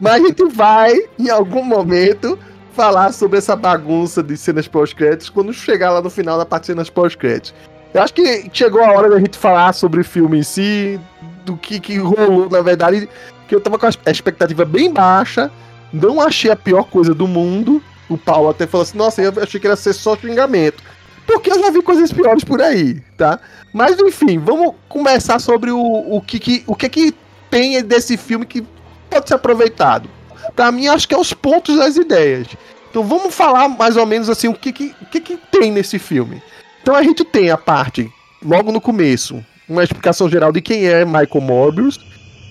Mas 0.00 0.14
a 0.14 0.26
gente 0.26 0.44
vai, 0.48 0.92
em 1.18 1.30
algum 1.30 1.62
momento, 1.64 2.38
falar 2.74 3.12
sobre 3.12 3.38
essa 3.38 3.54
bagunça 3.54 4.22
de 4.22 4.36
cenas 4.36 4.66
pós-créditos 4.66 5.30
quando 5.30 5.52
chegar 5.52 5.92
lá 5.92 6.02
no 6.02 6.10
final 6.10 6.36
da 6.36 6.44
parte 6.44 6.62
de 6.64 6.66
cenas 6.68 6.90
pós-créditos. 6.90 7.54
Eu 7.94 8.02
acho 8.02 8.14
que 8.14 8.50
chegou 8.52 8.82
a 8.82 8.92
hora 8.92 9.10
da 9.10 9.18
gente 9.18 9.36
falar 9.36 9.72
sobre 9.72 10.00
o 10.00 10.04
filme 10.04 10.38
em 10.38 10.42
si, 10.42 10.98
do 11.44 11.56
que, 11.56 11.78
que 11.78 11.98
rolou, 11.98 12.48
na 12.48 12.62
verdade, 12.62 13.08
que 13.46 13.54
eu 13.54 13.60
tava 13.60 13.78
com 13.78 13.86
a 13.86 14.10
expectativa 14.10 14.64
bem 14.64 14.90
baixa, 14.90 15.50
não 15.92 16.20
achei 16.20 16.50
a 16.50 16.56
pior 16.56 16.84
coisa 16.84 17.14
do 17.14 17.28
mundo. 17.28 17.82
O 18.08 18.16
Paulo 18.16 18.48
até 18.48 18.66
falou 18.66 18.82
assim, 18.82 18.96
nossa, 18.96 19.20
eu 19.20 19.32
achei 19.42 19.60
que 19.60 19.66
ia 19.66 19.76
ser 19.76 19.92
só 19.92 20.16
xingamento. 20.16 20.82
Porque 21.26 21.50
eu 21.50 21.60
já 21.60 21.70
vi 21.70 21.82
coisas 21.82 22.12
piores 22.12 22.44
por 22.44 22.60
aí, 22.60 23.00
tá? 23.16 23.38
Mas 23.72 23.98
enfim, 23.98 24.38
vamos 24.38 24.74
conversar 24.88 25.38
sobre 25.38 25.70
o, 25.70 25.80
o, 25.80 26.20
que, 26.20 26.38
que, 26.38 26.64
o 26.66 26.74
que 26.74 26.88
que 26.88 27.14
tem 27.50 27.82
desse 27.82 28.16
filme 28.16 28.44
que 28.46 28.64
pode 29.08 29.28
ser 29.28 29.34
aproveitado. 29.34 30.08
Pra 30.56 30.72
mim, 30.72 30.88
acho 30.88 31.06
que 31.06 31.14
é 31.14 31.18
os 31.18 31.32
pontos 31.32 31.76
das 31.76 31.96
ideias. 31.96 32.48
Então 32.90 33.04
vamos 33.04 33.34
falar 33.34 33.68
mais 33.68 33.96
ou 33.96 34.04
menos 34.04 34.28
assim 34.28 34.48
o 34.48 34.54
que, 34.54 34.72
que, 34.72 34.94
o 35.00 35.06
que, 35.06 35.20
que 35.20 35.36
tem 35.50 35.70
nesse 35.70 35.98
filme. 35.98 36.42
Então 36.82 36.96
a 36.96 37.02
gente 37.04 37.24
tem 37.24 37.48
a 37.48 37.56
parte, 37.56 38.10
logo 38.44 38.72
no 38.72 38.80
começo, 38.80 39.42
uma 39.68 39.84
explicação 39.84 40.28
geral 40.28 40.50
de 40.50 40.60
quem 40.60 40.84
é 40.84 41.04
Michael 41.04 41.40
Morbius, 41.40 42.00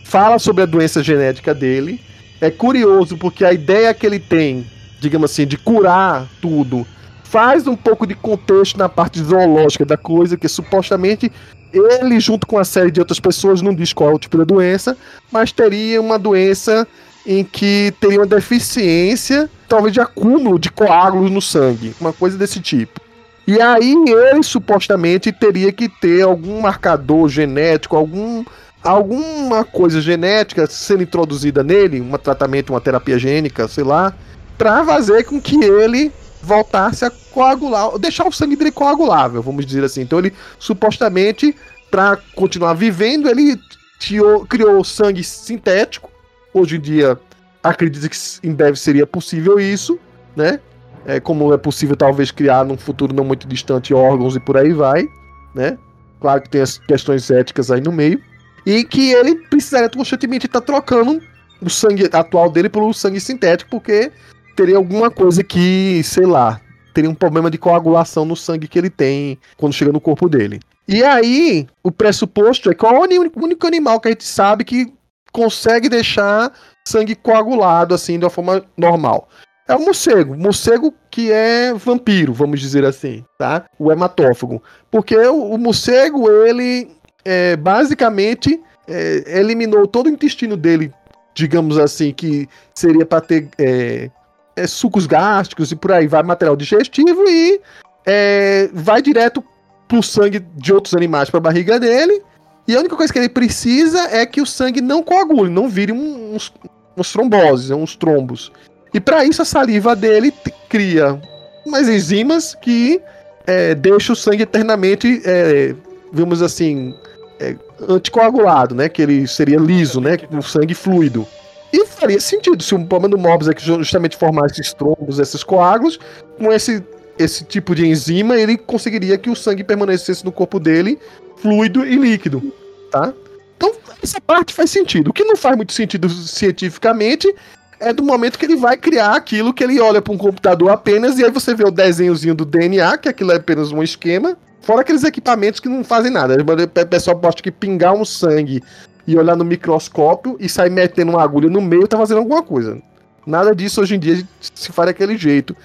fala 0.06 0.40
sobre 0.40 0.64
a 0.64 0.66
doença 0.66 1.04
genética 1.04 1.54
dele. 1.54 2.00
É 2.40 2.50
curioso 2.50 3.18
porque 3.18 3.44
a 3.44 3.52
ideia 3.52 3.94
que 3.94 4.06
ele 4.06 4.20
tem, 4.20 4.66
digamos 5.02 5.30
assim, 5.30 5.46
de 5.46 5.58
curar 5.58 6.30
tudo, 6.42 6.88
faz 7.26 7.68
um 7.68 7.76
pouco 7.76 8.08
de 8.08 8.16
contexto 8.16 8.78
na 8.78 8.88
parte 8.88 9.22
zoológica 9.22 9.86
da 9.86 9.98
coisa, 9.98 10.38
que 10.38 10.48
supostamente 10.48 11.30
ele, 11.74 12.18
junto 12.18 12.48
com 12.48 12.56
uma 12.56 12.64
série 12.64 12.90
de 12.90 13.02
outras 13.02 13.20
pessoas, 13.20 13.62
não 13.62 13.76
diz 13.76 13.92
qual 13.92 14.12
é 14.12 14.14
o 14.14 14.20
tipo 14.20 14.38
da 14.38 14.46
doença, 14.46 14.98
mas 15.30 15.52
teria 15.52 16.02
uma 16.02 16.18
doença 16.18 16.88
em 17.26 17.44
que 17.44 17.94
teria 18.00 18.20
uma 18.20 18.26
deficiência, 18.26 19.50
talvez 19.68 19.94
de 19.94 20.00
acúmulo 20.00 20.58
de 20.58 20.72
coágulos 20.72 21.30
no 21.30 21.42
sangue, 21.42 21.94
uma 22.00 22.14
coisa 22.14 22.38
desse 22.38 22.62
tipo. 22.62 23.11
E 23.48 23.60
aí 23.60 23.96
ele 24.08 24.44
supostamente 24.44 25.32
teria 25.32 25.72
que 25.72 25.90
ter 25.90 26.22
algum 26.22 26.62
marcador 26.62 27.28
genético, 27.28 27.96
algum 27.96 28.44
alguma 28.84 29.64
coisa 29.64 30.02
genética 30.02 30.66
sendo 30.68 31.04
introduzida 31.04 31.64
nele, 31.64 32.02
um 32.02 32.12
tratamento, 32.18 32.74
uma 32.74 32.82
terapia 32.82 33.20
gênica, 33.20 33.68
sei 33.68 33.84
lá, 33.84 34.12
para 34.58 34.84
fazer 34.84 35.24
com 35.24 35.40
que 35.40 35.64
ele 35.64 36.12
voltasse 36.42 37.06
a 37.06 37.12
coagular, 37.32 37.98
deixar 38.00 38.28
o 38.28 38.32
sangue 38.32 38.56
dele 38.56 38.72
coagulável, 38.72 39.42
vamos 39.42 39.66
dizer 39.66 39.84
assim. 39.84 40.02
Então 40.02 40.18
ele 40.18 40.34
supostamente 40.58 41.56
para 41.92 42.18
continuar 42.36 42.74
vivendo, 42.74 43.30
ele 43.30 43.60
tio- 44.00 44.46
criou 44.48 44.84
sangue 44.84 45.24
sintético. 45.24 46.10
Hoje 46.54 46.78
em 46.78 46.82
dia, 46.82 47.20
acredita 47.64 48.10
que 48.10 48.18
em 48.44 48.54
breve 48.54 48.78
seria 48.78 49.06
possível 49.06 49.60
isso, 49.60 50.00
né? 50.36 50.60
É, 51.06 51.20
como 51.20 51.54
é 51.54 51.58
possível 51.58 51.96
talvez 51.96 52.32
criar 52.32 52.64
num 52.64 52.78
futuro 52.78 53.14
não 53.14 53.24
muito 53.24 53.48
distante 53.48 53.94
órgãos 53.94 54.36
e 54.36 54.40
por 54.40 54.58
aí 54.58 54.72
vai, 54.72 55.08
né? 55.54 55.78
Claro 56.20 56.42
que 56.42 56.50
tem 56.50 56.62
as 56.62 56.78
questões 56.78 57.32
éticas 57.32 57.72
aí 57.72 57.82
no 57.82 57.92
meio. 57.92 58.22
E 58.66 58.84
que 58.84 59.12
ele 59.12 59.36
precisaria 59.48 59.90
constantemente 59.90 60.46
estar 60.46 60.62
trocando 60.62 61.20
o 61.60 61.70
sangue 61.70 62.08
atual 62.12 62.50
dele 62.50 62.70
pelo 62.70 62.94
sangue 62.94 63.20
sintético, 63.20 63.72
porque 63.72 64.12
teria 64.56 64.78
alguma 64.78 65.10
coisa 65.10 65.44
que, 65.44 66.02
sei 66.04 66.26
lá, 66.26 66.62
teria 66.94 67.10
um 67.10 67.16
problema 67.16 67.50
de 67.50 67.58
coagulação 67.58 68.24
no 68.24 68.36
sangue 68.36 68.68
que 68.68 68.78
ele 68.78 68.90
tem 68.90 69.40
quando 69.58 69.74
chega 69.74 69.92
no 69.92 70.00
corpo 70.00 70.30
dele. 70.30 70.60
E 70.88 71.04
aí, 71.04 71.68
o 71.84 71.92
pressuposto 71.92 72.70
é 72.70 72.76
qual 72.76 72.96
é 72.96 73.00
o 73.00 73.22
único 73.36 73.68
animal 73.68 74.00
que 74.00 74.10
a 74.10 74.12
gente 74.12 74.24
sabe 74.24 74.64
que 74.64 74.94
consegue 75.32 75.88
deixar 75.88 76.52
sangue 76.88 77.16
coagulado 77.16 77.96
assim 77.96 78.20
de 78.20 78.26
uma 78.26 78.30
forma 78.30 78.64
normal. 78.78 79.30
É 79.72 79.76
o 79.76 79.86
morcego. 79.86 80.36
Morcego 80.36 80.94
que 81.10 81.32
é 81.32 81.74
vampiro, 81.74 82.34
vamos 82.34 82.60
dizer 82.60 82.86
assim, 82.86 83.24
tá? 83.38 83.66
O 83.80 83.92
hematófago. 83.92 84.62
Porque 84.90 85.16
o, 85.16 85.52
o 85.54 85.58
morcego, 85.58 86.30
ele 86.30 86.90
é, 87.24 87.56
basicamente 87.56 88.60
é, 88.88 89.40
eliminou 89.40 89.88
todo 89.88 90.08
o 90.08 90.10
intestino 90.10 90.58
dele, 90.58 90.92
digamos 91.34 91.78
assim, 91.78 92.14
que 92.14 92.48
seria 92.74 93.06
para 93.06 93.22
ter 93.22 93.50
é, 93.58 94.10
é, 94.56 94.68
sucos 94.68 95.06
gástricos 95.06 95.72
e 95.72 95.76
por 95.76 95.92
aí 95.92 96.08
vai, 96.08 96.24
material 96.24 96.56
digestivo 96.56 97.24
e 97.28 97.62
é, 98.06 98.70
vai 98.74 99.02
direto 99.02 99.44
pro 99.88 100.02
sangue 100.02 100.40
de 100.40 100.74
outros 100.74 100.94
animais 100.94 101.30
para 101.30 101.38
a 101.38 101.42
barriga 101.42 101.80
dele. 101.80 102.22
E 102.68 102.76
a 102.76 102.80
única 102.80 102.96
coisa 102.96 103.12
que 103.12 103.20
ele 103.20 103.30
precisa 103.30 104.00
é 104.16 104.26
que 104.26 104.40
o 104.42 104.46
sangue 104.46 104.82
não 104.82 105.04
coagule, 105.04 105.50
não 105.50 105.68
vire 105.68 105.92
um- 105.92 106.36
uns, 106.36 106.54
uns 106.96 107.12
tromboses, 107.12 107.72
uns 107.72 107.96
trombos. 107.96 108.52
E 108.94 109.00
para 109.00 109.24
isso 109.26 109.42
a 109.42 109.46
saliva 109.46 109.96
dele 109.96 110.34
cria 110.70 111.20
umas 111.66 111.88
enzimas 111.88 112.56
que 112.56 113.02
é, 113.46 113.76
deixam 113.76 114.14
o 114.14 114.16
sangue 114.16 114.44
eternamente, 114.44 115.22
é, 115.26 115.74
vamos 116.12 116.42
assim, 116.42 116.94
é, 117.40 117.56
anticoagulado, 117.88 118.76
né? 118.76 118.90
Que 118.90 119.02
ele 119.02 119.28
seria 119.28 119.58
liso, 119.58 120.02
né? 120.02 120.18
O 120.32 120.42
sangue 120.42 120.74
fluido. 120.74 121.26
E 121.74 121.86
faria 121.86 122.20
sentido 122.20 122.62
se 122.62 122.76
o 122.76 122.80
problema 122.86 123.10
do 123.10 123.18
Mobius 123.18 123.50
é 123.50 123.54
que 123.54 123.64
justamente 123.64 124.18
formar 124.18 124.48
esses 124.48 124.74
trombos, 124.74 125.20
esses 125.20 125.44
coágulos, 125.44 126.00
com 126.38 126.52
esse, 126.52 126.84
esse 127.18 127.46
tipo 127.46 127.74
de 127.74 127.88
enzima, 127.88 128.36
ele 128.36 128.58
conseguiria 128.58 129.18
que 129.18 129.30
o 129.30 129.36
sangue 129.36 129.64
permanecesse 129.64 130.26
no 130.26 130.32
corpo 130.32 130.60
dele 130.60 131.00
fluido 131.38 131.86
e 131.86 131.96
líquido, 131.96 132.54
tá? 132.92 133.14
Então, 133.56 133.74
essa 134.04 134.20
parte 134.20 134.54
faz 134.54 134.70
sentido. 134.70 135.10
O 135.10 135.14
que 135.14 135.24
não 135.24 135.38
faz 135.38 135.56
muito 135.56 135.72
sentido 135.72 136.10
cientificamente 136.10 137.34
é 137.82 137.92
do 137.92 138.04
momento 138.04 138.38
que 138.38 138.46
ele 138.46 138.56
vai 138.56 138.78
criar 138.78 139.16
aquilo 139.16 139.54
que 139.54 139.64
ele 139.64 139.80
olha 139.80 140.02
para 140.02 140.14
um 140.14 140.18
computador 140.18 140.70
apenas 140.70 141.18
e 141.18 141.26
aí 141.26 141.32
você 141.32 141.56
vê 141.56 141.64
o 141.64 141.72
desenhozinho 141.72 142.36
do 142.36 142.46
DNA, 142.46 142.98
que 143.00 143.10
aquilo 143.10 143.32
é 143.32 143.38
apenas 143.38 143.72
um 143.72 143.82
esquema, 143.82 144.38
fora 144.62 144.82
aqueles 144.82 145.04
equipamentos 145.04 145.60
que 145.60 145.68
não 145.68 145.84
fazem 145.84 146.12
nada. 146.12 146.38
O 146.40 146.86
pessoal 146.88 147.20
acha 147.24 147.42
que 147.42 147.52
pingar 147.52 147.94
um 147.94 148.06
sangue 148.06 148.64
e 149.08 149.18
olhar 149.18 149.36
no 149.36 149.44
microscópio 149.44 150.38
e 150.40 150.48
sair 150.48 150.70
metendo 150.70 151.12
uma 151.12 151.24
agulha 151.24 151.50
no 151.50 151.60
meio 151.60 151.88
tá 151.88 151.98
fazendo 151.98 152.20
alguma 152.20 152.44
coisa. 152.44 152.78
Nada 153.26 153.56
disso 153.56 153.82
hoje 153.82 153.96
em 153.96 154.00
dia 154.00 154.24
se 154.40 154.72
faz 154.72 154.88
daquele 154.88 155.18
jeito. 155.18 155.56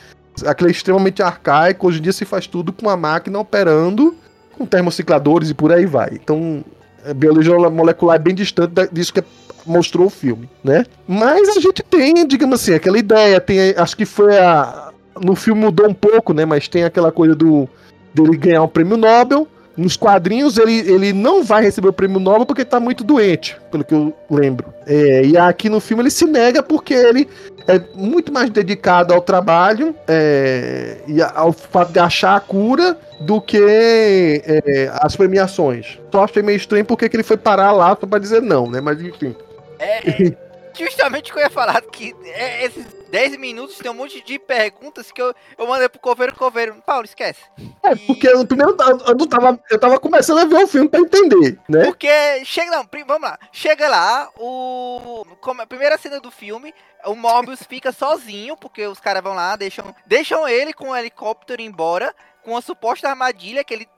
Aquele 0.47 0.71
é 0.71 0.73
extremamente 0.73 1.23
arcaico, 1.23 1.87
hoje 1.87 1.99
em 1.99 2.03
dia 2.03 2.13
se 2.13 2.25
faz 2.25 2.47
tudo 2.47 2.73
com 2.73 2.89
a 2.89 2.97
máquina 2.97 3.39
operando, 3.39 4.17
com 4.57 4.65
termocicladores 4.65 5.51
e 5.51 5.55
por 5.55 5.71
aí 5.71 5.85
vai. 5.85 6.11
Então, 6.13 6.65
a 7.09 7.13
biologia 7.13 7.55
molecular 7.71 8.17
é 8.17 8.19
bem 8.19 8.35
distante 8.35 8.73
disso 8.91 9.13
que 9.13 9.23
mostrou 9.67 10.07
o 10.07 10.11
filme, 10.11 10.49
né? 10.63 10.85
Mas 11.07 11.49
a 11.57 11.61
gente 11.61 11.83
tem, 11.83 12.27
digamos 12.27 12.61
assim, 12.61 12.75
aquela 12.75 12.99
ideia, 12.99 13.41
tem, 13.41 13.75
acho 13.77 13.97
que 13.97 14.05
foi 14.05 14.39
a 14.39 14.87
no 15.21 15.35
filme 15.35 15.63
mudou 15.63 15.89
um 15.89 15.95
pouco, 15.95 16.33
né, 16.33 16.45
mas 16.45 16.69
tem 16.69 16.85
aquela 16.85 17.11
coisa 17.11 17.35
do 17.35 17.69
dele 18.15 18.37
ganhar 18.37 18.63
um 18.63 18.69
prêmio 18.69 18.97
Nobel. 18.97 19.47
Nos 19.77 19.95
quadrinhos 19.95 20.57
ele, 20.57 20.79
ele 20.91 21.13
não 21.13 21.45
vai 21.45 21.63
receber 21.63 21.89
o 21.89 21.93
prêmio 21.93 22.19
Nobel 22.19 22.47
porque 22.47 22.65
tá 22.65 22.81
muito 22.81 23.05
doente, 23.05 23.59
pelo 23.71 23.85
que 23.85 23.95
eu 23.95 24.15
lembro. 24.31 24.73
É, 24.87 25.23
e 25.23 25.37
aqui 25.37 25.69
no 25.69 25.81
filme 25.81 26.03
ele 26.03 26.11
se 26.11 26.25
nega 26.25 26.63
porque 26.63 26.95
ele 26.95 27.29
é 27.69 27.79
muito 27.95 28.33
mais 28.33 28.49
dedicado 28.49 29.13
ao 29.13 29.21
trabalho 29.21 29.95
é, 30.09 30.97
e 31.07 31.21
ao 31.21 31.53
fato 31.53 31.93
de 31.93 31.99
achar 31.99 32.37
a 32.37 32.41
cura 32.41 32.97
do 33.21 33.39
que 33.39 34.43
é, 34.47 34.91
as 34.95 35.15
premiações. 35.15 35.99
Só 36.11 36.25
achei 36.25 36.43
meio 36.43 36.57
estranho 36.57 36.85
porque 36.87 37.07
que 37.07 37.17
ele 37.17 37.23
foi 37.23 37.37
parar 37.37 37.73
lá 37.73 37.95
pra 37.95 38.19
dizer 38.19 38.41
não, 38.41 38.71
né? 38.71 38.81
Mas 38.81 38.99
enfim. 39.03 39.35
É, 39.79 40.09
é 40.09 40.47
justamente 40.79 41.31
o 41.31 41.35
que 41.35 41.41
eu 41.41 41.45
ia 41.45 41.51
falar, 41.51 41.81
que 41.83 42.15
é, 42.25 42.65
esses 42.65 42.85
10 43.11 43.37
minutos 43.39 43.79
tem 43.79 43.91
um 43.91 43.95
monte 43.95 44.21
de 44.23 44.39
perguntas 44.39 45.11
que 45.11 45.23
eu, 45.23 45.35
eu 45.57 45.67
mandei 45.67 45.89
pro 45.89 45.99
coveiro, 46.01 46.35
coveiro, 46.35 46.75
Paulo, 46.85 47.05
esquece. 47.05 47.41
É, 47.83 47.93
E- 47.93 47.97
porque 48.07 48.29
eu, 48.29 48.47
primeiro 48.47 48.77
eu 49.07 49.15
não 49.15 49.27
tava, 49.27 49.61
eu 49.71 49.79
tava 49.81 49.99
começando 49.99 50.39
a 50.41 50.45
ver 50.45 50.65
o 50.65 50.67
filme 50.67 50.89
pra 50.89 51.01
entender, 51.01 51.59
né? 51.69 51.85
Porque 51.87 52.09
chega, 52.45 52.71
não, 52.71 52.87
vamos 53.07 53.23
lá. 53.29 53.39
Chega 53.53 53.89
lá, 53.89 54.29
o. 54.39 55.25
Como 55.41 55.63
a 55.63 55.67
primeira 55.67 55.97
cena 55.97 56.21
do 56.21 56.31
filme, 56.31 56.75
o 57.05 57.15
Morbius 57.15 57.63
fica 57.69 57.93
sozinho, 57.93 58.57
porque 58.57 58.87
os 58.87 59.01
caras 59.01 59.23
vão 59.23 59.35
lá, 59.35 59.57
deixam, 59.57 59.95
deixam 60.05 60.47
ele 60.47 60.73
com 60.73 60.91
o 60.91 60.97
helicóptero 60.97 61.63
embora, 61.63 62.15
com 62.43 62.57
a 62.57 62.61
suposta 62.61 63.09
armadilha 63.09 63.65
que 63.65 63.73
ele 63.73 63.89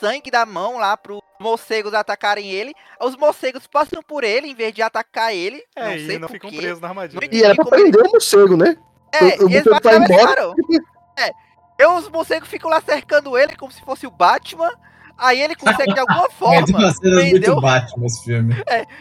sangue 0.00 0.30
da 0.30 0.44
mão 0.44 0.76
lá 0.78 0.96
pros 0.96 1.20
morcegos 1.40 1.94
atacarem 1.94 2.50
ele. 2.50 2.74
Os 3.00 3.16
morcegos 3.16 3.66
passam 3.66 4.02
por 4.02 4.22
ele 4.24 4.48
em 4.48 4.54
vez 4.54 4.74
de 4.74 4.82
atacar 4.82 5.34
ele. 5.34 5.62
É, 5.74 5.84
não 5.84 5.92
e 5.94 6.06
sei 6.06 6.18
não 6.18 6.28
por 6.28 6.34
ficam 6.34 6.50
quê. 6.50 6.56
presos 6.58 6.80
na 6.80 6.88
armadilha. 6.88 7.20
Não 7.20 7.38
E 7.38 7.42
era 7.42 7.54
pra 7.54 7.64
prender 7.64 8.02
o 8.06 8.10
morcego, 8.10 8.56
né? 8.56 8.76
É, 9.14 9.24
Eu- 9.24 9.42
eu 9.42 9.48
e 9.48 9.54
eles 9.54 9.66
embora. 9.66 9.76
atravessaram. 9.78 10.54
E 11.78 11.86
os 11.86 12.08
morcegos 12.10 12.48
ficam 12.48 12.70
lá 12.70 12.80
cercando 12.80 13.36
ele 13.36 13.56
como 13.56 13.72
se 13.72 13.80
fosse 13.82 14.06
o 14.06 14.10
Batman. 14.10 14.70
Aí 15.18 15.40
ele 15.40 15.54
consegue 15.54 15.92
de 15.94 16.00
alguma 16.00 16.26
É 16.28 16.30
forma 16.30 16.66
prender 17.00 17.30
muito 17.32 17.52
o 17.52 17.60
Batman 17.60 18.06
esse 18.06 18.24
filme. 18.24 18.54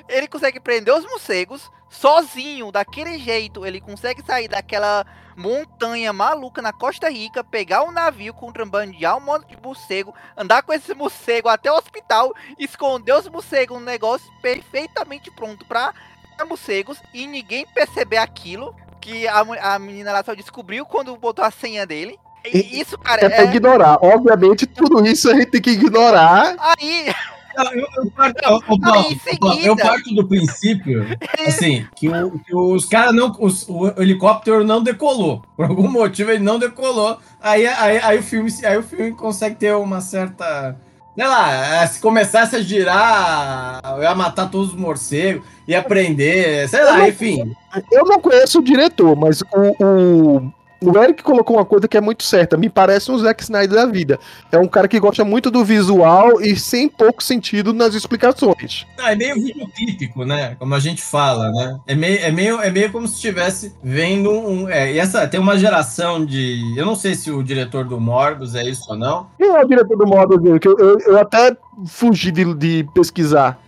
ele 0.10 0.28
consegue 0.28 0.60
prender 0.60 0.94
os 0.94 1.04
morcegos 1.06 1.70
sozinho, 1.92 2.72
daquele 2.72 3.20
jeito. 3.20 3.66
Ele 3.66 3.80
consegue 3.82 4.24
sair 4.26 4.48
daquela 4.48 5.06
montanha 5.36 6.12
maluca 6.12 6.62
na 6.62 6.74
Costa 6.74 7.10
Rica, 7.10 7.44
pegar 7.44 7.84
um 7.84 7.92
navio, 7.92 8.34
contrabandear 8.34 9.18
um 9.18 9.22
monte 9.22 9.48
de 9.50 9.58
morcego, 9.62 10.14
andar 10.36 10.64
com 10.64 10.74
esse 10.74 10.94
morcego 10.94 11.50
até 11.50 11.72
o 11.72 11.76
hospital, 11.76 12.34
esconder 12.58 13.14
os 13.14 13.28
morcegos 13.28 13.78
num 13.78 13.86
negócio 13.86 14.32
perfeitamente 14.42 15.30
pronto 15.32 15.66
pra 15.66 15.94
pra 16.38 16.46
morcegos 16.46 16.98
e 17.14 17.28
ninguém 17.28 17.68
perceber 17.68 18.18
aquilo. 18.18 18.74
Que 19.00 19.28
a, 19.28 19.40
a 19.74 19.80
menina 19.80 20.12
lá 20.12 20.24
só 20.24 20.34
descobriu 20.36 20.86
quando 20.86 21.16
botou 21.18 21.44
a 21.44 21.50
senha 21.52 21.86
dele. 21.88 22.18
E 22.46 22.80
isso, 22.80 22.98
cara, 22.98 23.26
É 23.26 23.30
pra 23.30 23.44
é. 23.44 23.46
ignorar. 23.46 23.98
Obviamente, 24.02 24.66
tudo 24.68 25.06
isso 25.06 25.30
a 25.30 25.34
gente 25.34 25.48
tem 25.48 25.62
que 25.62 25.72
ignorar. 25.72 26.56
Aí, 26.60 27.14
eu, 27.74 27.88
eu 28.04 28.12
parto, 28.12 28.42
Paulo, 28.80 29.60
eu 29.68 29.76
parto 29.76 30.14
do 30.16 30.28
princípio, 30.28 31.06
assim, 31.48 31.86
que, 31.96 32.08
o- 32.10 32.40
que 32.40 32.56
os 32.56 32.86
caras 32.86 33.14
não. 33.14 33.36
os- 33.40 33.68
o 33.68 33.88
helicóptero 34.02 34.64
não 34.64 34.82
decolou. 34.84 35.44
Por 35.56 35.66
algum 35.66 35.88
motivo 35.90 36.32
ele 36.32 36.44
não 36.44 36.58
decolou. 36.60 37.18
Aí, 37.42 37.66
aí, 37.68 37.98
aí, 38.00 38.20
o, 38.20 38.24
filme, 38.24 38.52
aí 38.64 38.78
o 38.78 38.84
filme 38.84 39.12
consegue 39.14 39.56
ter 39.56 39.76
uma 39.76 40.02
certa. 40.02 40.76
Sei 41.14 41.28
lá, 41.28 41.86
se 41.88 42.00
começasse 42.00 42.56
a 42.56 42.62
girar, 42.62 43.82
ia 44.02 44.16
matar 44.16 44.50
todos 44.50 44.70
os 44.70 44.76
morcegos, 44.76 45.46
ia 45.68 45.84
prender, 45.84 46.68
sei 46.70 46.84
lá, 46.84 47.08
enfim. 47.08 47.54
Eu 47.92 48.06
não 48.06 48.20
conheço 48.20 48.60
o 48.60 48.64
diretor, 48.64 49.16
mas 49.16 49.42
o, 49.42 49.86
o, 49.86 50.54
o 50.84 50.98
Eric 50.98 51.22
colocou 51.22 51.58
uma 51.58 51.66
coisa 51.66 51.88
que 51.88 51.96
é 51.96 52.02
muito 52.02 52.24
certa. 52.24 52.58
Me 52.58 52.68
parece 52.68 53.12
um 53.12 53.18
Zack 53.18 53.44
Snyder 53.44 53.76
da 53.76 53.86
vida. 53.86 54.20
É 54.52 54.58
um 54.58 54.68
cara 54.68 54.88
que 54.88 55.00
gosta 55.00 55.24
muito 55.24 55.52
do 55.52 55.64
visual 55.64 56.42
e 56.42 56.56
sem 56.56 56.90
pouco 56.90 57.22
sentido 57.22 57.72
nas 57.72 57.94
explicações. 57.94 58.88
Não, 58.98 59.08
é 59.08 59.16
meio 59.16 59.36
videoclípico, 59.36 60.26
né? 60.26 60.56
Como 60.58 60.74
a 60.74 60.80
gente 60.80 61.02
fala, 61.02 61.52
né? 61.52 61.80
É 61.86 61.94
meio, 61.94 62.20
é 62.20 62.32
meio, 62.32 62.62
é 62.62 62.72
meio 62.72 62.92
como 62.92 63.08
se 63.08 63.16
estivesse 63.16 63.76
vendo 63.84 64.32
um. 64.32 64.68
É, 64.68 64.92
e 64.92 64.98
essa 64.98 65.28
tem 65.28 65.40
uma 65.40 65.58
geração 65.58 66.26
de. 66.26 66.74
Eu 66.76 66.86
não 66.86 66.96
sei 66.96 67.14
se 67.14 67.30
o 67.30 67.44
diretor 67.44 67.86
do 67.86 68.00
Morbius 68.00 68.56
é 68.56 68.64
isso 68.64 68.90
ou 68.90 68.98
não. 68.98 69.28
Quem 69.38 69.48
é 69.48 69.64
o 69.64 69.68
diretor 69.68 69.96
do 69.98 70.60
que 70.60 70.68
eu, 70.68 70.78
eu, 70.80 71.00
eu 71.00 71.20
até 71.20 71.56
fugi 71.86 72.32
de, 72.32 72.54
de 72.56 72.88
pesquisar. 72.94 73.60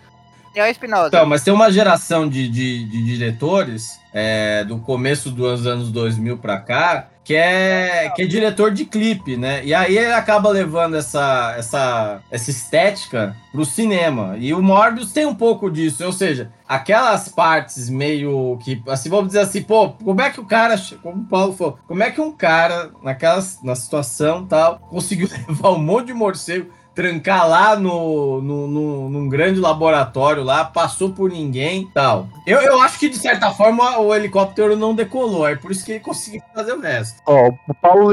Daniel 0.54 0.72
Espinosa. 0.72 1.08
Então, 1.08 1.26
mas 1.26 1.44
tem 1.44 1.54
uma 1.54 1.72
geração 1.72 2.30
de, 2.30 2.48
de, 2.48 2.86
de 2.86 3.06
diretores 3.06 4.00
é, 4.14 4.64
do 4.64 4.78
começo 4.80 5.32
dos 5.32 5.66
anos 5.66 5.92
2000 5.92 6.38
pra 6.38 6.60
cá 6.60 7.10
que 7.24 7.36
é, 7.36 8.12
que 8.14 8.22
é 8.22 8.26
diretor 8.26 8.72
de 8.72 8.86
clipe, 8.86 9.38
né? 9.38 9.64
E 9.64 9.74
aí 9.74 9.98
ele 9.98 10.12
acaba 10.12 10.50
levando 10.50 10.96
essa, 10.96 11.56
essa, 11.58 12.22
essa 12.30 12.52
estética 12.52 13.36
pro 13.52 13.64
cinema. 13.66 14.36
E 14.38 14.54
o 14.54 14.62
Morbius 14.62 15.14
tem 15.14 15.26
um 15.26 15.34
pouco 15.34 15.72
disso, 15.72 16.06
ou 16.06 16.12
seja, 16.12 16.52
aquelas 16.68 17.30
partes 17.30 17.90
meio 17.90 18.58
que, 18.62 18.82
assim, 18.88 19.10
vamos 19.10 19.28
dizer 19.28 19.40
assim, 19.40 19.62
pô, 19.62 19.92
como 19.92 20.22
é 20.22 20.30
que 20.30 20.40
o 20.40 20.46
cara, 20.46 20.76
como 21.02 21.22
o 21.22 21.26
Paulo 21.26 21.54
falou, 21.54 21.80
como 21.88 22.04
é 22.04 22.12
que 22.12 22.20
um 22.20 22.32
cara, 22.32 22.92
naquelas, 23.02 23.60
na 23.64 23.76
situação 23.76 24.46
tal, 24.46 24.80
conseguiu 24.90 25.30
levar 25.48 25.72
um 25.72 25.80
monte 25.80 26.08
de 26.08 26.14
morcego 26.14 26.72
trancar 26.96 27.48
lá 27.50 27.76
no, 27.76 28.42
no, 28.42 28.68
no- 28.68 29.10
num 29.10 29.28
grande 29.30 29.60
laboratório 29.60 30.44
lá, 30.44 30.64
passou 30.64 31.10
por 31.10 31.30
ninguém 31.32 31.88
tal. 31.94 32.28
Eu, 32.46 32.60
eu 32.62 32.80
acho 32.82 33.00
que, 33.00 33.10
de 33.10 33.18
certa 33.18 33.52
forma, 33.52 33.98
o 34.00 34.14
helicóptero 34.14 34.76
não 34.76 34.94
decolou, 34.94 35.48
é 35.48 35.56
por 35.56 35.72
isso 35.72 35.84
que 35.84 35.94
ele 35.94 36.00
conseguiu 36.02 36.42
fazer 36.54 36.74
o 36.74 36.80
resto. 36.82 37.20
Ó, 37.26 37.50
o 37.68 37.74
Paulo 37.74 38.12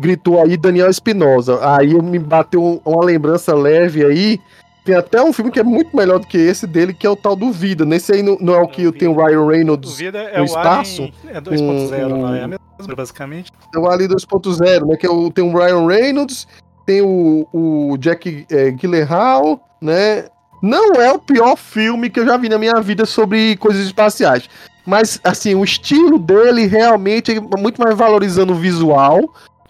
gritou 0.00 0.42
aí 0.42 0.56
Daniel 0.56 0.90
Espinosa. 0.90 1.58
Aí 1.76 1.94
me 2.02 2.18
bateu 2.18 2.82
uma 2.84 3.04
lembrança 3.04 3.54
leve 3.54 4.04
aí. 4.04 4.40
Tem 4.84 4.94
até 4.94 5.20
um 5.20 5.32
filme 5.32 5.50
que 5.50 5.58
é 5.58 5.64
muito 5.64 5.96
melhor 5.96 6.20
do 6.20 6.26
que 6.28 6.36
esse 6.38 6.64
dele, 6.64 6.94
que 6.94 7.04
é 7.06 7.10
o 7.10 7.16
tal 7.16 7.34
do 7.34 7.50
Vida. 7.50 7.84
Nesse 7.84 8.12
aí 8.12 8.22
não, 8.22 8.36
não 8.40 8.54
é 8.54 8.60
o 8.60 8.68
que 8.68 8.90
tem 8.92 9.08
o 9.08 9.16
Ryan 9.20 9.40
O 9.40 9.48
Reynolds, 9.48 9.96
Vida 9.98 10.18
é 10.18 10.36
no 10.36 10.42
o 10.42 10.46
espaço, 10.46 11.02
Alien 11.02 11.14
é 11.28 11.40
2.0, 11.40 12.04
um- 12.06 12.08
não 12.22 12.34
é 12.34 12.42
a 12.44 12.48
mesma, 12.48 12.94
basicamente. 12.96 13.50
é 13.74 13.78
o 13.80 13.90
Ali 13.90 14.06
2.0, 14.06 14.86
né? 14.86 14.96
Que 14.96 15.06
é 15.06 15.10
o, 15.10 15.28
tem 15.28 15.42
o 15.44 15.56
Ryan 15.58 15.86
Reynolds, 15.88 16.46
tem 16.86 17.02
o, 17.02 17.46
o 17.52 17.98
Jack 17.98 18.46
é, 18.50 18.70
Gyllenhaal, 18.70 19.60
né? 19.82 20.26
Não 20.62 20.94
é 20.94 21.12
o 21.12 21.18
pior 21.18 21.56
filme 21.56 22.08
que 22.08 22.20
eu 22.20 22.24
já 22.24 22.36
vi 22.36 22.48
na 22.48 22.56
minha 22.56 22.80
vida 22.80 23.04
sobre 23.04 23.56
coisas 23.56 23.84
espaciais. 23.84 24.48
Mas, 24.86 25.20
assim, 25.24 25.54
o 25.54 25.64
estilo 25.64 26.18
dele 26.18 26.66
realmente 26.66 27.32
é 27.32 27.40
muito 27.58 27.82
mais 27.82 27.96
valorizando 27.96 28.52
o 28.52 28.56
visual, 28.56 29.20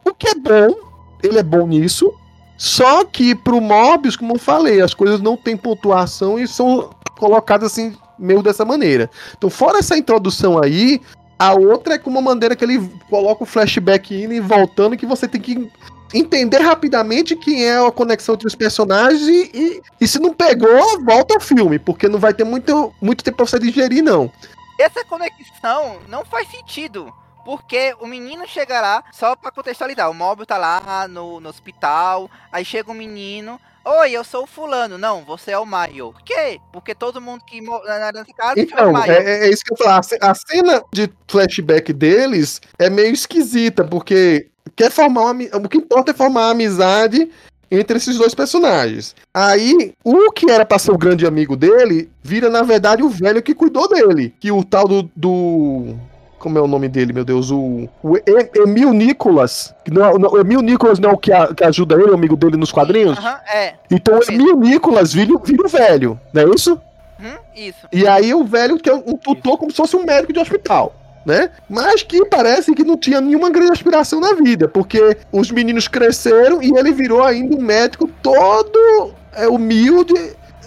o 0.05 0.15
que 0.15 0.29
é 0.29 0.35
bom, 0.35 0.77
ele 1.23 1.39
é 1.39 1.43
bom 1.43 1.67
nisso. 1.67 2.13
Só 2.59 3.05
que 3.05 3.35
pro 3.35 3.61
Mobius, 3.61 4.17
como 4.17 4.35
eu 4.35 4.39
falei, 4.39 4.81
as 4.81 4.95
coisas 4.95 5.21
não 5.21 5.37
têm 5.37 5.57
pontuação 5.57 6.39
e 6.39 6.47
são 6.47 6.91
colocadas 7.19 7.73
assim, 7.73 7.97
meio 8.19 8.43
dessa 8.43 8.65
maneira. 8.65 9.11
Então, 9.37 9.49
fora 9.49 9.79
essa 9.79 9.97
introdução 9.97 10.63
aí, 10.63 11.01
a 11.39 11.55
outra 11.55 11.95
é 11.95 11.99
com 11.99 12.11
uma 12.11 12.23
maneira 12.23 12.55
que 12.55 12.65
ele 12.65 12.79
coloca 13.11 13.43
o 13.43 13.47
flashback 13.47 14.15
indo 14.15 14.35
e 14.35 14.41
voltando, 14.41 14.97
que 14.97 15.07
você 15.07 15.27
tem 15.27 15.41
que 15.41 15.71
entender 16.15 16.59
rapidamente 16.59 17.37
quem 17.37 17.65
é 17.65 17.77
a 17.79 17.91
conexão 17.91 18.35
entre 18.35 18.47
os 18.47 18.55
personagens 18.55 19.23
e, 19.23 19.83
e, 20.01 20.07
se 20.09 20.19
não 20.19 20.33
pegou, 20.33 21.03
volta 21.05 21.35
ao 21.35 21.41
filme, 21.41 21.79
porque 21.79 22.09
não 22.09 22.19
vai 22.19 22.33
ter 22.33 22.45
muito, 22.45 22.93
muito 23.01 23.23
tempo 23.25 23.37
pra 23.39 23.47
você 23.47 23.59
digerir, 23.59 24.03
não. 24.03 24.31
Essa 24.79 25.05
conexão 25.05 25.99
não 26.09 26.25
faz 26.25 26.49
sentido. 26.51 27.13
Porque 27.45 27.95
o 28.01 28.09
menino 28.09 28.45
chega 28.49 28.81
lá, 28.81 29.05
só 29.13 29.37
pra 29.37 29.53
contextualizar, 29.53 30.11
o 30.11 30.15
móvel 30.15 30.45
tá 30.45 30.57
lá 30.59 31.07
no, 31.09 31.39
no 31.39 31.49
hospital, 31.49 32.29
aí 32.51 32.65
chega 32.65 32.91
um 32.91 32.95
menino, 32.95 33.61
oi, 33.85 34.11
eu 34.11 34.25
sou 34.25 34.43
o 34.43 34.47
fulano. 34.49 34.99
Não, 34.99 35.23
você 35.25 35.53
é 35.53 35.59
o 35.59 35.65
Mario. 35.65 36.11
Por 36.13 36.23
quê? 36.23 36.59
Porque 36.73 36.93
todo 36.93 37.21
mundo 37.21 37.45
que 37.45 37.61
mora 37.61 38.11
nessa 38.11 38.33
casa 38.37 38.55
Então, 38.61 38.91
Mario. 38.91 39.13
é, 39.15 39.47
é 39.47 39.49
isso 39.49 39.63
que 39.65 39.73
eu 39.73 40.03
ce- 40.03 40.19
A 40.21 40.35
cena 40.35 40.83
de 40.93 41.09
flashback 41.29 41.93
deles 41.93 42.61
é 42.81 42.91
meio 42.91 43.13
esquisita, 43.13 43.85
porque 43.85 44.49
quer 44.75 44.91
formar 44.91 45.31
uma, 45.31 45.45
o 45.65 45.69
que 45.69 45.79
importa 45.79 46.11
é 46.11 46.15
formar 46.15 46.43
uma 46.43 46.51
amizade 46.51 47.31
entre 47.71 47.97
esses 47.97 48.17
dois 48.17 48.35
personagens. 48.35 49.15
Aí, 49.35 49.93
o 50.05 50.31
que 50.33 50.51
era 50.51 50.65
pra 50.65 50.79
ser 50.79 50.93
o 50.93 50.99
grande 50.99 51.27
amigo 51.27 51.57
dele, 51.57 52.09
vira 52.23 52.49
na 52.49 52.63
verdade 52.63 53.03
o 53.03 53.09
velho 53.09 53.43
que 53.43 53.55
cuidou 53.55 53.89
dele, 53.89 54.33
que 54.39 54.53
o 54.53 54.63
tal 54.65 54.87
do, 54.87 55.11
do 55.17 55.95
como 56.39 56.59
é 56.59 56.61
o 56.63 56.69
nome 56.69 56.89
dele, 56.89 57.13
meu 57.13 57.25
Deus? 57.25 57.51
O, 57.51 57.89
o 58.03 58.17
Emil 58.55 58.93
Nicolas. 58.93 59.75
Não, 59.91 60.05
é- 60.05 60.19
não, 60.19 60.31
o 60.31 60.39
Emil 60.39 60.61
Nicolas 60.63 61.01
não 61.01 61.11
é 61.11 61.13
o 61.13 61.19
que, 61.19 61.33
a- 61.33 61.53
que 61.53 61.65
ajuda 61.65 61.97
ele, 61.97 62.11
o 62.13 62.15
amigo 62.15 62.37
dele 62.37 62.57
nos 62.57 62.71
quadrinhos? 62.71 63.19
Aham, 63.19 63.41
é. 63.53 63.75
Então 63.91 64.19
o 64.19 64.33
Emil 64.33 64.57
Nicolas 64.61 65.13
vira, 65.13 65.33
vira 65.45 65.67
o 65.67 65.69
velho, 65.69 66.21
não 66.33 66.43
é 66.43 66.55
isso? 66.55 66.81
Hum, 67.19 67.35
isso. 67.57 67.89
E 67.93 68.07
aí 68.07 68.33
o 68.33 68.45
velho 68.45 68.79
que 68.79 68.89
é 68.91 68.95
um 68.95 69.17
tutor 69.17 69.59
como 69.59 69.71
se 69.73 69.77
fosse 69.77 69.97
um 69.97 70.05
médico 70.05 70.33
de 70.33 70.39
hospital. 70.39 70.95
Né? 71.27 71.51
Mas 71.69 72.05
que 72.05 72.25
parece 72.27 72.73
que 72.73 72.85
não 72.85 72.97
tinha 72.97 73.21
nenhuma 73.21 73.51
grande 73.51 73.73
aspiração 73.73 74.21
na 74.21 74.35
vida, 74.35 74.69
porque 74.69 75.19
os 75.33 75.51
meninos 75.51 75.89
cresceram 75.89 76.63
e 76.63 76.71
ele 76.79 76.93
virou 76.93 77.21
ainda 77.21 77.57
um 77.57 77.61
médico 77.61 78.09
todo 78.23 79.13
é, 79.33 79.49
humilde, 79.49 80.15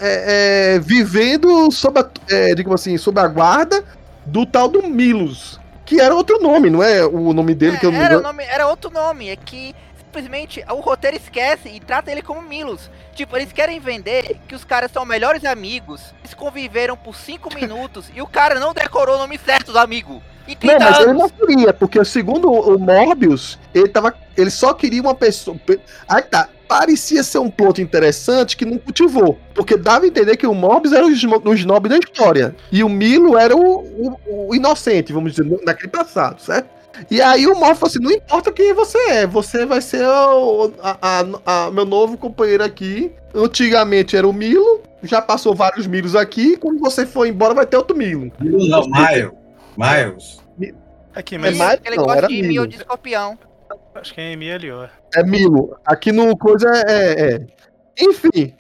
é, 0.02 0.76
é, 0.76 0.80
vivendo 0.80 1.72
sob 1.72 2.02
a, 2.02 2.10
é, 2.30 2.54
digamos 2.54 2.82
assim, 2.82 2.98
sob 2.98 3.20
a 3.22 3.28
guarda 3.28 3.86
do 4.26 4.46
tal 4.46 4.68
do 4.68 4.86
Milos, 4.88 5.60
que 5.86 6.00
era 6.00 6.14
outro 6.14 6.40
nome, 6.42 6.70
não 6.70 6.84
é 6.84 7.06
o 7.06 7.34
nome 7.34 7.56
dele 7.56 7.78
que 7.78 7.86
eu 7.86 7.90
É, 7.90 7.94
não 7.94 8.00
era, 8.00 8.14
engano. 8.16 8.28
nome, 8.28 8.44
era 8.44 8.68
outro 8.68 8.92
nome, 8.92 9.30
é 9.30 9.36
que 9.36 9.74
simplesmente 9.98 10.64
o 10.70 10.82
roteiro 10.82 11.18
esquece 11.18 11.70
e 11.70 11.80
trata 11.80 12.12
ele 12.12 12.22
como 12.22 12.42
Milos. 12.42 12.90
Tipo, 13.14 13.38
eles 13.38 13.52
querem 13.52 13.80
vender 13.80 14.38
que 14.48 14.56
os 14.56 14.64
caras 14.64 14.92
são 14.92 15.06
melhores 15.06 15.46
amigos, 15.46 16.14
eles 16.20 16.34
conviveram 16.34 16.98
por 16.98 17.16
5 17.16 17.54
minutos 17.56 18.12
e 18.14 18.22
o 18.22 18.28
cara 18.28 18.60
não 18.60 18.74
decorou 18.74 19.16
o 19.16 19.20
nome 19.20 19.38
certo 19.38 19.72
do 19.72 19.80
amigo. 19.80 20.22
Em 20.50 20.56
30 20.56 20.80
Não, 20.80 20.86
mas 20.90 21.00
ele 21.00 21.10
anos. 21.12 21.22
não 21.22 21.30
queria, 21.30 21.74
porque 21.74 22.04
segundo 22.04 22.52
o 22.52 22.78
Morbius, 22.80 23.60
ele, 23.74 23.88
tava, 23.88 24.14
ele 24.36 24.50
só 24.50 24.74
queria 24.74 25.02
uma 25.02 25.14
pessoa. 25.16 25.56
pe- 25.66 25.80
Aí 26.08 26.22
tá, 26.24 26.50
parecia 26.68 27.22
ser 27.24 27.38
um 27.40 27.50
plot 27.50 27.82
interessante 27.82 28.58
que 28.58 28.66
não 28.66 28.78
cultivou. 28.78 29.38
Porque 29.54 29.78
dava 29.78 30.06
a 30.06 30.08
entender 30.08 30.36
que 30.38 30.48
o 30.48 30.54
Morbius 30.56 30.94
era 30.94 31.06
o 31.06 31.12
sno- 31.12 31.42
o 31.46 31.54
snob 31.54 31.88
da 31.88 31.98
história. 31.98 32.56
E 32.72 32.84
o 32.84 32.90
Milo 32.90 33.38
era 33.38 33.56
o, 33.56 33.62
o- 33.62 34.48
o 34.50 34.56
inocente, 34.56 35.14
vamos 35.14 35.34
dizer, 35.34 35.48
naquele 35.66 35.90
passado, 35.90 36.42
certo? 36.42 36.68
E 37.10 37.22
aí 37.22 37.46
o 37.48 37.56
Morbius 37.56 37.80
falou 37.80 37.90
assim: 37.92 38.00
não 38.00 38.12
importa 38.12 38.52
quem 38.52 38.74
você 38.74 38.98
é, 39.10 39.28
você 39.28 39.66
vai 39.66 39.80
ser 39.82 40.06
o, 40.06 40.72
a, 40.82 40.98
a- 41.02 41.66
a- 41.68 41.72
meu 41.72 41.86
novo 41.86 42.18
companheiro 42.18 42.64
aqui. 42.64 43.12
Antigamente 43.34 44.18
era 44.18 44.28
o 44.28 44.34
Milo, 44.34 44.82
já 45.04 45.22
passou 45.22 45.54
vários 45.56 45.86
Milos 45.88 46.16
aqui. 46.16 46.58
Quando 46.58 46.80
você 46.80 47.06
for 47.06 47.26
embora, 47.28 47.54
vai 47.54 47.66
ter 47.66 47.78
outro 47.78 47.96
Milo. 47.96 48.32
Não, 48.40 48.82
Miles. 48.90 49.30
Miles. 49.80 50.40
Aqui, 51.16 51.36
É 51.36 51.38
mas 51.38 51.58
mais- 51.58 51.80
ele 51.86 51.96
não, 51.96 52.04
gosta 52.04 52.18
era 52.20 52.28
de 52.28 52.34
Milo. 52.36 52.48
mil 52.48 52.68
de 52.68 52.76
escorpião. 52.78 53.38
acho 53.96 54.14
que 54.14 54.22
é 54.22 54.34
MLO. 54.36 54.90
É 55.16 55.24
Milo. 55.24 55.76
Aqui 55.86 56.12
no 56.12 56.36
coisa 56.38 56.68
é, 56.88 56.92
é- 56.92 57.34
é. 57.36 57.48
Enfim, 58.00 58.54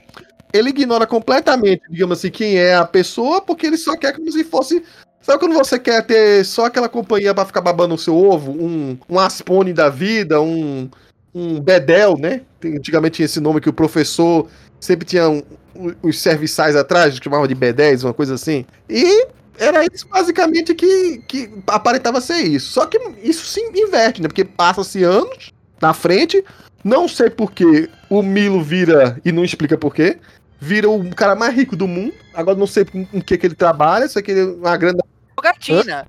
ele 0.53 0.70
ignora 0.70 1.05
completamente, 1.07 1.82
digamos 1.89 2.17
assim, 2.17 2.30
quem 2.32 2.57
é 2.57 2.76
a 2.76 2.86
pessoa, 2.86 3.41
porque 3.41 3.67
ele 3.67 3.78
só 3.78 3.95
quer 3.97 4.15
como 4.15 4.32
se 4.32 4.43
fosse. 4.43 4.84
Sabe 5.22 5.39
quando 5.39 5.53
você 5.53 5.78
quer 5.78 6.05
ter 6.05 6.43
só 6.45 6.65
aquela 6.65 6.88
companhia 6.89 7.34
pra 7.36 7.45
ficar 7.45 7.61
babando 7.61 7.93
o 7.95 7.97
seu 7.97 8.15
ovo? 8.15 8.51
Um, 8.51 8.97
um 9.09 9.20
Aspone 9.20 9.74
da 9.74 9.89
vida, 9.89 10.41
um, 10.41 10.89
um 11.36 11.59
Bedel, 11.59 12.17
né? 12.17 12.41
Tem- 12.59 12.78
Antigamente 12.78 13.17
tinha 13.17 13.26
esse 13.26 13.39
nome 13.39 13.61
que 13.61 13.70
o 13.70 13.74
professor 13.74 14.47
sempre 14.80 15.05
tinha 15.05 15.30
um- 15.30 15.43
um- 15.76 15.93
os 16.01 16.20
serviçais 16.20 16.76
atrás, 16.76 17.17
que 17.17 17.24
chamava 17.24 17.47
de 17.47 17.55
B10, 17.55 18.03
uma 18.03 18.13
coisa 18.13 18.34
assim. 18.36 18.65
E 18.89 19.28
era 19.60 19.86
isso 19.93 20.07
basicamente 20.07 20.74
que, 20.74 21.20
que 21.28 21.51
aparentava 21.68 22.20
ser 22.22 22.38
isso. 22.39 22.72
Só 22.72 22.86
que 22.86 22.97
isso 23.22 23.45
se 23.45 23.60
inverte, 23.62 24.22
né? 24.22 24.28
Porque 24.28 24.45
passa-se 24.45 25.03
anos 25.03 25.51
na 25.82 25.93
frente. 25.93 26.43
Não 26.84 27.07
sei 27.07 27.30
porque 27.30 27.89
o 28.10 28.22
Milo 28.24 28.64
vira, 28.64 29.20
e 29.26 29.32
não 29.32 29.43
explica 29.43 29.78
porquê, 29.78 30.18
vira 30.60 30.89
o 30.89 31.14
cara 31.14 31.36
mais 31.36 31.53
rico 31.53 31.76
do 31.76 31.88
mundo. 31.88 32.14
Agora 32.34 32.57
não 32.57 32.68
sei 32.68 32.86
com 32.86 33.05
o 33.14 33.22
que, 33.22 33.38
que 33.38 33.45
ele 33.47 33.55
trabalha, 33.55 34.07
sei 34.07 34.22
que 34.24 34.32
ele 34.32 34.39
é 34.41 34.45
uma 34.45 34.78
grande. 34.78 34.99
Jogatina. 35.38 36.07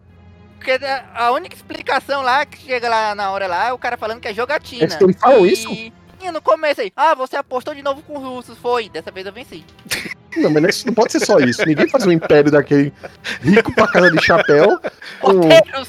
Porque 0.56 0.72
a- 0.72 1.10
a 1.14 1.32
única 1.32 1.56
explicação 1.56 2.22
lá 2.22 2.44
que 2.46 2.58
chega 2.58 2.88
lá 2.88 3.14
na 3.14 3.30
hora 3.30 3.46
lá 3.46 3.68
é 3.68 3.72
o 3.72 3.78
cara 3.78 3.96
falando 3.96 4.20
que 4.20 4.28
é 4.28 4.34
jogatina. 4.34 4.94
É 4.94 5.02
ele 5.02 5.12
falou 5.14 5.46
E- 5.46 5.52
isso? 5.52 5.70
E 6.22 6.30
no 6.30 6.42
começo 6.42 6.82
aí, 6.82 6.92
ah, 6.94 7.14
você 7.14 7.34
apostou 7.36 7.74
de 7.74 7.80
novo 7.82 8.02
com 8.02 8.18
os 8.18 8.22
russos, 8.22 8.58
foi. 8.58 8.90
Dessa 8.90 9.10
vez 9.10 9.26
eu 9.26 9.32
venci. 9.32 9.64
Não, 10.36 10.50
mas 10.50 10.76
isso 10.76 10.86
não 10.86 10.94
pode 10.94 11.12
ser 11.12 11.20
só 11.20 11.38
isso. 11.38 11.64
Ninguém 11.66 11.88
faz 11.88 12.06
um 12.06 12.12
império 12.12 12.50
daquele 12.50 12.92
rico 13.42 13.74
pra 13.74 13.88
casa 13.88 14.10
de 14.10 14.22
chapéu. 14.24 14.78
com- 15.20 15.32
Roteiros! 15.40 15.88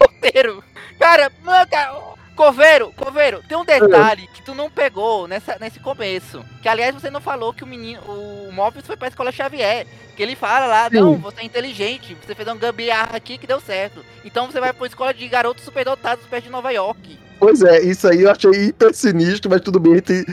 Roteiro! 0.00 0.64
Cara, 0.98 1.30
mano, 1.42 1.66
cara, 1.68 1.94
Coveiro, 2.36 2.92
Coveiro, 2.96 3.42
tem 3.48 3.56
um 3.56 3.64
detalhe 3.64 4.28
que 4.34 4.42
tu 4.42 4.54
não 4.54 4.70
pegou 4.70 5.28
nessa, 5.28 5.56
nesse 5.60 5.78
começo. 5.80 6.44
Que 6.62 6.68
aliás 6.68 6.94
você 6.94 7.10
não 7.10 7.20
falou 7.20 7.52
que 7.52 7.62
o 7.62 7.66
menino, 7.66 8.00
o 8.02 8.50
Mobius 8.52 8.86
foi 8.86 8.96
pra 8.96 9.08
escola 9.08 9.30
Xavier. 9.32 9.86
Que 10.16 10.22
ele 10.22 10.36
fala 10.36 10.66
lá, 10.66 10.88
Sim. 10.88 10.96
não, 11.00 11.16
você 11.16 11.40
é 11.40 11.44
inteligente, 11.44 12.16
você 12.24 12.34
fez 12.36 12.46
um 12.48 12.56
gambiarra 12.56 13.16
aqui 13.16 13.36
que 13.36 13.46
deu 13.48 13.60
certo. 13.60 14.04
Então 14.24 14.46
você 14.50 14.60
vai 14.60 14.72
pra 14.72 14.86
escola 14.86 15.12
de 15.12 15.26
garotos 15.28 15.64
superdotados 15.64 16.24
perto 16.26 16.44
de 16.44 16.50
Nova 16.50 16.70
York. 16.70 17.18
Pois 17.38 17.62
é, 17.62 17.80
isso 17.82 18.06
aí 18.08 18.22
eu 18.22 18.30
achei 18.30 18.50
hiper 18.52 18.94
sinistro, 18.94 19.50
mas 19.50 19.60
tudo 19.60 19.80
bem. 19.80 19.98
Tem... 20.00 20.24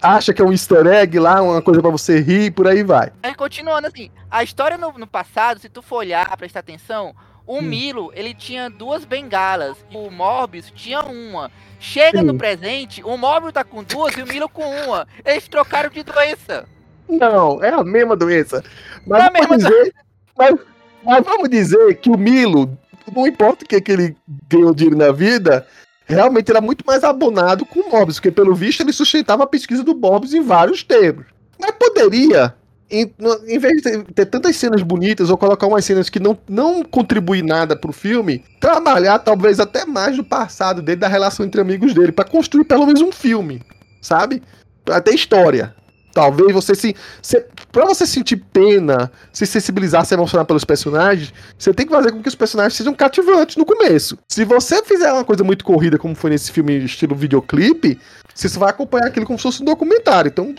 Acha 0.00 0.32
que 0.32 0.40
é 0.40 0.44
um 0.44 0.52
easter 0.52 0.86
egg 0.86 1.18
lá, 1.18 1.42
uma 1.42 1.60
coisa 1.60 1.80
pra 1.82 1.90
você 1.90 2.20
rir, 2.20 2.52
por 2.52 2.68
aí 2.68 2.82
vai. 2.82 3.12
Aí 3.22 3.34
continuando 3.34 3.88
assim, 3.88 4.10
a 4.30 4.42
história 4.42 4.78
no, 4.78 4.92
no 4.92 5.06
passado, 5.06 5.58
se 5.60 5.68
tu 5.68 5.82
for 5.82 5.96
olhar, 5.96 6.36
prestar 6.36 6.60
atenção, 6.60 7.14
o 7.46 7.58
Hum. 7.58 7.62
Milo, 7.62 8.12
ele 8.14 8.34
tinha 8.34 8.68
duas 8.68 9.04
bengalas, 9.04 9.76
o 9.92 10.10
Morbius 10.10 10.70
tinha 10.74 11.02
uma. 11.02 11.50
Chega 11.78 12.20
Sim. 12.20 12.26
no 12.26 12.34
presente, 12.36 13.02
o 13.04 13.16
Morbius 13.16 13.52
tá 13.52 13.62
com 13.64 13.82
duas 13.84 14.16
e 14.16 14.22
o 14.22 14.26
Milo 14.26 14.48
com 14.48 14.64
uma. 14.64 15.06
Eles 15.24 15.46
trocaram 15.46 15.90
de 15.90 16.02
doença. 16.02 16.66
Não, 17.08 17.62
é 17.62 17.70
a 17.70 17.84
mesma 17.84 18.16
doença. 18.16 18.64
Mas, 19.06 19.24
É 19.24 19.30
vamos, 19.30 19.40
mesma 19.40 19.56
dizer, 19.58 19.94
mas, 20.36 20.54
mas 21.04 21.24
vamos 21.24 21.48
dizer 21.48 21.96
que 21.96 22.10
o 22.10 22.18
Milo, 22.18 22.76
não 23.14 23.26
importa 23.26 23.64
o 23.64 23.68
que, 23.68 23.80
que 23.80 23.92
ele 23.92 24.16
ganhou 24.48 24.74
dinheiro 24.74 24.98
na 24.98 25.12
vida, 25.12 25.66
realmente 26.06 26.50
era 26.50 26.60
muito 26.60 26.84
mais 26.86 27.04
abonado 27.04 27.64
com 27.66 27.80
o 27.80 27.90
Morbius, 27.90 28.16
porque 28.18 28.30
pelo 28.30 28.54
visto 28.54 28.80
ele 28.80 28.92
sustentava 28.92 29.42
a 29.44 29.46
pesquisa 29.46 29.82
do 29.82 29.94
Morbius 29.96 30.32
em 30.32 30.40
vários 30.40 30.82
termos. 30.82 31.26
Mas 31.60 31.72
poderia, 31.72 32.54
em, 32.90 33.12
no- 33.18 33.40
em 33.46 33.58
vez 33.58 33.76
de 33.76 33.82
ter, 33.82 34.04
ter 34.04 34.26
tantas 34.26 34.56
cenas 34.56 34.82
bonitas 34.82 35.28
ou 35.30 35.36
colocar 35.36 35.66
umas 35.66 35.84
cenas 35.84 36.08
que 36.08 36.20
não, 36.20 36.38
não 36.48 36.82
contribuem 36.84 37.42
nada 37.42 37.74
pro 37.76 37.92
filme, 37.92 38.44
trabalhar 38.60 39.18
talvez 39.18 39.58
até 39.58 39.84
mais 39.84 40.16
do 40.16 40.24
passado 40.24 40.80
dele, 40.80 41.00
da 41.00 41.08
relação 41.08 41.44
entre 41.44 41.60
amigos 41.60 41.92
dele, 41.92 42.12
pra 42.12 42.24
construir 42.24 42.64
pelo 42.64 42.86
menos 42.86 43.00
um 43.02 43.10
filme, 43.10 43.62
sabe? 44.00 44.42
Ter 45.04 45.14
história. 45.14 45.74
Talvez 46.16 46.50
você 46.50 46.74
se. 46.74 46.96
se 47.20 47.44
pra 47.70 47.84
você 47.84 48.06
sentir 48.06 48.36
pena, 48.36 49.12
se 49.30 49.44
sensibilizar, 49.44 50.02
se 50.06 50.14
emocionar 50.14 50.46
pelos 50.46 50.64
personagens, 50.64 51.30
você 51.58 51.74
tem 51.74 51.84
que 51.84 51.92
fazer 51.92 52.10
com 52.10 52.22
que 52.22 52.28
os 52.28 52.34
personagens 52.34 52.72
sejam 52.72 52.94
cativantes 52.94 53.54
no 53.56 53.66
começo. 53.66 54.16
Se 54.26 54.42
você 54.42 54.82
fizer 54.82 55.12
uma 55.12 55.26
coisa 55.26 55.44
muito 55.44 55.62
corrida, 55.62 55.98
como 55.98 56.14
foi 56.14 56.30
nesse 56.30 56.50
filme 56.50 56.74
estilo 56.78 57.14
videoclipe, 57.14 58.00
você 58.34 58.48
vai 58.58 58.70
acompanhar 58.70 59.08
aquilo 59.08 59.26
como 59.26 59.38
se 59.38 59.42
fosse 59.42 59.60
um 59.60 59.66
documentário. 59.66 60.30
Então, 60.30 60.54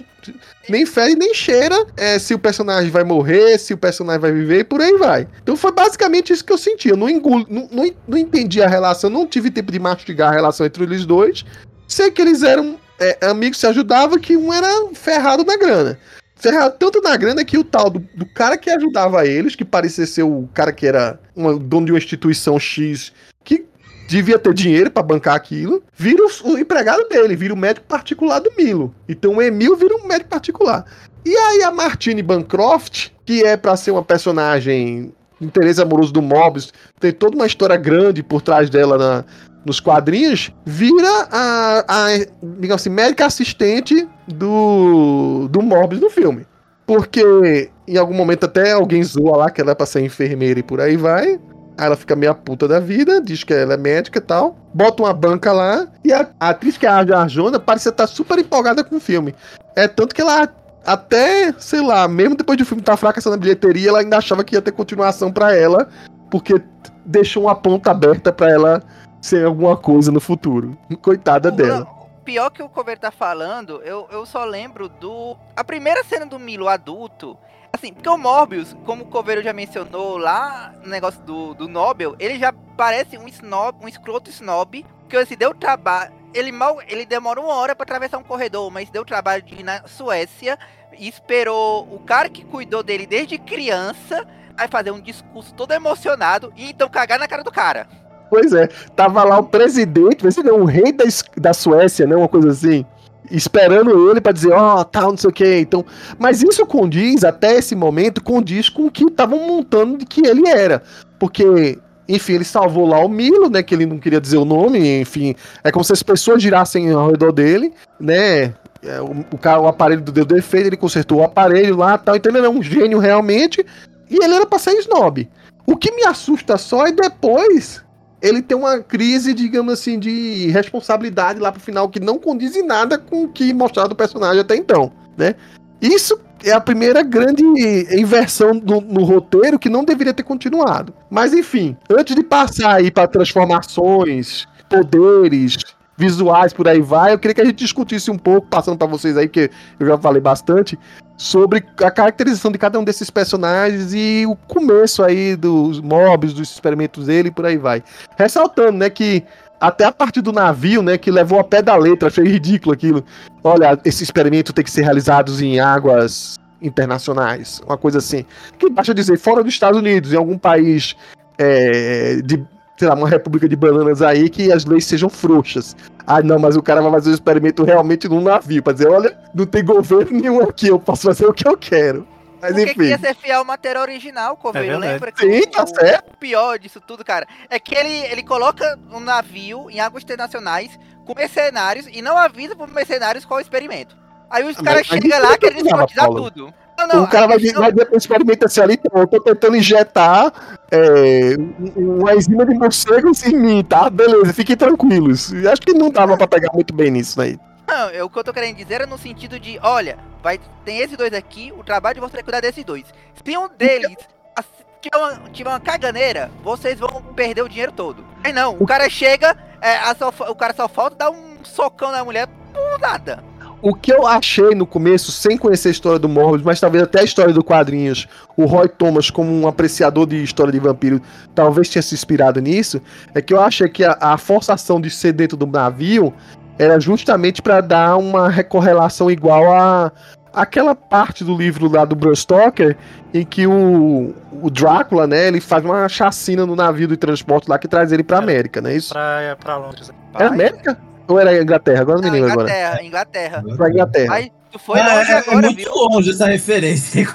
nem 0.69 0.85
fede 0.85 1.15
nem 1.15 1.33
cheira 1.33 1.87
é, 1.97 2.19
se 2.19 2.35
o 2.35 2.39
personagem 2.39 2.91
vai 2.91 3.03
morrer, 3.03 3.57
se 3.57 3.73
o 3.73 3.77
personagem 3.79 4.21
vai 4.21 4.31
viver 4.31 4.59
e 4.59 4.63
por 4.63 4.79
aí 4.79 4.95
vai. 4.99 5.27
Então 5.41 5.57
foi 5.57 5.71
basicamente 5.71 6.31
isso 6.31 6.45
que 6.45 6.53
eu 6.53 6.57
senti. 6.59 6.89
Eu 6.89 6.97
não, 6.97 7.09
engulo, 7.09 7.47
não, 7.49 7.67
não, 7.71 7.91
não 8.07 8.17
entendi 8.19 8.61
a 8.61 8.67
relação, 8.67 9.09
não 9.09 9.25
tive 9.25 9.49
tempo 9.49 9.71
de 9.71 9.79
mastigar 9.79 10.29
a 10.29 10.35
relação 10.35 10.67
entre 10.67 10.83
eles 10.83 11.03
dois. 11.03 11.43
Sei 11.87 12.11
que 12.11 12.21
eles 12.21 12.43
eram 12.43 12.77
é, 12.99 13.17
amigos 13.25 13.59
se 13.59 13.67
ajudavam, 13.67 14.19
que 14.19 14.35
um 14.35 14.53
era 14.53 14.69
ferrado 14.93 15.43
na 15.43 15.57
grana. 15.57 15.99
Ferrado 16.35 16.75
tanto 16.77 17.01
na 17.01 17.15
grana 17.17 17.43
que 17.43 17.57
o 17.57 17.63
tal 17.63 17.89
do, 17.89 17.99
do 18.15 18.25
cara 18.25 18.57
que 18.57 18.69
ajudava 18.69 19.25
eles, 19.25 19.55
que 19.55 19.65
parecia 19.65 20.05
ser 20.05 20.23
o 20.23 20.47
cara 20.53 20.71
que 20.71 20.85
era 20.85 21.19
um 21.35 21.57
dono 21.57 21.87
de 21.87 21.91
uma 21.91 21.97
instituição 21.97 22.59
X, 22.59 23.11
que 23.43 23.65
devia 24.07 24.37
ter 24.37 24.53
dinheiro 24.53 24.91
pra 24.91 25.01
bancar 25.01 25.35
aquilo, 25.35 25.83
vira 25.95 26.23
o, 26.23 26.51
o 26.51 26.57
empregado 26.57 27.07
dele, 27.09 27.35
vira 27.35 27.53
o 27.53 27.57
médico 27.57 27.87
particular 27.87 28.39
do 28.39 28.51
Milo. 28.55 28.93
Então 29.09 29.35
o 29.35 29.41
Emil 29.41 29.75
vira 29.75 29.95
um 29.95 30.07
médico 30.07 30.29
particular. 30.29 30.85
E 31.25 31.35
aí 31.35 31.63
a 31.63 31.71
Martine 31.71 32.21
Bancroft, 32.21 33.09
que 33.25 33.43
é 33.43 33.57
pra 33.57 33.75
ser 33.75 33.91
uma 33.91 34.03
personagem 34.03 35.13
interesse 35.41 35.81
amoroso 35.81 36.13
do 36.13 36.21
Mobius, 36.21 36.73
tem 36.99 37.11
toda 37.11 37.35
uma 37.35 37.45
história 37.45 37.77
grande 37.77 38.23
por 38.23 38.41
trás 38.41 38.69
dela 38.69 38.97
na, 38.97 39.25
nos 39.67 39.81
quadrinhos, 39.81 40.49
vira 40.65 41.27
a, 41.29 41.85
a 41.87 42.17
digamos 42.59 42.81
assim, 42.81 42.89
médica 42.89 43.25
assistente 43.25 44.07
do, 44.25 45.47
do 45.49 45.61
Morbius 45.61 46.01
no 46.01 46.09
filme. 46.09 46.47
Porque 46.85 47.69
em 47.85 47.97
algum 47.97 48.13
momento 48.13 48.45
até 48.45 48.71
alguém 48.71 49.03
zoa 49.03 49.35
lá 49.35 49.51
que 49.51 49.59
ela 49.59 49.71
é 49.71 49.75
pra 49.75 49.85
ser 49.85 50.01
enfermeira 50.01 50.61
e 50.61 50.63
por 50.63 50.79
aí 50.79 50.95
vai. 50.95 51.37
Aí 51.77 51.85
ela 51.85 51.97
fica 51.97 52.15
meio 52.15 52.33
puta 52.33 52.65
da 52.65 52.79
vida, 52.79 53.21
diz 53.21 53.43
que 53.43 53.53
ela 53.53 53.73
é 53.73 53.77
médica 53.77 54.19
e 54.19 54.21
tal. 54.21 54.57
Bota 54.73 55.03
uma 55.03 55.13
banca 55.13 55.51
lá 55.51 55.85
e 56.03 56.13
a, 56.13 56.27
a 56.39 56.49
atriz 56.49 56.77
que 56.77 56.85
é 56.85 56.89
a 56.89 56.95
Arjona 56.95 57.59
parece 57.59 57.89
estar 57.89 58.07
super 58.07 58.39
empolgada 58.39 58.85
com 58.85 58.95
o 58.95 59.01
filme. 59.01 59.35
É 59.75 59.85
tanto 59.85 60.15
que 60.15 60.21
ela 60.21 60.49
até, 60.85 61.53
sei 61.59 61.81
lá, 61.81 62.07
mesmo 62.07 62.35
depois 62.35 62.55
de 62.55 62.63
o 62.63 62.65
filme 62.65 62.81
estar 62.81 62.95
fracassando 62.95 63.35
na 63.35 63.41
bilheteria, 63.41 63.89
ela 63.89 63.99
ainda 63.99 64.17
achava 64.17 64.45
que 64.45 64.55
ia 64.55 64.61
ter 64.61 64.71
continuação 64.71 65.29
pra 65.29 65.53
ela, 65.53 65.89
porque 66.31 66.61
deixou 67.05 67.43
uma 67.43 67.55
ponta 67.55 67.91
aberta 67.91 68.31
pra 68.31 68.49
ela 68.49 68.81
ser 69.27 69.45
alguma 69.45 69.75
coisa 69.77 70.11
no 70.11 70.19
futuro. 70.19 70.77
Coitada 71.01 71.49
O- 71.49 71.51
dela. 71.51 71.87
o 71.91 72.07
Pior 72.23 72.49
que 72.49 72.61
o 72.61 72.67
Cover 72.67 72.97
tá 72.99 73.09
falando, 73.09 73.81
eu, 73.83 74.07
eu 74.11 74.25
só 74.25 74.43
lembro 74.43 74.89
do. 74.89 75.37
A 75.55 75.63
primeira 75.63 76.03
cena 76.03 76.25
do 76.25 76.37
Milo 76.37 76.67
adulto. 76.67 77.37
Assim, 77.71 77.93
porque 77.93 78.09
o 78.09 78.17
Morbius, 78.17 78.75
como 78.85 79.03
o 79.03 79.07
Coveiro 79.07 79.43
já 79.43 79.53
mencionou 79.53 80.17
lá 80.17 80.73
no 80.83 80.89
negócio 80.89 81.21
do, 81.21 81.53
do 81.53 81.67
Nobel, 81.67 82.15
ele 82.17 82.39
já 82.39 82.51
parece 82.75 83.17
um 83.17 83.27
snob, 83.27 83.77
um 83.83 83.87
escroto 83.87 84.29
snob, 84.29 84.85
que 85.07 85.15
assim, 85.15 85.35
deu 85.37 85.53
trabalho. 85.53 86.11
Ele 86.33 86.51
mal. 86.51 86.79
Ele 86.87 87.05
demora 87.05 87.39
uma 87.39 87.53
hora 87.53 87.75
pra 87.75 87.83
atravessar 87.83 88.17
um 88.17 88.23
corredor, 88.23 88.69
mas 88.71 88.89
deu 88.89 89.05
trabalho 89.05 89.43
de 89.43 89.55
ir 89.59 89.63
na 89.63 89.85
Suécia 89.87 90.57
e 90.97 91.07
esperou 91.07 91.87
o 91.93 91.99
cara 91.99 92.29
que 92.29 92.43
cuidou 92.43 92.81
dele 92.83 93.05
desde 93.05 93.37
criança. 93.37 94.25
Aí 94.57 94.67
fazer 94.67 94.91
um 94.91 94.99
discurso 94.99 95.53
todo 95.53 95.71
emocionado 95.71 96.51
e 96.57 96.71
então 96.71 96.89
cagar 96.89 97.19
na 97.19 97.27
cara 97.27 97.43
do 97.43 97.51
cara. 97.51 97.87
Pois 98.29 98.53
é, 98.53 98.67
tava 98.95 99.23
lá 99.23 99.39
o 99.39 99.43
presidente, 99.43 100.25
o 100.51 100.65
rei 100.65 100.91
da, 100.91 101.05
da 101.37 101.53
Suécia, 101.53 102.05
né? 102.05 102.15
Uma 102.15 102.27
coisa 102.27 102.51
assim. 102.51 102.85
Esperando 103.29 104.09
ele 104.09 104.21
pra 104.21 104.31
dizer, 104.31 104.53
ó, 104.53 104.83
tal, 104.83 105.09
não 105.09 105.17
sei 105.17 105.29
o 105.29 105.33
que. 105.33 105.59
Então, 105.59 105.85
mas 106.17 106.41
isso 106.41 106.65
condiz, 106.65 107.23
até 107.23 107.57
esse 107.57 107.75
momento, 107.75 108.23
condiz 108.23 108.69
com 108.69 108.85
o 108.85 108.91
que 108.91 109.03
estavam 109.03 109.39
montando 109.39 109.97
de 109.97 110.05
que 110.05 110.25
ele 110.25 110.47
era. 110.47 110.81
Porque, 111.19 111.77
enfim, 112.07 112.33
ele 112.33 112.45
salvou 112.45 112.87
lá 112.87 112.99
o 112.99 113.09
Milo, 113.09 113.49
né? 113.49 113.61
Que 113.61 113.75
ele 113.75 113.85
não 113.85 113.97
queria 113.97 114.21
dizer 114.21 114.37
o 114.37 114.45
nome, 114.45 115.01
enfim. 115.01 115.35
É 115.63 115.71
como 115.71 115.83
se 115.83 115.91
as 115.91 116.03
pessoas 116.03 116.41
girassem 116.41 116.91
ao 116.91 117.11
redor 117.11 117.33
dele, 117.33 117.73
né? 117.99 118.53
É, 118.81 119.01
o, 119.01 119.25
o, 119.33 119.37
cara, 119.37 119.59
o 119.59 119.67
aparelho 119.67 120.01
deu 120.01 120.23
defeito, 120.23 120.67
ele 120.67 120.77
consertou 120.77 121.19
o 121.19 121.23
aparelho 121.23 121.75
lá 121.75 121.97
tal. 121.97 122.15
Então 122.15 122.31
ele 122.31 122.39
era 122.39 122.49
um 122.49 122.63
gênio 122.63 122.99
realmente. 122.99 123.65
E 124.09 124.23
ele 124.23 124.35
era 124.35 124.45
pra 124.45 124.57
ser 124.57 124.71
snob. 124.79 125.29
O 125.65 125.75
que 125.75 125.91
me 125.91 126.05
assusta 126.05 126.57
só 126.57 126.87
é 126.87 126.93
depois 126.93 127.83
ele 128.21 128.41
tem 128.41 128.57
uma 128.57 128.79
crise, 128.79 129.33
digamos 129.33 129.73
assim, 129.73 129.99
de 129.99 130.47
responsabilidade 130.47 131.39
lá 131.39 131.51
pro 131.51 131.61
final 131.61 131.89
que 131.89 131.99
não 131.99 132.17
condiz 132.17 132.55
em 132.55 132.65
nada 132.65 132.97
com 132.97 133.23
o 133.23 133.27
que 133.27 133.53
mostrado 133.53 133.89
do 133.89 133.95
personagem 133.95 134.41
até 134.41 134.55
então, 134.55 134.91
né? 135.15 135.35
Isso 135.81 136.19
é 136.43 136.51
a 136.51 136.61
primeira 136.61 137.03
grande 137.03 137.43
inversão 137.91 138.53
no, 138.53 138.81
no 138.81 139.03
roteiro 139.03 139.59
que 139.59 139.69
não 139.69 139.83
deveria 139.83 140.13
ter 140.13 140.23
continuado. 140.23 140.93
Mas 141.09 141.33
enfim, 141.33 141.77
antes 141.89 142.15
de 142.15 142.23
passar 142.23 142.75
aí 142.75 142.89
para 142.89 143.07
transformações, 143.07 144.47
poderes, 144.69 145.57
visuais 145.97 146.53
por 146.53 146.67
aí 146.67 146.79
vai, 146.79 147.13
eu 147.13 147.19
queria 147.19 147.33
que 147.33 147.41
a 147.41 147.45
gente 147.45 147.57
discutisse 147.57 148.11
um 148.11 148.17
pouco, 148.17 148.47
passando 148.47 148.77
para 148.77 148.87
vocês 148.87 149.17
aí, 149.17 149.27
que 149.27 149.49
eu 149.79 149.87
já 149.87 149.97
falei 149.97 150.21
bastante, 150.21 150.77
sobre 151.17 151.65
a 151.83 151.89
caracterização 151.89 152.51
de 152.51 152.59
cada 152.59 152.79
um 152.79 152.83
desses 152.83 153.09
personagens 153.09 153.93
e 153.93 154.23
o 154.27 154.35
começo 154.35 155.03
aí 155.03 155.35
dos 155.35 155.81
mobs, 155.81 156.33
dos 156.33 156.51
experimentos 156.51 157.07
dele 157.07 157.31
por 157.31 157.45
aí 157.45 157.57
vai. 157.57 157.83
Ressaltando, 158.15 158.77
né, 158.77 158.89
que 158.89 159.23
até 159.59 159.85
a 159.85 159.91
parte 159.91 160.21
do 160.21 160.31
navio, 160.31 160.83
né, 160.83 160.99
que 160.99 161.09
levou 161.09 161.39
a 161.39 161.43
pé 161.43 161.63
da 161.63 161.75
letra, 161.75 162.09
achei 162.09 162.25
ridículo 162.25 162.73
aquilo. 162.73 163.03
Olha, 163.43 163.79
esse 163.83 164.03
experimento 164.03 164.53
tem 164.53 164.63
que 164.63 164.69
ser 164.69 164.83
realizado 164.83 165.33
em 165.43 165.59
águas 165.59 166.37
internacionais, 166.61 167.59
uma 167.65 167.77
coisa 167.77 167.97
assim. 167.97 168.23
Que 168.59 168.69
basta 168.69 168.93
dizer, 168.93 169.17
fora 169.17 169.43
dos 169.43 169.53
Estados 169.53 169.79
Unidos, 169.79 170.13
em 170.13 170.17
algum 170.17 170.37
país 170.37 170.95
é, 171.39 172.21
de, 172.23 172.43
sei 172.77 172.87
lá, 172.87 172.93
uma 172.93 173.09
república 173.09 173.49
de 173.49 173.55
bananas 173.55 174.01
aí, 174.01 174.29
que 174.29 174.51
as 174.51 174.65
leis 174.65 174.85
sejam 174.85 175.09
frouxas. 175.09 175.75
Ah, 176.05 176.21
não, 176.21 176.37
mas 176.39 176.55
o 176.55 176.61
cara 176.61 176.81
vai 176.81 176.91
fazer 176.91 177.09
o 177.09 177.13
experimento 177.13 177.63
realmente 177.63 178.07
num 178.07 178.21
navio, 178.21 178.61
pra 178.61 178.71
dizer, 178.73 178.87
olha, 178.87 179.17
não 179.33 179.45
tem 179.45 179.65
governo 179.65 180.11
nenhum 180.11 180.41
aqui, 180.41 180.67
eu 180.67 180.79
posso 180.79 181.07
fazer 181.07 181.25
o 181.25 181.33
que 181.33 181.47
eu 181.47 181.57
quero. 181.57 182.07
Mas 182.39 182.51
Porque 182.51 182.65
enfim. 182.65 182.79
queria 182.81 182.99
ser 182.99 183.15
fiel 183.15 183.39
ao 183.39 183.45
material 183.45 183.81
original, 183.81 184.37
Coveiro. 184.37 184.75
É. 184.75 184.77
Lembra 184.77 185.11
que 185.11 185.21
Sim, 185.21 185.39
o, 185.39 185.47
tá 185.51 185.65
certo. 185.65 186.13
o 186.13 186.17
pior 186.17 186.59
disso 186.59 186.79
tudo, 186.79 187.03
cara, 187.03 187.27
é 187.49 187.59
que 187.59 187.73
ele, 187.73 187.89
ele 188.11 188.21
coloca 188.21 188.77
um 188.91 188.99
navio 188.99 189.71
em 189.71 189.79
águas 189.79 190.03
internacionais 190.03 190.77
com 191.03 191.15
mercenários 191.15 191.87
e 191.91 191.99
não 191.99 192.15
avisa 192.15 192.55
pros 192.55 192.71
mercenários 192.71 193.25
qual 193.25 193.39
é 193.39 193.41
o 193.41 193.43
experimento. 193.43 193.97
Aí 194.29 194.43
os 194.43 194.57
Ah, 194.59 194.63
caras 194.63 194.85
chegam 194.85 195.19
lá 195.19 195.31
não 195.31 195.37
querendo 195.37 195.65
escrotizar 195.65 196.07
tudo. 196.09 196.53
Não, 196.77 196.87
não, 196.87 197.03
o 197.03 197.07
cara 197.07 197.27
vai, 197.27 197.39
questão- 197.39 197.61
vai 197.61 197.71
dizer 197.71 197.85
pro 197.85 197.97
experimento 197.97 198.45
assim, 198.45 198.61
ali, 198.61 198.73
então, 198.75 199.01
eu 199.01 199.07
tô 199.07 199.19
tentando 199.19 199.55
injetar 199.57 200.31
é, 200.71 201.35
um- 201.75 201.99
uma 202.01 202.13
enzima 202.15 202.45
de 202.45 202.53
morcegos 202.53 203.23
em 203.25 203.35
mim, 203.35 203.63
tá? 203.63 203.89
Beleza, 203.89 204.33
fiquem 204.33 204.55
tranquilos. 204.55 205.33
Acho 205.51 205.61
que 205.61 205.73
não 205.73 205.89
dava 205.89 206.15
pra 206.17 206.27
pegar 206.27 206.51
muito 206.53 206.73
bem 206.73 206.91
nisso 206.91 207.19
aí. 207.21 207.39
Não, 207.67 207.89
eu- 207.89 208.05
o 208.05 208.09
que 208.09 208.19
eu 208.19 208.23
tô 208.23 208.31
querendo 208.33 208.55
dizer 208.57 208.81
é 208.81 208.85
no 208.85 208.97
sentido 208.97 209.39
de, 209.39 209.59
olha, 209.61 209.97
vai, 210.21 210.39
tem 210.63 210.79
esses 210.79 210.95
dois 210.95 211.13
aqui, 211.13 211.51
o 211.57 211.63
trabalho 211.63 211.95
de 211.95 212.01
vocês 212.01 212.19
é 212.19 212.23
cuidar 212.23 212.41
desses 212.41 212.63
dois. 212.63 212.83
Se 213.25 213.37
um 213.37 213.49
deles 213.57 213.97
ass- 214.35 214.45
tiver 214.81 214.97
uma, 214.97 215.29
tiver 215.31 215.49
uma 215.49 215.59
caganeira, 215.59 216.29
vocês 216.43 216.79
vão 216.79 217.01
perder 217.15 217.41
o 217.41 217.49
dinheiro 217.49 217.71
todo. 217.71 218.05
Aí 218.23 218.31
não, 218.31 218.55
o 218.59 218.65
cara 218.65 218.89
chega, 218.89 219.35
é, 219.61 219.77
só 219.95 220.09
o 220.29 220.35
cara 220.35 220.53
só 220.53 220.67
falta 220.69 220.95
dar 220.95 221.09
um 221.11 221.37
socão 221.43 221.91
na 221.91 222.03
mulher 222.05 222.27
por 222.53 222.79
nada. 222.79 223.23
O 223.61 223.73
que 223.73 223.91
eu 223.91 224.05
achei 224.05 224.53
no 224.53 224.67
começo, 224.67 225.11
sem 225.11 225.37
conhecer 225.37 225.69
a 225.69 225.71
história 225.71 225.99
do 225.99 226.07
Morbius, 226.07 226.43
mas 226.43 226.59
talvez 226.59 226.83
até 226.83 227.01
a 227.01 227.03
história 227.03 227.33
do 227.33 227.43
quadrinhos, 227.43 228.07
o 228.35 228.45
Roy 228.45 228.69
Thomas, 228.69 229.09
como 229.09 229.31
um 229.31 229.47
apreciador 229.47 230.05
de 230.05 230.21
história 230.21 230.51
de 230.51 230.59
vampiro, 230.59 231.01
talvez 231.33 231.67
tenha 231.67 231.81
se 231.81 231.95
inspirado 231.95 232.39
nisso, 232.39 232.81
é 233.15 233.21
que 233.21 233.33
eu 233.33 233.41
achei 233.41 233.67
que 233.67 233.83
a, 233.83 233.97
a 233.99 234.17
forçação 234.17 234.79
de 234.79 234.91
ser 234.91 235.11
dentro 235.13 235.35
do 235.35 235.47
navio 235.47 236.13
era 236.59 236.79
justamente 236.79 237.41
para 237.41 237.61
dar 237.61 237.97
uma 237.97 238.29
recorrelação 238.29 239.09
igual 239.09 239.51
a 239.51 239.91
aquela 240.33 240.75
parte 240.75 241.23
do 241.23 241.35
livro 241.35 241.71
lá 241.71 241.83
do 241.83 241.95
Bram 241.95 242.13
Stoker 242.13 242.77
em 243.11 243.25
que 243.25 243.47
o, 243.47 244.13
o 244.39 244.51
Drácula, 244.51 245.07
né, 245.07 245.27
ele 245.27 245.41
faz 245.41 245.65
uma 245.65 245.89
chacina 245.89 246.45
no 246.45 246.55
navio 246.55 246.87
de 246.87 246.95
transporte 246.95 247.49
lá 247.49 247.57
que 247.57 247.67
traz 247.67 247.91
ele 247.91 248.03
pra 248.03 248.19
América, 248.19 248.61
não 248.61 248.69
é 248.69 248.75
isso? 248.75 248.93
Pra, 248.93 249.35
pra 249.39 249.57
Londres. 249.57 249.91
Era 250.13 250.29
América? 250.29 250.77
Ou 251.07 251.19
era 251.19 251.41
Inglaterra? 251.41 251.81
Agora 251.81 252.01
não 252.01 252.03
me 252.03 252.09
lembro 252.19 252.31
agora. 252.31 252.49
Inglaterra, 252.83 252.83
Inglaterra. 252.83 253.43
Inglaterra. 253.69 254.13
Aí 254.13 254.31
tu 254.51 254.59
foi 254.59 254.79
Ah, 254.79 254.95
longe 254.95 255.11
é, 255.11 255.13
é 255.13 255.17
agora, 255.19 255.41
muito 255.41 255.55
viu? 255.57 255.71
longe 255.73 256.09
essa 256.11 256.25
referência. 256.27 257.07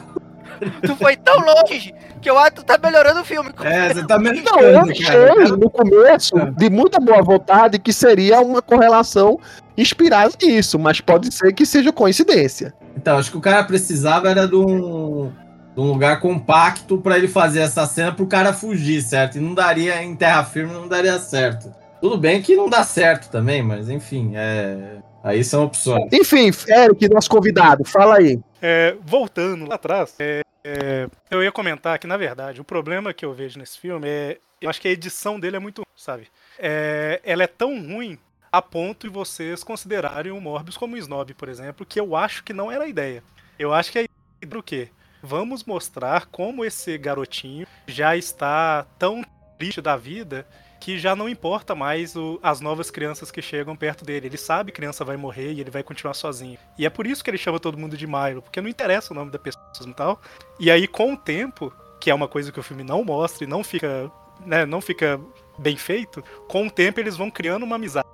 Tu 0.87 0.95
foi 0.97 1.17
tão 1.17 1.39
longe 1.41 1.93
que 2.21 2.31
eu 2.31 2.39
acho 2.39 2.53
que 2.53 2.57
tu 2.59 2.65
tá 2.65 2.79
melhorando 2.81 3.21
o 3.21 3.25
filme. 3.25 3.51
É, 3.65 3.93
você 3.93 4.07
tá 4.07 4.17
Não, 4.17 4.61
eu 4.61 4.81
achei 4.81 5.57
no 5.59 5.69
começo, 5.69 6.39
É. 6.39 6.51
de 6.53 6.71
muita 6.71 7.01
boa 7.01 7.21
vontade, 7.21 7.81
que 7.81 7.93
seria 7.93 8.41
uma 8.41 8.63
correlação 8.63 9.41
inspirada 9.77 10.33
nisso, 10.41 10.79
mas 10.79 11.01
pode 11.01 11.35
ser 11.35 11.53
que 11.53 11.67
seja 11.67 11.93
coincidência. 11.93 12.73
Então, 12.97 13.19
acho 13.19 13.31
que 13.33 13.37
o 13.37 13.41
cara 13.41 13.65
precisava 13.65 14.31
era 14.31 14.47
de 14.47 14.55
um, 14.55 15.33
de 15.75 15.81
um 15.81 15.85
lugar 15.93 16.21
compacto 16.21 16.97
pra 16.99 17.19
ele 17.19 17.27
fazer 17.27 17.61
essa 17.61 17.85
cena 17.87 18.13
pro 18.13 18.27
cara 18.27 18.53
fugir, 18.53 19.03
certo? 19.03 19.39
E 19.39 19.41
não 19.41 19.55
daria 19.55 20.01
em 20.01 20.15
terra 20.15 20.45
firme, 20.45 20.73
não 20.73 20.87
daria 20.87 21.19
certo. 21.19 21.73
Tudo 22.03 22.19
bem 22.19 22.43
que 22.43 22.57
não 22.57 22.69
dá 22.69 22.83
certo 22.83 23.31
também, 23.31 23.63
mas 23.63 23.89
enfim, 23.89 24.33
é... 24.35 24.99
aí 25.23 25.45
são 25.45 25.67
opções. 25.67 26.13
Enfim, 26.13 26.51
Eric, 26.69 27.09
nosso 27.09 27.31
convidado, 27.31 27.85
fala 27.85 28.17
aí. 28.17 28.41
É, 28.61 28.97
voltando 29.01 29.69
lá 29.69 29.77
atrás, 29.77 30.17
é, 30.19 30.43
é, 30.65 31.09
eu 31.31 31.45
ia 31.45 31.53
comentar 31.53 31.97
que, 32.01 32.07
na 32.09 32.17
verdade, 32.17 32.61
o 32.61 32.65
problema 32.65 33.15
que 33.15 33.25
eu 33.25 33.33
vejo 33.33 33.57
nesse 33.57 33.79
filme 33.79 34.09
é. 34.09 34.39
Eu 34.61 34.69
acho 34.69 34.81
que 34.81 34.89
a 34.89 34.91
edição 34.91 35.39
dele 35.39 35.55
é 35.55 35.61
muito 35.61 35.79
ruim, 35.79 35.97
sabe? 35.97 36.27
É, 36.59 37.21
ela 37.23 37.45
é 37.45 37.47
tão 37.47 37.81
ruim 37.81 38.19
a 38.51 38.61
ponto 38.61 39.07
de 39.07 39.13
vocês 39.13 39.63
considerarem 39.63 40.33
o 40.33 40.41
Morbius 40.41 40.77
como 40.77 40.97
um 40.97 40.99
snob, 40.99 41.33
por 41.35 41.49
exemplo, 41.49 41.87
que 41.87 42.01
eu 42.01 42.17
acho 42.17 42.43
que 42.43 42.53
não 42.53 42.71
era 42.71 42.83
a 42.83 42.89
ideia. 42.89 43.23
Eu 43.57 43.73
acho 43.73 43.93
que 43.93 43.99
a 43.99 44.03
ideia 44.03 44.11
era 44.41 44.59
o 44.59 44.63
quê? 44.63 44.89
Vamos 45.23 45.63
mostrar 45.63 46.27
como 46.27 46.65
esse 46.65 46.99
garotinho 46.99 47.65
já 47.87 48.17
está 48.17 48.85
tão 48.99 49.25
triste 49.57 49.81
da 49.81 49.97
vida 49.97 50.45
que 50.83 50.99
já 50.99 51.15
não 51.15 51.29
importa 51.29 51.77
mais 51.77 52.17
o- 52.17 52.41
as 52.43 52.61
novas 52.61 52.91
crianças 52.91 53.31
que 53.31 53.41
chegam 53.41 53.77
perto 53.77 54.05
dele. 54.05 54.27
Ele 54.27 54.37
sabe 54.37 54.73
que 54.73 54.77
criança 54.79 55.05
vai 55.05 55.17
morrer 55.17 55.53
e 55.53 55.61
ele 55.61 55.71
vai 55.71 55.81
continuar 55.81 56.13
sozinho. 56.13 56.59
E 56.77 56.85
é 56.85 56.91
por 56.91 57.07
isso 57.07 57.23
que 57.23 57.31
ele 57.31 57.39
chama 57.39 57.61
todo 57.61 57.79
mundo 57.79 57.97
de 57.97 58.05
Milo, 58.05 58.43
porque 58.43 58.61
não 58.61 58.69
interessa 58.69 59.13
o 59.13 59.17
nome 59.17 59.31
da 59.31 59.39
pessoa 59.39 59.65
e 59.87 59.95
tal. 59.95 60.21
E 60.59 60.73
aí, 60.73 60.89
com 60.89 61.13
o 61.13 61.17
tempo, 61.17 61.73
que 62.01 62.11
é 62.11 62.15
uma 62.15 62.27
coisa 62.27 62.51
que 62.51 62.59
o 62.59 62.65
filme 62.65 62.83
não 62.83 63.05
mostra 63.05 63.45
e 63.45 63.47
não 63.47 63.63
fica, 63.63 64.11
né, 64.45 64.67
não 64.67 64.81
fica 64.81 65.21
bem 65.57 65.77
feito, 65.77 66.21
com 66.49 66.67
o 66.67 66.71
tempo 66.71 66.99
eles 66.99 67.17
vão 67.17 67.31
criando 67.31 67.63
uma 67.63 67.77
amizade, 67.77 68.09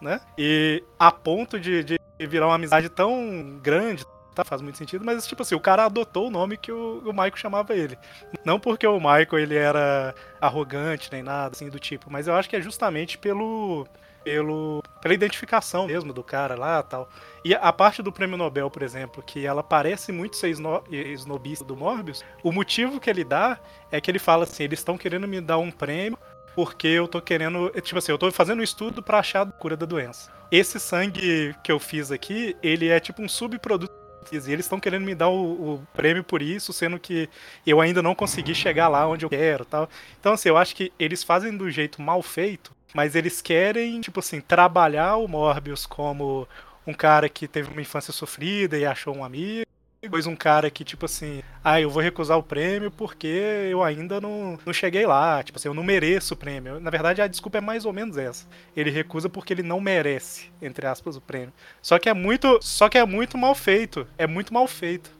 né? 0.00 0.18
E 0.38 0.82
a 0.98 1.12
ponto 1.12 1.60
de, 1.60 1.84
de 1.84 1.98
virar 2.20 2.46
uma 2.46 2.54
amizade 2.54 2.88
tão 2.88 3.58
grande, 3.62 4.02
tá? 4.34 4.44
Faz 4.44 4.60
muito 4.60 4.78
sentido, 4.78 5.04
mas 5.04 5.26
tipo 5.26 5.42
assim, 5.42 5.54
o 5.54 5.60
cara 5.60 5.84
adotou 5.84 6.28
o 6.28 6.30
nome 6.30 6.56
que 6.56 6.72
o, 6.72 6.98
o 7.04 7.12
Michael 7.12 7.36
chamava 7.36 7.74
ele. 7.74 7.98
Não 8.44 8.58
porque 8.58 8.86
o 8.86 8.98
Michael 8.98 9.38
ele 9.38 9.56
era 9.56 10.14
arrogante 10.40 11.10
nem 11.12 11.22
nada 11.22 11.54
assim 11.54 11.68
do 11.68 11.78
tipo, 11.78 12.10
mas 12.10 12.26
eu 12.26 12.34
acho 12.34 12.48
que 12.48 12.56
é 12.56 12.60
justamente 12.60 13.16
pelo 13.18 13.86
pelo 14.24 14.82
pela 15.00 15.14
identificação 15.14 15.86
mesmo 15.86 16.12
do 16.12 16.24
cara 16.24 16.54
lá, 16.54 16.82
tal. 16.82 17.08
E 17.44 17.54
a 17.54 17.72
parte 17.72 18.02
do 18.02 18.10
Prêmio 18.10 18.38
Nobel, 18.38 18.70
por 18.70 18.82
exemplo, 18.82 19.22
que 19.22 19.46
ela 19.46 19.62
parece 19.62 20.10
muito 20.12 20.36
ser 20.36 20.48
sno 20.50 20.82
snobista 20.90 21.64
do 21.64 21.76
Morbius, 21.76 22.24
o 22.42 22.50
motivo 22.50 22.98
que 22.98 23.10
ele 23.10 23.22
dá 23.22 23.58
é 23.92 24.00
que 24.00 24.10
ele 24.10 24.18
fala 24.18 24.44
assim, 24.44 24.64
eles 24.64 24.78
estão 24.78 24.96
querendo 24.96 25.28
me 25.28 25.40
dar 25.40 25.58
um 25.58 25.70
prêmio 25.70 26.18
porque 26.54 26.86
eu 26.86 27.08
tô 27.08 27.20
querendo, 27.20 27.68
tipo 27.82 27.98
assim, 27.98 28.12
eu 28.12 28.18
tô 28.18 28.30
fazendo 28.30 28.60
um 28.60 28.62
estudo 28.62 29.02
pra 29.02 29.18
achar 29.18 29.42
a 29.42 29.50
cura 29.50 29.76
da 29.76 29.84
doença. 29.84 30.30
Esse 30.50 30.78
sangue 30.78 31.54
que 31.62 31.72
eu 31.72 31.80
fiz 31.80 32.12
aqui, 32.12 32.56
ele 32.62 32.88
é 32.88 33.00
tipo 33.00 33.20
um 33.20 33.28
subproduto 33.28 34.03
e 34.32 34.36
eles 34.52 34.64
estão 34.64 34.80
querendo 34.80 35.04
me 35.04 35.14
dar 35.14 35.28
o, 35.28 35.74
o 35.74 35.86
prêmio 35.94 36.24
por 36.24 36.42
isso, 36.42 36.72
sendo 36.72 36.98
que 36.98 37.28
eu 37.66 37.80
ainda 37.80 38.02
não 38.02 38.14
consegui 38.14 38.54
chegar 38.54 38.88
lá 38.88 39.06
onde 39.06 39.24
eu 39.24 39.30
quero 39.30 39.64
tal. 39.64 39.88
Então, 40.20 40.32
assim, 40.32 40.48
eu 40.48 40.56
acho 40.56 40.74
que 40.74 40.92
eles 40.98 41.22
fazem 41.22 41.56
do 41.56 41.70
jeito 41.70 42.00
mal 42.00 42.22
feito, 42.22 42.72
mas 42.94 43.14
eles 43.14 43.40
querem, 43.42 44.00
tipo 44.00 44.20
assim, 44.20 44.40
trabalhar 44.40 45.16
o 45.16 45.28
Morbius 45.28 45.86
como 45.86 46.48
um 46.86 46.92
cara 46.94 47.28
que 47.28 47.48
teve 47.48 47.70
uma 47.70 47.80
infância 47.80 48.12
sofrida 48.12 48.78
e 48.78 48.84
achou 48.84 49.16
um 49.16 49.24
amigo. 49.24 49.66
Depois 50.04 50.26
um 50.26 50.36
cara 50.36 50.70
que, 50.70 50.84
tipo 50.84 51.06
assim, 51.06 51.42
ah, 51.62 51.80
eu 51.80 51.88
vou 51.90 52.02
recusar 52.02 52.38
o 52.38 52.42
prêmio 52.42 52.90
porque 52.90 53.26
eu 53.70 53.82
ainda 53.82 54.20
não, 54.20 54.58
não 54.64 54.72
cheguei 54.72 55.06
lá. 55.06 55.42
Tipo 55.42 55.58
assim, 55.58 55.68
eu 55.68 55.74
não 55.74 55.82
mereço 55.82 56.34
o 56.34 56.36
prêmio. 56.36 56.78
Na 56.78 56.90
verdade, 56.90 57.22
a 57.22 57.26
desculpa 57.26 57.58
é 57.58 57.60
mais 57.60 57.84
ou 57.86 57.92
menos 57.92 58.16
essa. 58.18 58.46
Ele 58.76 58.90
recusa 58.90 59.28
porque 59.28 59.52
ele 59.52 59.62
não 59.62 59.80
merece, 59.80 60.50
entre 60.60 60.86
aspas, 60.86 61.16
o 61.16 61.20
prêmio. 61.20 61.52
Só 61.80 61.98
que 61.98 62.08
é 62.08 62.14
muito. 62.14 62.58
Só 62.62 62.88
que 62.88 62.98
é 62.98 63.04
muito 63.06 63.38
mal 63.38 63.54
feito. 63.54 64.06
É 64.18 64.26
muito 64.26 64.52
mal 64.52 64.66
feito. 64.66 65.10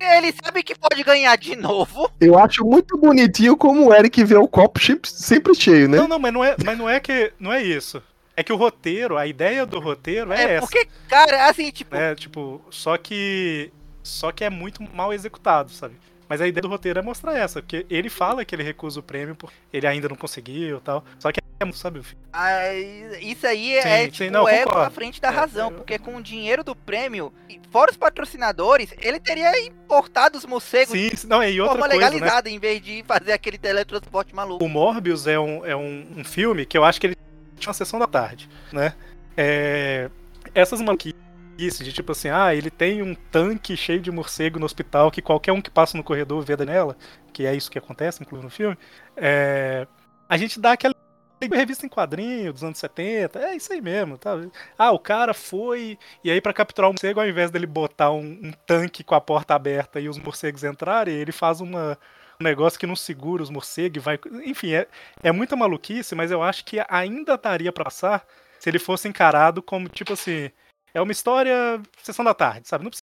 Ele 0.00 0.32
sabe 0.44 0.62
que 0.62 0.78
pode 0.78 1.02
ganhar 1.02 1.34
de 1.36 1.56
novo. 1.56 2.08
Eu 2.20 2.38
acho 2.38 2.64
muito 2.64 2.96
bonitinho 2.96 3.56
como 3.56 3.88
o 3.88 3.92
Eric 3.92 4.22
vê 4.22 4.36
o 4.36 4.46
copo 4.46 4.78
sempre- 4.80 5.10
sempre 5.10 5.52
cheio, 5.56 5.88
né? 5.88 5.96
Não, 5.98 6.06
não, 6.06 6.18
mas 6.20 6.32
não 6.32 6.44
é, 6.44 6.54
mas 6.64 6.78
não 6.78 6.88
é 6.88 7.00
que. 7.00 7.32
Não 7.40 7.52
é 7.52 7.60
isso. 7.60 8.00
É 8.36 8.44
que 8.44 8.52
o 8.52 8.56
roteiro, 8.56 9.18
a 9.18 9.26
ideia 9.26 9.66
do 9.66 9.80
roteiro 9.80 10.32
é, 10.32 10.40
É, 10.44 10.50
essa. 10.52 10.60
porque, 10.68 10.86
cara, 11.08 11.48
assim, 11.48 11.72
tipo, 11.72 11.96
né? 11.96 12.14
Tipo, 12.14 12.62
só 12.70 12.96
que 12.96 13.72
só 14.02 14.32
que 14.32 14.44
é 14.44 14.50
muito 14.50 14.82
mal 14.94 15.12
executado, 15.12 15.70
sabe? 15.70 15.94
Mas 16.28 16.42
a 16.42 16.46
ideia 16.46 16.60
do 16.60 16.68
roteiro 16.68 16.98
é 16.98 17.02
mostrar 17.02 17.34
essa, 17.38 17.62
porque 17.62 17.86
ele 17.88 18.10
fala 18.10 18.44
que 18.44 18.54
ele 18.54 18.62
recusa 18.62 19.00
o 19.00 19.02
prêmio 19.02 19.34
porque 19.34 19.54
ele 19.72 19.86
ainda 19.86 20.10
não 20.10 20.16
conseguiu 20.16 20.76
e 20.76 20.80
tal. 20.80 21.02
Só 21.18 21.32
que 21.32 21.40
é, 21.40 21.72
sabe, 21.72 22.02
ah, 22.32 22.74
isso 23.20 23.46
aí 23.46 23.74
é 23.74 23.82
Sim, 23.82 24.04
tipo 24.10 24.16
sim, 24.18 24.30
não, 24.30 24.46
ego 24.46 24.64
concordo. 24.66 24.86
à 24.86 24.90
frente 24.90 25.20
da 25.22 25.28
É, 25.28 25.30
razão, 25.30 25.70
eu- 25.70 25.76
porque 25.78 25.98
com 25.98 26.16
o 26.16 26.22
dinheiro 26.22 26.62
do 26.62 26.76
prêmio, 26.76 27.32
fora 27.72 27.90
os 27.90 27.96
patrocinadores, 27.96 28.94
ele 29.00 29.18
teria 29.18 29.58
importado 29.66 30.36
os 30.36 30.44
morcegos 30.44 30.92
sim, 30.92 31.10
não, 31.26 31.42
e 31.42 31.52
de 31.54 31.60
outra 31.62 31.78
forma 31.78 31.88
coisa, 31.88 32.04
né? 32.04 32.10
legalizada, 32.10 32.50
em 32.50 32.58
vez 32.58 32.82
de 32.82 33.02
fazer 33.08 33.32
aquele 33.32 33.56
teletransporte 33.56 34.34
maluco. 34.34 34.62
O 34.62 34.68
Morbius 34.68 35.26
é 35.26 35.40
um, 35.40 35.64
é 35.64 35.74
um, 35.74 36.06
um 36.18 36.24
filme 36.24 36.66
que 36.66 36.76
eu 36.76 36.84
acho 36.84 37.00
que 37.00 37.06
ele 37.08 37.16
tinha 37.58 37.68
uma 37.70 37.74
sessão 37.74 37.98
da 37.98 38.06
tarde, 38.06 38.48
né? 38.70 38.92
É, 39.36 40.10
essas 40.54 40.80
maluquices 40.80 41.18
de 41.58 41.92
tipo 41.92 42.12
assim, 42.12 42.28
ah, 42.28 42.54
ele 42.54 42.70
tem 42.70 43.02
um 43.02 43.14
tanque 43.14 43.76
cheio 43.76 44.00
de 44.00 44.10
morcego 44.10 44.60
no 44.60 44.66
hospital 44.66 45.10
que 45.10 45.20
qualquer 45.20 45.52
um 45.52 45.60
que 45.60 45.70
passa 45.70 45.96
no 45.96 46.04
corredor 46.04 46.42
vê 46.42 46.56
nela, 46.56 46.96
que 47.32 47.44
é 47.44 47.54
isso 47.54 47.70
que 47.70 47.78
acontece, 47.78 48.22
inclusive 48.22 48.44
no 48.44 48.50
filme. 48.50 48.78
É, 49.16 49.86
a 50.28 50.36
gente 50.36 50.60
dá 50.60 50.72
aquela 50.72 50.94
revista 51.40 51.84
em 51.84 51.88
quadrinho 51.88 52.52
dos 52.52 52.62
anos 52.62 52.78
70, 52.78 53.40
é 53.40 53.56
isso 53.56 53.72
aí 53.72 53.80
mesmo, 53.80 54.16
tá? 54.16 54.36
Ah, 54.76 54.92
o 54.92 54.98
cara 54.98 55.34
foi 55.34 55.98
e 56.22 56.30
aí 56.30 56.40
pra 56.40 56.52
capturar 56.52 56.90
um 56.90 56.92
morcego, 56.92 57.20
ao 57.20 57.28
invés 57.28 57.50
dele 57.50 57.66
botar 57.66 58.12
um, 58.12 58.38
um 58.42 58.52
tanque 58.64 59.02
com 59.02 59.14
a 59.14 59.20
porta 59.20 59.54
aberta 59.54 60.00
e 60.00 60.08
os 60.08 60.18
morcegos 60.18 60.62
entrarem, 60.62 61.14
ele 61.14 61.32
faz 61.32 61.60
uma 61.60 61.98
um 62.40 62.44
negócio 62.44 62.78
que 62.78 62.86
não 62.86 62.94
segura 62.94 63.42
os 63.42 63.50
morcegos 63.50 64.02
vai. 64.02 64.18
Enfim, 64.44 64.72
é, 64.72 64.86
é 65.22 65.32
muita 65.32 65.56
maluquice, 65.56 66.14
mas 66.14 66.30
eu 66.30 66.40
acho 66.40 66.64
que 66.64 66.78
ainda 66.88 67.36
daria 67.36 67.72
pra 67.72 67.84
passar 67.84 68.24
se 68.60 68.68
ele 68.68 68.78
fosse 68.78 69.08
encarado 69.08 69.62
como, 69.62 69.88
tipo 69.88 70.12
assim, 70.12 70.50
é 70.94 71.00
uma 71.00 71.12
história 71.12 71.80
sessão 72.02 72.24
da 72.24 72.34
tarde, 72.34 72.68
sabe? 72.68 72.84
Não 72.84 72.90
precisa. 72.90 73.06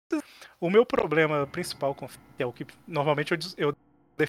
O 0.60 0.70
meu 0.70 0.86
problema 0.86 1.46
principal, 1.46 1.94
com- 1.94 2.08
é 2.38 2.46
o 2.46 2.52
que 2.52 2.66
normalmente 2.86 3.32
eu, 3.32 3.38
eu 3.56 3.76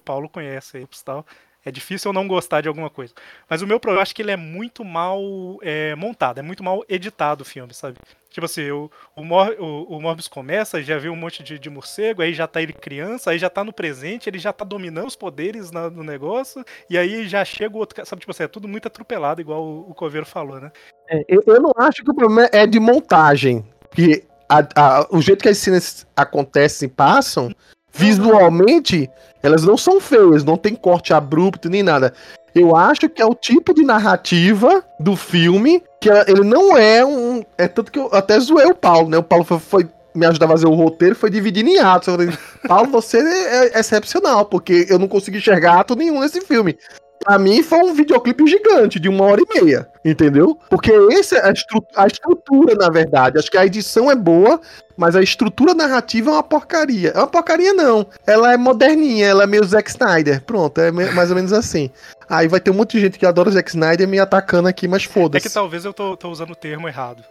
Paulo 0.03 0.29
conhece 0.29 0.77
aí, 0.77 0.87
tal. 1.03 1.25
É 1.65 1.71
difícil 1.71 2.09
eu 2.09 2.13
não 2.13 2.27
gostar 2.27 2.61
de 2.61 2.67
alguma 2.67 2.91
coisa. 2.91 3.11
Mas 3.49 3.61
o 3.63 3.67
meu 3.67 3.79
problema, 3.79 3.99
eu 3.99 4.03
acho 4.03 4.13
que 4.13 4.21
ele 4.21 4.29
é 4.31 4.37
muito 4.37 4.85
mal 4.85 5.19
é, 5.63 5.95
montado, 5.95 6.37
é 6.37 6.43
muito 6.43 6.63
mal 6.63 6.85
editado 6.87 7.41
o 7.41 7.45
filme, 7.45 7.73
sabe? 7.73 7.97
Tipo 8.29 8.45
assim, 8.45 8.69
o, 8.69 8.91
o, 9.15 9.23
Mor 9.23 9.55
o, 9.57 9.95
o 9.97 10.01
Morbius 10.01 10.27
começa, 10.27 10.83
já 10.83 10.97
vê 10.99 11.09
um 11.09 11.15
monte 11.15 11.41
de, 11.41 11.57
de 11.57 11.69
morcego, 11.69 12.21
aí 12.21 12.33
já 12.33 12.45
tá 12.45 12.61
ele 12.61 12.73
criança, 12.73 13.31
aí 13.31 13.39
já 13.39 13.49
tá 13.49 13.63
no 13.63 13.73
presente, 13.73 14.29
ele 14.29 14.37
já 14.37 14.53
tá 14.53 14.63
dominando 14.63 15.07
os 15.07 15.15
poderes 15.15 15.71
na- 15.71 15.89
no 15.89 16.03
negócio, 16.03 16.63
e 16.89 16.97
aí 16.97 17.27
já 17.27 17.43
chega 17.43 17.75
o 17.75 17.79
outro 17.79 18.05
sabe? 18.05 18.19
Tipo 18.19 18.31
assim, 18.31 18.43
é 18.43 18.47
tudo 18.47 18.67
muito 18.67 18.87
atropelado, 18.87 19.41
igual 19.41 19.63
o, 19.63 19.89
o 19.89 19.95
Coveiro 19.95 20.25
falou, 20.25 20.59
né? 20.59 20.71
É, 21.09 21.23
eu, 21.27 21.41
eu 21.47 21.61
não 21.61 21.71
acho 21.77 22.03
que 22.03 22.11
o 22.11 22.15
problema 22.15 22.47
é 22.51 22.67
de 22.67 22.79
montagem. 22.79 23.65
Porque 23.89 24.23
a- 24.49 24.67
a- 24.75 25.07
o 25.09 25.21
jeito 25.21 25.41
que 25.41 25.49
as 25.49 25.57
cenas 25.57 26.05
acontecem 26.15 26.89
passam, 26.89 27.55
visualmente, 27.95 29.09
elas 29.41 29.63
não 29.63 29.77
são 29.77 29.99
feias, 29.99 30.43
não 30.43 30.57
tem 30.57 30.75
corte 30.75 31.13
abrupto 31.13 31.69
nem 31.69 31.81
nada. 31.83 32.13
Eu 32.53 32.75
acho 32.75 33.09
que 33.09 33.21
é 33.21 33.25
o 33.25 33.35
tipo 33.35 33.73
de 33.73 33.83
narrativa 33.83 34.83
do 34.99 35.15
filme 35.15 35.83
que 35.99 36.09
ele 36.09 36.43
não 36.43 36.77
é 36.77 37.05
um. 37.05 37.43
É 37.57 37.67
tanto 37.67 37.91
que 37.91 37.99
eu 37.99 38.09
até 38.13 38.39
zoei 38.39 38.67
o 38.67 38.75
Paulo, 38.75 39.09
né? 39.09 39.17
O 39.17 39.23
Paulo 39.23 39.43
foi, 39.43 39.59
foi 39.59 39.89
me 40.13 40.25
ajudar 40.25 40.45
a 40.45 40.49
fazer 40.49 40.67
o 40.67 40.73
roteiro, 40.73 41.15
foi 41.15 41.29
dividindo 41.29 41.69
em 41.69 41.79
atos. 41.79 42.07
Eu 42.07 42.13
falei, 42.15 42.33
Paulo, 42.67 42.89
você 42.89 43.17
é 43.19 43.77
excepcional, 43.79 44.45
porque 44.45 44.85
eu 44.89 44.97
não 44.97 45.07
consegui 45.07 45.37
enxergar 45.39 45.81
ato 45.81 45.95
nenhum 45.95 46.21
nesse 46.21 46.39
filme. 46.41 46.77
Pra 47.23 47.39
mim 47.39 47.63
foi 47.63 47.79
um 47.79 47.93
videoclipe 47.93 48.45
gigante, 48.45 48.99
de 48.99 49.09
uma 49.09 49.25
hora 49.25 49.41
e 49.41 49.61
meia, 49.61 49.87
entendeu? 50.03 50.59
Porque 50.69 50.91
essa 51.11 51.37
é 51.37 51.49
a, 51.49 51.51
estru- 51.51 51.85
a 51.95 52.05
estrutura, 52.07 52.75
na 52.75 52.89
verdade. 52.89 53.39
Acho 53.39 53.49
que 53.49 53.57
a 53.57 53.65
edição 53.65 54.11
é 54.11 54.15
boa, 54.15 54.61
mas 54.97 55.15
a 55.15 55.21
estrutura 55.21 55.73
narrativa 55.73 56.29
é 56.31 56.33
uma 56.33 56.43
porcaria. 56.43 57.09
É 57.09 57.17
uma 57.17 57.27
porcaria, 57.27 57.73
não. 57.73 58.05
Ela 58.25 58.53
é 58.53 58.57
moderninha, 58.57 59.27
ela 59.27 59.43
é 59.43 59.47
meio 59.47 59.63
Zack 59.63 59.89
Snyder. 59.89 60.41
Pronto, 60.43 60.79
é 60.79 60.91
mais 60.91 61.29
ou 61.29 61.35
menos 61.35 61.51
assim. 61.53 61.89
Aí 62.27 62.47
vai 62.47 62.59
ter 62.59 62.71
um 62.71 62.73
monte 62.75 62.93
de 62.93 63.01
gente 63.01 63.19
que 63.19 63.25
adora 63.25 63.51
Zack 63.51 63.69
Snyder 63.69 64.07
me 64.07 64.19
atacando 64.19 64.67
aqui, 64.67 64.87
mas 64.87 65.03
É 65.03 65.07
que 65.07 65.13
foda-se. 65.13 65.53
talvez 65.53 65.85
eu 65.85 65.93
tô, 65.93 66.17
tô 66.17 66.29
usando 66.29 66.51
o 66.51 66.55
termo 66.55 66.87
errado 66.87 67.23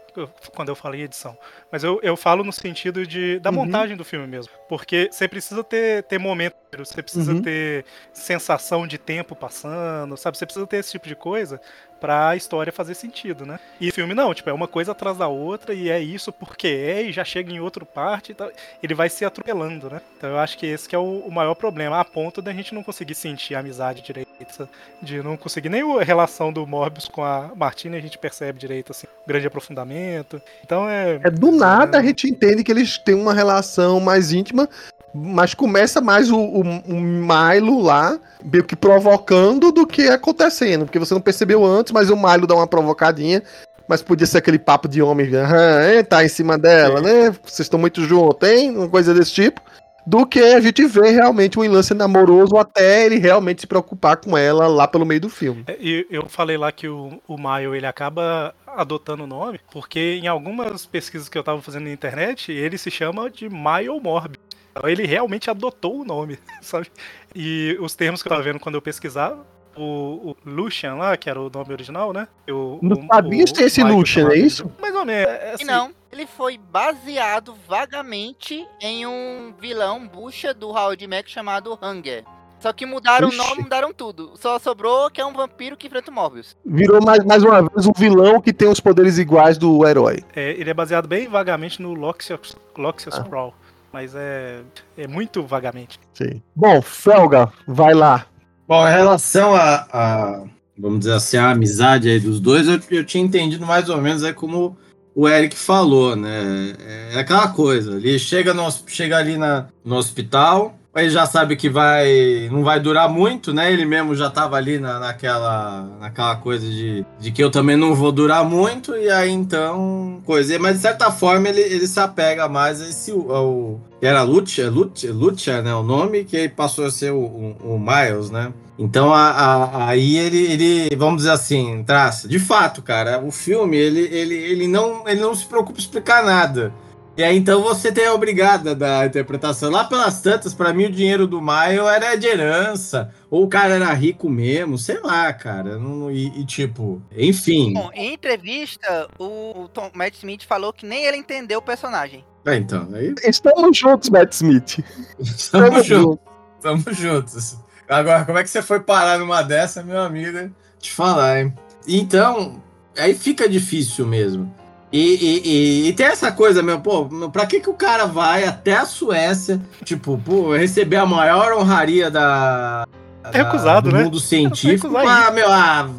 quando 0.55 0.69
eu 0.69 0.77
falei 0.77 1.03
edição. 1.03 1.37
Mas 1.73 1.83
eu, 1.83 1.99
eu 2.01 2.17
falo 2.17 2.45
no 2.45 2.53
sentido 2.53 3.05
de, 3.05 3.41
da 3.41 3.51
Uhum. 3.51 3.57
montagem 3.57 3.97
do 3.97 4.05
filme 4.05 4.27
mesmo. 4.29 4.53
Porque 4.69 5.09
você 5.11 5.27
precisa 5.27 5.65
ter, 5.65 6.05
ter 6.05 6.19
momento, 6.19 6.55
você 6.79 7.03
precisa 7.03 7.33
Uhum. 7.33 7.43
ter 7.43 7.85
sensação 8.13 8.87
de 8.87 8.97
tempo 8.99 9.35
passando, 9.35 10.17
sabe? 10.17 10.39
Você 10.39 10.47
precisa 10.47 10.67
ter 10.69 10.77
esse 10.77 10.93
tipo 10.93 11.09
de 11.09 11.17
coisa 11.17 11.61
pra 12.05 12.37
história 12.37 12.71
fazer 12.71 12.95
sentido, 12.95 13.47
né? 13.47 13.59
E 13.81 13.91
filme 13.91 14.13
não, 14.13 14.35
tipo, 14.35 14.51
é 14.51 14.53
uma 14.53 14.69
coisa 14.69 14.93
atrás 14.93 15.17
da 15.17 15.27
outra 15.27 15.73
e 15.73 15.89
é 15.89 15.99
isso 15.99 16.31
porque 16.31 16.69
é 16.69 17.03
e 17.05 17.13
já 17.13 17.25
chega 17.25 17.51
em 17.51 17.61
outra 17.61 17.83
parte 17.83 18.33
e 18.33 18.35
tal. 18.35 18.51
Ele 18.83 18.93
vai 18.93 19.09
se 19.09 19.25
atropelando, 19.25 19.89
né? 19.89 20.03
Então 20.15 20.29
eu 20.29 20.39
acho 20.39 20.59
que 20.59 20.67
esse 20.67 20.87
que 20.87 20.95
é 20.95 20.99
o, 20.99 21.21
o 21.21 21.33
maior 21.33 21.55
problema, 21.55 21.99
a 21.99 22.05
ponto 22.05 22.43
da 22.43 22.53
gente 22.53 22.75
não 22.75 22.83
conseguir 22.83 23.15
sentir 23.15 23.55
a 23.55 23.61
amizade 23.61 24.03
direito, 24.03 24.69
de 25.01 25.23
não 25.23 25.35
conseguir 25.35 25.71
nem 25.71 25.81
a 25.99 26.05
relação 26.05 26.53
do 26.53 26.67
Morbius 26.67 27.09
com 27.09 27.25
a 27.25 27.53
Martina, 27.57 27.97
a 27.97 28.01
gente 28.01 28.19
percebe 28.19 28.59
direito, 28.59 28.93
assim, 28.93 29.07
o 29.07 29.27
grande 29.27 29.47
aprofundamento. 29.47 30.43
Então 30.63 30.87
é. 30.87 31.19
É 31.25 31.31
do 31.31 31.51
nada 31.51 31.99
a 32.01 32.03
gente 32.03 32.29
entende 32.29 32.63
que 32.63 32.71
eles 32.71 32.99
têm 32.99 33.15
uma 33.15 33.33
relação 33.33 33.99
mais 33.99 34.31
íntima, 34.31 34.69
mas 35.15 35.55
começa 35.55 36.01
mais 36.01 36.29
o, 36.31 36.37
o, 36.37 36.61
o 36.61 37.01
Milo 37.01 37.81
lá, 37.81 38.19
meio 38.45 38.65
que 38.65 38.75
provocando 38.75 39.71
do 39.71 39.87
que 39.87 40.09
acontecendo. 40.09 40.85
Porque 40.85 40.99
você 40.99 41.15
não 41.15 41.21
percebeu 41.21 41.65
antes, 41.65 41.93
mas 41.93 42.11
o 42.11 42.17
Milo 42.17 42.49
dá 42.49 42.57
uma 42.57 42.67
provocadinha. 42.67 43.41
Mas 43.87 44.03
podia 44.03 44.27
ser 44.27 44.39
aquele 44.39 44.59
papo 44.59 44.89
de 44.89 45.03
homem, 45.03 45.27
hein, 45.27 46.03
tá 46.09 46.25
em 46.25 46.29
cima 46.29 46.57
dela, 46.57 47.03
né? 47.03 47.31
Vocês 47.45 47.61
estão 47.61 47.79
muito 47.79 48.03
juntos, 48.03 48.49
hein? 48.49 48.77
Uma 48.77 48.89
coisa 48.89 49.13
desse 49.13 49.33
tipo. 49.33 49.61
Do 50.07 50.27
que 50.27 50.39
a 50.39 50.61
gente 50.61 50.85
vê 50.87 51.11
realmente 51.11 51.59
um 51.59 51.71
lance 51.71 51.95
namoroso 51.95 52.57
até 52.57 53.07
ele 53.07 53.19
realmente 53.19 53.63
se 53.63 53.67
preocupar 53.67 54.17
com 54.17 54.37
ela 54.37 54.67
lá 54.67 54.87
pelo 54.87 55.07
meio 55.07 55.21
do 55.21 55.31
filme. 55.31 55.65
É, 55.67 55.77
E 55.81 56.07
eu 56.11 56.29
falei 56.29 56.59
lá 56.59 56.71
que 56.71 56.89
o, 56.89 57.21
o 57.27 57.37
Mile 57.39 57.77
ele 57.77 57.87
acaba 57.87 58.55
adotando 58.67 59.25
o 59.25 59.27
nome, 59.27 59.61
porque 59.71 60.21
em 60.23 60.27
algumas 60.27 60.85
pesquisas 60.85 61.29
que 61.29 61.39
eu 61.39 61.45
tava 61.45 61.63
fazendo 61.63 61.85
na 61.85 61.93
internet, 61.93 62.53
ele 62.53 62.77
se 62.77 62.91
chama 62.91 63.31
de 63.31 63.49
Mile 63.49 64.01
Morbius. 64.03 64.44
Ele 64.83 65.07
realmente 65.07 65.49
adotou 65.51 66.01
o 66.01 66.05
nome, 66.05 66.39
sabe? 66.61 66.89
E 67.35 67.77
os 67.81 67.95
termos 67.95 68.23
que 68.23 68.29
eu 68.29 68.31
tava 68.31 68.43
vendo 68.43 68.59
quando 68.59 68.75
eu 68.75 68.83
pesquisava, 68.83 69.47
o, 69.77 70.31
o 70.31 70.37
Lucian 70.47 70.95
lá, 70.95 71.17
que 71.17 71.29
era 71.29 71.41
o 71.41 71.51
nome 71.51 71.73
original, 71.73 72.13
né? 72.13 72.29
O, 72.49 72.79
Nos 72.83 72.99
o- 72.99 73.07
quadrinhos 73.09 73.51
o 73.51 73.55
tem 73.55 73.67
esse 73.67 73.83
Lucian, 73.83 74.29
é 74.31 74.37
isso? 74.39 74.71
Mais 74.81 74.95
ou 74.95 75.05
menos. 75.05 75.29
é, 75.31 75.51
E 75.51 75.55
assim, 75.55 75.65
não, 75.65 75.91
ele 76.13 76.27
foi 76.27 76.59
baseado 76.59 77.55
vagamente 77.69 78.67
em 78.81 79.07
um 79.07 79.53
vilão 79.61 80.07
bucha 80.07 80.53
do 80.55 80.69
Howard 80.71 81.07
Mack 81.07 81.29
chamado 81.31 81.79
Hunger. 81.83 82.25
Só 82.61 82.73
que 82.73 82.87
mudaram 82.87 83.29
Ixi. 83.29 83.39
o 83.39 83.45
nome, 83.45 83.63
mudaram 83.65 83.93
tudo. 83.93 84.33
Só 84.37 84.59
sobrou 84.59 85.11
que 85.11 85.21
é 85.21 85.27
um 85.27 85.35
vampiro 85.35 85.77
que 85.77 85.87
enfrenta 85.87 86.11
o 86.11 86.15
Morbius. 86.15 86.57
Virou 86.65 87.05
mais, 87.05 87.23
mais 87.25 87.43
uma 87.43 87.61
vez 87.69 87.87
um 87.87 87.93
vilão 87.93 88.41
que 88.41 88.55
tem 88.55 88.69
os 88.69 88.81
poderes 88.81 89.19
iguais 89.19 89.59
do 89.59 89.87
herói. 89.87 90.25
é, 90.35 90.53
ele 90.53 90.71
é 90.71 90.75
baseado 90.75 91.07
bem 91.07 91.29
vagamente 91.29 91.83
no 91.83 91.93
Loxias, 91.93 92.57
Loxias 92.79 93.17
Ah. 93.19 93.25
Crawl. 93.25 93.53
Mas 93.95 94.13
é, 94.17 94.63
é 94.99 95.07
muito 95.07 95.45
vagamente. 95.45 96.01
Sim. 96.15 96.43
Bom, 96.53 96.83
Felga, 96.83 97.53
vai 97.65 97.95
lá. 97.95 98.27
Bom, 98.67 98.89
em 98.89 98.91
relação 98.91 99.55
a, 99.55 99.87
a, 99.93 100.45
vamos 100.77 100.99
dizer 100.99 101.13
assim, 101.13 101.37
a 101.37 101.51
amizade 101.51 102.11
aí 102.11 102.19
dos 102.19 102.41
dois, 102.41 102.67
eu, 102.67 102.81
eu 102.91 103.05
tinha 103.05 103.23
entendido 103.23 103.65
mais 103.65 103.89
ou 103.89 103.99
menos 103.99 104.25
é 104.25 104.33
como 104.33 104.77
o 105.15 105.29
Eric 105.29 105.57
falou, 105.57 106.17
né? 106.17 106.75
É 107.13 107.21
aquela 107.21 107.47
coisa, 107.47 107.95
ele 107.95 108.19
chega, 108.19 108.53
no, 108.53 108.69
chega 108.89 109.17
ali 109.17 109.37
na, 109.37 109.69
no 109.85 109.95
hospital, 109.95 110.77
ele 110.97 111.11
já 111.11 111.27
sabe 111.27 111.57
que 111.57 111.69
vai 111.69 112.49
não 112.51 112.63
vai 112.63 112.79
durar 112.79 113.09
muito, 113.09 113.53
né? 113.53 113.73
Ele 113.73 113.85
mesmo 113.85 114.15
já 114.15 114.31
tava 114.31 114.57
ali 114.57 114.79
na, 114.79 114.99
naquela, 114.99 115.89
naquela 116.01 116.37
coisa 116.37 116.67
de, 116.67 117.05
de 117.19 117.33
que 117.33 117.43
eu 117.43 117.51
também 117.51 117.77
não 117.77 117.95
vou 117.95 118.13
durar 118.13 118.45
muito, 118.45 118.97
e 118.97 119.11
aí 119.11 119.31
então, 119.31 120.21
coisa. 120.25 120.59
Mas 120.59 120.77
de 120.77 120.83
certa 120.83 121.11
forma 121.11 121.49
ele, 121.49 121.61
ele 121.61 121.87
se 121.87 121.99
apega 121.99 122.49
mais 122.49 122.81
a 122.81 122.89
esse. 122.89 123.11
Ao, 123.11 123.81
era 124.01 124.23
Lucha, 124.23 124.71
Lucha, 124.71 125.13
Lucha, 125.13 125.63
né? 125.63 125.75
O 125.75 125.83
nome, 125.83 126.25
que 126.25 126.49
passou 126.49 126.87
a 126.87 126.91
ser 126.91 127.11
o, 127.11 127.19
o, 127.19 127.75
o 127.75 127.79
Miles, 127.79 128.31
né? 128.31 128.53
Então 128.79 129.15
a, 129.15 129.31
a, 129.31 129.89
aí 129.89 130.17
ele, 130.17 130.53
ele, 130.53 130.97
vamos 130.97 131.19
dizer 131.19 131.31
assim, 131.31 131.83
traça. 131.85 132.29
De 132.29 132.39
fato, 132.39 132.83
cara, 132.83 133.21
o 133.21 133.31
filme 133.31 133.77
ele, 133.77 134.01
ele, 134.01 134.35
ele, 134.35 134.69
não, 134.69 135.09
ele 135.09 135.21
não 135.21 135.35
se 135.35 135.47
preocupa 135.47 135.79
em 135.79 135.83
explicar 135.83 136.25
nada. 136.25 136.73
E 137.17 137.23
aí 137.23 137.37
então 137.37 137.63
você 137.63 137.93
tem 137.93 138.07
a 138.07 138.13
obrigada 138.13 138.75
da 138.75 139.07
interpretação. 139.07 139.71
Lá 139.71 139.85
pelas 139.85 140.21
tantas, 140.21 140.53
para 140.53 140.73
mim 140.73 140.87
o 140.87 140.91
dinheiro 140.91 141.29
do 141.29 141.41
Maio 141.41 141.87
era 141.87 142.17
de 142.17 142.27
herança, 142.27 143.13
ou 143.31 143.45
o 143.45 143.49
cara 143.49 143.75
era 143.75 143.93
rico 143.93 144.29
mesmo, 144.29 144.77
sei 144.77 145.01
lá, 145.01 145.33
cara. 145.33 145.79
Não, 145.79 146.11
e, 146.11 146.41
e, 146.41 146.45
tipo, 146.45 147.01
enfim. 147.17 147.73
Bom, 147.73 147.91
em 147.95 148.15
entrevista, 148.15 149.09
o 149.19 149.69
Tom 149.73 149.91
Matt 149.95 150.17
Smith 150.17 150.45
falou 150.45 150.73
que 150.73 150.85
nem 150.85 151.05
ele 151.05 151.17
entendeu 151.17 151.61
o 151.61 151.63
personagem. 151.63 152.25
É, 152.45 152.57
então, 152.57 152.89
aí. 152.93 153.15
Estamos 153.23 153.79
juntos, 153.79 154.11
Matt 154.11 154.33
Smith. 154.33 154.85
Estamos 155.21 155.87
juntos. 155.87 156.19
Estamos 156.57 156.97
juntos. 156.97 157.59
Agora, 157.89 158.25
como 158.25 158.39
é 158.39 158.43
que 158.43 158.51
você 158.51 158.61
foi 158.61 158.81
parar 158.81 159.19
numa 159.19 159.43
dessa, 159.43 159.83
meu 159.83 160.01
amigo? 160.01 160.51
Te 160.81 160.91
falar, 160.91 161.41
hein? 161.41 161.55
Então, 161.87 162.61
aí 162.99 163.15
fica 163.15 163.49
difícil 163.49 164.07
mesmo. 164.07 164.53
E, 164.95 164.99
e, 165.01 165.43
e, 165.45 165.89
e, 165.89 165.93
tem 165.93 166.07
essa 166.07 166.31
coisa, 166.31 166.63
meu, 166.63 166.79
pô, 166.79 167.07
pra 167.33 167.47
que, 167.47 167.59
que 167.59 167.69
o 167.69 167.75
cara 167.75 168.07
vai 168.07 168.45
até 168.45 168.77
a 168.77 168.85
Suécia, 168.85 169.61
tipo, 169.83 170.17
pô, 170.25 170.55
receber 170.55 170.99
a 170.99 171.05
maior 171.05 171.53
honraria 171.53 172.09
da. 172.09 172.87
É 173.25 173.39
recusado, 173.39 173.91
do 173.91 173.97
né? 173.97 174.05
mundo 174.05 174.21
científico. 174.21 174.97
Ah, 174.97 175.33
meu, 175.33 175.51
ah, 175.51 175.91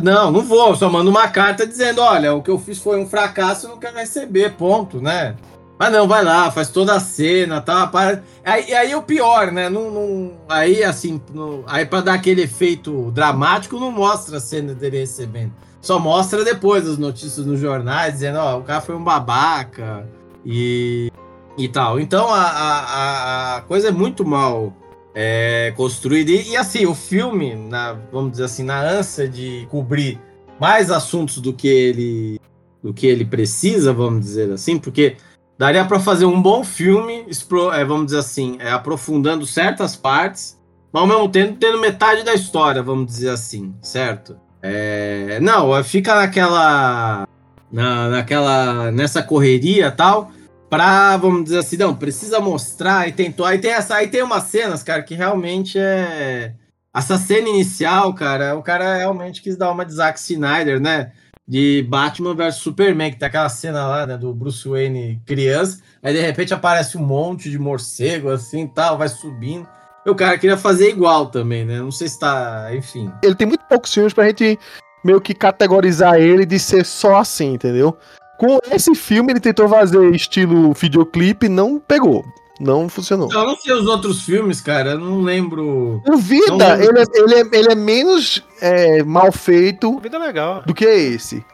não, 0.00 0.30
não 0.30 0.40
vou, 0.40 0.76
só 0.76 0.88
mando 0.88 1.10
uma 1.10 1.26
carta 1.26 1.66
dizendo: 1.66 2.00
olha, 2.00 2.32
o 2.32 2.44
que 2.44 2.50
eu 2.50 2.56
fiz 2.56 2.78
foi 2.78 2.96
um 2.96 3.08
fracasso, 3.08 3.66
não 3.66 3.76
quero 3.76 3.96
receber, 3.96 4.52
ponto, 4.52 5.00
né? 5.00 5.34
Mas 5.76 5.90
não, 5.90 6.06
vai 6.06 6.22
lá, 6.22 6.48
faz 6.52 6.68
toda 6.68 6.94
a 6.94 7.00
cena, 7.00 7.60
tá? 7.60 7.88
Para... 7.88 8.22
Aí, 8.44 8.72
aí 8.72 8.94
o 8.94 9.02
pior, 9.02 9.50
né? 9.50 9.68
Não, 9.68 9.90
não... 9.90 10.32
Aí, 10.48 10.84
assim, 10.84 11.20
não... 11.34 11.64
aí 11.66 11.84
para 11.84 12.02
dar 12.02 12.14
aquele 12.14 12.42
efeito 12.42 13.10
dramático, 13.10 13.80
não 13.80 13.90
mostra 13.90 14.36
a 14.36 14.40
cena 14.40 14.74
dele 14.74 15.00
recebendo. 15.00 15.52
Só 15.84 15.98
mostra 15.98 16.42
depois 16.42 16.88
as 16.88 16.96
notícias 16.96 17.44
nos 17.44 17.60
jornais, 17.60 18.14
dizendo, 18.14 18.38
ó, 18.38 18.58
o 18.58 18.62
cara 18.62 18.80
foi 18.80 18.94
um 18.94 19.04
babaca 19.04 20.08
e, 20.42 21.12
e 21.58 21.68
tal. 21.68 22.00
Então 22.00 22.32
a, 22.32 22.40
a, 22.40 23.56
a 23.56 23.60
coisa 23.60 23.88
é 23.88 23.90
muito 23.90 24.24
mal 24.24 24.72
é, 25.14 25.74
construída. 25.76 26.30
E, 26.30 26.52
e, 26.52 26.56
assim, 26.56 26.86
o 26.86 26.94
filme, 26.94 27.54
na, 27.54 27.98
vamos 28.10 28.30
dizer 28.30 28.44
assim, 28.44 28.62
na 28.62 28.80
ânsia 28.80 29.28
de 29.28 29.68
cobrir 29.70 30.18
mais 30.58 30.90
assuntos 30.90 31.36
do 31.38 31.52
que 31.52 31.68
ele 31.68 32.40
do 32.82 32.94
que 32.94 33.06
ele 33.06 33.24
precisa, 33.24 33.92
vamos 33.92 34.24
dizer 34.24 34.52
assim, 34.52 34.78
porque 34.78 35.16
Daria 35.58 35.84
para 35.84 36.00
fazer 36.00 36.24
um 36.24 36.40
bom 36.40 36.64
filme, 36.64 37.26
é, 37.74 37.84
vamos 37.84 38.06
dizer 38.06 38.18
assim, 38.18 38.56
é, 38.58 38.70
aprofundando 38.70 39.46
certas 39.46 39.94
partes, 39.94 40.58
mas 40.90 41.02
ao 41.02 41.06
mesmo 41.06 41.28
tempo 41.28 41.58
tendo 41.58 41.78
metade 41.78 42.22
da 42.22 42.34
história, 42.34 42.82
vamos 42.82 43.06
dizer 43.06 43.30
assim, 43.30 43.74
certo? 43.82 44.36
É, 44.66 45.38
não, 45.40 45.84
fica 45.84 46.14
naquela, 46.14 47.28
na, 47.70 48.08
naquela, 48.08 48.90
nessa 48.90 49.22
correria 49.22 49.90
tal, 49.90 50.32
pra, 50.70 51.18
vamos 51.18 51.44
dizer 51.44 51.58
assim, 51.58 51.76
não, 51.76 51.94
precisa 51.94 52.40
mostrar 52.40 53.06
e 53.06 53.12
tentou. 53.12 53.44
Aí 53.44 53.58
tem 53.58 53.72
essa, 53.72 53.96
aí 53.96 54.08
tem 54.08 54.22
umas 54.22 54.44
cenas, 54.44 54.82
cara, 54.82 55.02
que 55.02 55.14
realmente 55.14 55.78
é 55.78 56.54
essa 56.94 57.18
cena 57.18 57.46
inicial, 57.50 58.14
cara, 58.14 58.56
o 58.56 58.62
cara 58.62 58.96
realmente 58.96 59.42
quis 59.42 59.54
dar 59.54 59.70
uma 59.70 59.84
de 59.84 59.92
Zack 59.92 60.18
Snyder, 60.18 60.80
né? 60.80 61.12
de 61.46 61.82
Batman 61.82 62.34
vs 62.34 62.54
Superman, 62.54 63.12
que 63.12 63.18
tem 63.18 63.28
aquela 63.28 63.50
cena 63.50 63.86
lá, 63.86 64.06
né, 64.06 64.16
do 64.16 64.32
Bruce 64.32 64.66
Wayne 64.66 65.20
criança, 65.26 65.82
aí 66.02 66.14
de 66.14 66.20
repente 66.22 66.54
aparece 66.54 66.96
um 66.96 67.04
monte 67.04 67.50
de 67.50 67.58
morcego 67.58 68.30
assim, 68.30 68.66
tal, 68.66 68.96
vai 68.96 69.10
subindo. 69.10 69.68
O 70.06 70.14
cara 70.14 70.36
queria 70.38 70.56
fazer 70.56 70.90
igual 70.90 71.26
também, 71.26 71.64
né? 71.64 71.78
Não 71.78 71.90
sei 71.90 72.08
se 72.08 72.18
tá, 72.18 72.68
enfim. 72.74 73.10
Ele 73.22 73.34
tem 73.34 73.46
muito 73.46 73.64
poucos 73.68 73.92
filmes 73.92 74.12
pra 74.12 74.26
gente 74.26 74.58
meio 75.04 75.20
que 75.20 75.34
categorizar 75.34 76.16
ele 76.16 76.44
de 76.44 76.58
ser 76.58 76.84
só 76.84 77.16
assim, 77.16 77.54
entendeu? 77.54 77.96
Com 78.38 78.58
esse 78.70 78.94
filme 78.94 79.32
ele 79.32 79.40
tentou 79.40 79.68
fazer 79.68 80.14
estilo 80.14 80.72
videoclipe, 80.72 81.48
não 81.48 81.78
pegou. 81.78 82.24
Não 82.60 82.88
funcionou. 82.88 83.32
Eu 83.32 83.46
não 83.46 83.56
sei 83.56 83.72
os 83.72 83.86
outros 83.86 84.22
filmes, 84.22 84.60
cara. 84.60 84.92
Eu 84.92 85.00
não 85.00 85.22
lembro. 85.22 86.00
O 86.06 86.16
Vida, 86.16 86.76
lembro. 86.76 86.84
Ele, 86.84 87.00
é, 87.00 87.04
ele, 87.14 87.34
é, 87.34 87.58
ele 87.58 87.72
é 87.72 87.74
menos 87.74 88.44
é, 88.60 89.02
mal 89.02 89.32
feito. 89.32 89.96
O 89.96 89.98
Vida 89.98 90.16
é 90.16 90.20
legal. 90.20 90.62
Do 90.64 90.72
que 90.72 90.84
esse. 90.84 91.44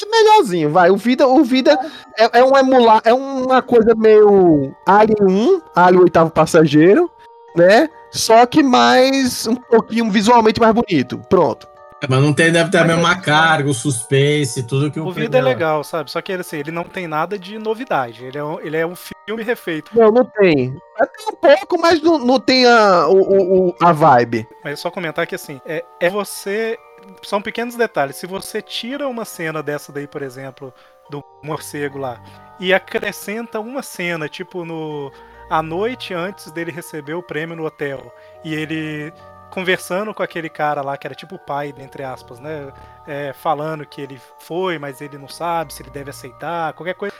É 0.00 0.06
melhorzinho, 0.06 0.70
vai. 0.70 0.90
O 0.90 0.96
Vida, 0.96 1.26
o 1.26 1.42
Vida 1.42 1.76
é, 2.16 2.38
é 2.38 2.44
um 2.44 2.56
emular, 2.56 3.00
é 3.04 3.12
uma 3.12 3.60
coisa 3.60 3.94
meio 3.96 4.72
Alien 4.86 5.16
1, 5.22 5.60
Alien 5.74 6.02
oitavo 6.02 6.30
passageiro, 6.30 7.10
né? 7.58 7.88
Só 8.10 8.46
que 8.46 8.62
mais 8.62 9.46
um 9.46 9.56
pouquinho 9.56 10.10
visualmente 10.10 10.60
mais 10.60 10.74
bonito. 10.74 11.18
Pronto. 11.28 11.68
É, 12.00 12.06
mas 12.08 12.22
não 12.22 12.32
tem, 12.32 12.52
deve 12.52 12.70
ter 12.70 12.78
a 12.78 12.84
mesma 12.84 13.12
é... 13.12 13.20
carga, 13.20 13.68
o 13.68 13.74
suspense, 13.74 14.62
tudo 14.62 14.90
que 14.90 15.00
o. 15.00 15.06
O 15.08 15.12
Vida 15.12 15.38
é 15.38 15.42
legal, 15.42 15.82
sabe? 15.82 16.10
Só 16.10 16.22
que 16.22 16.30
ele, 16.30 16.42
assim, 16.42 16.58
ele 16.58 16.70
não 16.70 16.84
tem 16.84 17.08
nada 17.08 17.36
de 17.36 17.58
novidade. 17.58 18.24
Ele 18.24 18.38
é 18.38 18.44
um, 18.44 18.60
ele 18.60 18.76
é 18.76 18.86
um 18.86 18.94
filme 18.94 19.42
refeito. 19.42 19.90
Não, 19.94 20.10
não 20.12 20.24
tem. 20.24 20.70
Tem 20.70 21.28
um 21.28 21.36
pouco, 21.36 21.80
mas 21.80 22.00
não, 22.00 22.18
não 22.18 22.38
tem 22.38 22.66
a, 22.66 23.08
o, 23.08 23.68
o, 23.68 23.74
a 23.82 23.92
vibe. 23.92 24.46
Mas 24.62 24.78
só 24.78 24.90
comentar 24.90 25.26
que, 25.26 25.34
assim, 25.34 25.60
é, 25.66 25.84
é 26.00 26.08
você. 26.08 26.78
São 27.22 27.42
pequenos 27.42 27.74
detalhes. 27.74 28.16
Se 28.16 28.26
você 28.26 28.62
tira 28.62 29.08
uma 29.08 29.24
cena 29.24 29.62
dessa 29.62 29.90
daí, 29.90 30.06
por 30.06 30.22
exemplo, 30.22 30.72
do 31.10 31.24
morcego 31.42 31.98
lá, 31.98 32.22
e 32.60 32.72
acrescenta 32.72 33.58
uma 33.58 33.82
cena, 33.82 34.28
tipo 34.28 34.64
no. 34.64 35.10
A 35.50 35.62
noite 35.62 36.12
antes 36.12 36.50
dele 36.50 36.70
receber 36.70 37.14
o 37.14 37.22
prêmio 37.22 37.56
no 37.56 37.64
hotel. 37.64 38.14
E 38.44 38.54
ele 38.54 39.12
conversando 39.50 40.12
com 40.12 40.22
aquele 40.22 40.48
cara 40.48 40.82
lá, 40.82 40.96
que 40.96 41.06
era 41.06 41.14
tipo 41.14 41.36
o 41.36 41.38
pai, 41.38 41.74
entre 41.78 42.04
aspas, 42.04 42.38
né? 42.38 42.72
É, 43.06 43.32
falando 43.32 43.86
que 43.86 44.00
ele 44.00 44.20
foi, 44.38 44.78
mas 44.78 45.00
ele 45.00 45.16
não 45.16 45.28
sabe 45.28 45.72
se 45.72 45.82
ele 45.82 45.90
deve 45.90 46.10
aceitar, 46.10 46.72
qualquer 46.74 46.94
coisa. 46.94 47.14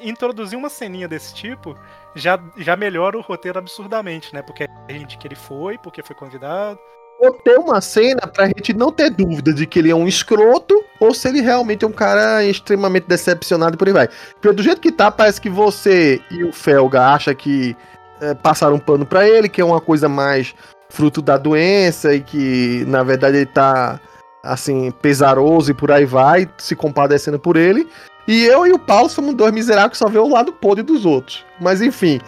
introduzir 0.00 0.58
uma 0.58 0.70
ceninha 0.70 1.06
desse 1.06 1.34
tipo 1.34 1.76
já, 2.14 2.40
já 2.56 2.76
melhora 2.76 3.18
o 3.18 3.20
roteiro 3.20 3.58
absurdamente, 3.58 4.32
né? 4.34 4.42
Porque 4.42 4.66
a 4.88 4.92
gente 4.92 5.18
que 5.18 5.28
ele 5.28 5.34
foi, 5.34 5.76
porque 5.76 6.02
foi 6.02 6.16
convidado. 6.16 6.78
Ou 7.18 7.32
ter 7.32 7.58
uma 7.58 7.80
cena 7.80 8.26
pra 8.26 8.46
gente 8.46 8.74
não 8.74 8.92
ter 8.92 9.10
dúvida 9.10 9.52
de 9.52 9.66
que 9.66 9.78
ele 9.78 9.90
é 9.90 9.94
um 9.94 10.06
escroto 10.06 10.84
ou 11.00 11.14
se 11.14 11.28
ele 11.28 11.40
realmente 11.40 11.84
é 11.84 11.88
um 11.88 11.92
cara 11.92 12.44
extremamente 12.44 13.06
decepcionado 13.06 13.74
e 13.74 13.78
por 13.78 13.88
aí 13.88 13.94
vai. 13.94 14.08
Porque 14.34 14.52
do 14.52 14.62
jeito 14.62 14.80
que 14.80 14.92
tá, 14.92 15.10
parece 15.10 15.40
que 15.40 15.48
você 15.48 16.20
e 16.30 16.44
o 16.44 16.52
Felga 16.52 17.02
acham 17.02 17.34
que 17.34 17.74
é, 18.20 18.34
passaram 18.34 18.76
um 18.76 18.78
pano 18.78 19.06
para 19.06 19.26
ele, 19.26 19.48
que 19.48 19.60
é 19.60 19.64
uma 19.64 19.80
coisa 19.80 20.08
mais 20.08 20.54
fruto 20.90 21.22
da 21.22 21.36
doença 21.36 22.14
e 22.14 22.20
que 22.20 22.84
na 22.86 23.02
verdade 23.02 23.38
ele 23.38 23.46
tá 23.46 24.00
assim 24.42 24.90
pesaroso 24.90 25.70
e 25.70 25.74
por 25.74 25.90
aí 25.90 26.04
vai, 26.04 26.48
se 26.58 26.76
compadecendo 26.76 27.38
por 27.38 27.56
ele. 27.56 27.88
E 28.28 28.44
eu 28.44 28.66
e 28.66 28.72
o 28.72 28.78
Paulo 28.78 29.08
somos 29.08 29.34
dois 29.34 29.52
miseráveis 29.52 29.92
que 29.92 29.98
só 29.98 30.08
vê 30.08 30.18
o 30.18 30.28
lado 30.28 30.52
podre 30.52 30.82
dos 30.82 31.04
outros. 31.04 31.44
Mas 31.60 31.80
enfim. 31.80 32.20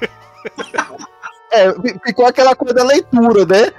é, 1.52 1.72
ficou 2.04 2.26
aquela 2.26 2.56
coisa 2.56 2.74
da 2.74 2.84
leitura, 2.84 3.44
né? 3.46 3.72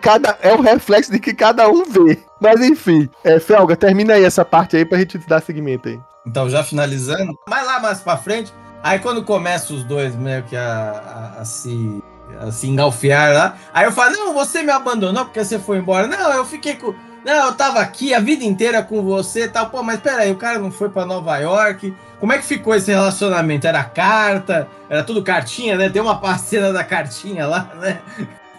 Cada, 0.00 0.38
é 0.42 0.52
o 0.52 0.60
reflexo 0.60 1.10
de 1.10 1.18
que 1.18 1.34
cada 1.34 1.68
um 1.68 1.84
vê. 1.84 2.22
Mas 2.40 2.60
enfim, 2.60 3.08
é, 3.24 3.40
Felga, 3.40 3.74
termina 3.74 4.14
aí 4.14 4.24
essa 4.24 4.44
parte 4.44 4.76
aí 4.76 4.84
pra 4.84 4.98
gente 4.98 5.18
dar 5.18 5.42
seguimento 5.42 5.88
aí. 5.88 5.98
Então, 6.26 6.50
já 6.50 6.62
finalizando, 6.62 7.32
mais 7.48 7.66
lá 7.66 7.80
mais 7.80 8.00
pra 8.00 8.16
frente, 8.16 8.52
aí 8.82 8.98
quando 8.98 9.24
começa 9.24 9.72
os 9.72 9.82
dois 9.84 10.14
meio 10.14 10.42
que 10.42 10.56
a, 10.56 11.34
a, 11.38 11.40
a 11.40 11.44
se 11.44 12.02
assim, 12.40 12.70
engalfiar 12.70 13.32
lá. 13.32 13.56
Aí 13.72 13.84
eu 13.84 13.92
falo, 13.92 14.12
não, 14.12 14.34
você 14.34 14.62
me 14.62 14.70
abandonou 14.70 15.24
porque 15.24 15.44
você 15.44 15.58
foi 15.58 15.78
embora. 15.78 16.06
Não, 16.06 16.32
eu 16.32 16.44
fiquei 16.44 16.76
com. 16.76 16.94
Não, 17.26 17.46
eu 17.46 17.54
tava 17.54 17.80
aqui 17.80 18.14
a 18.14 18.20
vida 18.20 18.44
inteira 18.44 18.84
com 18.84 19.02
você 19.02 19.46
e 19.46 19.48
tal. 19.48 19.68
Pô, 19.68 19.82
mas 19.82 19.98
peraí, 19.98 20.30
o 20.30 20.36
cara 20.36 20.60
não 20.60 20.70
foi 20.70 20.88
para 20.88 21.04
Nova 21.04 21.36
York. 21.38 21.92
Como 22.20 22.32
é 22.32 22.38
que 22.38 22.44
ficou 22.44 22.72
esse 22.72 22.92
relacionamento? 22.92 23.66
Era 23.66 23.82
carta? 23.82 24.68
Era 24.88 25.02
tudo 25.02 25.24
cartinha, 25.24 25.76
né? 25.76 25.88
Tem 25.88 26.00
uma 26.00 26.20
parceira 26.20 26.72
da 26.72 26.84
cartinha 26.84 27.44
lá, 27.48 27.68
né? 27.80 28.00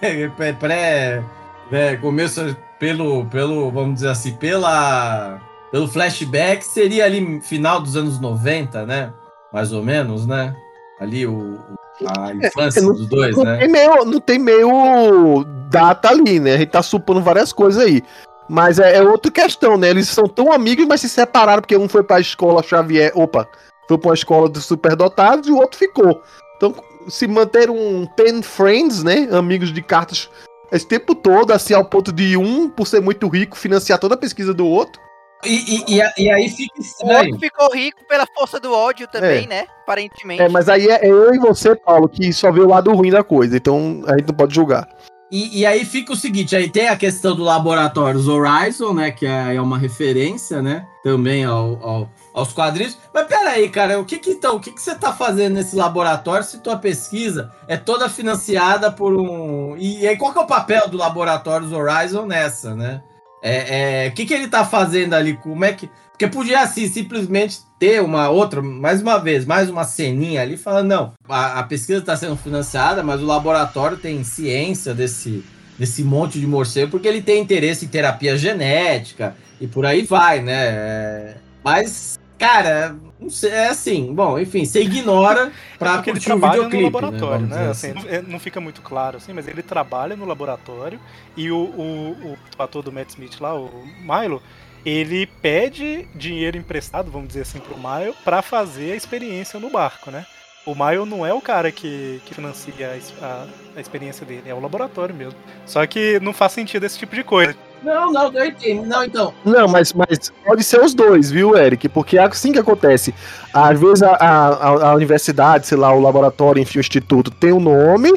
Pré. 0.59 1.23
Né? 1.71 1.95
Começo 1.95 2.57
pelo, 2.77 3.25
pelo, 3.27 3.71
vamos 3.71 3.95
dizer 3.95 4.09
assim, 4.09 4.33
pela. 4.33 5.39
Pelo 5.71 5.87
flashback, 5.87 6.65
seria 6.65 7.05
ali 7.05 7.39
final 7.39 7.79
dos 7.79 7.95
anos 7.95 8.19
90, 8.19 8.85
né? 8.85 9.13
Mais 9.53 9.71
ou 9.71 9.81
menos, 9.81 10.27
né? 10.27 10.53
Ali 10.99 11.25
o, 11.25 11.57
a 12.05 12.33
infância 12.33 12.79
é, 12.79 12.83
não, 12.83 12.93
dos 12.93 13.07
dois, 13.07 13.35
não 13.35 13.45
né? 13.45 13.57
Tem 13.59 13.67
meio, 13.69 14.05
não 14.05 14.19
tem 14.19 14.39
meio 14.39 15.45
data 15.69 16.09
ali, 16.09 16.39
né? 16.39 16.55
A 16.55 16.57
gente 16.57 16.69
tá 16.69 16.81
supondo 16.81 17.21
várias 17.21 17.51
coisas 17.51 17.81
aí. 17.81 18.03
Mas 18.49 18.79
é, 18.79 18.95
é, 18.97 19.01
outra 19.01 19.31
questão, 19.31 19.77
né? 19.77 19.89
Eles 19.89 20.07
são 20.07 20.25
tão 20.25 20.51
amigos, 20.51 20.85
mas 20.85 21.01
se 21.01 21.09
separaram 21.09 21.61
porque 21.61 21.75
um 21.77 21.89
foi 21.89 22.03
pra 22.03 22.19
escola 22.19 22.63
Xavier. 22.63 23.11
Opa, 23.15 23.47
foi 23.87 23.97
pra 23.97 24.09
uma 24.09 24.13
escola 24.15 24.49
de 24.49 24.61
superdotados 24.61 25.47
e 25.49 25.51
o 25.51 25.57
outro 25.57 25.77
ficou. 25.77 26.21
Então, 26.55 26.73
se 27.09 27.27
manter 27.27 27.69
um 27.69 28.05
pen 28.15 28.41
friends, 28.41 29.03
né? 29.03 29.27
Amigos 29.31 29.73
de 29.73 29.81
cartas 29.81 30.29
esse 30.71 30.85
tempo 30.85 31.15
todo, 31.15 31.51
assim, 31.51 31.73
ao 31.73 31.85
ponto 31.85 32.11
de 32.11 32.35
um, 32.35 32.69
por 32.69 32.85
ser 32.85 32.99
muito 33.01 33.27
rico, 33.29 33.57
financiar 33.57 33.97
toda 33.99 34.15
a 34.15 34.17
pesquisa 34.17 34.53
do 34.53 34.67
outro. 34.67 35.01
E, 35.45 35.53
e, 35.93 35.95
e, 35.95 36.01
a- 36.01 36.13
e 36.17 36.29
aí 36.29 36.49
fica 36.49 36.73
O 36.77 36.81
estranho. 36.81 37.17
outro 37.19 37.39
ficou 37.39 37.71
rico 37.71 37.99
pela 38.07 38.25
força 38.37 38.59
do 38.59 38.73
ódio 38.73 39.07
também, 39.07 39.45
É. 39.45 39.47
né? 39.47 39.65
Aparentemente. 39.83 40.41
É, 40.41 40.49
mas 40.49 40.67
aí 40.67 40.87
é 40.89 41.05
é 41.05 41.09
eu 41.09 41.33
e 41.33 41.37
você, 41.37 41.73
Paulo, 41.75 42.09
que 42.09 42.33
só 42.33 42.51
vê 42.51 42.59
o 42.59 42.67
lado 42.67 42.91
ruim 42.93 43.11
da 43.11 43.23
coisa, 43.23 43.55
então 43.55 44.01
a 44.07 44.17
gente 44.17 44.27
não 44.27 44.35
pode 44.35 44.53
julgar. 44.55 44.87
E, 45.29 45.59
e 45.59 45.65
aí 45.65 45.83
fica 45.83 46.13
o 46.13 46.15
seguinte, 46.15 46.55
aí 46.55 46.69
tem 46.69 46.87
a 46.87 46.95
questão 46.95 47.35
do 47.35 47.43
Laboratórios 47.43 48.27
Horizon, 48.29 48.93
né? 48.93 49.11
Que 49.11 49.25
é, 49.25 49.55
é 49.55 49.61
uma 49.61 49.77
referência, 49.77 50.61
né? 50.61 50.87
Também 51.03 51.43
ao, 51.43 51.83
ao- 51.83 52.09
aos 52.33 52.53
quadrinhos. 52.53 52.97
Mas 53.13 53.27
peraí, 53.27 53.67
cara, 53.69 53.99
o 53.99 54.05
que 54.05 54.19
que 54.19 54.29
então, 54.31 54.55
o 54.55 54.59
que 54.59 54.71
que 54.71 54.81
você 54.81 54.95
tá 54.95 55.11
fazendo 55.11 55.55
nesse 55.55 55.75
laboratório 55.75 56.45
se 56.45 56.59
tua 56.59 56.77
pesquisa 56.77 57.51
é 57.67 57.75
toda 57.75 58.07
financiada 58.07 58.89
por 58.89 59.13
um... 59.19 59.75
E, 59.77 60.07
aí 60.07 60.15
qual 60.15 60.31
que 60.31 60.39
é 60.39 60.41
o 60.41 60.47
papel 60.47 60.87
do 60.87 60.97
Laboratórios 60.97 61.73
Horizon 61.73 62.25
nessa, 62.25 62.73
né? 62.73 63.01
É, 63.41 64.05
é, 64.05 64.09
o 64.09 64.11
que 64.13 64.25
que 64.25 64.33
ele 64.33 64.47
tá 64.47 64.65
fazendo 64.65 65.13
ali? 65.13 65.35
Como 65.35 65.63
é 65.63 65.73
que... 65.73 65.89
Porque 66.11 66.27
podia, 66.27 66.61
assim, 66.61 66.87
simplesmente 66.87 67.59
ter 67.79 68.01
uma 68.01 68.29
outra, 68.29 68.59
mais 68.61 69.01
uma 69.01 69.19
vez, 69.19 69.45
mais 69.45 69.69
uma 69.69 69.83
ceninha 69.83 70.41
ali, 70.41 70.57
falando, 70.57 70.87
não, 70.87 71.13
a, 71.29 71.59
a 71.59 71.63
pesquisa 71.63 71.99
está 71.99 72.17
sendo 72.17 72.35
financiada, 72.35 73.03
mas 73.03 73.21
o 73.21 73.25
laboratório 73.25 73.97
tem 73.97 74.23
ciência 74.23 74.95
desse, 74.95 75.45
desse 75.77 76.03
monte 76.03 76.39
de 76.39 76.47
morcego, 76.47 76.89
porque 76.89 77.07
ele 77.07 77.21
tem 77.21 77.39
interesse 77.39 77.85
em 77.85 77.87
terapia 77.87 78.35
genética 78.35 79.35
e 79.61 79.67
por 79.67 79.85
aí 79.85 80.03
vai, 80.03 80.41
né? 80.41 80.53
É, 80.55 81.35
Mas, 81.63 82.19
cara, 82.37 82.95
não 83.19 83.29
sei, 83.29 83.49
é 83.51 83.67
assim, 83.69 84.13
bom, 84.13 84.37
enfim, 84.39 84.63
você 84.65 84.81
ignora 84.81 85.51
pra 85.77 86.03
Porque 86.03 86.09
ele 86.11 86.19
trabalha 86.19 86.67
no 86.69 86.69
videoclipe, 86.69 86.81
laboratório, 86.81 87.47
né? 87.47 87.47
dizer 87.47 87.69
Assim, 87.69 87.91
assim. 87.91 87.93
não- 87.93 88.03
é, 88.07 88.21
não 88.21 88.39
fica 88.39 88.61
muito 88.61 88.81
claro, 88.81 89.17
assim, 89.17 89.33
mas 89.33 89.47
ele 89.47 89.63
trabalha 89.63 90.15
no 90.15 90.25
laboratório 90.25 90.99
e 91.35 91.51
o, 91.51 91.57
o, 91.57 92.33
o 92.33 92.37
ator 92.61 92.83
do 92.83 92.91
Matt 92.91 93.09
Smith 93.09 93.39
lá, 93.39 93.55
o 93.55 93.85
Milo, 94.01 94.41
ele 94.85 95.25
pede 95.25 96.07
dinheiro 96.15 96.57
emprestado, 96.57 97.11
vamos 97.11 97.29
dizer 97.29 97.41
assim, 97.41 97.59
pro 97.59 97.77
Mile 97.77 98.13
pra 98.23 98.41
fazer 98.41 98.91
a 98.91 98.95
experiência 98.95 99.59
no 99.59 99.69
barco, 99.69 100.11
né? 100.11 100.25
O 100.65 100.75
Mile 100.75 101.05
não 101.05 101.25
é 101.25 101.33
o 101.33 101.41
cara 101.41 101.71
que, 101.71 102.21
que 102.25 102.33
financia 102.33 102.73
a, 103.21 103.25
a- 103.25 103.47
a 103.77 103.81
experiência 103.81 104.25
dele, 104.25 104.49
é 104.49 104.53
o 104.53 104.59
laboratório 104.59 105.15
mesmo. 105.15 105.39
Só 105.65 105.85
que 105.87 106.19
não 106.19 106.33
faz 106.33 106.51
sentido 106.53 106.85
esse 106.85 106.97
tipo 106.99 107.15
de 107.15 107.23
coisa. 107.23 107.55
Não, 107.83 108.11
não, 108.11 108.31
eu 108.33 108.45
entendo. 108.45 108.85
Não, 108.85 109.03
então, 109.03 109.33
Não, 109.45 109.67
mas, 109.67 109.93
mas 109.93 110.31
pode 110.45 110.63
ser 110.63 110.81
os 110.81 110.93
dois, 110.93 111.29
viu, 111.31 111.55
Eric? 111.57 111.87
Porque 111.89 112.17
é 112.17 112.23
assim 112.23 112.51
que 112.51 112.59
acontece. 112.59 113.13
Às 113.53 113.79
vezes 113.79 114.03
a, 114.03 114.15
a, 114.15 114.89
a 114.89 114.93
universidade, 114.95 115.67
sei 115.67 115.77
lá, 115.77 115.93
o 115.93 115.99
laboratório, 115.99 116.61
enfim, 116.61 116.79
o 116.79 116.81
instituto 116.81 117.31
tem 117.31 117.53
um 117.53 117.59
nome, 117.59 118.13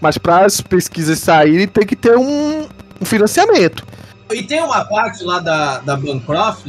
mas 0.00 0.18
para 0.18 0.44
as 0.44 0.60
pesquisas 0.60 1.18
saírem 1.20 1.66
tem 1.68 1.86
que 1.86 1.96
ter 1.96 2.16
um, 2.16 2.66
um 3.00 3.04
financiamento. 3.04 3.86
E 4.32 4.42
tem 4.42 4.62
uma 4.62 4.84
parte 4.84 5.22
lá 5.22 5.38
da, 5.38 5.78
da 5.78 5.96
Bancroft 5.96 6.64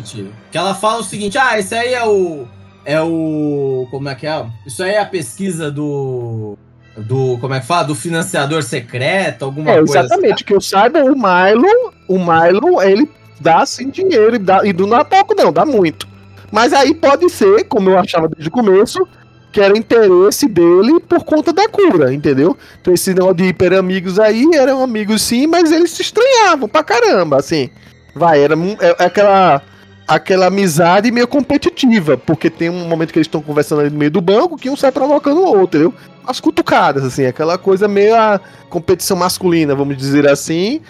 que 0.51 0.57
ela 0.57 0.75
fala 0.75 0.99
o 0.99 1.03
seguinte: 1.03 1.37
ah, 1.37 1.57
esse 1.57 1.73
aí 1.73 1.93
é 1.93 2.05
o. 2.05 2.45
É 2.83 3.01
o. 3.01 3.87
Como 3.89 4.07
é 4.09 4.13
que 4.13 4.27
é? 4.27 4.45
Isso 4.67 4.83
aí 4.83 4.91
é 4.91 4.99
a 5.01 5.05
pesquisa 5.05 5.71
do. 5.71 6.57
Do. 6.97 7.37
Como 7.39 7.53
é 7.53 7.59
que 7.59 7.65
fala? 7.65 7.83
Do 7.85 7.95
financiador 7.95 8.61
secreto, 8.61 9.45
alguma 9.45 9.71
É, 9.71 9.77
coisa. 9.77 9.99
exatamente. 10.01 10.43
Que 10.43 10.53
eu 10.53 10.61
saiba, 10.61 10.99
o 11.03 11.15
Milo, 11.15 11.93
o 12.07 12.17
Milo, 12.17 12.81
ele 12.81 13.09
dá 13.39 13.59
assim 13.59 13.89
dinheiro 13.89 14.37
dá, 14.39 14.61
e 14.65 14.73
não 14.73 14.87
dá 14.89 15.03
pouco, 15.03 15.35
não, 15.35 15.51
dá 15.51 15.65
muito. 15.65 16.07
Mas 16.51 16.73
aí 16.73 16.93
pode 16.93 17.29
ser, 17.29 17.65
como 17.65 17.89
eu 17.89 17.97
achava 17.99 18.27
desde 18.29 18.47
o 18.47 18.51
começo, 18.51 19.05
que 19.51 19.61
era 19.61 19.77
interesse 19.77 20.47
dele 20.47 20.99
por 20.99 21.23
conta 21.23 21.53
da 21.53 21.67
cura, 21.69 22.13
entendeu? 22.13 22.57
Então 22.81 22.93
esse 22.93 23.13
negócio 23.13 23.35
de 23.35 23.45
hiper 23.45 23.73
amigos 23.73 24.19
aí 24.19 24.45
eram 24.53 24.83
amigos 24.83 25.21
sim, 25.21 25.47
mas 25.47 25.71
eles 25.71 25.91
se 25.91 26.01
estranhavam 26.01 26.67
pra 26.67 26.83
caramba, 26.83 27.37
assim. 27.37 27.69
Vai, 28.13 28.41
era 28.41 28.53
é- 28.81 28.95
é 28.99 29.05
aquela 29.05 29.61
aquela 30.07 30.47
amizade 30.47 31.09
meio 31.11 31.27
competitiva, 31.27 32.15
porque 32.15 32.49
tem 32.49 32.69
um 32.69 32.87
momento 32.87 33.11
que 33.11 33.17
eles 33.17 33.27
estão 33.27 33.41
conversando 33.41 33.81
ali 33.81 33.89
no 33.89 33.97
meio 33.97 34.11
do 34.11 34.21
banco 34.21 34.55
que 34.55 34.69
um 34.69 34.75
sai 34.75 34.91
provocando 34.91 35.39
o 35.39 35.45
outro, 35.45 35.79
entendeu? 35.79 35.93
As 36.27 36.39
cutucadas, 36.39 37.03
assim, 37.03 37.25
aquela 37.25 37.57
coisa 37.57 37.87
meio 37.87 38.15
a 38.15 38.39
competição 38.69 39.17
masculina, 39.17 39.73
vamos 39.73 39.97
dizer 39.97 40.27
assim. 40.27 40.81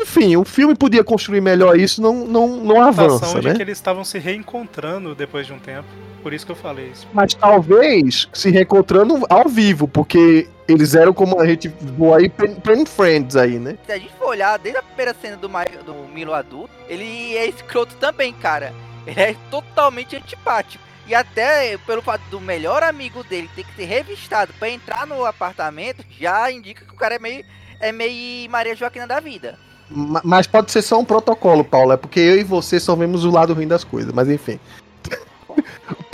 Enfim, 0.00 0.36
o 0.36 0.44
filme 0.44 0.74
podia 0.74 1.04
construir 1.04 1.40
melhor 1.40 1.78
isso, 1.78 2.00
não, 2.00 2.26
não, 2.26 2.48
não 2.56 2.80
A 2.82 2.92
sensação 2.92 3.14
avança, 3.16 3.40
de 3.40 3.48
né? 3.48 3.54
que 3.54 3.62
eles 3.62 3.76
estavam 3.78 4.02
se 4.04 4.18
reencontrando 4.18 5.14
depois 5.14 5.46
de 5.46 5.52
um 5.52 5.58
tempo. 5.58 5.86
Por 6.22 6.32
isso 6.32 6.44
que 6.44 6.52
eu 6.52 6.56
falei 6.56 6.88
isso. 6.88 7.06
Mas 7.14 7.32
talvez 7.34 8.28
se 8.32 8.50
reencontrando 8.50 9.24
ao 9.28 9.48
vivo, 9.48 9.88
porque 9.88 10.48
eles 10.68 10.94
eram 10.94 11.12
como 11.14 11.40
a 11.40 11.46
gente 11.46 11.68
voou 11.68 12.14
aí, 12.14 12.28
pen, 12.28 12.56
friends 12.86 13.36
aí, 13.36 13.58
né? 13.58 13.78
Se 13.86 13.92
a 13.92 13.98
gente 13.98 14.12
for 14.18 14.28
olhar 14.28 14.58
desde 14.58 14.78
a 14.78 14.82
primeira 14.82 15.14
cena 15.14 15.36
do, 15.36 15.48
Ma- 15.48 15.64
do 15.64 15.94
Milo 16.12 16.34
adulto, 16.34 16.70
ele 16.88 17.36
é 17.36 17.46
escroto 17.46 17.94
também, 17.96 18.32
cara. 18.34 18.72
Ele 19.06 19.18
é 19.20 19.36
totalmente 19.50 20.14
antipático. 20.14 20.84
E 21.06 21.14
até 21.14 21.76
pelo 21.86 22.02
fato 22.02 22.22
do 22.30 22.38
melhor 22.40 22.82
amigo 22.82 23.24
dele 23.24 23.48
ter 23.56 23.64
que 23.64 23.74
ser 23.74 23.84
revistado 23.86 24.52
pra 24.58 24.68
entrar 24.68 25.06
no 25.06 25.24
apartamento, 25.24 26.04
já 26.20 26.52
indica 26.52 26.84
que 26.84 26.92
o 26.92 26.96
cara 26.96 27.14
é 27.16 27.18
meio, 27.18 27.44
é 27.80 27.90
meio 27.90 28.48
Maria 28.50 28.76
Joaquina 28.76 29.06
da 29.06 29.18
vida. 29.20 29.58
Ma- 29.90 30.22
Mas 30.24 30.46
pode 30.46 30.70
ser 30.70 30.82
só 30.82 30.98
um 30.98 31.04
protocolo, 31.04 31.64
Paulo, 31.64 31.92
é 31.92 31.96
porque 31.96 32.20
eu 32.20 32.38
e 32.38 32.44
você 32.44 32.78
só 32.78 32.94
vemos 32.94 33.24
o 33.24 33.30
lado 33.30 33.52
ruim 33.54 33.66
das 33.68 33.84
coisas, 33.84 34.12
mas 34.12 34.28
enfim. 34.28 34.58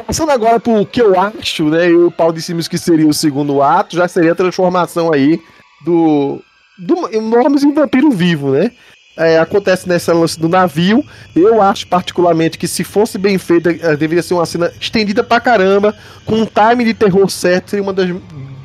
Passando 0.06 0.30
agora 0.30 0.60
pro 0.60 0.86
que 0.86 1.02
eu 1.02 1.18
acho, 1.18 1.64
né? 1.68 1.88
E 1.90 1.94
o 1.94 2.10
Paulo 2.10 2.32
dissemos 2.32 2.68
que 2.68 2.78
seria 2.78 3.06
o 3.06 3.14
segundo 3.14 3.60
ato, 3.60 3.96
já 3.96 4.06
seria 4.06 4.32
a 4.32 4.36
transformação 4.36 5.12
aí 5.12 5.40
do. 5.84 6.40
do 6.78 7.12
Enormes 7.12 7.64
em 7.64 7.72
vampiro 7.74 8.10
vivo, 8.10 8.52
né? 8.52 8.70
É, 9.18 9.38
acontece 9.38 9.88
nessa 9.88 10.12
lance 10.12 10.38
do 10.38 10.48
navio. 10.48 11.02
Eu 11.34 11.60
acho 11.62 11.86
particularmente 11.88 12.58
que 12.58 12.68
se 12.68 12.84
fosse 12.84 13.16
bem 13.18 13.38
feita, 13.38 13.70
eh, 13.70 13.96
deveria 13.96 14.22
ser 14.22 14.34
uma 14.34 14.44
cena 14.46 14.70
estendida 14.78 15.24
pra 15.24 15.40
caramba, 15.40 15.96
com 16.26 16.36
um 16.36 16.46
time 16.46 16.84
de 16.84 16.92
terror 16.94 17.28
certo, 17.30 17.70
seria 17.70 17.82
uma 17.82 17.94
das 17.94 18.08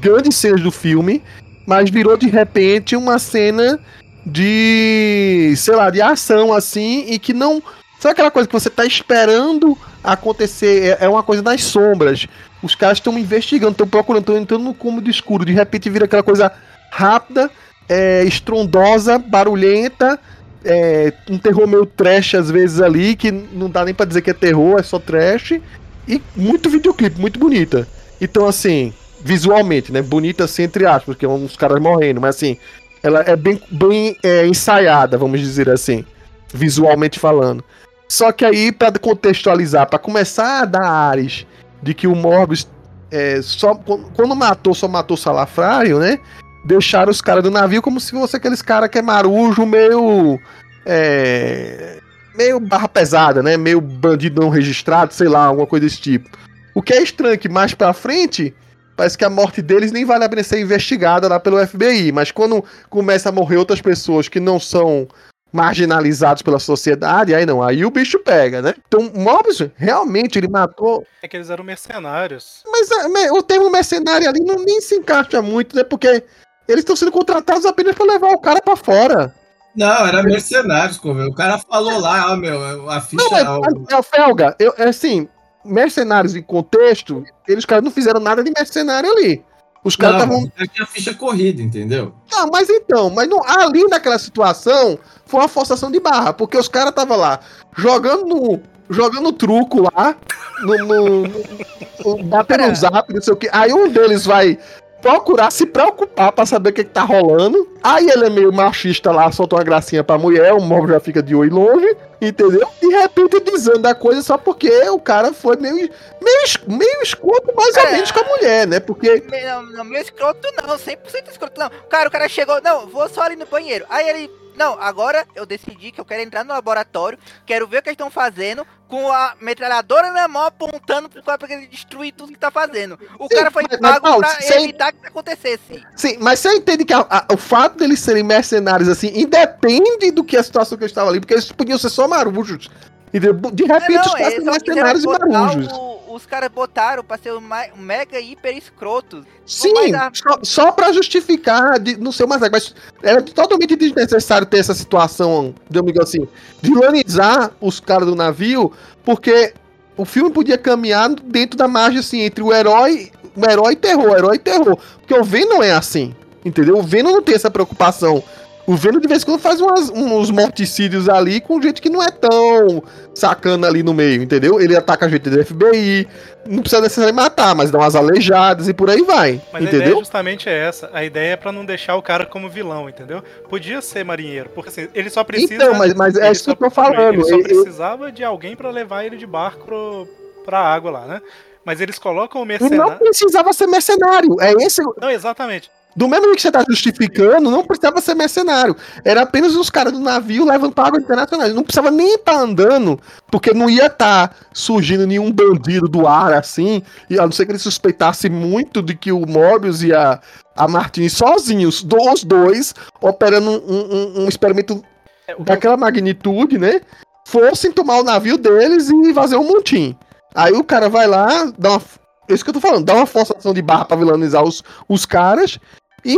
grandes 0.01 0.35
cenas 0.35 0.61
do 0.61 0.69
filme. 0.71 1.23
Mas 1.65 1.89
virou 1.89 2.17
de 2.17 2.27
repente 2.27 2.95
uma 2.97 3.17
cena 3.17 3.79
de, 4.25 5.53
sei 5.57 5.75
lá, 5.75 5.89
de 5.89 6.01
ação 6.01 6.53
assim, 6.53 7.05
e 7.07 7.19
que 7.19 7.33
não. 7.33 7.61
Sabe 7.99 8.13
aquela 8.13 8.31
coisa 8.31 8.47
que 8.47 8.53
você 8.53 8.69
tá 8.69 8.85
esperando 8.85 9.77
acontecer? 10.03 10.97
É, 10.99 11.05
é 11.05 11.09
uma 11.09 11.23
coisa 11.23 11.41
das 11.41 11.63
sombras. 11.63 12.27
Os 12.63 12.75
caras 12.75 12.97
estão 12.97 13.17
investigando, 13.17 13.73
estão 13.73 13.87
procurando, 13.87 14.23
estão 14.23 14.37
entrando 14.37 14.63
no 14.63 14.73
cômodo 14.73 15.09
escuro. 15.09 15.45
De 15.45 15.53
repente 15.53 15.89
vira 15.89 16.05
aquela 16.05 16.23
coisa 16.23 16.51
rápida, 16.91 17.49
é, 17.87 18.23
estrondosa, 18.23 19.17
barulhenta. 19.17 20.19
É, 20.63 21.13
um 21.29 21.39
terror 21.39 21.67
meio 21.67 21.85
trash 21.87 22.35
às 22.35 22.51
vezes 22.51 22.79
ali, 22.81 23.15
que 23.15 23.31
não 23.31 23.69
dá 23.69 23.83
nem 23.83 23.93
pra 23.93 24.05
dizer 24.05 24.21
que 24.21 24.29
é 24.29 24.33
terror, 24.33 24.79
é 24.79 24.83
só 24.83 24.99
trash. 24.99 25.59
E 26.07 26.21
muito 26.35 26.69
videoclipe, 26.69 27.19
muito 27.19 27.39
bonita. 27.39 27.87
Então, 28.19 28.47
assim, 28.47 28.93
visualmente, 29.23 29.91
né? 29.91 30.01
Bonita 30.01 30.45
assim, 30.45 30.63
entre 30.63 30.85
aspas, 30.85 31.15
porque 31.15 31.25
é 31.25 31.29
uns 31.29 31.55
caras 31.55 31.81
morrendo, 31.81 32.19
mas 32.19 32.35
assim, 32.35 32.57
ela 33.03 33.23
é 33.25 33.35
bem, 33.35 33.61
bem 33.69 34.17
é, 34.23 34.45
ensaiada, 34.45 35.17
vamos 35.17 35.39
dizer 35.39 35.69
assim, 35.69 36.05
visualmente 36.53 37.19
falando. 37.19 37.63
Só 38.07 38.31
que 38.31 38.43
aí, 38.43 38.71
pra 38.71 38.91
contextualizar, 38.91 39.89
pra 39.89 39.97
começar 39.97 40.61
a 40.61 40.65
dar 40.65 40.85
ares 40.85 41.45
de 41.81 41.93
que 41.93 42.07
o 42.07 42.15
Morbius 42.15 42.67
é, 43.11 43.41
só 43.41 43.75
quando 43.75 44.35
matou, 44.35 44.73
só 44.73 44.87
matou 44.87 45.15
o 45.15 45.19
Salafrário, 45.19 45.99
né? 45.99 46.17
Deixaram 46.65 47.11
os 47.11 47.21
caras 47.21 47.43
do 47.43 47.51
navio 47.51 47.81
como 47.81 47.99
se 47.99 48.11
fosse 48.11 48.37
aqueles 48.37 48.61
caras 48.61 48.89
que 48.89 48.99
é 48.99 49.01
marujo, 49.01 49.65
meio. 49.65 50.39
É, 50.85 51.99
meio 52.37 52.59
barra 52.59 52.87
pesada, 52.87 53.43
né? 53.43 53.57
Meio 53.57 53.81
bandido 53.81 54.41
não 54.41 54.49
registrado, 54.49 55.13
sei 55.13 55.27
lá, 55.27 55.45
alguma 55.45 55.67
coisa 55.67 55.85
desse 55.85 55.99
tipo. 55.99 56.29
O 56.73 56.81
que 56.81 56.93
é 56.93 57.03
estranho 57.03 57.37
que 57.37 57.49
mais 57.49 57.73
pra 57.73 57.91
frente, 57.91 58.53
parece 59.01 59.17
que 59.17 59.25
a 59.25 59.29
morte 59.31 59.63
deles 59.63 59.91
nem 59.91 60.05
vale 60.05 60.25
a 60.25 60.29
pena 60.29 60.43
ser 60.43 60.61
investigada 60.61 61.27
lá 61.27 61.39
pelo 61.39 61.65
FBI. 61.65 62.11
Mas 62.11 62.29
quando 62.29 62.63
começa 62.87 63.29
a 63.29 63.31
morrer 63.31 63.57
outras 63.57 63.81
pessoas 63.81 64.29
que 64.29 64.39
não 64.39 64.59
são 64.59 65.07
marginalizados 65.51 66.43
pela 66.43 66.59
sociedade, 66.59 67.33
aí 67.33 67.43
não, 67.43 67.63
aí 67.63 67.83
o 67.83 67.89
bicho 67.89 68.19
pega, 68.19 68.61
né? 68.61 68.75
Então, 68.87 69.11
Morbius, 69.15 69.63
realmente, 69.75 70.37
ele 70.37 70.47
matou. 70.47 71.03
É 71.23 71.27
que 71.27 71.35
eles 71.35 71.49
eram 71.49 71.63
mercenários. 71.63 72.61
Mas 72.67 72.91
é, 72.91 73.31
o 73.31 73.41
termo 73.41 73.71
mercenário 73.71 74.29
ali 74.29 74.39
não 74.39 74.63
nem 74.63 74.79
se 74.79 74.93
encaixa 74.93 75.41
muito, 75.41 75.75
né? 75.75 75.83
Porque 75.83 76.23
eles 76.67 76.81
estão 76.81 76.95
sendo 76.95 77.11
contratados 77.11 77.65
apenas 77.65 77.95
pra 77.95 78.05
levar 78.05 78.29
o 78.29 78.39
cara 78.39 78.61
pra 78.61 78.75
fora. 78.75 79.33
Não, 79.75 80.05
era 80.05 80.21
mercenários, 80.21 80.99
Covê. 80.99 81.23
O 81.23 81.33
cara 81.33 81.57
falou 81.57 81.99
lá, 81.99 82.33
ó, 82.33 82.35
meu, 82.35 82.87
a 82.87 83.01
ficha. 83.01 83.23
Não, 83.23 83.35
é, 83.35 83.49
ó, 83.49 83.61
é, 83.65 83.95
é, 83.97 84.03
Felga, 84.03 84.55
eu, 84.59 84.75
é 84.77 84.89
assim, 84.89 85.27
mercenários 85.63 86.35
em 86.35 86.41
contexto, 86.41 87.23
eles 87.47 87.65
caras 87.65 87.83
não 87.83 87.91
fizeram 87.91 88.19
nada 88.19 88.43
de 88.43 88.51
mercenário 88.55 89.11
ali. 89.11 89.43
Os 89.83 89.95
caras 89.95 90.21
estavam. 90.21 90.51
é 90.59 90.67
que 90.67 90.81
a 90.81 90.85
ficha 90.85 91.13
corrida, 91.13 91.61
entendeu? 91.61 92.13
Não, 92.31 92.47
mas 92.51 92.69
então, 92.69 93.09
mas 93.09 93.27
não, 93.27 93.41
ali 93.43 93.83
naquela 93.85 94.19
situação 94.19 94.99
foi 95.25 95.39
uma 95.39 95.47
forçação 95.47 95.89
de 95.89 95.99
barra, 95.99 96.33
porque 96.33 96.55
os 96.57 96.67
caras 96.67 96.91
estavam 96.91 97.17
lá 97.17 97.39
jogando 97.75 98.25
no, 98.27 98.59
jogando 98.89 99.31
truco 99.31 99.81
lá, 99.81 100.15
no, 100.61 100.77
no, 100.85 101.21
no- 101.23 102.23
batendo 102.25 102.59
Cara. 102.59 102.71
um 102.71 102.75
zap, 102.75 103.11
não 103.13 103.21
sei 103.21 103.33
o 103.33 103.37
que. 103.37 103.49
Aí 103.51 103.73
um 103.73 103.89
deles 103.89 104.23
vai 104.23 104.59
procurar 105.01 105.51
se 105.51 105.65
preocupar 105.65 106.31
pra 106.31 106.45
saber 106.45 106.69
o 106.69 106.73
que, 106.73 106.83
que 106.83 106.89
tá 106.91 107.01
rolando. 107.01 107.67
Aí 107.83 108.07
ele 108.09 108.25
é 108.27 108.29
meio 108.29 108.53
machista 108.53 109.11
lá, 109.11 109.31
solta 109.31 109.55
uma 109.55 109.63
gracinha 109.63 110.03
pra 110.03 110.17
mulher, 110.17 110.53
o 110.53 110.61
móvel 110.61 110.89
já 110.95 110.99
fica 110.99 111.21
de 111.23 111.33
oi 111.35 111.49
longe, 111.49 111.97
entendeu? 112.21 112.67
De 112.79 112.87
repente 112.87 113.39
desanda 113.39 113.89
a 113.89 113.95
coisa 113.95 114.21
só 114.21 114.37
porque 114.37 114.69
o 114.89 114.99
cara 114.99 115.33
foi 115.33 115.55
meio, 115.57 115.89
meio, 116.21 116.45
meio 116.67 117.01
escroto 117.01 117.51
mais 117.55 117.75
ou 117.75 117.83
É. 117.83 117.91
menos 117.93 118.11
com 118.11 118.19
a 118.19 118.23
mulher, 118.23 118.67
né? 118.67 118.79
Porque. 118.79 119.23
Não, 119.45 119.63
não, 119.63 119.83
meu 119.83 120.01
escroto 120.01 120.47
não, 120.55 120.75
100% 120.77 120.97
escroto 121.31 121.59
não. 121.59 121.69
Cara, 121.89 122.07
o 122.07 122.11
cara 122.11 122.29
chegou, 122.29 122.61
não, 122.61 122.87
vou 122.87 123.09
só 123.09 123.23
ali 123.23 123.35
no 123.35 123.45
banheiro. 123.47 123.85
Aí 123.89 124.07
ele, 124.07 124.31
não, 124.61 124.81
agora 124.81 125.25
eu 125.35 125.45
decidi 125.45 125.91
que 125.91 125.99
eu 125.99 126.05
quero 126.05 126.21
entrar 126.21 126.43
no 126.43 126.53
laboratório, 126.53 127.17
quero 127.45 127.67
ver 127.67 127.79
o 127.79 127.81
que 127.81 127.89
eles 127.89 127.95
estão 127.95 128.11
fazendo, 128.11 128.65
com 128.87 129.11
a 129.11 129.33
metralhadora 129.41 130.11
na 130.11 130.27
mão 130.27 130.43
apontando 130.43 131.09
pro 131.09 131.23
cara 131.23 131.37
pra 131.37 131.51
ele 131.53 131.65
destruir 131.67 132.11
tudo 132.13 132.33
que 132.33 132.37
tá 132.37 132.51
fazendo. 132.51 132.99
O 133.17 133.27
Sim, 133.27 133.35
cara 133.35 133.49
foi 133.51 133.63
mas- 133.69 133.79
mas, 133.79 133.91
pago 133.93 134.05
Paulo, 134.05 134.19
pra 134.21 134.55
evitar 134.61 134.91
que 134.91 134.97
isso 134.99 135.07
acontecesse. 135.07 135.83
Sim, 135.95 136.17
mas 136.19 136.39
você 136.39 136.49
entende 136.55 136.83
que 136.85 136.93
a- 136.93 137.07
a- 137.09 137.25
o 137.33 137.37
fato 137.37 137.77
deles 137.77 137.99
serem 137.99 138.21
mercenários 138.23 138.89
assim, 138.89 139.11
independe 139.15 140.11
do 140.11 140.23
que 140.23 140.35
a 140.37 140.43
situação 140.43 140.77
que 140.77 140.83
eles 140.83 140.91
estavam 140.91 141.09
ali, 141.09 141.19
porque 141.19 141.33
eles 141.33 141.51
podiam 141.51 141.77
ser 141.77 141.89
só 141.89 142.07
marujos. 142.07 142.69
Entendeu? 143.13 143.33
De 143.33 143.65
repente 143.65 144.07
os 144.07 144.13
caras 144.13 144.33
são 144.35 144.53
quiseram 144.59 144.93
mercenários 144.93 145.03
e 145.03 145.07
marujos. 145.07 145.67
o- 145.73 146.00
os 146.13 146.25
caras 146.25 146.49
botaram 146.49 147.03
pra 147.03 147.17
ser 147.17 147.31
o 147.31 147.41
ma- 147.41 147.67
mega 147.75 148.19
hiper 148.19 148.55
escrotos. 148.57 149.25
Sim, 149.45 149.73
a- 149.95 150.11
só, 150.13 150.39
só 150.43 150.71
pra 150.71 150.91
justificar 150.91 151.79
de, 151.79 151.97
no 151.97 152.11
seu 152.13 152.27
massacre, 152.27 152.51
mas 152.51 152.75
era 153.03 153.21
totalmente 153.21 153.75
desnecessário 153.75 154.45
ter 154.47 154.59
essa 154.59 154.73
situação, 154.73 155.53
digamos 155.69 155.97
assim, 155.99 156.27
de 156.61 156.71
ironizar 156.71 157.51
os 157.59 157.79
caras 157.79 158.07
do 158.07 158.15
navio, 158.15 158.71
porque 159.03 159.53
o 159.97 160.05
filme 160.05 160.31
podia 160.31 160.57
caminhar 160.57 161.09
dentro 161.09 161.57
da 161.57 161.67
margem 161.67 161.99
assim, 161.99 162.21
entre 162.21 162.43
o 162.43 162.53
herói, 162.53 163.11
o 163.35 163.45
herói 163.49 163.73
e 163.73 163.75
terror, 163.75 164.15
herói 164.17 164.35
e 164.35 164.39
terror. 164.39 164.77
Porque 164.99 165.13
o 165.13 165.23
Venom 165.23 165.55
não 165.55 165.63
é 165.63 165.71
assim, 165.71 166.15
entendeu? 166.43 166.77
O 166.77 166.83
Venom 166.83 167.11
não 167.11 167.21
tem 167.21 167.35
essa 167.35 167.51
preocupação. 167.51 168.23
O 168.71 168.75
Venom 168.77 168.99
de 168.99 169.07
vez 169.07 169.23
em 169.23 169.25
quando 169.25 169.39
faz 169.41 169.59
umas- 169.59 169.89
uns 169.89 170.31
morticídios 170.31 171.09
ali 171.09 171.41
com 171.41 171.61
gente 171.61 171.81
que 171.81 171.89
não 171.89 172.01
é 172.01 172.09
tão 172.09 172.81
sacana 173.13 173.67
ali 173.67 173.83
no 173.83 173.93
meio, 173.93 174.23
entendeu? 174.23 174.61
Ele 174.61 174.75
ataca 174.77 175.05
a 175.05 175.09
gente 175.09 175.29
do 175.29 175.43
FBI, 175.45 176.07
não 176.47 176.61
precisa 176.61 176.81
necessariamente 176.81 177.21
matar, 177.21 177.53
mas 177.53 177.69
dá 177.69 177.79
umas 177.79 177.95
aleijadas 177.95 178.69
e 178.69 178.73
por 178.73 178.89
aí 178.89 179.01
vai, 179.01 179.41
Mas 179.51 179.61
a 179.61 179.65
ideia 179.67 179.81
entendeu? 179.81 179.99
justamente 179.99 180.47
é 180.47 180.57
essa. 180.57 180.89
A 180.93 181.03
ideia 181.03 181.33
é 181.33 181.35
pra 181.35 181.51
não 181.51 181.65
deixar 181.65 181.95
o 181.97 182.01
cara 182.01 182.25
como 182.25 182.49
vilão, 182.49 182.87
entendeu? 182.87 183.21
Podia 183.49 183.81
ser 183.81 184.05
marinheiro, 184.05 184.49
porque 184.55 184.69
assim, 184.69 184.87
ele 184.95 185.09
só 185.09 185.23
precisa. 185.23 185.53
Então, 185.55 185.73
mas, 185.75 185.93
mas 185.93 186.15
é 186.15 186.23
ele 186.27 186.31
isso 186.31 186.45
que 186.45 186.51
eu 186.51 186.55
tô 186.55 186.69
falando. 186.69 187.13
Ele 187.15 187.23
só 187.23 187.29
Eu- 187.31 187.37
eu- 187.39 187.43
precisava 187.43 188.09
de 188.11 188.23
alguém 188.23 188.55
pra 188.55 188.69
levar 188.71 189.03
ele 189.03 189.17
de 189.17 189.27
barco 189.27 189.65
pro, 189.65 190.07
pra 190.45 190.59
água 190.59 190.91
lá, 190.91 191.05
né? 191.07 191.21
Mas 191.65 191.81
eles 191.81 191.99
colocam 191.99 192.41
o 192.41 192.45
E 192.45 192.47
não 192.47 192.59
mercenário. 192.69 192.97
precisava 192.99 193.51
ser 193.53 193.67
mercenário. 193.67 194.35
É 194.39 194.51
esse. 194.63 194.81
Não, 194.99 195.09
exatamente. 195.11 195.69
Do 195.95 196.07
mesmo 196.07 196.23
jeito 196.25 196.35
que 196.37 196.41
você 196.43 196.51
tá 196.51 196.63
justificando, 196.69 197.51
não 197.51 197.65
precisava 197.65 197.99
ser 197.99 198.15
mercenário. 198.15 198.75
Era 199.03 199.23
apenas 199.23 199.55
os 199.55 199.69
caras 199.69 199.91
do 199.91 199.99
navio 199.99 200.45
levando 200.45 200.73
pra 200.73 200.85
água 200.87 200.99
internacional. 200.99 201.49
Não 201.49 201.63
precisava 201.63 201.91
nem 201.91 202.15
estar 202.15 202.37
andando, 202.39 202.97
porque 203.29 203.53
não 203.53 203.69
ia 203.69 203.87
estar 203.87 204.33
surgindo 204.53 205.05
nenhum 205.05 205.31
bandido 205.31 205.87
do 205.89 206.07
ar 206.07 206.33
assim. 206.33 206.81
E 207.09 207.19
a 207.19 207.23
não 207.23 207.31
ser 207.31 207.45
que 207.45 207.51
ele 207.51 207.59
suspeitasse 207.59 208.29
muito 208.29 208.81
de 208.81 208.95
que 208.95 209.11
o 209.11 209.25
Morbius 209.27 209.83
e 209.83 209.93
a, 209.93 210.19
a 210.55 210.67
Martini 210.67 211.09
sozinhos, 211.09 211.83
os 211.83 212.23
dois, 212.23 212.73
operando 213.01 213.49
um, 213.51 213.57
um- 213.57 214.23
um 214.23 214.27
experimento 214.29 214.81
É, 215.27 215.33
que 215.33 215.41
eu- 215.41 215.45
daquela 215.45 215.75
magnitude, 215.75 216.57
né? 216.57 216.79
Fossem 217.27 217.71
tomar 217.71 217.97
o 217.99 218.03
navio 218.03 218.37
deles 218.37 218.89
e 218.89 219.13
fazer 219.13 219.35
um 219.35 219.43
montim. 219.47 219.95
Aí 220.33 220.53
o 220.53 220.63
cara 220.63 220.87
vai 220.89 221.05
lá, 221.07 221.51
dá 221.57 221.71
uma. 221.71 221.81
É 222.29 222.33
isso 222.33 222.43
que 222.45 222.49
eu 222.49 222.53
tô 222.53 222.61
falando, 222.61 222.85
dá 222.85 222.93
uma 222.95 223.05
forçação 223.05 223.53
de 223.53 223.61
barra 223.61 223.83
pra 223.83 223.97
vilanizar 223.97 224.41
os, 224.41 224.63
os 224.87 225.05
caras 225.05 225.59
e 226.03 226.17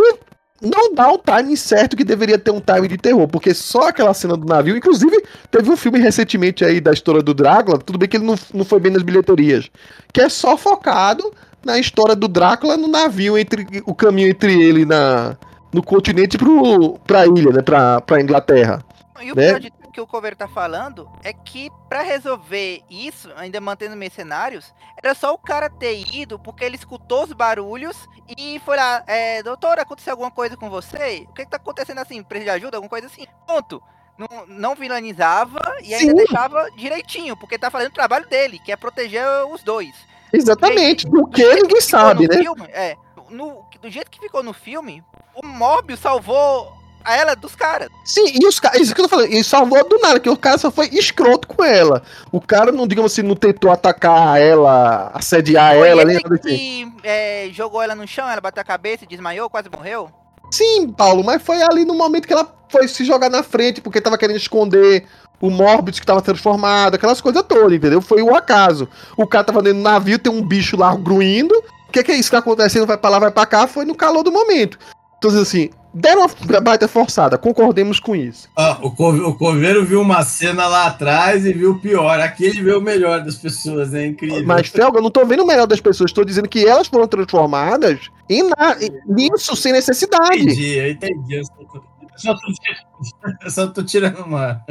não 0.61 0.93
dá 0.93 1.11
o 1.11 1.17
timing 1.17 1.55
certo 1.57 1.97
que 1.97 2.03
deveria 2.05 2.37
ter 2.37 2.51
um 2.51 2.61
time 2.61 2.87
de 2.87 2.97
terror, 2.97 3.27
porque 3.27 3.53
só 3.53 3.89
aquela 3.89 4.13
cena 4.13 4.37
do 4.37 4.47
navio, 4.47 4.77
inclusive 4.77 5.23
teve 5.51 5.69
um 5.69 5.75
filme 5.75 5.99
recentemente 5.99 6.63
aí 6.63 6.79
da 6.79 6.91
história 6.93 7.21
do 7.21 7.33
Drácula, 7.33 7.77
tudo 7.77 7.99
bem 7.99 8.07
que 8.07 8.17
ele 8.17 8.25
não, 8.25 8.35
não 8.53 8.63
foi 8.63 8.79
bem 8.79 8.91
nas 8.91 9.03
bilheterias, 9.03 9.69
que 10.13 10.21
é 10.21 10.29
só 10.29 10.55
focado 10.55 11.33
na 11.65 11.77
história 11.77 12.15
do 12.15 12.27
Drácula 12.27 12.77
no 12.77 12.87
navio, 12.87 13.37
entre 13.37 13.65
o 13.85 13.93
caminho 13.93 14.29
entre 14.29 14.53
ele 14.53 14.85
na, 14.85 15.35
no 15.73 15.83
continente 15.83 16.37
pro, 16.37 16.97
pra 17.05 17.25
ilha, 17.25 17.51
né, 17.51 17.61
pra, 17.61 17.99
pra 18.01 18.21
Inglaterra. 18.21 18.83
E 19.21 19.31
o 19.31 19.35
Né? 19.35 19.49
pior 19.49 19.59
de 19.59 19.82
que 19.93 20.01
o 20.01 20.07
Coveiro 20.07 20.35
tá 20.35 20.47
falando 20.47 21.09
é 21.23 21.31
que 21.31 21.69
pra 21.87 22.01
resolver 22.01 22.81
isso, 22.89 23.31
ainda 23.37 23.61
mantendo 23.61 23.95
mercenários, 23.95 24.73
era 25.01 25.13
só 25.13 25.33
o 25.33 25.37
cara 25.37 25.69
ter 25.69 25.95
ido 26.13 26.39
porque 26.39 26.65
ele 26.65 26.75
escutou 26.75 27.23
os 27.23 27.31
barulhos 27.31 28.09
e 28.37 28.59
foi 28.65 28.75
lá, 28.75 29.03
é, 29.07 29.43
doutor, 29.43 29.79
aconteceu 29.79 30.11
alguma 30.11 30.31
coisa 30.31 30.57
com 30.57 30.69
você? 30.69 31.25
O 31.29 31.33
que, 31.33 31.45
que 31.45 31.51
tá 31.51 31.57
acontecendo 31.57 31.99
assim? 31.99 32.21
Precisa 32.23 32.51
de 32.51 32.57
ajuda? 32.57 32.77
Alguma 32.77 32.89
coisa 32.89 33.07
assim? 33.07 33.25
Ponto. 33.47 33.81
Não, 34.17 34.27
não 34.47 34.75
vilanizava 34.75 35.59
e 35.81 35.93
ainda 35.93 36.11
Sim. 36.11 36.15
deixava 36.15 36.69
direitinho, 36.71 37.35
porque 37.37 37.57
tá 37.57 37.71
fazendo 37.71 37.91
o 37.91 37.95
trabalho 37.95 38.27
dele, 38.27 38.59
que 38.59 38.71
é 38.71 38.75
proteger 38.75 39.23
os 39.51 39.63
dois. 39.63 39.95
Exatamente, 40.31 41.07
do 41.07 41.27
que 41.27 41.43
ficou 41.57 41.81
sabe, 41.81 42.27
né? 42.27 42.37
filme, 42.37 42.63
é, 42.71 42.95
no- 43.29 43.63
do 43.81 43.89
jeito 43.89 44.09
que 44.11 44.19
ficou 44.19 44.41
no 44.43 44.53
filme, 44.53 45.03
o 45.35 45.45
Morbius 45.45 45.99
salvou 45.99 46.71
a 47.03 47.15
ela 47.15 47.35
dos 47.35 47.55
caras. 47.55 47.89
Sim, 48.03 48.33
e 48.39 48.45
os 48.45 48.59
caras, 48.59 48.81
isso 48.81 48.93
que 48.93 49.01
eu 49.01 49.05
tô 49.05 49.09
falando, 49.09 49.31
ele 49.31 49.43
salvou 49.43 49.87
do 49.87 49.97
nada, 49.99 50.19
que 50.19 50.29
o 50.29 50.37
cara 50.37 50.57
só 50.57 50.71
foi 50.71 50.87
escroto 50.87 51.47
com 51.47 51.63
ela. 51.63 52.03
O 52.31 52.41
cara 52.41 52.71
não, 52.71 52.87
digamos 52.87 53.11
assim, 53.11 53.21
não 53.21 53.35
tentou 53.35 53.71
atacar 53.71 54.39
ela, 54.39 55.11
assediar 55.13 55.75
Foi 55.75 55.87
ela, 55.87 56.03
nem 56.05 56.15
nada 56.15 56.35
assim. 56.35 56.49
que 56.49 56.93
é, 57.03 57.49
jogou 57.51 57.81
ela 57.81 57.95
no 57.95 58.07
chão, 58.07 58.29
ela 58.29 58.41
bateu 58.41 58.61
a 58.61 58.65
cabeça 58.65 59.05
desmaiou, 59.05 59.49
quase 59.49 59.69
morreu. 59.69 60.09
Sim, 60.51 60.89
Paulo, 60.89 61.23
mas 61.23 61.41
foi 61.41 61.61
ali 61.63 61.83
no 61.83 61.95
momento 61.95 62.27
que 62.27 62.33
ela 62.33 62.47
foi 62.69 62.87
se 62.87 63.03
jogar 63.03 63.29
na 63.29 63.41
frente, 63.41 63.81
porque 63.81 64.01
tava 64.01 64.17
querendo 64.17 64.37
esconder 64.37 65.05
o 65.41 65.49
Morbius 65.49 65.99
que 65.99 66.05
tava 66.05 66.21
transformado, 66.21 66.95
aquelas 66.95 67.19
coisas 67.19 67.43
todas, 67.43 67.73
entendeu? 67.73 68.01
Foi 68.01 68.21
o 68.21 68.35
acaso. 68.35 68.87
O 69.17 69.27
cara 69.27 69.43
tava 69.43 69.61
dentro 69.61 69.79
do 69.79 69.83
navio, 69.83 70.19
tem 70.19 70.31
um 70.31 70.41
bicho 70.41 70.77
lá 70.77 70.95
gruindo. 70.95 71.53
O 71.87 71.91
que, 71.91 72.03
que 72.03 72.11
é 72.11 72.15
isso 72.15 72.29
que 72.29 72.35
tá 72.35 72.39
acontecendo? 72.39 72.87
Vai 72.87 72.97
pra 72.97 73.09
lá, 73.09 73.19
vai 73.19 73.31
pra 73.31 73.45
cá, 73.45 73.67
foi 73.67 73.85
no 73.85 73.95
calor 73.95 74.23
do 74.23 74.31
momento. 74.31 74.79
Então, 75.17 75.29
assim, 75.39 75.69
deram 75.93 76.25
uma 76.49 76.61
baita 76.61 76.87
forçada, 76.87 77.37
concordemos 77.37 77.99
com 77.99 78.15
isso. 78.15 78.49
Ó, 78.55 78.87
o, 78.87 78.91
Co- 78.91 79.11
o 79.11 79.35
Coveiro 79.35 79.85
viu 79.85 80.01
uma 80.01 80.23
cena 80.23 80.65
lá 80.67 80.87
atrás 80.87 81.45
e 81.45 81.53
viu 81.53 81.71
o 81.71 81.79
pior. 81.79 82.19
Aqui 82.19 82.45
ele 82.45 82.61
vê 82.63 82.73
o 82.73 82.81
melhor 82.81 83.23
das 83.23 83.35
pessoas, 83.35 83.93
é 83.93 84.05
incrível. 84.07 84.43
Mas, 84.45 84.67
Felga, 84.67 84.97
eu 84.99 85.03
não 85.03 85.11
tô 85.11 85.25
vendo 85.25 85.43
o 85.43 85.47
melhor 85.47 85.67
das 85.67 85.79
pessoas, 85.81 86.11
tô 86.11 86.23
dizendo 86.23 86.49
que 86.49 86.65
elas 86.67 86.87
foram 86.87 87.07
transformadas 87.07 87.99
em 88.29 88.43
na... 88.43 88.75
nisso, 89.07 89.55
sem 89.55 89.71
necessidade. 89.73 90.41
entendi, 90.41 90.77
eu 90.77 90.91
entendi. 90.91 91.35
Eu 91.35 91.43
só 91.45 91.53
tô, 91.63 91.77
eu 91.77 92.19
só 92.19 92.33
tô 92.33 92.53
tirando- 92.53 93.39
só 93.51 93.67
tô 93.67 93.83
tirando 93.83 94.19
uma. 94.25 94.61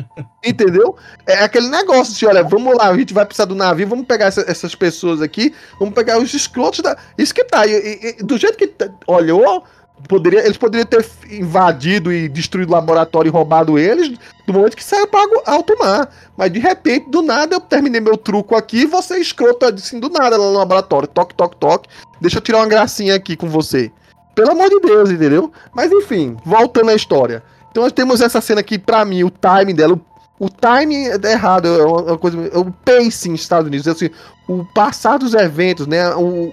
Entendeu? 0.45 0.97
É 1.27 1.45
aquele 1.45 1.69
negócio 1.69 2.13
assim, 2.15 2.27
olha, 2.27 2.43
vamos 2.43 2.77
lá, 2.77 2.89
a 2.89 2.97
gente 2.97 3.13
vai 3.15 3.25
precisar 3.27 3.45
do 3.47 3.55
navio, 3.55 3.87
vamos 3.89 4.07
pegar 4.07 4.27
essa- 4.27 4.45
essas 4.49 4.75
pessoas 4.75 5.21
aqui, 5.21 5.55
vamos 5.79 5.95
pegar 5.95 6.19
os 6.19 6.33
escrotos 6.35 6.81
da. 6.81 6.97
Isso 7.19 7.35
que 7.35 7.45
tá. 7.45 7.67
e- 7.67 8.17
e- 8.19 8.23
do 8.23 8.37
jeito 8.39 8.57
que 8.57 8.73
olhou, 9.07 9.65
poderia, 10.09 10.45
eles 10.45 10.57
poderiam 10.57 10.87
ter 10.87 11.07
invadido 11.31 12.13
e 12.13 12.29
destruído 12.29 12.69
o 12.71 12.73
laboratório 12.73 13.29
e 13.29 13.33
roubado 13.33 13.79
eles 13.79 14.19
do 14.47 14.53
momento 14.53 14.77
que 14.77 14.85
saiu 14.85 15.07
para 15.07 15.29
alto 15.47 15.77
mar. 15.79 16.09
Mas 16.37 16.53
de 16.53 16.59
repente, 16.59 17.11
do 17.11 17.23
nada, 17.23 17.55
eu 17.55 17.61
terminei 17.61 18.01
meu 18.01 18.17
truco 18.17 18.57
aqui 18.57 18.83
e 18.83 18.87
você 18.87 19.19
escroto 19.19 19.67
assim, 19.67 20.01
do 20.01 20.09
nada 20.09 20.37
lá 20.37 20.47
no 20.47 20.59
laboratório. 20.59 21.09
Toque, 21.09 21.35
toque, 21.35 21.57
toque. 21.57 21.89
Deixa 22.21 22.39
eu 22.39 22.43
tirar 22.43 22.59
uma 22.59 22.67
gracinha 22.67 23.15
aqui 23.15 23.37
com 23.37 23.49
você. 23.49 23.91
Pelo 24.35 24.53
amor 24.53 24.71
de 24.71 24.81
Deus, 24.81 25.11
entendeu? 25.11 25.53
Mas 25.75 25.93
enfim, 25.93 26.37
voltando 26.45 26.91
à 26.91 26.95
história. 26.95 27.43
Então 27.71 27.83
nós 27.83 27.93
temos 27.93 28.21
essa 28.21 28.41
cena 28.41 28.61
aqui, 28.61 28.79
pra 28.79 29.05
mim, 29.05 29.25
o 29.25 29.31
timing 29.31 29.75
dela, 29.75 29.95
o, 29.95 30.45
o 30.45 30.49
timing 30.49 31.07
é 31.07 31.33
errado, 31.33 31.69
é 31.69 31.85
uma, 31.85 32.19
coisa, 32.19 32.39
é 32.53 32.59
o 32.59 32.71
pacing 32.71 33.31
nos 33.31 33.41
Estados 33.41 33.67
Unidos, 33.67 33.89
assim, 33.89 34.11
o 34.47 34.65
passar 34.75 35.19
dos 35.19 35.33
eventos, 35.33 35.87
né, 35.87 36.15
o, 36.15 36.53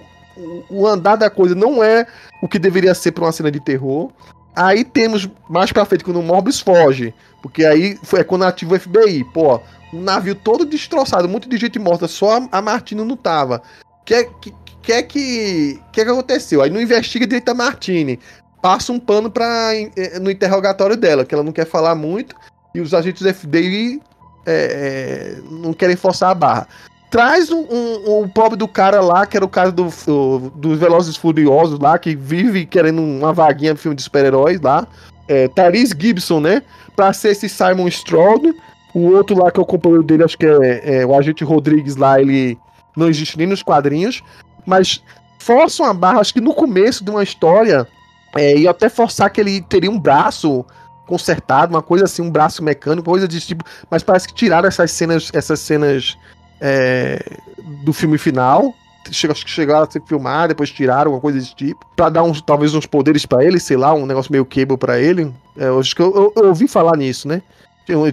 o, 0.68 0.86
andar 0.86 1.16
da 1.16 1.30
coisa 1.30 1.54
não 1.54 1.82
é 1.82 2.06
o 2.42 2.48
que 2.48 2.58
deveria 2.58 2.94
ser 2.94 3.12
pra 3.12 3.24
uma 3.24 3.32
cena 3.32 3.50
de 3.50 3.60
terror. 3.60 4.10
Aí 4.54 4.84
temos 4.84 5.28
mais 5.48 5.72
pra 5.72 5.84
frente 5.84 6.04
quando 6.04 6.20
o 6.20 6.22
Morbius 6.22 6.60
foge, 6.60 7.14
porque 7.40 7.64
aí 7.64 7.98
foi, 8.02 8.20
é 8.20 8.24
quando 8.24 8.44
ativa 8.44 8.74
o 8.74 8.80
FBI, 8.80 9.24
pô, 9.32 9.60
um 9.92 10.00
navio 10.00 10.34
todo 10.34 10.64
destroçado, 10.64 11.28
monte 11.28 11.48
de 11.48 11.56
gente 11.56 11.78
morta, 11.78 12.08
só 12.08 12.40
a, 12.50 12.60
Martina 12.60 13.04
não 13.04 13.16
tava. 13.16 13.62
Que 14.04 14.24
que 14.40 14.54
que 14.82 14.92
é 14.92 15.02
que 15.02 15.80
que 15.92 16.00
é 16.00 16.04
que 16.04 16.10
aconteceu? 16.10 16.62
Aí 16.62 16.70
não 16.70 16.80
investiga 16.80 17.26
direito 17.26 17.50
a 17.50 17.54
Martini 17.54 18.18
passa 18.60 18.92
um 18.92 18.98
pano 18.98 19.30
para 19.30 19.72
no 20.20 20.30
interrogatório 20.30 20.96
dela, 20.96 21.24
que 21.24 21.34
ela 21.34 21.44
não 21.44 21.52
quer 21.52 21.66
falar 21.66 21.94
muito, 21.94 22.36
e 22.74 22.80
os 22.80 22.94
agentes 22.94 23.22
do 23.22 23.34
FBI 23.34 24.00
é, 24.46 24.52
é, 24.52 25.42
não 25.50 25.72
querem 25.72 25.96
forçar 25.96 26.30
a 26.30 26.34
barra. 26.34 26.68
Traz 27.10 27.50
um, 27.50 27.66
um, 27.68 28.20
um 28.22 28.28
pobre 28.28 28.56
do 28.56 28.68
cara 28.68 29.00
lá, 29.00 29.26
que 29.26 29.36
era 29.36 29.44
o 29.44 29.48
cara 29.48 29.72
do, 29.72 29.88
do- 30.06 30.50
dos 30.54 30.78
Velozes 30.78 31.16
e 31.16 31.18
Furiosos 31.18 31.78
lá, 31.78 31.98
que 31.98 32.14
vive 32.14 32.64
querendo 32.64 33.02
uma 33.02 33.32
vaguinha 33.32 33.72
no 33.72 33.78
filme 33.78 33.96
de 33.96 34.02
super-heróis 34.02 34.60
lá. 34.60 34.86
É, 35.26 35.48
Tyrese 35.48 35.94
Gibson, 35.98 36.40
né? 36.40 36.62
Pra 36.94 37.12
ser 37.12 37.30
esse 37.30 37.48
Simon 37.48 37.88
Stroud. 37.88 38.54
O 38.94 39.12
outro 39.12 39.36
lá 39.36 39.50
que 39.50 39.58
é 39.58 39.62
o 39.62 39.66
companheiro 39.66 40.02
dele, 40.04 40.24
acho 40.24 40.38
que 40.38 40.46
é, 40.46 41.00
é 41.00 41.06
o 41.06 41.14
agente 41.16 41.44
Rodrigues 41.44 41.96
lá, 41.96 42.20
ele 42.20 42.58
não 42.96 43.08
existe 43.08 43.36
nem 43.38 43.46
nos 43.46 43.62
quadrinhos. 43.62 44.22
Mas 44.66 45.02
forçam 45.38 45.86
a 45.86 45.94
barra, 45.94 46.20
acho 46.20 46.34
que 46.34 46.40
no 46.40 46.54
começo 46.54 47.04
de 47.04 47.10
uma 47.10 47.22
história, 47.22 47.86
é, 48.36 48.56
ia 48.56 48.70
até 48.70 48.88
forçar 48.88 49.30
que 49.30 49.40
ele 49.40 49.60
teria 49.62 49.90
um 49.90 49.98
braço 49.98 50.64
consertado, 51.06 51.74
uma 51.74 51.82
coisa 51.82 52.04
assim, 52.04 52.22
um 52.22 52.30
braço 52.30 52.62
mecânico, 52.62 53.08
coisa 53.10 53.26
desse 53.26 53.48
tipo, 53.48 53.64
mas 53.90 54.02
parece 54.02 54.28
que 54.28 54.34
tiraram 54.34 54.68
essas 54.68 54.92
cenas, 54.92 55.28
essas 55.34 55.58
cenas 55.58 56.16
é, 56.60 57.18
do 57.84 57.92
filme 57.92 58.18
final. 58.18 58.74
Chega, 59.10 59.32
acho 59.32 59.44
que 59.44 59.50
chegaram 59.50 59.84
a 59.84 59.90
ser 59.90 60.02
filmar, 60.06 60.46
depois 60.48 60.70
tiraram, 60.70 61.10
alguma 61.12 61.20
coisa 61.20 61.38
desse 61.38 61.54
tipo. 61.54 61.84
Pra 61.96 62.08
dar 62.08 62.22
uns, 62.22 62.40
talvez 62.42 62.74
uns 62.74 62.86
poderes 62.86 63.24
pra 63.26 63.44
ele, 63.44 63.58
sei 63.58 63.76
lá, 63.76 63.92
um 63.94 64.06
negócio 64.06 64.30
meio 64.30 64.44
cable 64.44 64.76
pra 64.76 65.00
ele. 65.00 65.32
É, 65.56 65.64
eu 65.68 65.80
acho 65.80 65.96
que 65.96 66.02
eu, 66.02 66.14
eu- 66.14 66.32
eu 66.42 66.48
ouvi 66.50 66.68
falar 66.68 66.96
nisso, 66.96 67.26
né? 67.26 67.42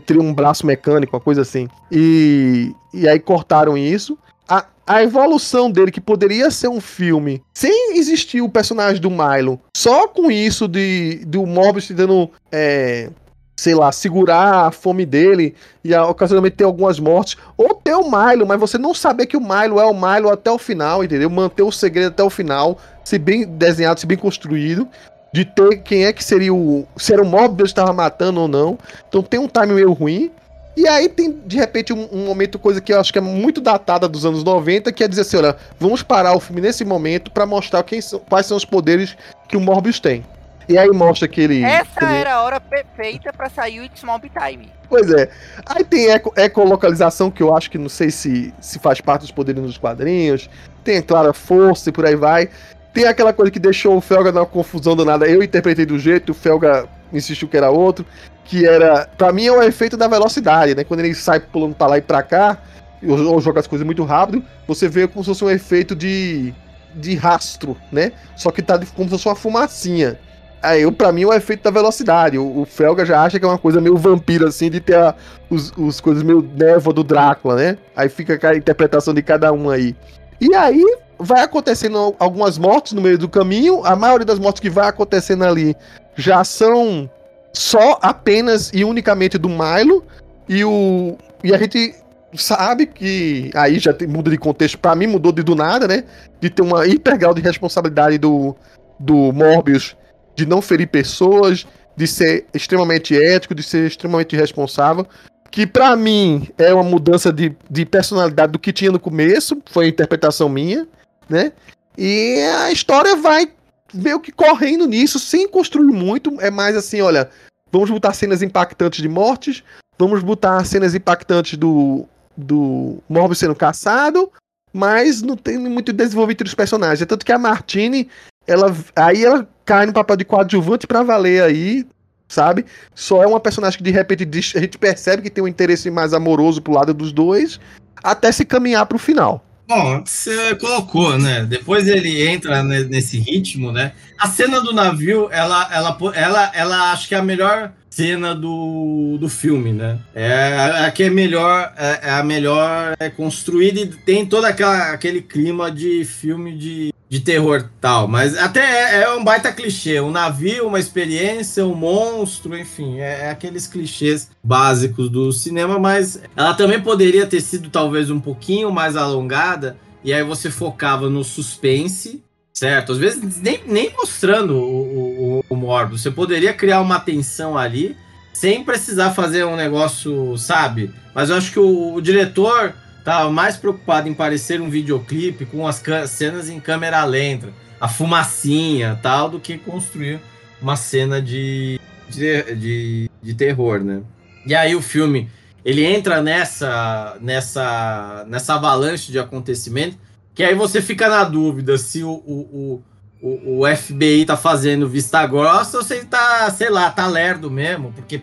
Teria 0.05 0.21
um 0.23 0.33
braço 0.33 0.65
mecânico, 0.65 1.15
uma 1.15 1.21
coisa 1.21 1.41
assim. 1.41 1.67
E, 1.91 2.73
e 2.93 3.07
aí 3.07 3.19
cortaram 3.19 3.77
isso. 3.77 4.17
A, 4.49 4.65
a 4.87 5.03
evolução 5.03 5.69
dele, 5.69 5.91
que 5.91 6.01
poderia 6.01 6.49
ser 6.49 6.69
um 6.69 6.81
filme, 6.81 7.43
sem 7.53 7.95
existir 7.97 8.41
o 8.41 8.49
personagem 8.49 8.99
do 9.01 9.11
Milo, 9.11 9.59
só 9.75 10.07
com 10.07 10.31
isso 10.31 10.67
de 10.67 11.21
do 11.27 11.45
Morbius 11.45 11.89
tentando, 11.89 12.31
é, 12.51 13.09
sei 13.55 13.75
lá, 13.75 13.91
segurar 13.91 14.67
a 14.67 14.71
fome 14.71 15.05
dele 15.05 15.53
e 15.83 15.93
a, 15.93 16.07
ocasionalmente 16.07 16.55
ter 16.55 16.63
algumas 16.63 16.99
mortes, 16.99 17.35
ou 17.57 17.75
ter 17.87 17.95
o 17.95 18.03
Milo, 18.03 18.45
mas 18.45 18.59
você 18.59 18.77
não 18.77 18.93
saber 18.93 19.27
que 19.27 19.37
o 19.37 19.39
Milo 19.39 19.79
é 19.79 19.85
o 19.85 19.93
Milo 19.93 20.29
até 20.29 20.51
o 20.51 20.57
final, 20.57 21.05
entendeu? 21.05 21.29
Manter 21.29 21.63
o 21.63 21.71
segredo 21.71 22.09
até 22.09 22.21
o 22.21 22.29
final, 22.29 22.77
se 23.01 23.17
bem 23.17 23.47
desenhado, 23.47 23.97
se 23.97 24.05
bem 24.05 24.17
construído, 24.17 24.85
de 25.31 25.45
ter 25.45 25.77
quem 25.77 26.03
é 26.03 26.11
que 26.11 26.21
seria 26.21 26.53
o. 26.53 26.85
Se 26.97 27.13
era 27.13 27.23
o 27.23 27.25
Morbius 27.25 27.69
que 27.69 27.79
estava 27.79 27.93
matando 27.93 28.41
ou 28.41 28.47
não. 28.49 28.77
Então 29.07 29.23
tem 29.23 29.39
um 29.39 29.47
time 29.47 29.67
meio 29.67 29.93
ruim. 29.93 30.29
E 30.75 30.85
aí 30.85 31.07
tem, 31.07 31.39
de 31.45 31.55
repente, 31.55 31.93
um, 31.93 32.09
um 32.11 32.25
momento, 32.25 32.59
coisa 32.59 32.81
que 32.81 32.91
eu 32.91 32.99
acho 32.99 33.13
que 33.13 33.19
é 33.19 33.21
muito 33.21 33.61
datada 33.61 34.05
dos 34.05 34.25
anos 34.25 34.43
90, 34.43 34.91
que 34.91 35.01
é 35.01 35.07
dizer 35.07 35.21
assim, 35.21 35.37
olha, 35.37 35.55
vamos 35.79 36.03
parar 36.03 36.35
o 36.35 36.41
filme 36.41 36.61
nesse 36.61 36.83
momento 36.83 37.31
pra 37.31 37.45
mostrar 37.45 37.83
quem 37.83 38.01
quais 38.29 38.45
são 38.45 38.57
os 38.57 38.65
poderes 38.65 39.15
que 39.47 39.55
o 39.55 39.61
Morbius 39.61 40.01
tem. 40.01 40.25
E 40.69 40.77
aí 40.77 40.89
mostra 40.89 41.27
que 41.27 41.41
ele. 41.41 41.63
Essa 41.63 41.99
que 41.99 42.05
ele- 42.05 42.15
era 42.15 42.33
a 42.35 42.41
hora 42.43 42.59
perfeita 42.59 43.31
pra 43.31 43.49
sair 43.49 43.79
o 43.79 43.83
It's 43.83 44.03
Mob 44.03 44.29
Time. 44.29 44.69
Pois 44.89 45.09
é. 45.11 45.29
Aí 45.65 45.83
tem 45.83 46.09
eco, 46.09 46.33
ecolocalização, 46.35 47.31
que 47.31 47.41
eu 47.41 47.55
acho 47.55 47.69
que 47.71 47.77
não 47.77 47.89
sei 47.89 48.09
se, 48.11 48.53
se 48.59 48.79
faz 48.79 48.99
parte 49.01 49.21
dos 49.21 49.31
poderes 49.31 49.61
nos 49.61 49.77
quadrinhos. 49.77 50.49
Tem 50.83 50.97
a 50.97 51.03
clara 51.03 51.33
força 51.33 51.89
e 51.89 51.91
por 51.93 52.05
aí 52.05 52.15
vai. 52.15 52.49
Tem 52.93 53.05
aquela 53.05 53.31
coisa 53.31 53.51
que 53.51 53.59
deixou 53.59 53.95
o 53.95 54.01
Felga 54.01 54.31
numa 54.31 54.45
confusão 54.45 54.95
danada. 54.95 55.27
Eu 55.27 55.43
interpretei 55.43 55.85
do 55.85 55.99
jeito, 55.99 56.31
o 56.31 56.35
Felga 56.35 56.87
insistiu 57.13 57.47
que 57.47 57.55
era 57.57 57.69
outro. 57.69 58.05
Que 58.43 58.65
era. 58.65 59.07
Pra 59.17 59.31
mim 59.31 59.45
é 59.45 59.51
o 59.51 59.61
efeito 59.61 59.95
da 59.97 60.07
velocidade, 60.07 60.73
né? 60.75 60.83
Quando 60.83 61.01
ele 61.01 61.13
sai 61.13 61.39
pulando 61.39 61.75
pra 61.75 61.87
lá 61.87 61.97
e 61.97 62.01
pra 62.01 62.23
cá, 62.23 62.57
ou, 63.05 63.39
joga 63.39 63.59
as 63.59 63.67
coisas 63.67 63.85
muito 63.85 64.03
rápido, 64.03 64.43
você 64.65 64.87
vê 64.87 65.07
como 65.07 65.23
se 65.23 65.29
fosse 65.29 65.43
um 65.43 65.49
efeito 65.49 65.95
de. 65.95 66.53
de 66.95 67.13
rastro, 67.15 67.77
né? 67.91 68.11
Só 68.35 68.49
que 68.51 68.61
tá 68.61 68.79
como 68.95 69.05
se 69.09 69.11
fosse 69.11 69.27
uma 69.27 69.35
fumacinha. 69.35 70.17
Aí, 70.61 70.81
eu, 70.81 70.91
pra 70.91 71.11
mim, 71.11 71.23
é 71.23 71.27
o 71.27 71.33
efeito 71.33 71.63
da 71.63 71.69
velocidade. 71.71 72.37
O, 72.37 72.61
o 72.61 72.65
Felga 72.65 73.05
já 73.05 73.21
acha 73.21 73.39
que 73.39 73.45
é 73.45 73.47
uma 73.47 73.57
coisa 73.59 73.79
meio 73.79 73.95
vampiro, 73.95 74.47
assim, 74.47 74.69
de 74.69 74.79
ter 74.79 74.95
a- 74.95 75.13
os, 75.49 75.71
os 75.77 76.01
coisas 76.01 76.23
meio 76.23 76.41
névoa 76.55 76.93
do 76.93 77.03
Drácula, 77.03 77.55
né? 77.55 77.77
Aí 77.95 78.09
fica 78.09 78.39
a 78.49 78.55
interpretação 78.55 79.13
de 79.13 79.21
cada 79.21 79.51
um 79.53 79.69
aí. 79.69 79.95
E 80.41 80.53
aí, 80.55 80.83
vai 81.19 81.41
acontecendo 81.41 82.15
algumas 82.19 82.57
mortes 82.57 82.93
no 82.93 83.01
meio 83.01 83.17
do 83.17 83.29
caminho. 83.29 83.85
A 83.85 83.95
maioria 83.95 84.25
das 84.25 84.39
mortes 84.39 84.59
que 84.59 84.69
vai 84.69 84.87
acontecendo 84.87 85.43
ali 85.43 85.75
já 86.15 86.43
são 86.43 87.09
só 87.53 87.99
apenas 88.01 88.71
e 88.73 88.83
unicamente 88.83 89.37
do 89.37 89.49
Milo. 89.49 90.03
E, 90.49 90.63
o, 90.65 91.17
e 91.43 91.53
a 91.53 91.57
gente 91.57 91.95
sabe 92.35 92.87
que 92.87 93.51
aí 93.53 93.77
já 93.79 93.93
tem- 93.93 94.07
muda 94.07 94.29
de 94.31 94.37
contexto. 94.37 94.77
Pra 94.79 94.95
mim, 94.95 95.07
mudou 95.07 95.31
de 95.31 95.43
do 95.43 95.55
nada, 95.55 95.87
né? 95.87 96.03
De 96.41 96.49
ter 96.49 96.61
uma 96.63 96.85
hiper 96.87 97.17
grau 97.17 97.33
de 97.33 97.41
responsabilidade 97.41 98.17
do, 98.17 98.55
do 98.99 99.31
Morbius 99.31 99.95
de 100.37 100.45
não 100.45 100.61
ferir 100.61 100.87
pessoas, 100.87 101.65
de 101.95 102.05
ser 102.07 102.45
extremamente 102.53 103.17
ético, 103.17 103.55
de 103.55 103.63
ser 103.63 103.87
extremamente 103.87 104.35
responsável. 104.35 105.05
Que 105.49 105.65
pra 105.65 105.95
mim 105.95 106.47
é 106.57 106.71
uma 106.73 106.83
mudança 106.83 107.33
de, 107.33 107.55
de 107.69 107.85
personalidade 107.85 108.51
do 108.51 108.59
que 108.59 108.71
tinha 108.71 108.91
no 108.91 108.99
começo, 108.99 109.57
foi 109.71 109.85
a 109.85 109.89
interpretação 109.89 110.47
minha, 110.47 110.87
né? 111.27 111.51
E 111.97 112.39
a 112.59 112.71
história 112.71 113.15
vai 113.15 113.51
meio 113.91 114.19
que 114.19 114.31
correndo 114.31 114.85
nisso, 114.85 115.17
sem 115.17 115.47
construir 115.47 115.91
muito. 115.91 116.39
É 116.39 116.51
mais 116.51 116.75
assim, 116.75 117.01
olha, 117.01 117.29
vamos 117.71 117.89
botar 117.89 118.13
cenas 118.13 118.43
impactantes 118.43 119.01
de 119.01 119.09
mortes, 119.09 119.63
vamos 119.97 120.21
botar 120.21 120.63
cenas 120.65 120.93
impactantes 120.93 121.57
do, 121.57 122.05
do 122.35 123.01
Morbius 123.09 123.39
sendo 123.39 123.55
caçado, 123.55 124.31
mas 124.71 125.23
não 125.23 125.35
tem 125.35 125.57
muito 125.57 125.91
desenvolvimento 125.91 126.43
dos 126.43 126.53
personagens. 126.53 127.01
É 127.01 127.05
tanto 127.05 127.25
que 127.25 127.31
a 127.31 127.39
Martine, 127.39 128.07
ela 128.45 128.75
aí 128.95 129.25
ela 129.25 129.47
cai 129.67 129.85
no 129.85 129.91
papel 129.93 130.15
de 130.15 130.23
coadjuvante 130.25 130.87
pra 130.87 131.03
valer 131.03 131.43
aí, 131.43 131.85
sabe? 132.27 132.65
Só 132.95 133.21
é 133.21 133.27
uma 133.27 133.39
personagem 133.39 133.77
que 133.77 133.83
de 133.83 133.91
repente 133.91 134.23
a 134.55 134.59
gente 134.61 134.77
percebe 134.77 135.21
que 135.21 135.29
tem 135.29 135.43
um 135.43 135.47
interesse 135.47 135.91
mais 135.91 136.13
amoroso 136.13 136.61
pro 136.61 136.73
lado 136.73 136.93
dos 136.93 137.11
dois, 137.11 137.59
até 138.01 138.31
se 138.31 138.45
caminhar 138.45 138.85
pro 138.85 138.97
final. 138.97 139.43
Bom, 139.67 140.01
você 140.05 140.55
colocou, 140.55 141.19
né? 141.19 141.43
Depois 141.43 141.89
ele 141.89 142.25
entra 142.25 142.63
ne- 142.63 142.85
nesse 142.85 143.19
ritmo, 143.19 143.69
né? 143.69 143.91
A 144.17 144.29
cena 144.29 144.61
do 144.61 144.71
navio, 144.73 145.27
ela, 145.29 145.67
ela, 145.73 145.97
ela, 146.15 146.51
ela 146.55 146.91
acho 146.93 147.09
que 147.09 147.13
é 147.13 147.17
a 147.17 147.21
melhor 147.21 147.73
cena 147.89 148.35
do, 148.35 149.17
do 149.19 149.29
filme, 149.29 149.73
né? 149.73 149.99
É 150.13 150.33
a, 150.33 150.85
a 150.85 150.91
que 150.91 151.03
é 151.03 151.09
melhor, 151.09 151.73
é, 151.77 151.99
é 152.03 152.11
a 152.11 152.23
melhor 152.23 152.95
é 152.99 153.09
construída 153.09 153.79
e 153.79 153.87
tem 153.87 154.25
todo 154.25 154.45
aquela, 154.45 154.91
aquele 154.91 155.21
clima 155.21 155.71
de 155.71 156.05
filme 156.05 156.55
de, 156.55 156.93
de 157.09 157.19
terror 157.19 157.69
tal. 157.79 158.07
Mas 158.07 158.37
até 158.37 158.61
é, 158.61 159.03
é 159.03 159.13
um 159.13 159.23
baita 159.23 159.51
clichê. 159.51 159.99
Um 159.99 160.11
navio, 160.11 160.67
uma 160.67 160.79
experiência, 160.79 161.65
um 161.65 161.73
monstro, 161.73 162.57
enfim, 162.57 162.99
é, 162.99 163.25
é 163.25 163.29
aqueles 163.29 163.67
clichês 163.67 164.29
básicos 164.43 165.09
do 165.09 165.31
cinema, 165.31 165.79
mas 165.79 166.21
ela 166.35 166.53
também 166.53 166.79
poderia 166.81 167.25
ter 167.25 167.41
sido 167.41 167.69
talvez 167.69 168.09
um 168.09 168.19
pouquinho 168.19 168.71
mais 168.71 168.95
alongada, 168.95 169.77
e 170.03 170.13
aí 170.13 170.23
você 170.23 170.49
focava 170.49 171.09
no 171.09 171.23
suspense, 171.23 172.23
certo? 172.53 172.91
Às 172.91 172.97
vezes 172.97 173.41
nem, 173.41 173.61
nem 173.65 173.91
mostrando 173.95 174.55
o, 174.55 175.16
o 175.49 175.55
Morbius. 175.55 176.01
Você 176.01 176.11
poderia 176.11 176.53
criar 176.53 176.81
uma 176.81 176.99
tensão 176.99 177.57
ali, 177.57 177.95
sem 178.33 178.63
precisar 178.63 179.11
fazer 179.11 179.45
um 179.45 179.55
negócio, 179.55 180.37
sabe? 180.37 180.91
Mas 181.13 181.29
eu 181.29 181.37
acho 181.37 181.51
que 181.51 181.59
o, 181.59 181.95
o 181.95 182.01
diretor 182.01 182.73
tava 183.03 183.29
mais 183.31 183.57
preocupado 183.57 184.07
em 184.07 184.13
parecer 184.13 184.61
um 184.61 184.69
videoclipe 184.69 185.45
com 185.45 185.65
as 185.65 185.83
cenas 186.07 186.49
em 186.49 186.59
câmera 186.59 187.03
lenta, 187.05 187.49
a 187.79 187.87
fumacinha 187.87 188.99
tal, 189.01 189.29
do 189.29 189.39
que 189.39 189.57
construir 189.57 190.19
uma 190.61 190.75
cena 190.75 191.21
de, 191.21 191.79
de, 192.09 192.55
de, 192.55 193.09
de 193.21 193.33
terror, 193.33 193.83
né? 193.83 194.01
E 194.45 194.55
aí 194.55 194.75
o 194.75 194.81
filme 194.81 195.29
ele 195.63 195.83
entra 195.83 196.21
nessa 196.21 197.17
nessa 197.19 198.25
nessa 198.27 198.55
avalanche 198.55 199.11
de 199.11 199.19
acontecimento 199.19 199.97
que 200.33 200.43
aí 200.43 200.53
você 200.53 200.81
fica 200.81 201.09
na 201.09 201.23
dúvida 201.23 201.77
se 201.77 202.03
o, 202.03 202.11
o, 202.11 202.39
o, 202.53 202.83
o, 203.21 203.61
o 203.61 203.75
FBI 203.75 204.25
tá 204.25 204.37
fazendo 204.37 204.87
vista 204.87 205.25
grossa 205.25 205.77
ou 205.77 205.83
se 205.83 205.95
ele 205.95 206.05
tá, 206.05 206.49
sei 206.51 206.69
lá, 206.69 206.89
tá 206.91 207.07
lerdo 207.07 207.49
mesmo, 207.49 207.91
porque, 207.93 208.19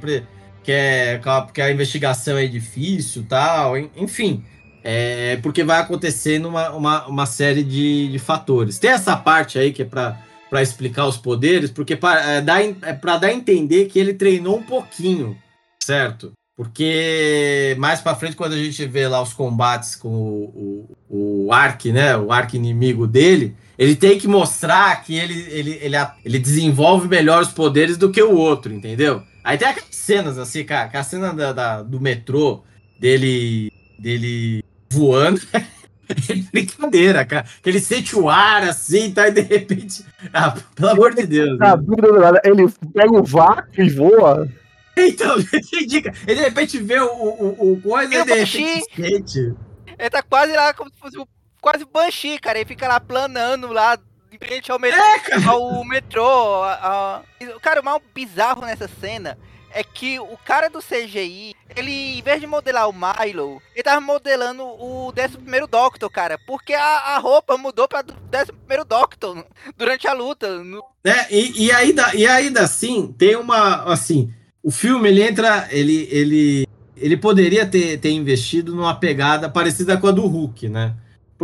que 0.63 0.73
é, 0.73 1.19
porque 1.45 1.61
a 1.61 1.71
investigação 1.73 2.37
é 2.39 2.47
difícil 2.47 3.25
tal, 3.29 3.77
en- 3.77 3.91
enfim. 3.97 4.45
É, 4.87 5.37
porque 5.43 5.65
vai 5.65 5.81
acontecendo 5.81 6.47
uma, 6.47 6.71
uma, 6.71 7.07
uma 7.07 7.27
série 7.27 7.63
de, 7.63 8.09
de 8.13 8.19
fatores. 8.19 8.79
Tem 8.79 8.91
essa 8.91 9.17
parte 9.17 9.59
aí 9.59 9.73
que 9.73 9.81
é 9.81 9.85
pra, 9.87 10.21
pra 10.51 10.63
explicar 10.63 11.07
os 11.07 11.17
poderes, 11.17 11.71
porque 11.71 11.97
pra, 11.97 12.35
é, 12.35 12.41
em- 12.63 12.77
é 12.83 12.93
dar 12.93 13.25
a 13.29 13.33
entender 13.33 13.87
que 13.87 13.99
ele 13.99 14.13
treinou 14.13 14.59
um 14.59 14.63
pouquinho, 14.63 15.37
certo? 15.83 16.33
Porque 16.57 17.75
mais 17.79 18.01
pra 18.01 18.15
frente, 18.15 18.37
quando 18.37 18.53
a 18.53 18.59
gente 18.59 18.85
vê 18.87 19.09
lá 19.09 19.21
os 19.21 19.33
combates 19.33 19.97
com 19.97 20.09
o, 20.09 20.89
o, 21.11 21.47
o 21.47 21.53
Ark, 21.53 21.91
né? 21.91 22.17
O 22.17 22.31
Ark 22.31 22.55
inimigo 22.57 23.07
dele, 23.07 23.57
ele 23.79 23.97
tem 23.97 24.19
que 24.19 24.29
mostrar 24.29 25.03
que 25.03 25.15
ele, 25.17 25.41
ele, 25.51 25.79
ele, 25.83 25.97
a- 25.97 26.15
ele 26.25 26.39
desenvolve 26.39 27.09
melhor 27.09 27.43
os 27.43 27.49
poderes 27.53 27.97
do 27.97 28.11
que 28.11 28.23
o 28.23 28.33
outro, 28.37 28.73
entendeu? 28.73 29.23
Aí 29.43 29.59
tem 29.59 29.69
aquelas 29.69 29.95
cenas 29.95 30.39
assim, 30.39 30.65
cara, 30.65 30.87
aquela 30.87 31.05
cena 31.05 31.33
da, 31.33 31.53
da- 31.53 31.83
do 31.83 32.01
metrô 32.01 32.63
dele, 32.99 33.71
dele 33.99 34.63
voando. 34.91 35.41
É 36.07 36.35
brincadeira, 36.53 37.25
cara. 37.25 37.47
Que 37.63 37.71
ele 37.71 37.81
sente 37.81 38.15
o 38.15 38.29
ar 38.29 38.63
assim, 38.63 39.11
tá? 39.11 39.27
E 39.27 39.31
de 39.31 39.41
repente. 39.41 40.05
Ah, 40.35 40.55
pelo 40.75 40.91
amor 40.91 41.15
de 41.15 41.27
Deus. 41.27 41.59
Na 41.59 41.75
né? 41.75 41.83
dúvida 41.83 42.09
do 42.13 42.21
nada, 42.21 42.43
ele 42.45 42.69
pega 42.93 43.11
o 43.11 43.25
vácuo 43.25 43.81
e 43.83 43.89
voa. 43.89 44.47
Então, 44.99 45.35
ele 45.73 45.85
indica. 45.85 46.13
Ele 46.27 46.41
de 46.41 46.43
repente 46.43 46.79
vê 46.79 47.01
o, 47.01 47.07
o, 47.07 47.73
o 47.73 47.81
coisa 47.81 48.15
E 48.15 48.19
o 48.21 48.25
de 48.27 48.35
repente 48.35 48.83
sente. 48.95 49.55
Ele 49.99 50.11
tá 50.11 50.23
quase 50.23 50.53
lá 50.53 50.75
como 50.75 50.91
se 50.93 50.99
fosse 51.01 51.19
o- 51.19 51.27
quase 51.65 51.85
Banshee, 51.87 52.39
cara. 52.39 52.59
Ele 52.59 52.69
fica 52.69 52.87
lá 52.87 53.01
planando 53.01 53.69
lá 53.73 53.99
em 54.31 54.37
frente 54.39 54.71
ao 54.71 54.79
metrô. 54.79 55.01
É, 55.03 55.19
cara. 55.21 55.49
ao 55.51 55.85
metrô. 55.85 56.63
a- 56.63 57.23
a- 57.41 57.59
Cara, 57.63 57.81
o 57.81 57.85
mais 57.85 58.01
bizarro 58.15 58.61
nessa 58.63 58.87
cena 59.01 59.39
é 59.73 59.83
que 59.83 60.21
o 60.21 60.37
cara 60.45 60.69
do 60.69 60.81
CGI, 60.81 61.55
ele, 61.75 62.19
em 62.19 62.23
vez 62.23 62.41
de 62.41 62.47
modelar 62.47 62.89
o 62.89 62.93
Milo, 62.93 63.61
ele 63.75 63.83
tava 63.83 64.01
modelando 64.01 64.63
o 64.63 65.09
11 65.11 65.67
Doctor, 65.69 66.11
cara. 66.11 66.39
Porque 66.47 66.75
a, 66.75 67.15
a 67.15 67.19
roupa 67.19 67.57
mudou 67.57 67.89
pra 67.89 68.01
11 68.01 68.85
Doctor 68.87 69.45
durante 69.77 70.07
a 70.07 70.13
luta. 70.13 70.47
É, 71.03 71.35
e, 71.35 71.67
e, 71.67 71.73
ainda, 71.73 72.15
e 72.15 72.27
ainda 72.27 72.61
assim, 72.61 73.13
tem 73.19 73.37
uma. 73.37 73.85
Assim, 73.91 74.33
o 74.63 74.71
filme 74.71 75.09
ele 75.09 75.23
entra. 75.23 75.67
Ele, 75.71 76.09
ele, 76.11 76.67
ele 76.97 77.17
poderia 77.17 77.65
ter, 77.67 77.99
ter 77.99 78.11
investido 78.11 78.75
numa 78.75 78.95
pegada 78.95 79.49
parecida 79.49 79.97
com 79.97 80.07
a 80.07 80.13
do 80.13 80.27
Hulk, 80.27 80.69
né? 80.69 80.95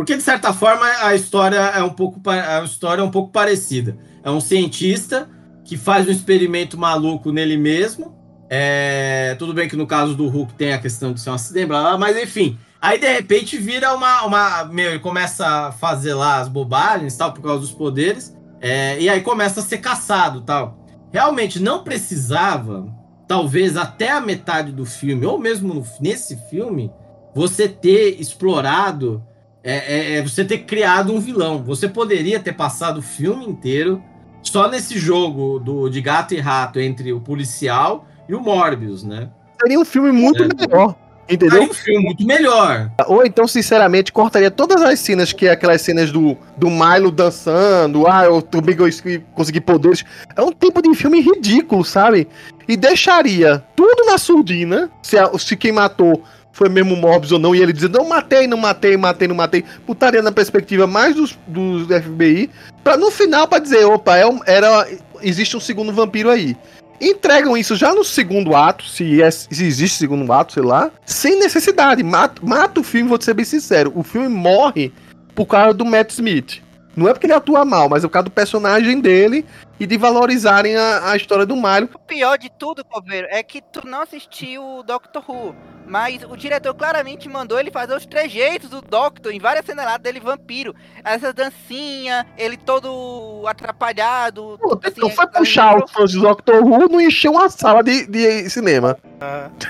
Porque, 0.01 0.17
de 0.17 0.23
certa 0.23 0.51
forma, 0.51 0.83
a 1.03 1.13
história 1.13 1.57
é 1.57 1.83
um 1.83 1.91
pouco, 1.91 2.19
a 2.27 2.63
história 2.63 3.01
é 3.03 3.03
um 3.03 3.11
pouco 3.11 3.31
parecida. 3.31 3.95
É 4.23 4.31
um 4.31 4.41
cientista 4.41 5.29
que 5.63 5.77
faz 5.77 6.07
um 6.07 6.11
experimento 6.11 6.75
maluco 6.75 7.31
nele 7.31 7.55
mesmo. 7.55 8.17
É, 8.49 9.35
tudo 9.37 9.53
bem 9.53 9.69
que 9.69 9.75
no 9.75 9.85
caso 9.85 10.15
do 10.15 10.27
Hulk 10.27 10.55
tem 10.55 10.73
a 10.73 10.79
questão 10.79 11.13
de 11.13 11.21
ser 11.21 11.29
um 11.29 11.35
acidente, 11.35 11.67
blá, 11.67 11.81
blá, 11.81 11.97
mas 11.99 12.17
enfim. 12.17 12.57
Aí 12.81 12.97
de 12.97 13.13
repente 13.13 13.59
vira 13.59 13.93
uma. 13.93 14.25
uma 14.25 14.63
meu, 14.65 14.89
ele 14.89 14.99
começa 14.99 15.45
a 15.45 15.71
fazer 15.71 16.15
lá 16.15 16.39
as 16.39 16.47
bobagens 16.47 17.15
tal, 17.15 17.31
por 17.31 17.43
causa 17.43 17.59
dos 17.59 17.71
poderes. 17.71 18.35
É, 18.59 18.99
e 18.99 19.07
aí 19.07 19.21
começa 19.21 19.59
a 19.59 19.63
ser 19.63 19.77
caçado 19.77 20.41
tal. 20.41 20.83
Realmente 21.13 21.59
não 21.59 21.83
precisava, 21.83 22.91
talvez 23.27 23.77
até 23.77 24.09
a 24.09 24.19
metade 24.19 24.71
do 24.71 24.83
filme, 24.83 25.27
ou 25.27 25.37
mesmo 25.37 25.85
nesse 25.99 26.35
filme, 26.49 26.91
você 27.35 27.69
ter 27.69 28.19
explorado, 28.19 29.23
é, 29.63 29.73
é, 29.73 30.17
é, 30.17 30.21
você 30.21 30.43
ter 30.43 30.59
criado 30.59 31.13
um 31.13 31.19
vilão. 31.19 31.63
Você 31.63 31.87
poderia 31.87 32.39
ter 32.39 32.53
passado 32.53 32.97
o 32.97 33.01
filme 33.01 33.45
inteiro 33.45 34.01
só 34.41 34.67
nesse 34.67 34.97
jogo 34.97 35.59
do, 35.59 35.89
de 35.89 36.01
gato 36.01 36.33
e 36.33 36.39
rato 36.39 36.79
entre 36.79 37.13
o 37.13 37.19
policial 37.19 38.07
e 38.27 38.33
o 38.33 38.41
Morbius, 38.41 39.03
né? 39.03 39.29
Seria 39.61 39.79
um 39.79 39.85
filme 39.85 40.11
muito 40.11 40.43
É. 40.43 40.47
melhor. 40.47 40.95
Entendeu? 41.29 41.63
um 41.63 41.73
filme 41.73 42.03
muito 42.03 42.25
melhor. 42.25 42.91
Ou 43.07 43.25
então, 43.25 43.47
sinceramente, 43.47 44.11
cortaria 44.11 44.51
todas 44.51 44.81
as 44.81 44.99
cenas 44.99 45.31
que 45.31 45.47
é 45.47 45.51
aquelas 45.51 45.81
cenas 45.81 46.11
do, 46.11 46.35
do 46.57 46.69
Milo 46.69 47.09
dançando, 47.09 48.05
ah, 48.05 48.25
eu 48.25 48.41
também 48.41 48.75
consegui, 48.75 49.23
consegui 49.33 49.61
poderes. 49.61 50.03
É 50.35 50.41
um 50.41 50.51
tipo 50.51 50.81
de 50.81 50.93
filme 50.93 51.21
ridículo, 51.21 51.85
sabe? 51.85 52.27
E 52.67 52.75
deixaria 52.75 53.63
tudo 53.77 54.05
na 54.07 54.17
surdina, 54.17 54.91
se, 55.01 55.15
se 55.39 55.55
quem 55.55 55.71
matou 55.71 56.21
foi 56.53 56.69
mesmo 56.69 56.95
Morbius 56.95 57.31
ou 57.31 57.39
não, 57.39 57.55
e 57.55 57.61
ele 57.61 57.73
dizendo, 57.73 57.97
não 57.99 58.09
matei, 58.09 58.45
não 58.47 58.57
matei, 58.57 58.97
matei, 58.97 59.27
não 59.27 59.35
matei, 59.35 59.63
botaria 59.87 60.21
na 60.21 60.31
perspectiva 60.31 60.85
mais 60.85 61.15
dos, 61.15 61.37
dos 61.47 61.87
FBI, 61.87 62.49
pra 62.83 62.97
no 62.97 63.09
final 63.09 63.47
pra 63.47 63.59
dizer, 63.59 63.85
opa, 63.85 64.17
é 64.17 64.25
um- 64.27 64.41
era, 64.45 64.87
existe 65.21 65.55
um 65.55 65.59
segundo 65.61 65.91
vampiro 65.93 66.29
aí. 66.29 66.55
Entregam 66.99 67.57
isso 67.57 67.75
já 67.75 67.95
no 67.95 68.03
segundo 68.03 68.55
ato, 68.55 68.85
se, 68.85 69.21
é- 69.23 69.31
se 69.31 69.63
existe 69.65 69.97
segundo 69.97 70.31
ato, 70.31 70.53
sei 70.53 70.61
lá, 70.63 70.91
sem 71.05 71.39
necessidade. 71.39 72.03
Mata, 72.03 72.39
mata 72.45 72.79
o 72.79 72.83
filme, 72.83 73.09
vou 73.09 73.19
ser 73.19 73.33
bem 73.33 73.45
sincero. 73.45 73.91
O 73.95 74.03
filme 74.03 74.27
morre 74.27 74.91
por 75.33 75.47
causa 75.47 75.73
do 75.73 75.83
Matt 75.83 76.11
Smith. 76.11 76.61
Não 76.95 77.07
é 77.07 77.13
porque 77.13 77.25
ele 77.25 77.33
atua 77.33 77.65
mal, 77.65 77.89
mas 77.89 78.03
é 78.03 78.07
por 78.07 78.13
causa 78.13 78.25
do 78.25 78.31
personagem 78.31 78.99
dele 78.99 79.45
e 79.81 79.87
de 79.87 79.97
valorizarem 79.97 80.75
a, 80.75 81.09
a 81.09 81.17
história 81.17 81.43
do 81.43 81.55
Mario. 81.55 81.89
O 81.91 81.97
pior 81.97 82.37
de 82.37 82.51
tudo, 82.51 82.85
Coveiro, 82.85 83.25
é 83.31 83.41
que 83.41 83.63
tu 83.63 83.81
não 83.87 84.03
assistiu 84.03 84.63
o 84.63 84.83
Doctor 84.83 85.23
Who. 85.27 85.55
Mas 85.87 86.23
o 86.23 86.37
diretor 86.37 86.75
claramente 86.75 87.27
mandou 87.27 87.59
ele 87.59 87.71
fazer 87.71 87.95
os 87.95 88.05
trejeitos 88.05 88.69
do 88.69 88.79
Doctor 88.79 89.33
em 89.33 89.39
várias 89.39 89.65
cenas 89.65 89.83
lá 89.83 89.97
dele 89.97 90.19
vampiro. 90.19 90.75
Essa 91.03 91.33
dancinha, 91.33 92.27
ele 92.37 92.57
todo 92.57 93.43
atrapalhado. 93.47 94.59
Pô, 94.61 94.79
assim, 94.83 94.93
então 94.97 95.09
foi 95.09 95.25
tá 95.25 95.39
puxar 95.39 95.83
os 95.83 95.91
fãs 95.91 96.11
de 96.11 96.19
Doctor 96.19 96.63
Who 96.63 96.87
não 96.87 97.01
encheu 97.01 97.31
uma 97.31 97.49
sala 97.49 97.81
de, 97.81 98.05
de 98.05 98.47
cinema. 98.51 98.95
Ah, 99.19 99.49
Tô 99.57 99.67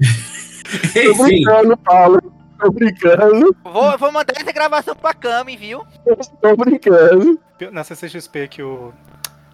Enfim, 0.98 1.22
brincando, 1.24 1.76
Paulo. 1.76 2.37
Tô 2.58 2.70
brincando. 2.70 3.56
Vou, 3.62 3.98
vou 3.98 4.12
mandar 4.12 4.34
essa 4.36 4.52
gravação 4.52 4.94
pra 4.94 5.14
Cami, 5.14 5.56
viu? 5.56 5.84
Tô 6.40 6.56
brincando. 6.56 7.38
na 7.72 7.84
CCXP 7.84 8.48
que 8.48 8.62
o. 8.62 8.92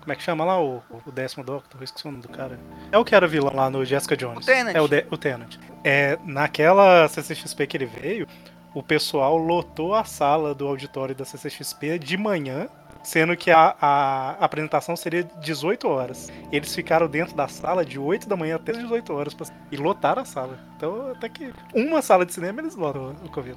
Como 0.01 0.13
é 0.13 0.17
que 0.17 0.23
chama 0.23 0.45
lá 0.45 0.63
o, 0.63 0.83
o 1.07 1.11
décimo 1.11 1.43
Doctor? 1.43 1.81
Eu 1.81 1.85
esqueci 1.85 2.07
o 2.07 2.11
nome 2.11 2.23
do 2.23 2.29
cara. 2.29 2.59
É 2.93 2.99
o 2.99 3.05
que 3.05 3.15
era 3.15 3.27
vilão 3.27 3.55
lá 3.55 3.71
no 3.71 3.85
Jessica 3.85 4.15
Jones. 4.15 4.45
O 4.45 4.47
Tennant. 4.47 4.77
É 4.77 4.81
o, 4.81 4.87
de, 4.87 5.07
o 5.11 5.17
Tenant. 5.17 5.57
É, 5.83 6.19
naquela 6.25 7.09
CCXP 7.09 7.67
que 7.67 7.77
ele 7.79 7.87
veio, 7.87 8.27
o 8.75 8.83
pessoal 8.83 9.39
lotou 9.39 9.95
a 9.95 10.05
sala 10.05 10.55
do 10.55 10.67
auditório 10.67 11.15
da 11.15 11.25
CCXP 11.25 11.99
de 11.99 12.19
manhã, 12.19 12.69
sendo 13.05 13.37
que 13.37 13.51
a, 13.51 13.77
a 13.81 14.31
apresentação 14.45 14.97
seria 14.97 15.23
18 15.41 15.87
horas. 15.89 16.33
Eles 16.51 16.75
ficaram 16.75 17.07
dentro 17.07 17.37
da 17.37 17.47
sala 17.47 17.85
de 17.85 17.99
8 17.99 18.29
da 18.29 18.37
manhã 18.37 18.57
até 18.57 18.73
as 18.73 18.79
18 18.79 19.13
horas 19.13 19.35
pra- 19.35 19.47
e 19.71 19.77
lotaram 19.77 20.23
a 20.23 20.25
sala. 20.25 20.59
Então, 20.77 21.13
até 21.13 21.29
que 21.29 21.53
uma 21.75 22.03
sala 22.03 22.25
de 22.27 22.33
cinema 22.35 22.61
eles 22.61 22.75
lotam 22.75 23.15
o 23.25 23.31
Covid. 23.31 23.57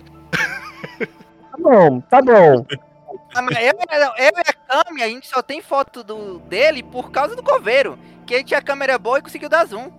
Tá 1.51 1.57
bom, 1.57 2.01
tá 2.01 2.21
bom. 2.21 2.65
Ah, 3.33 3.41
mas 3.41 3.57
Eu, 3.57 3.73
eu 3.73 4.31
e 4.35 4.41
a 4.47 4.83
Cami, 4.83 5.01
a 5.01 5.07
gente 5.07 5.27
só 5.27 5.41
tem 5.41 5.61
foto 5.61 6.03
do, 6.03 6.39
dele 6.39 6.83
por 6.83 7.09
causa 7.11 7.35
do 7.35 7.43
Coveiro. 7.43 7.97
Que 8.25 8.33
ele 8.35 8.43
tinha 8.43 8.61
câmera 8.61 8.97
boa 8.97 9.19
e 9.19 9.21
conseguiu 9.21 9.49
dar 9.49 9.65
zoom. 9.65 9.89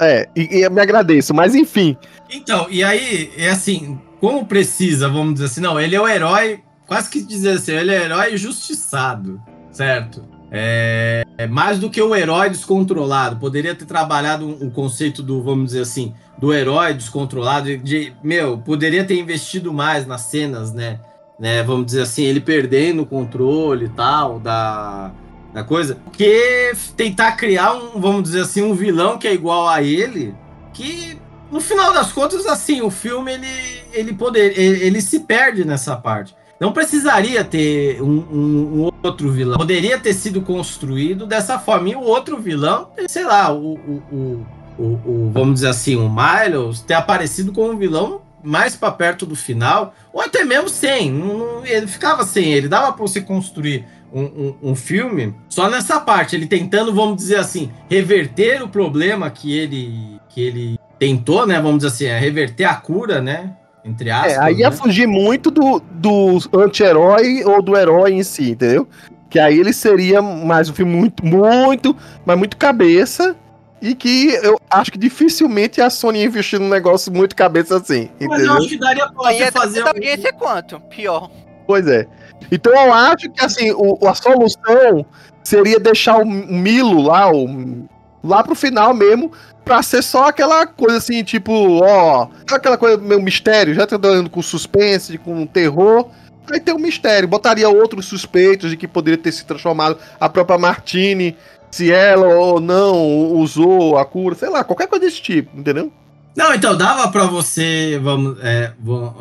É, 0.00 0.28
e, 0.36 0.58
e 0.58 0.62
eu 0.62 0.70
me 0.70 0.80
agradeço, 0.80 1.32
mas 1.32 1.54
enfim. 1.54 1.96
Então, 2.30 2.66
e 2.68 2.84
aí, 2.84 3.32
é 3.38 3.48
assim, 3.48 3.98
como 4.20 4.44
precisa, 4.44 5.08
vamos 5.08 5.34
dizer 5.34 5.46
assim, 5.46 5.60
não, 5.62 5.80
ele 5.80 5.96
é 5.96 6.00
o 6.00 6.06
herói, 6.06 6.62
quase 6.88 7.08
que 7.10 7.20
dizer 7.22 7.50
assim, 7.50 7.72
ele 7.72 7.94
é 7.94 8.00
o 8.00 8.04
herói 8.04 8.36
justiçado, 8.36 9.40
certo? 9.70 10.24
É, 10.50 11.24
é 11.36 11.46
mais 11.46 11.78
do 11.78 11.90
que 11.90 12.00
o 12.00 12.16
herói 12.16 12.48
descontrolado. 12.48 13.36
Poderia 13.36 13.74
ter 13.74 13.84
trabalhado 13.84 14.46
um- 14.46 14.66
o 14.68 14.70
conceito 14.70 15.22
do, 15.22 15.42
vamos 15.42 15.66
dizer 15.66 15.82
assim, 15.82 16.14
do 16.38 16.52
herói 16.54 16.94
descontrolado, 16.94 17.66
de, 17.66 17.76
de- 17.76 18.12
meu, 18.24 18.56
poderia 18.58 19.04
ter 19.04 19.18
investido 19.18 19.72
mais 19.72 20.06
nas 20.06 20.22
cenas, 20.22 20.72
né? 20.72 20.98
né? 21.38 21.62
Vamos 21.62 21.86
dizer 21.86 22.02
assim, 22.02 22.22
ele 22.24 22.40
perdendo 22.40 23.02
o 23.02 23.06
controle 23.06 23.84
e 23.84 23.88
tal, 23.90 24.40
da, 24.40 25.12
da 25.52 25.62
coisa. 25.62 25.98
Que 26.12 26.72
tentar 26.96 27.32
criar 27.32 27.74
um, 27.74 28.00
vamos 28.00 28.22
dizer 28.22 28.40
assim, 28.42 28.62
um 28.62 28.74
vilão 28.74 29.18
que 29.18 29.28
é 29.28 29.34
igual 29.34 29.68
a 29.68 29.82
ele, 29.82 30.34
que 30.72 31.18
no 31.52 31.60
final 31.60 31.92
das 31.92 32.10
contas, 32.12 32.46
assim, 32.46 32.80
o 32.80 32.90
filme 32.90 33.32
ele, 33.34 33.46
ele, 33.92 34.12
poder, 34.14 34.58
ele, 34.58 34.82
ele 34.82 35.00
se 35.02 35.20
perde 35.20 35.62
nessa 35.64 35.94
parte. 35.96 36.34
Não 36.60 36.72
precisaria 36.72 37.44
ter 37.44 38.02
um, 38.02 38.18
um- 38.30 38.80
um 38.82 38.90
outro 39.02 39.30
vilão. 39.30 39.56
Poderia 39.58 39.98
ter 39.98 40.12
sido 40.12 40.42
construído 40.42 41.24
dessa 41.26 41.58
forma. 41.58 41.88
E 41.90 41.94
o 41.94 42.00
outro 42.00 42.40
vilão, 42.40 42.88
sei 43.08 43.24
lá, 43.24 43.52
o, 43.52 43.74
o, 43.74 44.46
o, 44.78 44.82
o- 44.82 45.30
vamos 45.32 45.54
dizer 45.54 45.68
assim, 45.68 45.94
o 45.96 46.08
Miles 46.10 46.80
ter 46.80 46.94
aparecido 46.94 47.52
como 47.52 47.72
um 47.72 47.78
vilão 47.78 48.22
mais 48.42 48.74
para 48.76 48.90
perto 48.92 49.26
do 49.26 49.34
final, 49.36 49.94
ou 50.12 50.20
até 50.20 50.44
mesmo 50.44 50.68
sem. 50.68 51.10
Não- 51.12 51.64
ele 51.64 51.86
ficava 51.86 52.24
sem 52.24 52.52
ele. 52.52 52.68
Dava 52.68 52.92
para 52.92 53.02
você 53.02 53.20
construir 53.20 53.84
um, 54.12 54.22
um- 54.22 54.54
um 54.70 54.74
filme 54.74 55.34
só 55.48 55.68
nessa 55.68 56.00
parte. 56.00 56.34
Ele 56.34 56.46
tentando, 56.46 56.92
vamos 56.94 57.16
dizer 57.16 57.36
assim, 57.36 57.70
reverter 57.88 58.62
o 58.62 58.68
problema 58.68 59.30
que 59.30 59.56
ele, 59.56 60.18
que 60.28 60.40
ele 60.40 60.78
tentou, 60.98 61.46
né? 61.46 61.60
Vamos 61.60 61.78
dizer 61.84 61.88
assim, 61.88 62.04
é 62.06 62.18
reverter 62.18 62.64
a 62.64 62.74
cura, 62.74 63.20
né? 63.20 63.54
Entre 63.84 64.10
aspas. 64.10 64.32
É, 64.32 64.40
aí 64.40 64.56
ia 64.56 64.70
né? 64.70 64.76
fugir 64.76 65.06
muito 65.06 65.50
do, 65.50 65.80
do 65.90 66.38
anti-herói 66.52 67.42
ou 67.44 67.62
do 67.62 67.76
herói 67.76 68.12
em 68.12 68.22
si, 68.22 68.50
entendeu? 68.50 68.86
Que 69.30 69.38
aí 69.38 69.58
ele 69.58 69.72
seria 69.72 70.20
mais 70.22 70.68
um 70.68 70.74
filme 70.74 70.94
muito, 70.94 71.24
muito, 71.24 71.96
mas 72.24 72.38
muito 72.38 72.56
cabeça. 72.56 73.36
E 73.80 73.94
que 73.94 74.30
eu 74.42 74.58
acho 74.68 74.90
que 74.90 74.98
dificilmente 74.98 75.80
a 75.80 75.88
Sony 75.88 76.24
investir 76.24 76.58
num 76.58 76.68
negócio 76.68 77.12
muito 77.12 77.36
cabeça 77.36 77.76
assim, 77.76 78.10
Mas 78.20 78.28
eu 78.28 78.34
entendeu? 78.34 78.52
acho 78.54 78.68
que 78.68 78.78
daria 78.78 79.06
pra 79.08 79.22
você 79.32 79.42
é 79.44 79.50
fazer. 79.52 79.80
da 79.80 79.86
um- 79.86 79.88
audiência 79.90 80.32
quanto? 80.32 80.80
Pior. 80.80 81.30
Pois 81.66 81.86
é. 81.86 82.06
Então 82.50 82.72
eu 82.72 82.92
acho 82.92 83.30
que 83.30 83.44
assim, 83.44 83.70
o, 83.70 83.96
a 84.08 84.14
solução 84.14 85.06
seria 85.44 85.78
deixar 85.78 86.16
o 86.18 86.26
Milo 86.26 87.02
lá, 87.02 87.30
o, 87.30 87.86
lá 88.24 88.42
pro 88.42 88.54
final 88.56 88.92
mesmo, 88.92 89.30
pra 89.68 89.82
ser 89.82 90.02
só 90.02 90.28
aquela 90.28 90.66
coisa 90.66 90.96
assim, 90.96 91.22
tipo, 91.22 91.52
ó, 91.84 92.28
aquela 92.50 92.78
coisa 92.78 92.96
meio 92.96 93.20
mistério, 93.22 93.74
já 93.74 93.86
tá 93.86 93.98
dando 93.98 94.30
com 94.30 94.40
suspense, 94.40 95.18
com 95.18 95.46
terror. 95.46 96.08
Aí 96.50 96.58
tem 96.58 96.74
um 96.74 96.78
mistério, 96.78 97.28
botaria 97.28 97.68
outros 97.68 98.06
suspeitos 98.06 98.70
de 98.70 98.76
que 98.78 98.88
poderia 98.88 99.18
ter 99.18 99.30
se 99.30 99.44
transformado 99.44 99.98
a 100.18 100.26
própria 100.30 100.56
Martini, 100.56 101.36
se 101.70 101.92
ela 101.92 102.26
ou 102.26 102.58
não 102.58 102.96
usou 103.34 103.98
a 103.98 104.04
cura, 104.06 104.34
sei 104.34 104.48
lá, 104.48 104.64
qualquer 104.64 104.86
coisa 104.88 105.04
desse 105.04 105.20
tipo, 105.20 105.54
entendeu? 105.58 105.92
Não, 106.34 106.54
então 106.54 106.74
dava 106.74 107.08
pra 107.08 107.24
você 107.24 108.00
vamos, 108.02 108.38
é, 108.42 108.72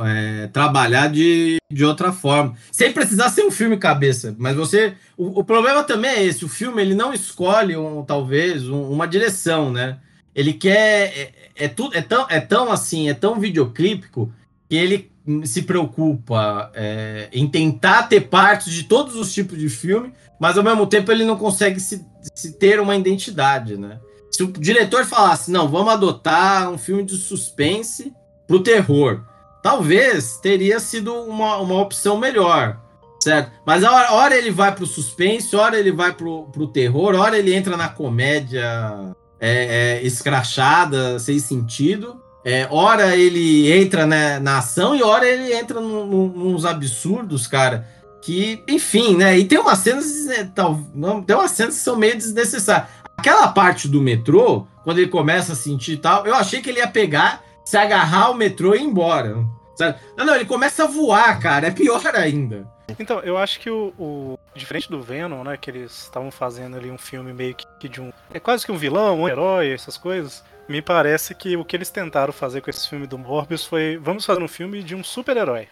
é, 0.05 0.47
trabalhar 0.53 1.09
de, 1.09 1.57
de 1.69 1.83
outra 1.83 2.13
forma, 2.13 2.53
sem 2.71 2.93
precisar 2.93 3.27
ser 3.29 3.43
um 3.43 3.51
filme 3.51 3.75
cabeça. 3.75 4.33
Mas 4.37 4.55
você, 4.55 4.93
o, 5.17 5.41
o 5.41 5.43
problema 5.43 5.83
também 5.83 6.11
é 6.11 6.23
esse: 6.23 6.45
o 6.45 6.49
filme 6.49 6.81
ele 6.81 6.93
não 6.95 7.11
escolhe 7.11 7.75
um, 7.75 8.03
talvez 8.03 8.69
um- 8.69 8.89
uma 8.91 9.07
direção, 9.07 9.71
né? 9.71 9.97
Ele 10.38 10.53
quer 10.53 11.11
é, 11.18 11.34
é, 11.65 11.68
tu- 11.68 11.89
é 11.93 12.01
tão 12.01 12.27
é 12.30 12.39
tão 12.39 12.72
assim, 12.72 13.09
é 13.09 13.14
tão 13.15 13.39
videoclípico 13.39 14.31
que 14.69 14.76
ele 14.76 15.11
se 15.43 15.64
preocupa 15.64 16.72
é, 16.76 17.27
em 17.34 17.47
tentar 17.47 18.03
ter 18.03 18.22
partes 18.22 18.72
de 18.72 18.84
todos 18.84 19.15
os 19.15 19.34
tipos 19.34 19.57
de 19.57 19.68
filme, 19.68 20.14
mas 20.39 20.57
ao 20.57 20.64
mesmo 20.64 20.85
tempo 20.85 21.11
ele 21.11 21.26
não 21.26 21.35
consegue 21.35 21.80
se, 21.80 22.05
se 22.35 22.53
ter 22.53 22.80
uma 22.80 22.95
identidade, 22.95 23.76
né? 23.76 23.99
Se 24.31 24.43
o 24.43 24.47
diretor 24.47 25.03
falasse, 25.05 25.51
não, 25.51 25.68
vamos 25.68 25.91
adotar 25.91 26.69
um 26.69 26.77
filme 26.77 27.03
de 27.03 27.18
suspense 27.18 28.14
pro 28.45 28.61
terror, 28.61 29.23
talvez 29.64 30.38
teria 30.38 30.80
sido 30.80 31.14
uma, 31.14 31.57
uma 31.57 31.81
opção 31.81 32.18
melhor, 32.18 32.80
certo? 33.22 33.51
Mas 33.65 33.84
a 33.84 33.91
hora, 33.91 34.14
hora 34.14 34.38
ele 34.38 34.51
vai 34.51 34.73
pro 34.73 34.85
suspense, 34.85 35.55
hora 35.55 35.77
ele 35.77 35.91
vai 35.91 36.14
pro, 36.14 36.43
pro 36.51 36.68
terror, 36.68 37.15
hora 37.15 37.38
ele 37.38 37.53
entra 37.53 37.76
na 37.76 37.89
comédia 37.89 39.15
é, 39.39 39.97
é, 39.99 40.03
escrachada, 40.05 41.19
sem 41.19 41.39
sentido. 41.39 42.22
É, 42.45 42.68
hora 42.72 43.15
ele 43.15 43.72
entra 43.72 44.05
né, 44.05 44.39
na 44.39 44.59
ação 44.59 44.95
e 44.95 45.03
hora 45.03 45.27
ele 45.27 45.53
entra 45.53 45.81
nos 45.81 46.65
absurdos, 46.65 47.45
cara. 47.47 47.85
Que, 48.22 48.64
enfim, 48.68 49.15
né? 49.18 49.38
E 49.38 49.45
tem 49.45 49.57
umas 49.59 49.80
cenas. 49.80 50.27
é, 50.27 50.43
tal- 50.45 50.80
não, 50.93 51.22
Tem 51.22 51.35
umas 51.35 51.51
cenas 51.51 51.76
que 51.76 51.81
são 51.81 51.95
meio 51.95 52.15
desnecessárias. 52.15 52.88
Aquela 53.18 53.47
parte 53.49 53.88
do 53.88 54.01
metrô, 54.01 54.65
quando 54.84 54.99
ele 54.99 55.09
começa 55.09 55.53
a 55.53 55.55
sentir 55.55 55.97
tal, 55.97 56.26
eu 56.26 56.35
achei 56.35 56.61
que 56.61 56.69
ele 56.69 56.80
ia 56.80 56.88
pegar, 56.88 57.43
se 57.65 57.76
agarrar 57.77 58.26
ao 58.27 58.34
metrô 58.34 58.73
e 58.76 58.80
ir 58.80 58.84
embora. 58.84 59.43
Sabe? 59.76 59.97
Não, 60.18 60.26
não, 60.26 60.35
ele 60.35 60.45
começa 60.45 60.84
a 60.84 60.88
voar, 60.88 61.39
cara. 61.39 61.68
É 61.68 61.72
pior 61.72 62.01
ainda. 62.15 62.68
Então, 62.99 63.19
eu 63.19 63.38
acho 63.38 63.59
que 63.59 63.69
o, 63.69 63.93
o- 63.99 64.39
diferente 64.55 64.89
do 64.89 65.01
Venom, 65.01 65.43
né, 65.43 65.57
que 65.57 65.69
eles 65.69 66.03
estavam 66.03 66.31
fazendo 66.31 66.77
ali 66.77 66.89
um 66.89 66.97
filme 66.97 67.34
meio 67.34 67.55
que, 67.80 67.88
de 67.89 68.01
um 68.01 68.11
é 68.34 68.39
quase 68.39 68.65
que 68.65 68.72
um 68.72 68.77
vilão, 68.77 69.22
um 69.22 69.27
herói, 69.27 69.72
essas 69.72 69.97
coisas. 69.97 70.43
Me 70.68 70.81
parece 70.81 71.34
que 71.35 71.55
o 71.55 71.64
que 71.64 71.76
eles 71.76 71.89
tentaram 71.89 72.34
fazer 72.34 72.61
com 72.61 72.69
esse 72.69 72.88
filme 72.89 73.07
do 73.07 73.18
Morbius 73.18 73.65
foi, 73.65 73.97
vamos 74.01 74.26
fazer 74.26 74.41
um 74.41 74.47
filme 74.47 74.84
de 74.84 74.95
um 74.95 75.03
super-herói. 75.03 75.68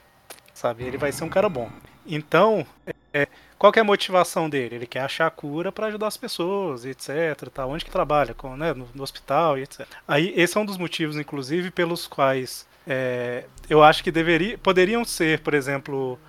Sabe? 0.53 0.83
Ele 0.83 0.97
vai 0.97 1.11
ser 1.11 1.23
um 1.25 1.29
cara 1.29 1.49
bom. 1.49 1.69
Então, 2.05 2.65
é, 3.13 3.27
qual 3.57 3.73
é 3.75 3.79
a 3.79 3.83
motivação 3.83 4.49
dele? 4.49 4.75
Ele 4.75 4.87
quer 4.87 5.01
achar 5.01 5.27
a 5.27 5.31
cura 5.31 5.71
para 5.71 5.87
ajudar 5.87 6.07
as 6.07 6.15
pessoas, 6.17 6.85
etc, 6.85 7.49
tá? 7.53 7.65
Onde 7.65 7.83
que 7.83 7.91
trabalha, 7.91 8.33
com, 8.33 8.55
né, 8.55 8.73
no, 8.73 8.87
no 8.93 9.03
hospital 9.03 9.57
etc. 9.57 9.85
Aí 10.07 10.31
esse 10.35 10.57
é 10.57 10.61
um 10.61 10.65
dos 10.65 10.77
motivos 10.77 11.17
inclusive 11.17 11.71
pelos 11.71 12.07
quais 12.07 12.65
é, 12.87 13.45
eu 13.69 13.81
acho 13.83 14.03
que 14.03 14.11
deveria, 14.11 14.57
poderiam 14.59 15.03
ser, 15.03 15.39
por 15.39 15.53
exemplo, 15.55 16.19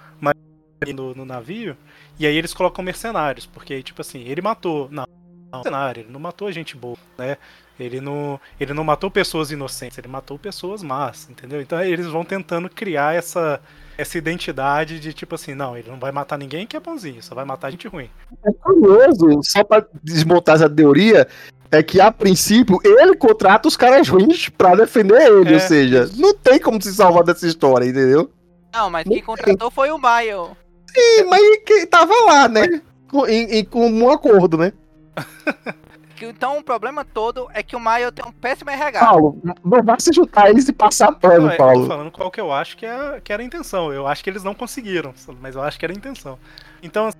no, 0.94 1.14
no 1.14 1.24
navio, 1.24 1.76
e 2.18 2.26
aí 2.26 2.36
eles 2.36 2.52
colocam 2.52 2.84
mercenários, 2.84 3.46
porque 3.46 3.74
aí, 3.74 3.82
tipo 3.82 4.00
assim, 4.00 4.22
ele 4.24 4.42
matou. 4.42 4.88
Não, 4.90 5.06
não, 5.52 5.60
mercenário, 5.60 6.02
ele 6.02 6.12
não 6.12 6.20
matou 6.20 6.50
gente 6.52 6.76
boa, 6.76 6.96
né? 7.16 7.36
Ele 7.78 8.00
não, 8.00 8.40
ele 8.58 8.72
não 8.72 8.82
matou 8.82 9.10
pessoas 9.10 9.50
inocentes, 9.50 9.98
ele 9.98 10.08
matou 10.08 10.38
pessoas 10.38 10.82
más, 10.82 11.28
entendeu? 11.30 11.60
Então 11.60 11.82
eles 11.82 12.06
vão 12.06 12.24
tentando 12.24 12.70
criar 12.70 13.14
essa, 13.14 13.60
essa 13.98 14.16
identidade 14.16 14.98
de 14.98 15.12
tipo 15.12 15.34
assim, 15.34 15.54
não, 15.54 15.76
ele 15.76 15.90
não 15.90 15.98
vai 15.98 16.10
matar 16.10 16.38
ninguém 16.38 16.66
que 16.66 16.74
é 16.76 16.80
bonzinho, 16.80 17.22
só 17.22 17.34
vai 17.34 17.44
matar 17.44 17.70
gente 17.70 17.86
ruim. 17.86 18.10
É 18.46 18.52
curioso, 18.52 19.40
só 19.42 19.62
pra 19.62 19.84
desmontar 20.02 20.54
essa 20.56 20.70
teoria, 20.70 21.28
é 21.70 21.82
que 21.82 22.00
a 22.00 22.10
princípio 22.10 22.78
ele 22.82 23.14
contrata 23.16 23.68
os 23.68 23.76
caras 23.76 24.08
ruins 24.08 24.48
pra 24.48 24.74
defender 24.74 25.20
ele, 25.20 25.50
É. 25.50 25.54
ou 25.54 25.60
seja, 25.60 26.10
não 26.16 26.34
tem 26.34 26.58
como 26.58 26.80
se 26.80 26.94
salvar 26.94 27.24
dessa 27.24 27.46
história, 27.46 27.84
entendeu? 27.84 28.30
Não, 28.72 28.88
mas 28.88 29.06
quem 29.06 29.22
contratou 29.22 29.70
foi 29.70 29.90
o 29.90 29.98
Maio. 29.98 30.56
Sim, 30.96 31.24
mas 31.28 31.42
quem 31.64 31.86
tava 31.86 32.14
lá, 32.24 32.48
né? 32.48 32.82
Com- 33.10 33.26
Em, 33.26 33.58
em 33.58 33.64
comum 33.64 34.10
acordo, 34.10 34.56
né? 34.58 34.72
Que, 36.16 36.24
então 36.24 36.58
o 36.58 36.64
problema 36.64 37.04
todo 37.04 37.46
é 37.52 37.62
que 37.62 37.76
o 37.76 37.80
Maio 37.80 38.10
tem 38.10 38.24
um 38.24 38.32
péssimo 38.32 38.70
RH. 38.70 39.00
Paulo, 39.00 39.38
não 39.62 39.82
vai 39.82 40.00
se 40.00 40.10
juntar 40.14 40.48
eles 40.48 40.66
e 40.66 40.72
passar 40.72 41.12
pano, 41.12 41.50
é, 41.50 41.52
eu 41.52 41.58
tô 41.58 41.62
Paulo. 41.62 41.86
falando 41.86 42.10
qual 42.10 42.30
que 42.30 42.40
eu 42.40 42.50
acho 42.50 42.74
que, 42.74 42.86
é, 42.86 43.20
que 43.22 43.30
era 43.30 43.42
a 43.42 43.44
intenção. 43.44 43.92
Eu 43.92 44.06
acho 44.06 44.24
que 44.24 44.30
eles 44.30 44.42
não 44.42 44.54
conseguiram, 44.54 45.12
mas 45.42 45.54
eu 45.54 45.60
acho 45.62 45.78
que 45.78 45.84
era 45.84 45.92
a 45.92 45.96
intenção. 45.96 46.38
Então, 46.82 47.10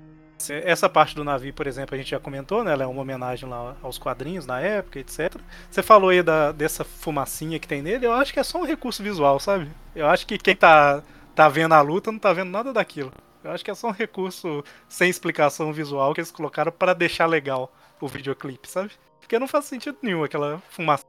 assim, 0.41 0.55
essa 0.65 0.89
parte 0.89 1.15
do 1.15 1.23
navio, 1.23 1.53
por 1.53 1.67
exemplo, 1.67 1.95
a 1.95 1.99
gente 1.99 2.11
já 2.11 2.19
comentou, 2.19 2.65
né? 2.65 2.73
Ela 2.73 2.85
é 2.85 2.87
uma 2.87 3.03
homenagem 3.03 3.47
lá 3.47 3.77
aos 3.83 3.99
quadrinhos 3.99 4.47
na 4.47 4.61
época, 4.63 4.99
etc. 4.99 5.35
Você 5.71 5.83
falou 5.83 6.09
aí 6.09 6.23
da, 6.23 6.51
dessa 6.53 6.83
fumacinha 6.83 7.59
que 7.59 7.69
tem 7.69 7.83
nele, 7.83 8.07
eu 8.07 8.15
acho 8.15 8.33
que 8.33 8.41
é 8.41 8.43
só 8.43 8.59
um 8.59 8.65
recurso 8.65 9.03
visual, 9.03 9.39
sabe? 9.39 9.69
Eu 9.95 10.07
acho 10.07 10.27
que 10.27 10.39
quem 10.39 10.57
tá, 10.57 11.03
tá 11.35 11.51
vendo 11.51 11.75
a 11.75 11.83
luta 11.83 12.11
não 12.11 12.19
tá 12.19 12.33
vendo 12.33 12.51
nada 12.51 12.73
daquilo. 12.73 13.13
Eu 13.47 13.53
acho 13.53 13.65
que 13.65 13.71
é 13.71 13.75
só 13.75 13.89
um 13.89 13.93
recurso 13.93 14.65
sem 14.89 15.09
explicação 15.09 15.73
visual 15.73 16.13
que 16.13 16.21
eles 16.21 16.31
colocaram 16.33 16.73
para 16.73 16.93
deixar 16.95 17.27
legal 17.27 17.73
o 18.01 18.09
videoclipe, 18.09 18.69
sabe? 18.69 18.91
Porque 19.21 19.39
não 19.39 19.47
faz 19.47 19.67
sentido 19.67 19.97
nenhum 20.03 20.25
aquela 20.25 20.61
fumaça. 20.69 21.05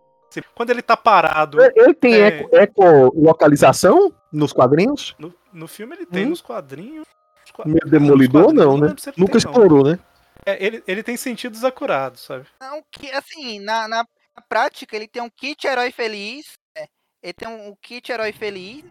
Quando 0.53 0.69
ele 0.69 0.81
tá 0.81 0.95
parado. 0.95 1.57
Ele 1.75 1.93
tem 1.93 2.13
É. 2.13 2.27
eco, 2.27 2.55
ecolocalização 2.55 4.13
nos 4.31 4.53
quadrinhos? 4.53 5.15
No, 5.17 5.33
no 5.51 5.67
filme 5.67 5.95
ele 5.95 6.05
tem 6.05 6.25
Hum? 6.25 6.29
nos 6.29 6.41
quadrinhos. 6.41 7.05
nos 7.57 7.65
Meio 7.65 7.79
nos 7.81 7.91
demolidor, 7.91 8.43
quadrinhos, 8.45 8.65
não, 8.65 8.77
né? 8.77 8.87
Nunca 8.89 9.11
tem, 9.11 9.13
não. 9.17 9.37
explorou, 9.37 9.83
né? 9.83 9.99
É, 10.45 10.63
ele, 10.63 10.83
ele 10.87 11.01
tem 11.01 11.17
sentidos 11.17 11.63
acurados, 11.63 12.21
sabe? 12.21 12.45
Não, 12.61 12.83
que 12.91 13.09
assim, 13.11 13.59
na, 13.59 13.87
na 13.87 14.05
prática 14.47 14.95
ele 14.95 15.07
tem 15.07 15.21
um 15.21 15.29
kit 15.29 15.65
herói 15.65 15.91
feliz. 15.91 16.53
Ele 17.27 17.33
tem 17.33 17.45
um, 17.45 17.75
kit 17.81 18.09
herói 18.09 18.31
feliz, 18.31 18.85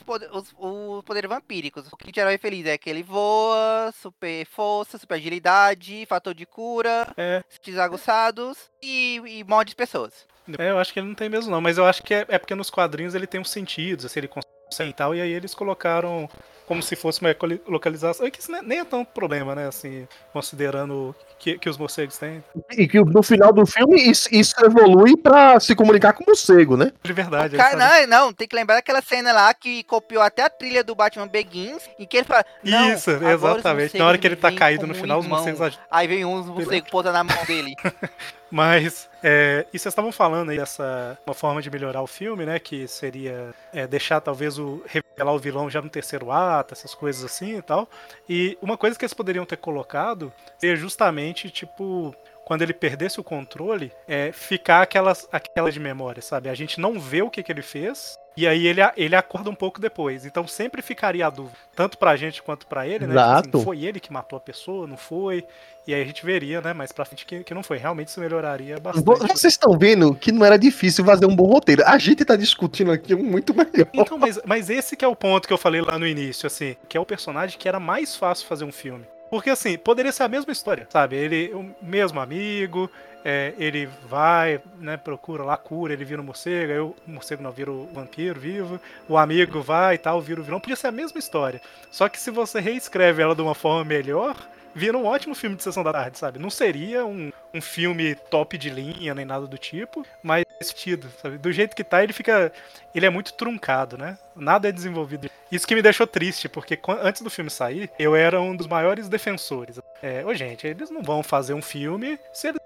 pode- 0.00 0.24
os, 0.32 0.50
os 0.58 1.04
poderes 1.04 1.28
vampíricos. 1.28 1.92
O 1.92 1.96
kit 1.98 2.18
herói 2.18 2.38
feliz 2.38 2.64
é 2.64 2.78
que 2.78 2.88
ele 2.88 3.02
voa, 3.02 3.92
super 4.00 4.46
força, 4.46 4.96
super 4.96 5.16
agilidade, 5.16 6.06
fator 6.06 6.32
de 6.32 6.46
cura, 6.46 7.06
É, 7.18 7.44
desaguçados 7.62 8.70
e, 8.82 9.20
e 9.26 9.44
morde 9.44 9.74
pessoas. 9.76 10.26
é, 10.58 10.70
eu 10.70 10.78
acho 10.78 10.90
que 10.90 11.00
ele 11.00 11.08
não 11.08 11.14
tem 11.14 11.28
mesmo, 11.28 11.50
não. 11.50 11.60
Mas 11.60 11.76
eu 11.76 11.84
acho 11.84 12.02
que 12.02 12.14
é, 12.14 12.24
é 12.28 12.38
porque 12.38 12.54
nos 12.54 12.70
quadrinhos 12.70 13.14
ele 13.14 13.26
tem 13.26 13.38
uns 13.40 13.50
sentidos, 13.50 14.06
assim, 14.06 14.20
ele 14.20 14.28
consegue 14.28 14.54
e 14.78 14.92
tal, 14.92 15.14
e 15.14 15.20
aí 15.20 15.32
eles 15.32 15.54
colocaram 15.54 16.28
como 16.66 16.80
se 16.84 16.94
fosse 16.94 17.20
uma 17.20 17.34
localização. 17.66 18.24
É 18.24 18.30
que 18.30 18.38
isso 18.40 18.52
nem- 18.52 18.62
nem 18.62 18.78
é 18.78 18.84
tão 18.84 19.04
problema, 19.04 19.56
né? 19.56 19.66
Assim, 19.66 20.06
considerando 20.32 21.12
que, 21.36 21.58
que 21.58 21.68
os 21.68 21.76
morcegos 21.76 22.16
têm. 22.16 22.44
E 22.78 22.86
que 22.86 23.00
no 23.02 23.22
final 23.24 23.52
do 23.52 23.66
filme 23.66 24.00
isso, 24.00 24.28
isso 24.30 24.54
evolui 24.64 25.16
pra 25.16 25.58
se 25.58 25.74
comunicar 25.74 26.12
com 26.12 26.22
o 26.22 26.26
morcego, 26.28 26.76
né? 26.76 26.92
De 27.02 27.12
verdade. 27.12 27.56
Cara, 27.56 28.06
não, 28.06 28.06
não, 28.26 28.32
tem 28.32 28.46
que 28.46 28.54
lembrar 28.54 28.76
daquela 28.76 29.02
cena 29.02 29.32
lá 29.32 29.52
que 29.52 29.82
copiou 29.82 30.22
até 30.22 30.44
a 30.44 30.48
trilha 30.48 30.84
do 30.84 30.94
Batman 30.94 31.26
Begins, 31.26 31.82
em 31.98 32.06
que 32.06 32.18
ele 32.18 32.24
fala. 32.24 32.44
"Não, 32.62 32.92
Isso, 32.92 33.10
exatamente. 33.10 33.98
Na 33.98 34.06
hora 34.06 34.16
que 34.16 34.28
ele 34.28 34.36
tá 34.36 34.52
caído 34.52 34.86
no 34.86 34.94
final, 34.94 35.18
os 35.18 35.24
irmão." 35.24 35.42
morcegos 35.44 35.76
Aí 35.90 36.06
vem 36.06 36.24
uns 36.24 36.46
morcegos 36.46 36.88
pousam 36.88 37.12
na 37.12 37.24
mão 37.24 37.44
dele. 37.46 37.74
Mas, 38.48 39.09
é, 39.22 39.66
e 39.72 39.78
vocês 39.78 39.92
estavam 39.92 40.12
falando 40.12 40.50
aí 40.50 40.56
dessa 40.56 41.18
uma 41.26 41.34
forma 41.34 41.60
de 41.60 41.70
melhorar 41.70 42.02
o 42.02 42.06
filme, 42.06 42.46
né? 42.46 42.58
Que 42.58 42.88
seria 42.88 43.54
é, 43.72 43.86
deixar 43.86 44.20
talvez 44.20 44.58
o 44.58 44.82
revelar 44.86 45.32
o 45.34 45.38
vilão 45.38 45.68
já 45.68 45.82
no 45.82 45.90
terceiro 45.90 46.30
ato, 46.30 46.74
essas 46.74 46.94
coisas 46.94 47.24
assim 47.24 47.58
e 47.58 47.62
tal. 47.62 47.88
E 48.28 48.56
uma 48.62 48.76
coisa 48.76 48.98
que 48.98 49.04
eles 49.04 49.14
poderiam 49.14 49.44
ter 49.44 49.56
colocado 49.56 50.32
seria 50.58 50.76
justamente, 50.76 51.50
tipo, 51.50 52.14
quando 52.50 52.62
ele 52.62 52.74
perdesse 52.74 53.20
o 53.20 53.22
controle, 53.22 53.92
é 54.08 54.32
ficar 54.32 54.82
aquelas, 54.82 55.28
aquela 55.30 55.70
de 55.70 55.78
memória, 55.78 56.20
sabe? 56.20 56.48
A 56.48 56.54
gente 56.54 56.80
não 56.80 56.98
vê 56.98 57.22
o 57.22 57.30
que, 57.30 57.44
que 57.44 57.52
ele 57.52 57.62
fez. 57.62 58.18
E 58.36 58.44
aí 58.44 58.66
ele, 58.66 58.80
ele 58.96 59.14
acorda 59.14 59.48
um 59.48 59.54
pouco 59.54 59.80
depois. 59.80 60.26
Então 60.26 60.48
sempre 60.48 60.82
ficaria 60.82 61.24
a 61.28 61.30
dúvida, 61.30 61.56
tanto 61.76 61.96
pra 61.96 62.16
gente 62.16 62.42
quanto 62.42 62.66
pra 62.66 62.88
ele, 62.88 63.06
né? 63.06 63.14
Tipo 63.14 63.20
assim, 63.20 63.48
Exato. 63.50 63.60
foi 63.60 63.84
ele 63.84 64.00
que 64.00 64.12
matou 64.12 64.36
a 64.36 64.40
pessoa, 64.40 64.84
não 64.84 64.96
foi? 64.96 65.46
E 65.86 65.94
aí 65.94 66.02
a 66.02 66.04
gente 66.04 66.26
veria, 66.26 66.60
né, 66.60 66.72
mais 66.72 66.90
pra 66.90 67.04
frente 67.04 67.24
que, 67.24 67.44
que 67.44 67.54
não 67.54 67.62
foi. 67.62 67.78
Realmente 67.78 68.08
isso 68.08 68.18
melhoraria 68.18 68.80
bastante. 68.80 69.04
Vocês 69.04 69.52
estão 69.52 69.78
vendo 69.78 70.12
que 70.16 70.32
não 70.32 70.44
era 70.44 70.58
difícil 70.58 71.04
fazer 71.04 71.26
um 71.26 71.36
bom 71.36 71.46
roteiro. 71.46 71.84
A 71.86 71.98
gente 71.98 72.24
tá 72.24 72.34
discutindo 72.34 72.90
aqui 72.90 73.14
muito 73.14 73.54
melhor. 73.54 73.86
Então, 73.94 74.18
mas, 74.18 74.40
mas 74.44 74.68
esse 74.68 74.96
que 74.96 75.04
é 75.04 75.08
o 75.08 75.14
ponto 75.14 75.46
que 75.46 75.54
eu 75.54 75.58
falei 75.58 75.82
lá 75.82 76.00
no 76.00 76.06
início, 76.06 76.48
assim, 76.48 76.74
que 76.88 76.96
é 76.96 77.00
o 77.00 77.06
personagem 77.06 77.56
que 77.56 77.68
era 77.68 77.78
mais 77.78 78.16
fácil 78.16 78.48
fazer 78.48 78.64
um 78.64 78.72
filme. 78.72 79.06
Porque, 79.30 79.50
assim, 79.50 79.78
poderia 79.78 80.10
ser 80.10 80.24
a 80.24 80.28
mesma 80.28 80.52
história, 80.52 80.86
sabe? 80.90 81.16
Ele, 81.16 81.52
o 81.54 81.74
mesmo 81.80 82.18
amigo, 82.18 82.90
é, 83.24 83.54
ele 83.58 83.88
vai, 84.08 84.60
né, 84.78 84.96
procura 84.96 85.44
lá, 85.44 85.56
cura, 85.56 85.92
ele 85.92 86.04
vira 86.04 86.20
um 86.20 86.24
morcego, 86.24 86.72
aí 86.72 86.78
o 86.80 86.94
morcego 87.06 87.42
não 87.42 87.52
vira 87.52 87.70
o 87.70 87.86
vampiro 87.92 88.40
vivo, 88.40 88.80
o 89.08 89.16
amigo 89.16 89.60
vai 89.60 89.94
e 89.94 89.98
tal, 89.98 90.20
vira 90.20 90.40
o 90.40 90.44
vilão. 90.44 90.60
Podia 90.60 90.76
ser 90.76 90.88
a 90.88 90.92
mesma 90.92 91.18
história. 91.18 91.60
Só 91.90 92.08
que 92.08 92.18
se 92.18 92.30
você 92.30 92.60
reescreve 92.60 93.22
ela 93.22 93.34
de 93.34 93.42
uma 93.42 93.54
forma 93.54 93.84
melhor, 93.84 94.36
vira 94.74 94.96
um 94.96 95.04
ótimo 95.04 95.34
filme 95.34 95.56
de 95.56 95.62
sessão 95.62 95.82
da 95.82 95.92
tarde, 95.92 96.18
sabe? 96.18 96.38
Não 96.38 96.50
seria 96.50 97.04
um, 97.04 97.32
um 97.52 97.60
filme 97.60 98.14
top 98.14 98.56
de 98.56 98.70
linha, 98.70 99.14
nem 99.14 99.24
nada 99.24 99.46
do 99.46 99.58
tipo, 99.58 100.04
mas 100.22 100.44
sentido, 100.62 101.08
sabe? 101.22 101.38
Do 101.38 101.50
jeito 101.52 101.74
que 101.74 101.84
tá, 101.84 102.02
ele 102.02 102.12
fica. 102.12 102.52
Ele 102.94 103.06
é 103.06 103.10
muito 103.10 103.32
truncado, 103.32 103.96
né? 103.96 104.18
Nada 104.36 104.68
é 104.68 104.72
desenvolvido. 104.72 105.30
Isso 105.50 105.66
que 105.66 105.74
me 105.74 105.82
deixou 105.82 106.06
triste, 106.06 106.48
porque 106.48 106.78
antes 107.02 107.22
do 107.22 107.30
filme 107.30 107.50
sair, 107.50 107.90
eu 107.98 108.14
era 108.14 108.40
um 108.40 108.54
dos 108.54 108.66
maiores 108.66 109.08
defensores. 109.08 109.80
É, 110.02 110.24
ô, 110.24 110.32
gente, 110.34 110.66
eles 110.66 110.90
não 110.90 111.02
vão 111.02 111.22
fazer 111.22 111.54
um 111.54 111.62
filme 111.62 112.18
se 112.32 112.48
eles 112.48 112.60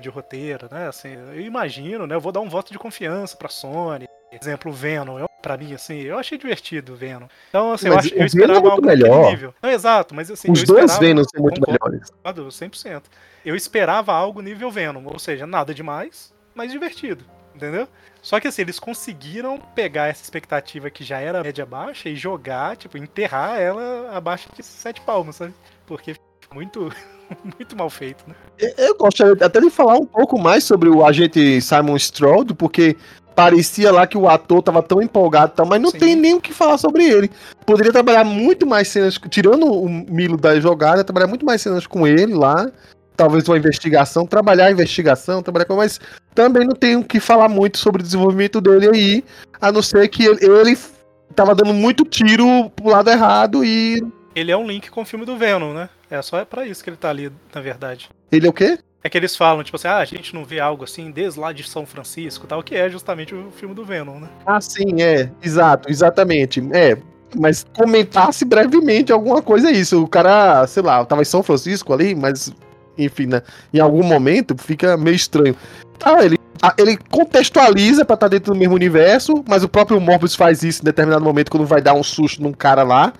de 0.00 0.08
roteiro, 0.08 0.68
né? 0.70 0.88
Assim, 0.88 1.12
eu 1.12 1.40
imagino, 1.40 2.06
né? 2.06 2.14
Eu 2.14 2.20
vou 2.20 2.32
dar 2.32 2.40
um 2.40 2.48
voto 2.48 2.72
de 2.72 2.78
confiança 2.78 3.36
pra 3.36 3.48
Sony. 3.48 4.08
Exemplo, 4.32 4.70
o 4.70 4.74
Venom. 4.74 5.18
Eu, 5.18 5.28
pra 5.42 5.56
mim, 5.56 5.72
assim, 5.74 6.00
eu 6.00 6.18
achei 6.18 6.38
divertido 6.38 6.92
o 6.92 6.96
Venom. 6.96 7.26
Então, 7.48 7.72
assim, 7.72 7.88
eu, 7.88 7.94
Mas 7.94 8.06
acho, 8.06 8.14
o 8.14 8.18
eu 8.18 8.18
Venom 8.18 8.24
é 8.24 8.26
esperava 8.26 8.60
muito 8.60 8.72
algo 8.72 8.86
melhor. 8.86 9.30
nível. 9.30 9.54
Não, 9.62 9.70
exato, 9.70 10.14
mas 10.14 10.30
assim, 10.30 10.50
Os 10.50 10.60
eu 10.60 10.66
dois 10.66 10.98
Venoms 10.98 11.26
são 11.34 11.42
muito 11.42 11.60
melhores. 11.66 12.10
Concordo, 12.10 12.48
100%. 12.48 13.02
Eu 13.44 13.56
esperava 13.56 14.12
algo 14.12 14.40
nível 14.40 14.70
Venom, 14.70 15.02
ou 15.06 15.18
seja, 15.18 15.46
nada 15.46 15.74
demais, 15.74 16.32
mas 16.54 16.70
divertido, 16.70 17.24
entendeu? 17.54 17.88
Só 18.22 18.38
que 18.38 18.46
assim, 18.48 18.62
eles 18.62 18.78
conseguiram 18.78 19.58
pegar 19.74 20.08
essa 20.08 20.22
expectativa 20.22 20.90
que 20.90 21.02
já 21.02 21.18
era 21.18 21.42
média 21.42 21.64
baixa 21.64 22.08
e 22.08 22.16
jogar, 22.16 22.76
tipo, 22.76 22.98
enterrar 22.98 23.58
ela 23.58 24.10
abaixo 24.14 24.48
de 24.54 24.62
sete 24.62 25.00
palmos, 25.00 25.36
sabe? 25.36 25.54
Porque 25.86 26.14
Muito, 26.52 26.92
muito 27.58 27.76
mal 27.76 27.88
feito, 27.88 28.24
né? 28.28 28.34
Eu 28.76 28.96
gostaria 28.96 29.46
até 29.46 29.60
de 29.60 29.70
falar 29.70 29.94
um 29.94 30.04
pouco 30.04 30.38
mais 30.38 30.64
sobre 30.64 30.88
o 30.88 31.04
agente 31.06 31.60
Simon 31.62 31.96
Stroud, 31.96 32.54
porque 32.54 32.96
parecia 33.40 33.90
lá 33.90 34.06
que 34.06 34.18
o 34.18 34.28
ator 34.28 34.62
tava 34.62 34.82
tão 34.82 35.00
empolgado, 35.00 35.52
e 35.54 35.56
tal, 35.56 35.66
mas 35.66 35.80
não 35.80 35.90
Sim. 35.90 35.98
tem 35.98 36.14
nem 36.14 36.34
o 36.34 36.40
que 36.40 36.52
falar 36.52 36.76
sobre 36.76 37.04
ele. 37.08 37.30
Poderia 37.64 37.90
trabalhar 37.90 38.22
muito 38.22 38.66
mais 38.66 38.88
cenas, 38.88 39.18
tirando 39.30 39.64
o 39.64 39.88
Milo 39.88 40.36
da 40.36 40.60
jogada, 40.60 41.02
trabalhar 41.02 41.26
muito 41.26 41.46
mais 41.46 41.62
cenas 41.62 41.86
com 41.86 42.06
ele 42.06 42.34
lá. 42.34 42.70
Talvez 43.16 43.48
uma 43.48 43.56
investigação, 43.56 44.26
trabalhar 44.26 44.66
a 44.66 44.70
investigação, 44.70 45.42
trabalhar 45.42 45.64
com. 45.64 45.76
Mas 45.76 45.98
também 46.34 46.66
não 46.66 46.74
tem 46.74 46.96
o 46.96 47.04
que 47.04 47.18
falar 47.18 47.48
muito 47.48 47.78
sobre 47.78 48.02
o 48.02 48.04
desenvolvimento 48.04 48.60
dele 48.60 48.88
aí, 48.88 49.24
a 49.58 49.72
não 49.72 49.80
ser 49.80 50.06
que 50.08 50.24
ele, 50.24 50.44
ele 50.44 50.78
tava 51.34 51.54
dando 51.54 51.72
muito 51.72 52.04
tiro 52.04 52.70
pro 52.76 52.90
lado 52.90 53.08
errado 53.08 53.64
e. 53.64 54.02
Ele 54.34 54.52
é 54.52 54.56
um 54.56 54.66
link 54.66 54.90
com 54.90 55.00
o 55.00 55.04
filme 55.04 55.24
do 55.24 55.36
Venom, 55.36 55.72
né? 55.72 55.88
É 56.10 56.20
só 56.20 56.44
pra 56.44 56.66
isso 56.66 56.84
que 56.84 56.90
ele 56.90 56.96
tá 56.96 57.08
ali, 57.08 57.32
na 57.54 57.60
verdade. 57.60 58.10
Ele 58.30 58.46
é 58.46 58.50
o 58.50 58.52
quê? 58.52 58.78
É 59.02 59.08
que 59.08 59.16
eles 59.16 59.34
falam, 59.34 59.64
tipo 59.64 59.76
assim, 59.76 59.88
ah, 59.88 59.98
a 59.98 60.04
gente 60.04 60.34
não 60.34 60.44
vê 60.44 60.60
algo 60.60 60.84
assim 60.84 61.10
desde 61.10 61.40
lá 61.40 61.52
de 61.52 61.64
São 61.64 61.86
Francisco 61.86 62.46
tal, 62.46 62.62
que 62.62 62.74
é 62.74 62.88
justamente 62.90 63.34
o 63.34 63.50
filme 63.50 63.74
do 63.74 63.84
Venom, 63.84 64.20
né? 64.20 64.28
Ah, 64.44 64.60
sim, 64.60 65.00
é. 65.00 65.30
Exato, 65.42 65.90
exatamente. 65.90 66.60
É. 66.72 66.98
Mas 67.38 67.64
comentasse 67.76 68.44
brevemente 68.44 69.12
alguma 69.12 69.40
coisa 69.40 69.70
é 69.70 69.72
isso. 69.72 70.02
O 70.02 70.08
cara, 70.08 70.66
sei 70.66 70.82
lá, 70.82 71.02
tava 71.04 71.22
em 71.22 71.24
São 71.24 71.42
Francisco 71.42 71.92
ali, 71.94 72.14
mas, 72.14 72.52
enfim, 72.98 73.26
né? 73.26 73.42
Em 73.72 73.78
algum 73.78 74.02
momento 74.02 74.54
fica 74.58 74.96
meio 74.98 75.16
estranho. 75.16 75.56
Tá, 75.98 76.22
ele, 76.22 76.36
ele 76.76 76.98
contextualiza 77.10 78.04
pra 78.04 78.14
estar 78.14 78.28
dentro 78.28 78.52
do 78.52 78.58
mesmo 78.58 78.74
universo, 78.74 79.42
mas 79.48 79.64
o 79.64 79.68
próprio 79.68 80.00
Morbius 80.00 80.34
faz 80.34 80.62
isso 80.62 80.82
em 80.82 80.84
determinado 80.84 81.24
momento 81.24 81.50
quando 81.50 81.66
vai 81.66 81.80
dar 81.80 81.94
um 81.94 82.02
susto 82.02 82.42
num 82.42 82.52
cara 82.52 82.82
lá. 82.82 83.14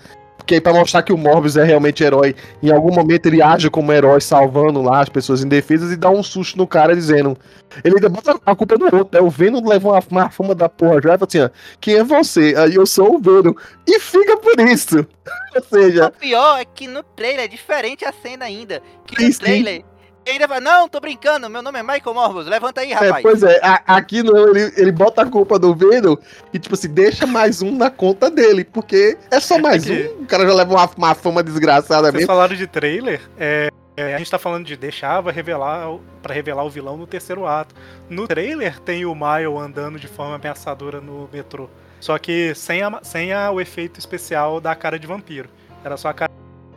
Porque 0.51 0.57
aí 0.57 0.61
pra 0.61 0.73
mostrar 0.73 1.05
que 1.05 1.13
o 1.13 1.17
Morbius 1.17 1.57
é 1.57 1.63
realmente 1.63 2.03
herói, 2.03 2.35
em 2.61 2.73
algum 2.73 2.93
momento 2.93 3.27
ele 3.27 3.41
age 3.41 3.71
como 3.71 3.93
herói, 3.93 4.21
salvando 4.21 4.83
lá 4.83 5.01
as 5.01 5.09
pessoas 5.09 5.45
indefesas 5.45 5.93
e 5.93 5.97
dá 5.97 6.11
um 6.11 6.25
susto 6.25 6.59
no 6.59 6.67
cara 6.67 6.93
dizendo. 6.93 7.37
Ele 7.85 7.95
ainda 7.95 8.09
bota 8.09 8.37
a 8.45 8.57
culpa 8.57 8.77
no 8.77 8.87
outro, 8.87 9.11
né? 9.13 9.21
O 9.21 9.31
Venom 9.31 9.65
leva 9.65 9.91
uma, 9.91 10.03
uma 10.11 10.29
fama 10.29 10.53
da 10.53 10.69
porra 10.69 10.95
já 11.01 11.15
e 11.15 11.19
fala 11.19 11.29
assim, 11.29 11.41
ó, 11.43 11.51
quem 11.81 11.95
é 11.95 12.03
você? 12.03 12.53
Aí 12.57 12.75
eu 12.75 12.85
sou 12.85 13.15
o 13.15 13.21
Venom. 13.21 13.55
E 13.87 14.01
fica 14.01 14.37
por 14.39 14.59
isso. 14.59 15.07
Ou 15.55 15.61
O 15.61 15.65
seja, 15.65 16.11
pior 16.11 16.59
é 16.59 16.65
que 16.65 16.89
no 16.89 17.05
trailer 17.05 17.45
é 17.45 17.49
diferente 17.49 18.05
a 18.05 18.13
cena 18.13 18.47
ainda. 18.47 18.83
Que 19.07 19.23
no 19.23 19.33
Sim, 19.33 19.33
sim. 19.33 19.85
Ele 20.27 20.33
ainda 20.35 20.49
fala, 20.49 20.61
não, 20.61 20.89
tô 20.89 21.01
brincando, 21.01 21.49
meu 21.51 21.63
nome 21.63 21.79
é 21.79 21.83
Michael 21.83 22.15
Morbius, 22.15 22.47
levanta 22.47 22.81
aí, 22.83 22.93
é, 22.93 22.95
rapaz. 22.95 23.23
pois 23.23 23.43
é, 23.43 23.59
a- 23.63 23.83
aqui 23.97 24.23
não, 24.23 24.37
ele, 24.49 24.73
ele 24.77 24.93
bota 24.93 25.23
a 25.23 25.27
culpa 25.27 25.59
do 25.59 25.75
Venom 25.75 26.17
e 26.53 26.59
tipo 26.59 26.75
assim, 26.75 26.89
deixa 26.89 27.27
mais 27.27 27.63
um 27.63 27.75
na 27.77 27.91
conta 27.91 28.31
dele, 28.31 28.65
porque 28.65 29.17
é 29.31 29.41
só 29.41 29.59
mais 29.59 29.85
que- 29.85 30.15
um, 30.19 30.23
o 30.23 30.27
cara 30.27 30.47
já 30.47 30.55
leva 30.55 30.73
uma, 30.75 30.91
uma 30.97 31.15
fama 31.15 31.43
desgraçada 31.43 32.03
Vocês 32.03 32.15
mesmo. 32.15 32.27
falaram 32.27 32.55
de 32.55 32.67
trailer, 32.67 33.21
é, 33.39 33.69
é, 33.97 34.15
a 34.15 34.19
gente 34.19 34.31
tá 34.31 34.39
falando 34.39 34.65
de 34.65 34.77
deixava 34.77 35.31
revelar 35.33 35.87
pra 36.23 36.33
revelar 36.35 36.65
o 36.65 36.71
vilão 36.71 36.97
no 36.97 37.07
terceiro 37.07 37.47
ato. 37.47 37.75
No 38.09 38.27
trailer 38.29 38.79
tem 38.81 39.05
o 39.05 39.15
Mile 39.15 39.57
andando 39.59 39.99
de 39.99 40.07
forma 40.09 40.37
ameaçadora 40.37 41.01
no 41.01 41.29
metrô. 41.33 41.69
Só 42.01 42.17
que 42.19 42.55
sem, 42.55 42.83
a, 42.83 42.99
sem 43.03 43.33
a- 43.33 43.51
o 43.51 43.61
efeito 43.61 43.99
especial 43.99 44.59
da 44.61 44.75
cara 44.75 44.99
de 44.99 45.07
vampiro. 45.07 45.49
Era 45.85 45.97
só 45.99 46.09
a 46.09 46.15
cara 46.15 46.31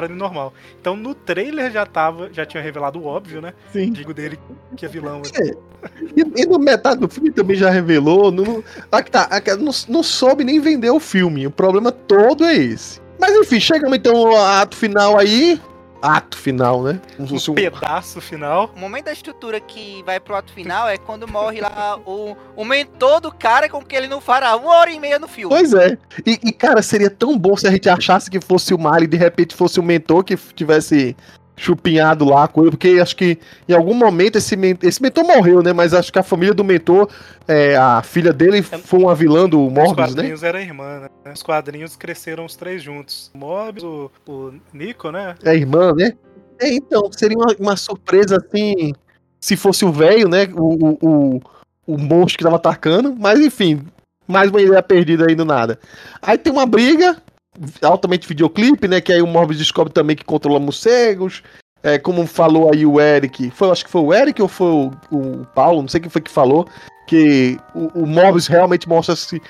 de 0.08 0.14
normal. 0.14 0.54
Então 0.80 0.96
no 0.96 1.14
trailer 1.14 1.72
já 1.72 1.86
tava, 1.86 2.30
já 2.32 2.46
tinha 2.46 2.62
revelado 2.62 3.00
o 3.00 3.06
óbvio, 3.06 3.42
né? 3.42 3.54
Sim. 3.72 3.92
Digo 3.92 4.14
dele 4.14 4.40
que 4.76 4.86
é 4.86 4.90
vilão. 4.90 5.22
E, 6.16 6.42
e 6.42 6.46
no 6.46 6.60
metade 6.60 7.00
do 7.00 7.08
filme 7.08 7.32
também 7.32 7.56
já 7.56 7.70
revelou. 7.70 8.34
Ah, 8.92 9.02
que 9.02 9.12
tá, 9.12 9.42
que 9.42 9.56
não, 9.56 9.72
não 9.88 10.04
soube 10.04 10.44
nem 10.44 10.60
vender 10.60 10.90
o 10.90 11.00
filme. 11.00 11.48
O 11.48 11.52
problema 11.52 11.92
todo 11.92 12.44
é 12.44 12.56
esse. 12.56 13.02
Mas 13.20 13.34
enfim, 13.36 13.60
chegamos 13.60 13.98
então 13.98 14.16
ao 14.16 14.36
ato 14.36 14.76
final 14.76 15.18
aí. 15.18 15.60
Ato 16.04 16.38
final, 16.38 16.84
né? 16.84 17.00
Como 17.16 17.30
Um 17.34 17.52
um- 17.52 17.56
pedaço 17.56 18.20
final. 18.20 18.70
O 18.76 18.80
momento 18.80 19.06
da 19.06 19.14
estrutura 19.14 19.58
que 19.62 20.04
vai 20.06 20.20
pro 20.20 20.36
ato 20.36 20.52
final 20.52 20.90
é 20.90 20.98
quando 20.98 21.26
morre 21.26 21.62
lá 21.62 21.98
o, 22.06 22.36
o 22.58 22.66
mentor 22.66 23.22
do 23.22 23.32
cara 23.32 23.70
com 23.70 23.82
que 23.82 23.96
ele 23.96 24.08
não 24.10 24.20
fará 24.20 24.54
uma 24.58 24.76
hora 24.76 24.92
e 24.92 25.00
meia 25.00 25.18
no 25.18 25.30
filme. 25.30 25.56
Pois 25.56 25.74
é. 25.74 25.98
E, 26.26 26.38
e, 26.44 26.52
cara, 26.52 26.82
seria 26.82 27.10
tão 27.10 27.38
bom 27.38 27.56
se 27.56 27.66
a 27.66 27.72
gente 27.72 27.90
achasse 27.90 28.30
que 28.30 28.42
fosse 28.42 28.74
o 28.74 28.78
Mario 28.78 29.06
e 29.06 29.08
de 29.08 29.16
repente 29.16 29.56
fosse 29.56 29.80
o 29.80 29.84
mentor 29.84 30.26
que 30.26 30.36
tivesse 30.54 31.16
chupinhado 31.56 32.26
lá 32.26 32.48
com 32.48 32.62
ele, 32.62 32.72
porque 32.72 33.00
acho 33.02 33.16
que 33.16 33.38
em 33.68 33.74
algum 33.74 33.94
momento 33.94 34.38
esse, 34.38 34.56
men 34.56 34.78
esse 34.82 35.02
mentor 35.02 35.24
morreu, 35.24 35.62
né? 35.62 35.72
Mas 35.72 35.94
acho 35.94 36.12
que 36.12 36.20
a 36.20 36.24
família 36.24 36.54
do 36.54 36.64
mentor, 36.64 37.08
é, 37.48 37.76
a 37.76 38.02
filha 38.02 38.34
dele 38.34 38.62
foi 38.62 39.00
uma 39.00 39.14
vilã 39.14 39.48
do 39.48 39.68
Os 39.68 39.74
Morbius, 39.74 39.98
né? 39.98 40.06
quadrinhos 40.06 40.44
era 40.44 40.62
irmã, 40.62 41.02
né? 41.02 41.32
Os 41.32 41.44
quadrinhos 41.44 41.96
cresceram 41.96 42.46
os 42.46 42.56
três 42.56 42.82
juntos. 42.82 43.32
O 43.34 43.38
Morbius, 43.38 43.84
o, 43.84 44.12
o 44.28 44.54
Nico, 44.74 45.12
né? 45.12 45.36
É 45.44 45.56
irmã, 45.56 45.94
né? 45.94 46.14
É, 46.60 46.74
então, 46.74 47.12
seria 47.12 47.38
uma, 47.38 47.56
uma 47.60 47.76
surpresa 47.76 48.38
assim, 48.38 48.94
se 49.40 49.56
fosse 49.56 49.86
o 49.86 49.92
velho, 49.92 50.28
né? 50.28 50.50
O, 50.56 50.74
o, 50.74 50.98
o, 51.02 51.42
o 51.86 51.98
monstro 51.98 52.38
que 52.38 52.44
tava 52.44 52.56
atacando, 52.56 53.16
mas 53.16 53.40
enfim, 53.40 53.86
mais 54.28 54.50
uma 54.50 54.62
ideia 54.62 54.82
perdida 54.82 55.28
aí 55.28 55.36
do 55.36 55.46
nada. 55.46 55.80
Aí 56.22 56.38
tem 56.38 56.52
uma 56.52 56.66
briga, 56.66 57.18
altamente 57.82 58.28
videoclipe, 58.28 58.88
né? 58.88 59.02
Que 59.02 59.14
aí 59.14 59.22
o 59.22 59.28
Morbius 59.28 59.60
descobre 59.60 59.94
também 59.94 60.16
que 60.16 60.24
controla 60.26 60.60
morcegos. 60.60 61.44
É, 61.82 61.98
como 61.98 62.26
falou 62.26 62.72
aí 62.72 62.86
o 62.86 63.00
Eric, 63.00 63.52
foi, 63.52 63.70
acho 63.70 63.84
que 63.84 63.92
foi 63.92 64.02
o 64.02 64.14
Eric 64.14 64.42
ou 64.42 64.48
foi 64.48 64.72
o, 64.72 64.92
o 65.12 65.46
Paulo, 65.54 65.82
não 65.82 65.90
sei 65.90 66.00
quem 66.00 66.10
foi 66.10 66.22
que 66.22 66.32
falou, 66.32 66.66
que 67.06 67.60
o, 67.76 68.04
o 68.04 68.08
Morbius 68.08 68.48
realmente 68.48 68.88
mostra-se 68.88 69.42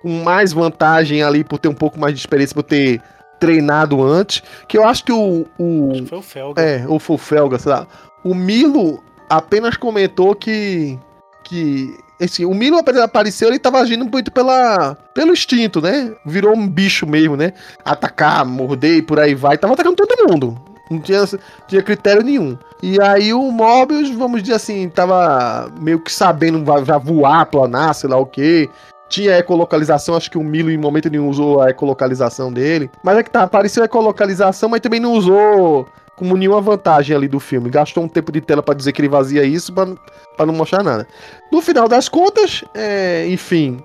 com 0.00 0.08
mais 0.24 0.54
vantagem 0.54 1.22
ali 1.22 1.44
por 1.44 1.58
ter 1.58 1.68
um 1.68 1.74
pouco 1.74 2.00
mais 2.00 2.14
de 2.14 2.20
experiência, 2.20 2.54
por 2.54 2.62
ter 2.62 3.00
treinado 3.38 4.02
antes. 4.02 4.42
Que 4.68 4.78
eu 4.78 4.84
acho 4.84 5.04
que 5.04 5.12
o. 5.12 5.46
o 5.58 5.90
Acho 5.92 6.02
que 6.02 6.08
foi 6.08 6.18
o 6.18 6.22
Felga. 6.22 6.62
é, 6.62 6.84
ou 6.88 6.98
foi 6.98 7.16
o 7.16 7.18
Felga, 7.18 7.58
sei 7.58 7.72
lá. 7.72 7.86
O 8.24 8.34
Milo 8.34 9.02
apenas 9.28 9.76
comentou 9.76 10.34
que. 10.34 10.98
que 11.44 11.94
assim, 12.24 12.44
o 12.44 12.54
Milo 12.54 12.78
apareceu, 12.78 13.48
ele 13.48 13.58
tava 13.58 13.78
agindo 13.78 14.04
muito 14.04 14.30
pela, 14.30 14.94
pelo 15.14 15.32
instinto, 15.32 15.80
né? 15.80 16.12
Virou 16.24 16.56
um 16.56 16.68
bicho 16.68 17.06
mesmo, 17.06 17.36
né? 17.36 17.52
Atacar, 17.84 18.44
morder 18.44 18.98
e 18.98 19.02
por 19.02 19.18
aí 19.18 19.34
vai. 19.34 19.58
Tava 19.58 19.74
atacando 19.74 19.96
todo 19.96 20.30
mundo. 20.30 20.60
Não 20.90 21.00
tinha, 21.00 21.24
tinha 21.66 21.82
critério 21.82 22.22
nenhum. 22.22 22.56
E 22.82 23.00
aí 23.00 23.32
o 23.32 23.50
Mobius, 23.50 24.10
vamos 24.10 24.42
dizer 24.42 24.56
assim, 24.56 24.88
tava 24.88 25.70
meio 25.80 26.00
que 26.00 26.12
sabendo 26.12 26.64
já 26.84 26.98
voar, 26.98 27.46
planar, 27.46 27.94
sei 27.94 28.10
lá 28.10 28.16
o 28.16 28.26
quê. 28.26 28.68
Tinha 29.12 29.36
ecolocalização, 29.36 30.16
acho 30.16 30.30
que 30.30 30.38
o 30.38 30.42
Milo 30.42 30.70
em 30.70 30.78
momento 30.78 31.10
nenhum 31.10 31.28
usou 31.28 31.60
a 31.60 31.68
ecolocalização 31.68 32.50
dele. 32.50 32.90
Mas 33.04 33.18
é 33.18 33.22
que 33.22 33.30
tá, 33.30 33.42
apareceu 33.42 33.82
a 33.82 33.84
ecolocalização, 33.84 34.70
mas 34.70 34.80
também 34.80 34.98
não 34.98 35.12
usou 35.12 35.86
como 36.16 36.34
nenhuma 36.34 36.62
vantagem 36.62 37.14
ali 37.14 37.28
do 37.28 37.38
filme. 37.38 37.68
Gastou 37.68 38.04
um 38.04 38.08
tempo 38.08 38.32
de 38.32 38.40
tela 38.40 38.62
pra 38.62 38.74
dizer 38.74 38.90
que 38.92 39.02
ele 39.02 39.10
vazia 39.10 39.44
isso 39.44 39.70
pra 39.70 40.46
não 40.46 40.54
mostrar 40.54 40.82
nada. 40.82 41.06
No 41.52 41.60
final 41.60 41.86
das 41.86 42.08
contas, 42.08 42.64
é, 42.74 43.26
enfim, 43.28 43.84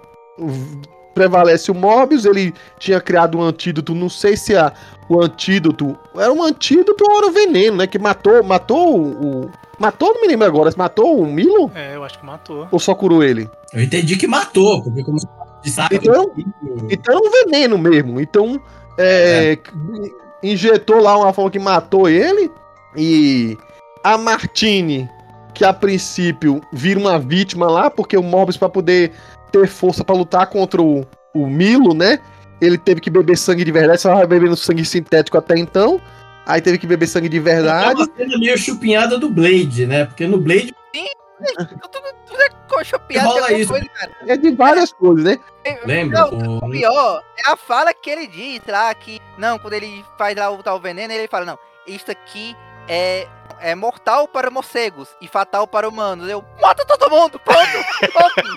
prevalece 1.17 1.71
o 1.71 1.75
Mobius. 1.75 2.25
Ele 2.25 2.53
tinha 2.79 2.99
criado 3.01 3.37
um 3.37 3.41
antídoto, 3.41 3.93
não 3.95 4.09
sei 4.09 4.37
se 4.37 4.55
a, 4.55 4.71
o 5.09 5.21
antídoto 5.21 5.97
era 6.15 6.31
um 6.31 6.43
antídoto 6.43 7.03
ou 7.09 7.17
era 7.17 7.27
o 7.27 7.31
veneno, 7.31 7.77
né? 7.77 7.87
Que 7.87 7.97
matou, 7.99 8.43
matou 8.43 8.99
o. 8.99 9.43
o- 9.45 9.51
matou, 9.79 10.13
não 10.13 10.21
me 10.21 10.27
lembro 10.27 10.45
agora, 10.47 10.71
se 10.71 10.77
matou 10.77 11.19
o 11.21 11.25
Milo 11.31 11.71
É, 11.75 11.95
eu 11.95 12.03
acho 12.03 12.17
que 12.19 12.25
matou. 12.25 12.67
ou 12.71 12.79
só 12.79 12.95
curou 12.95 13.23
ele? 13.23 13.47
Eu 13.73 13.83
entendi 13.83 14.15
que 14.15 14.25
matou, 14.27 14.81
porque 14.83 15.03
como 15.03 15.17
sabe. 15.63 15.95
Então- 15.97 16.31
Então 16.89 17.15
é 17.15 17.17
um 17.17 17.29
veneno 17.31 17.77
mesmo. 17.77 18.19
Então, 18.19 18.59
é, 18.97 19.57
injetou 20.41 20.99
lá 21.01 21.17
uma 21.17 21.33
forma 21.33 21.51
que 21.51 21.59
matou 21.59 22.07
ele. 22.09 22.49
E 22.95 23.57
a 24.03 24.17
Martine, 24.17 25.09
que 25.53 25.63
a 25.65 25.73
princípio 25.73 26.61
vira 26.71 26.99
uma 26.99 27.19
vítima 27.19 27.69
lá, 27.69 27.89
porque 27.89 28.17
o 28.17 28.23
Morbius, 28.23 28.57
pra 28.57 28.69
poder 28.69 29.11
ter 29.51 29.67
força 29.67 30.03
pra 30.03 30.15
lutar 30.15 30.47
contra 30.47 30.81
o, 30.81 31.05
o 31.33 31.47
Milo, 31.47 31.93
né? 31.93 32.19
Ele 32.59 32.77
teve 32.77 32.99
que 33.01 33.09
beber 33.09 33.37
sangue 33.37 33.63
de 33.63 33.71
verdade, 33.71 34.01
só 34.01 34.09
tava 34.13 34.25
bebendo 34.25 34.55
sangue 34.57 34.83
sintético 34.83 35.37
até 35.37 35.57
então. 35.57 36.01
Aí 36.45 36.61
teve 36.61 36.77
que 36.77 36.87
beber 36.87 37.07
sangue 37.07 37.29
de 37.29 37.37
É 37.37 37.41
verdade. 37.41 37.95
uma 38.01 38.09
cena 38.15 38.37
meio 38.39 38.57
chupinhada 38.57 39.17
do 39.19 39.29
Blade, 39.29 39.85
né? 39.85 40.05
Porque 40.05 40.25
no 40.25 40.37
Blade 40.37 40.73
Tudo, 41.43 42.01
tudo 42.25 42.41
é 42.41 43.19
Rola 43.19 43.39
alguma 43.41 43.51
isso. 43.59 43.69
coisa, 43.71 43.85
cara. 43.89 44.11
É 44.27 44.37
de 44.37 44.51
várias 44.51 44.91
coisas, 44.91 45.23
né? 45.23 45.37
Lembra? 45.85 46.21
Não, 46.31 46.57
O- 46.61 46.65
o 46.65 46.69
pior 46.71 47.21
é 47.45 47.51
a 47.51 47.55
fala 47.57 47.93
que 47.93 48.09
ele 48.09 48.27
diz 48.27 48.61
lá 48.67 48.93
que. 48.95 49.19
Não, 49.37 49.59
quando 49.59 49.73
ele 49.73 50.03
faz 50.17 50.35
lá 50.35 50.49
o 50.49 50.63
tal 50.63 50.79
veneno, 50.79 51.13
ele 51.13 51.27
fala, 51.27 51.45
não, 51.45 51.59
isso 51.85 52.09
aqui 52.09 52.55
é, 52.87 53.27
é 53.61 53.75
mortal 53.75 54.27
para 54.27 54.49
morcegos 54.49 55.09
e 55.21 55.27
fatal 55.27 55.67
para 55.67 55.87
humanos. 55.87 56.29
Eu 56.29 56.43
mata 56.61 56.85
todo 56.85 57.09
mundo, 57.09 57.39
pronto, 57.39 58.11
pronto. 58.11 58.55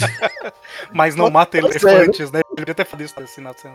Mas 0.92 1.14
não 1.14 1.30
mata 1.30 1.58
ser, 1.60 1.64
elefantes, 1.64 2.30
né? 2.30 2.40
Ele 2.50 2.56
devia 2.58 2.74
ter 2.74 2.84
falado 2.84 3.04
isso 3.04 3.14
assim 3.20 3.40
na 3.40 3.52
cena. 3.54 3.74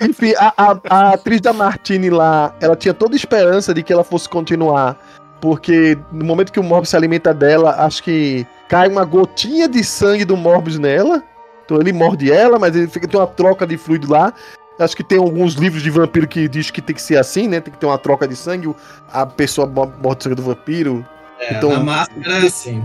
Enfim, 0.00 0.32
a, 0.38 0.52
a- 0.56 0.80
a 0.88 1.10
atriz 1.14 1.40
da 1.40 1.52
Martine 1.52 2.10
lá, 2.10 2.54
ela 2.60 2.76
tinha 2.76 2.94
toda 2.94 3.16
esperança 3.16 3.72
de 3.74 3.82
que 3.82 3.92
ela 3.92 4.04
fosse 4.04 4.28
continuar. 4.28 4.96
Porque 5.40 5.98
no 6.10 6.24
momento 6.24 6.50
que 6.52 6.60
o 6.60 6.62
Morbius 6.62 6.90
se 6.90 6.96
alimenta 6.96 7.32
dela, 7.34 7.76
acho 7.84 8.02
que 8.02 8.46
cai 8.68 8.88
uma 8.88 9.04
gotinha 9.04 9.68
de 9.68 9.84
sangue 9.84 10.24
do 10.24 10.36
Morbius 10.36 10.78
nela. 10.78 11.22
Então 11.64 11.78
ele 11.80 11.92
morde 11.92 12.30
ela, 12.32 12.58
mas 12.58 12.74
ele 12.76 12.86
fica 12.86 13.06
tem 13.08 13.18
uma 13.20 13.26
troca 13.26 13.66
de 13.66 13.76
fluido 13.76 14.10
lá. 14.10 14.32
Acho 14.78 14.96
que 14.96 15.02
tem 15.04 15.18
alguns 15.18 15.54
livros 15.54 15.82
de 15.82 15.88
vampiro 15.90 16.28
que 16.28 16.46
diz 16.48 16.70
que 16.70 16.82
tem 16.82 16.94
que 16.94 17.00
ser 17.02 17.16
assim, 17.16 17.48
né? 17.48 17.60
Tem 17.60 17.72
que 17.72 17.78
ter 17.80 17.86
uma 17.86 17.96
troca 17.98 18.28
de 18.28 18.36
sangue, 18.36 18.74
a 19.12 19.24
pessoa 19.24 19.66
o 19.66 20.16
sangue 20.22 20.34
do 20.36 20.42
vampiro. 20.42 21.04
É, 21.40 21.54
Então- 21.54 21.70
na 21.70 21.80
máscara 21.80 22.38
é 22.42 22.46
assim. 22.46 22.84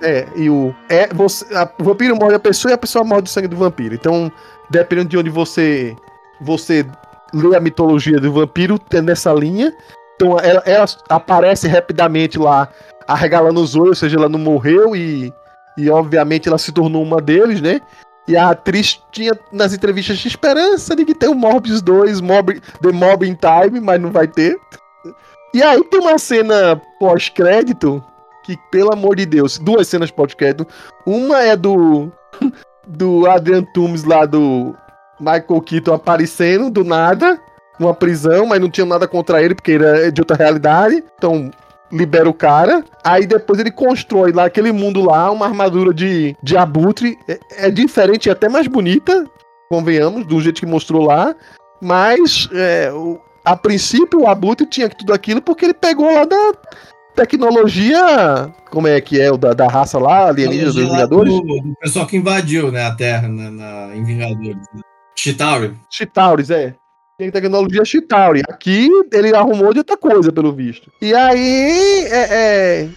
É, 0.00 0.26
e 0.36 0.48
o. 0.50 0.74
É, 0.88 1.08
você, 1.14 1.44
a- 1.54 1.68
o 1.80 1.84
vampiro 1.84 2.16
morde 2.16 2.34
a 2.34 2.38
pessoa 2.40 2.70
e 2.72 2.74
a 2.74 2.78
pessoa 2.78 3.04
morde 3.04 3.28
o 3.28 3.32
sangue 3.32 3.48
do 3.48 3.56
vampiro. 3.56 3.94
Então, 3.94 4.30
dependendo 4.70 5.08
de 5.10 5.18
onde 5.18 5.30
você. 5.30 5.96
Você 6.40 6.84
lê 7.32 7.56
a 7.56 7.60
mitologia 7.60 8.18
do 8.18 8.32
vampiro, 8.32 8.78
é 8.92 9.00
nessa 9.00 9.32
linha. 9.32 9.72
Então, 10.16 10.38
ela, 10.40 10.62
ela 10.66 10.84
aparece 11.08 11.66
rapidamente 11.68 12.36
lá, 12.38 12.68
arregalando 13.06 13.60
os 13.60 13.74
olhos, 13.76 13.88
ou 13.90 13.94
seja, 13.94 14.16
ela 14.16 14.28
não 14.28 14.38
morreu 14.38 14.94
e. 14.96 15.32
E 15.78 15.88
obviamente 15.88 16.48
ela 16.48 16.58
se 16.58 16.70
tornou 16.70 17.02
uma 17.02 17.20
deles, 17.20 17.60
né? 17.62 17.80
E 18.26 18.36
a 18.36 18.50
atriz 18.50 19.02
tinha 19.10 19.32
nas 19.50 19.74
entrevistas 19.74 20.24
esperança 20.24 20.94
de 20.94 21.04
que 21.04 21.14
tem 21.14 21.28
o 21.28 21.34
Morbius 21.34 21.82
2, 21.82 22.20
Mob, 22.20 22.60
The 22.80 22.92
Mob 22.92 23.26
in 23.26 23.34
Time, 23.34 23.80
mas 23.80 24.00
não 24.00 24.10
vai 24.10 24.28
ter. 24.28 24.56
E 25.52 25.62
aí 25.62 25.82
tem 25.84 26.00
uma 26.00 26.18
cena 26.18 26.80
pós-crédito 26.98 28.02
que, 28.44 28.56
pelo 28.70 28.92
amor 28.92 29.16
de 29.16 29.26
Deus, 29.26 29.58
duas 29.58 29.88
cenas 29.88 30.10
pós-crédito. 30.10 30.66
Uma 31.04 31.42
é 31.42 31.56
do. 31.56 32.10
do 32.86 33.28
Adrian 33.30 33.62
Toomes 33.62 34.02
lá 34.02 34.26
do 34.26 34.74
Michael 35.20 35.60
Keaton 35.64 35.94
aparecendo 35.94 36.68
do 36.68 36.82
nada, 36.82 37.40
numa 37.78 37.94
prisão, 37.94 38.44
mas 38.44 38.60
não 38.60 38.68
tinha 38.68 38.84
nada 38.84 39.06
contra 39.06 39.40
ele, 39.40 39.54
porque 39.54 39.72
ele 39.72 39.84
é 39.84 40.10
de 40.10 40.20
outra 40.20 40.36
realidade. 40.36 41.02
Então. 41.16 41.50
Libera 41.92 42.28
o 42.28 42.32
cara, 42.32 42.82
aí 43.04 43.26
depois 43.26 43.58
ele 43.60 43.70
constrói 43.70 44.32
lá 44.32 44.46
aquele 44.46 44.72
mundo 44.72 45.02
lá, 45.04 45.30
uma 45.30 45.44
armadura 45.46 45.92
de, 45.92 46.34
de 46.42 46.56
abutre. 46.56 47.18
É, 47.28 47.66
é 47.66 47.70
diferente 47.70 48.26
e 48.26 48.30
até 48.30 48.48
mais 48.48 48.66
bonita, 48.66 49.26
convenhamos, 49.68 50.26
do 50.26 50.40
jeito 50.40 50.60
que 50.60 50.66
mostrou 50.66 51.04
lá. 51.04 51.34
Mas 51.82 52.48
é, 52.52 52.90
o- 52.92 53.20
a 53.44 53.56
princípio 53.56 54.20
o 54.20 54.28
Abutre 54.28 54.64
tinha 54.66 54.88
tudo 54.88 55.12
aquilo 55.12 55.42
porque 55.42 55.64
ele 55.66 55.74
pegou 55.74 56.14
lá 56.14 56.24
da 56.24 56.52
tecnologia. 57.14 58.52
Como 58.70 58.86
é 58.86 59.00
que 59.00 59.20
é? 59.20 59.30
O 59.30 59.36
da, 59.36 59.52
da 59.52 59.68
raça 59.68 59.98
lá, 59.98 60.28
alienígenas 60.28 60.74
dos 60.74 60.84
Vingadores? 60.84 61.32
Do, 61.34 61.40
do 61.42 61.74
pessoal 61.80 62.06
que 62.06 62.16
invadiu 62.16 62.70
né, 62.72 62.84
a 62.86 62.94
Terra 62.94 63.28
na, 63.28 63.50
na- 63.50 63.96
em 63.96 64.04
Vingadores. 64.04 64.56
Né? 64.74 64.80
Chitauri. 65.16 65.74
Chitauris, 65.90 66.50
é. 66.50 66.74
Tem 67.18 67.30
tecnologia 67.30 67.84
Chitauri. 67.84 68.42
Aqui 68.48 68.88
ele 69.12 69.34
arrumou 69.34 69.72
de 69.72 69.78
outra 69.78 69.96
coisa, 69.96 70.32
pelo 70.32 70.52
visto. 70.52 70.90
E 71.00 71.14
aí 71.14 72.06
é, 72.10 72.28
é, 72.30 72.88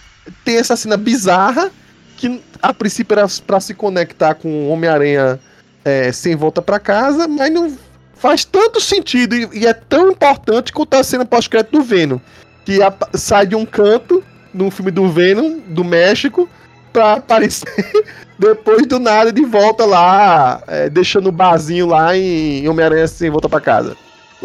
tem 0.44 0.56
essa 0.56 0.74
cena 0.76 0.96
bizarra 0.96 1.70
que 2.16 2.40
a 2.62 2.72
princípio 2.72 3.18
era 3.18 3.26
pra 3.46 3.60
se 3.60 3.74
conectar 3.74 4.34
com 4.34 4.70
Homem-Aranha 4.70 5.38
é, 5.84 6.10
sem 6.12 6.34
volta 6.34 6.62
pra 6.62 6.80
casa, 6.80 7.28
mas 7.28 7.52
não 7.52 7.76
faz 8.14 8.44
tanto 8.44 8.80
sentido 8.80 9.34
e, 9.36 9.48
e 9.60 9.66
é 9.66 9.74
tão 9.74 10.10
importante 10.10 10.72
quanto 10.72 10.94
a 10.94 11.04
cena 11.04 11.26
pós-crédito 11.26 11.72
do 11.72 11.82
Venom. 11.82 12.18
Que 12.64 12.82
apa- 12.82 13.10
sai 13.14 13.46
de 13.46 13.54
um 13.54 13.66
canto 13.66 14.24
no 14.52 14.70
filme 14.70 14.90
do 14.90 15.08
Venom, 15.10 15.58
do 15.68 15.84
México, 15.84 16.48
pra 16.90 17.12
aparecer 17.14 17.68
depois 18.38 18.86
do 18.86 18.98
nada 18.98 19.30
de 19.30 19.44
volta 19.44 19.84
lá, 19.84 20.62
é, 20.66 20.88
deixando 20.88 21.28
o 21.28 21.32
barzinho 21.32 21.86
lá 21.86 22.16
em 22.16 22.66
Homem-Aranha 22.66 23.06
sem 23.06 23.28
volta 23.30 23.48
pra 23.48 23.60
casa. 23.60 23.94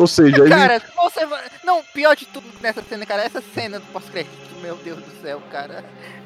Ou 0.02 0.08
seja, 0.08 0.42
ele, 0.42 0.50
Cara, 0.50 0.80
se 0.80 0.96
você. 0.96 1.28
Não, 1.64 1.84
pior 1.94 2.16
de 2.16 2.26
tudo 2.26 2.48
nessa 2.62 2.82
cena, 2.82 3.06
cara, 3.06 3.24
essa 3.24 3.42
cena 3.54 3.80
do 3.80 3.86
pós-crédito, 3.88 4.36
meu 4.62 4.76
Deus 4.78 5.00
do 5.00 5.22
céu, 5.22 5.42
cara. 5.52 5.84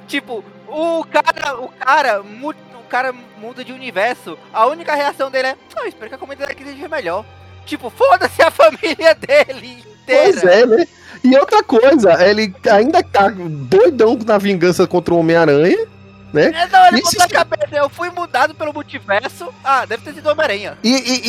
Tipo, 0.08 0.44
o 0.68 1.04
cara, 1.04 1.60
o 1.60 1.68
cara, 1.70 2.22
o 2.22 2.84
cara 2.88 3.14
muda 3.38 3.64
de 3.64 3.74
universo. 3.74 4.38
A 4.54 4.66
única 4.68 4.96
reação 4.96 5.30
dele 5.30 5.50
é, 5.50 5.58
ah, 5.76 5.88
espero 5.88 6.10
que 6.10 6.16
a 6.16 6.20
comunidade 6.20 6.52
aqui 6.52 6.64
seja 6.64 6.88
melhor. 6.88 7.26
Tipo, 7.66 7.90
foda-se 7.90 8.42
a 8.42 8.50
família 8.52 9.16
dele 9.16 9.80
inteira. 9.80 10.42
Pois 10.42 10.44
é, 10.44 10.66
né? 10.66 10.88
E 11.24 11.36
outra 11.38 11.64
coisa, 11.64 12.14
ele 12.24 12.54
ainda 12.72 13.02
tá 13.02 13.30
doidão 13.30 14.18
na 14.26 14.38
vingança 14.38 14.86
contra 14.86 15.14
o 15.14 15.20
Homem-Aranha, 15.20 15.88
né? 16.36 16.52
É, 16.54 16.68
não, 16.68 16.88
ele 16.88 17.02
botou 17.02 17.22
a 17.24 17.28
sim. 17.28 17.34
cabeça, 17.34 17.68
eu 17.76 17.90
fui 17.90 18.10
mudado 18.12 18.54
pelo 18.54 18.74
multiverso. 18.74 19.48
Ah, 19.64 19.86
deve 19.86 20.04
ter 20.04 20.14
sido 20.14 20.28
Homem-Aranha. 20.30 20.78
E, 20.84 20.90
e- 20.90 21.22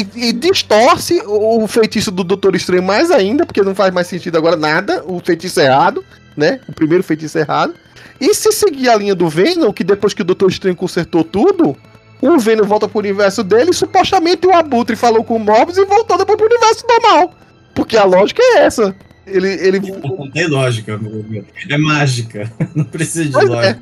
e- 0.00 0.08
e- 0.24 0.28
e 0.28 0.32
distorce 0.32 1.22
o 1.26 1.66
feitiço 1.68 2.10
do 2.10 2.24
Doutor 2.24 2.56
Estranho 2.56 2.82
mais 2.82 3.10
ainda, 3.10 3.44
porque 3.46 3.62
não 3.62 3.74
faz 3.74 3.92
mais 3.94 4.06
sentido 4.06 4.36
agora 4.38 4.56
nada, 4.56 5.04
o 5.06 5.20
feitiço 5.20 5.60
errado, 5.60 6.04
né? 6.36 6.60
O 6.68 6.72
primeiro 6.72 7.04
feitiço 7.04 7.38
errado. 7.38 7.74
E 8.20 8.34
se 8.34 8.50
seguir 8.52 8.88
a 8.88 8.96
linha 8.96 9.14
do 9.14 9.28
Venom, 9.28 9.72
que 9.72 9.84
depois 9.84 10.14
que 10.14 10.22
o 10.22 10.24
Doutor 10.24 10.50
Estranho 10.50 10.74
consertou 10.76 11.22
tudo, 11.22 11.76
o 12.22 12.38
Venom 12.38 12.64
volta 12.64 12.88
pro 12.88 12.98
universo 13.00 13.44
dele 13.44 13.70
e 13.70 13.74
supostamente 13.74 14.46
o 14.46 14.54
Abutre 14.54 14.96
falou 14.96 15.22
com 15.22 15.36
o 15.36 15.38
Morbius 15.40 15.76
e 15.78 15.84
voltou 15.84 16.16
depois 16.16 16.38
pro 16.38 16.46
universo 16.46 16.84
normal. 16.88 17.34
Porque 17.74 17.96
a 17.96 18.04
lógica 18.04 18.40
é 18.42 18.58
essa. 18.64 18.94
Ele, 19.26 19.48
ele 19.48 19.80
Não 19.80 20.30
tem 20.30 20.46
lógica. 20.46 20.96
meu. 20.98 21.44
É 21.68 21.76
mágica. 21.78 22.50
Não 22.74 22.84
precisa 22.84 23.24
de 23.24 23.32
Pois 23.32 23.50
é. 23.50 23.78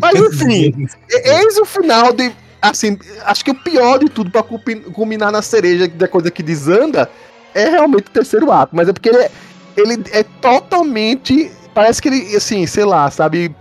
Mas 0.00 0.14
enfim, 0.18 0.86
E- 1.10 1.30
Eis 1.30 1.56
o 1.58 1.64
final 1.64 2.12
de. 2.12 2.32
Assim, 2.60 2.98
acho 3.26 3.44
que 3.44 3.50
o 3.50 3.54
pior 3.54 3.98
de 3.98 4.08
tudo 4.08 4.30
pra 4.30 4.42
culpi- 4.42 4.76
culminar 4.76 5.30
na 5.30 5.42
cereja 5.42 5.86
da 5.86 6.08
coisa 6.08 6.30
que 6.30 6.42
desanda 6.42 7.10
é 7.54 7.68
realmente 7.68 8.06
o 8.06 8.10
terceiro 8.10 8.50
ato. 8.50 8.74
Mas 8.74 8.88
é 8.88 8.92
porque 8.92 9.10
ele 9.10 9.18
é, 9.18 9.30
ele 9.76 10.02
é 10.12 10.22
totalmente. 10.40 11.50
Parece 11.74 12.00
que 12.00 12.08
ele, 12.08 12.36
assim, 12.36 12.66
sei 12.66 12.84
lá, 12.84 13.10
sabe? 13.10 13.54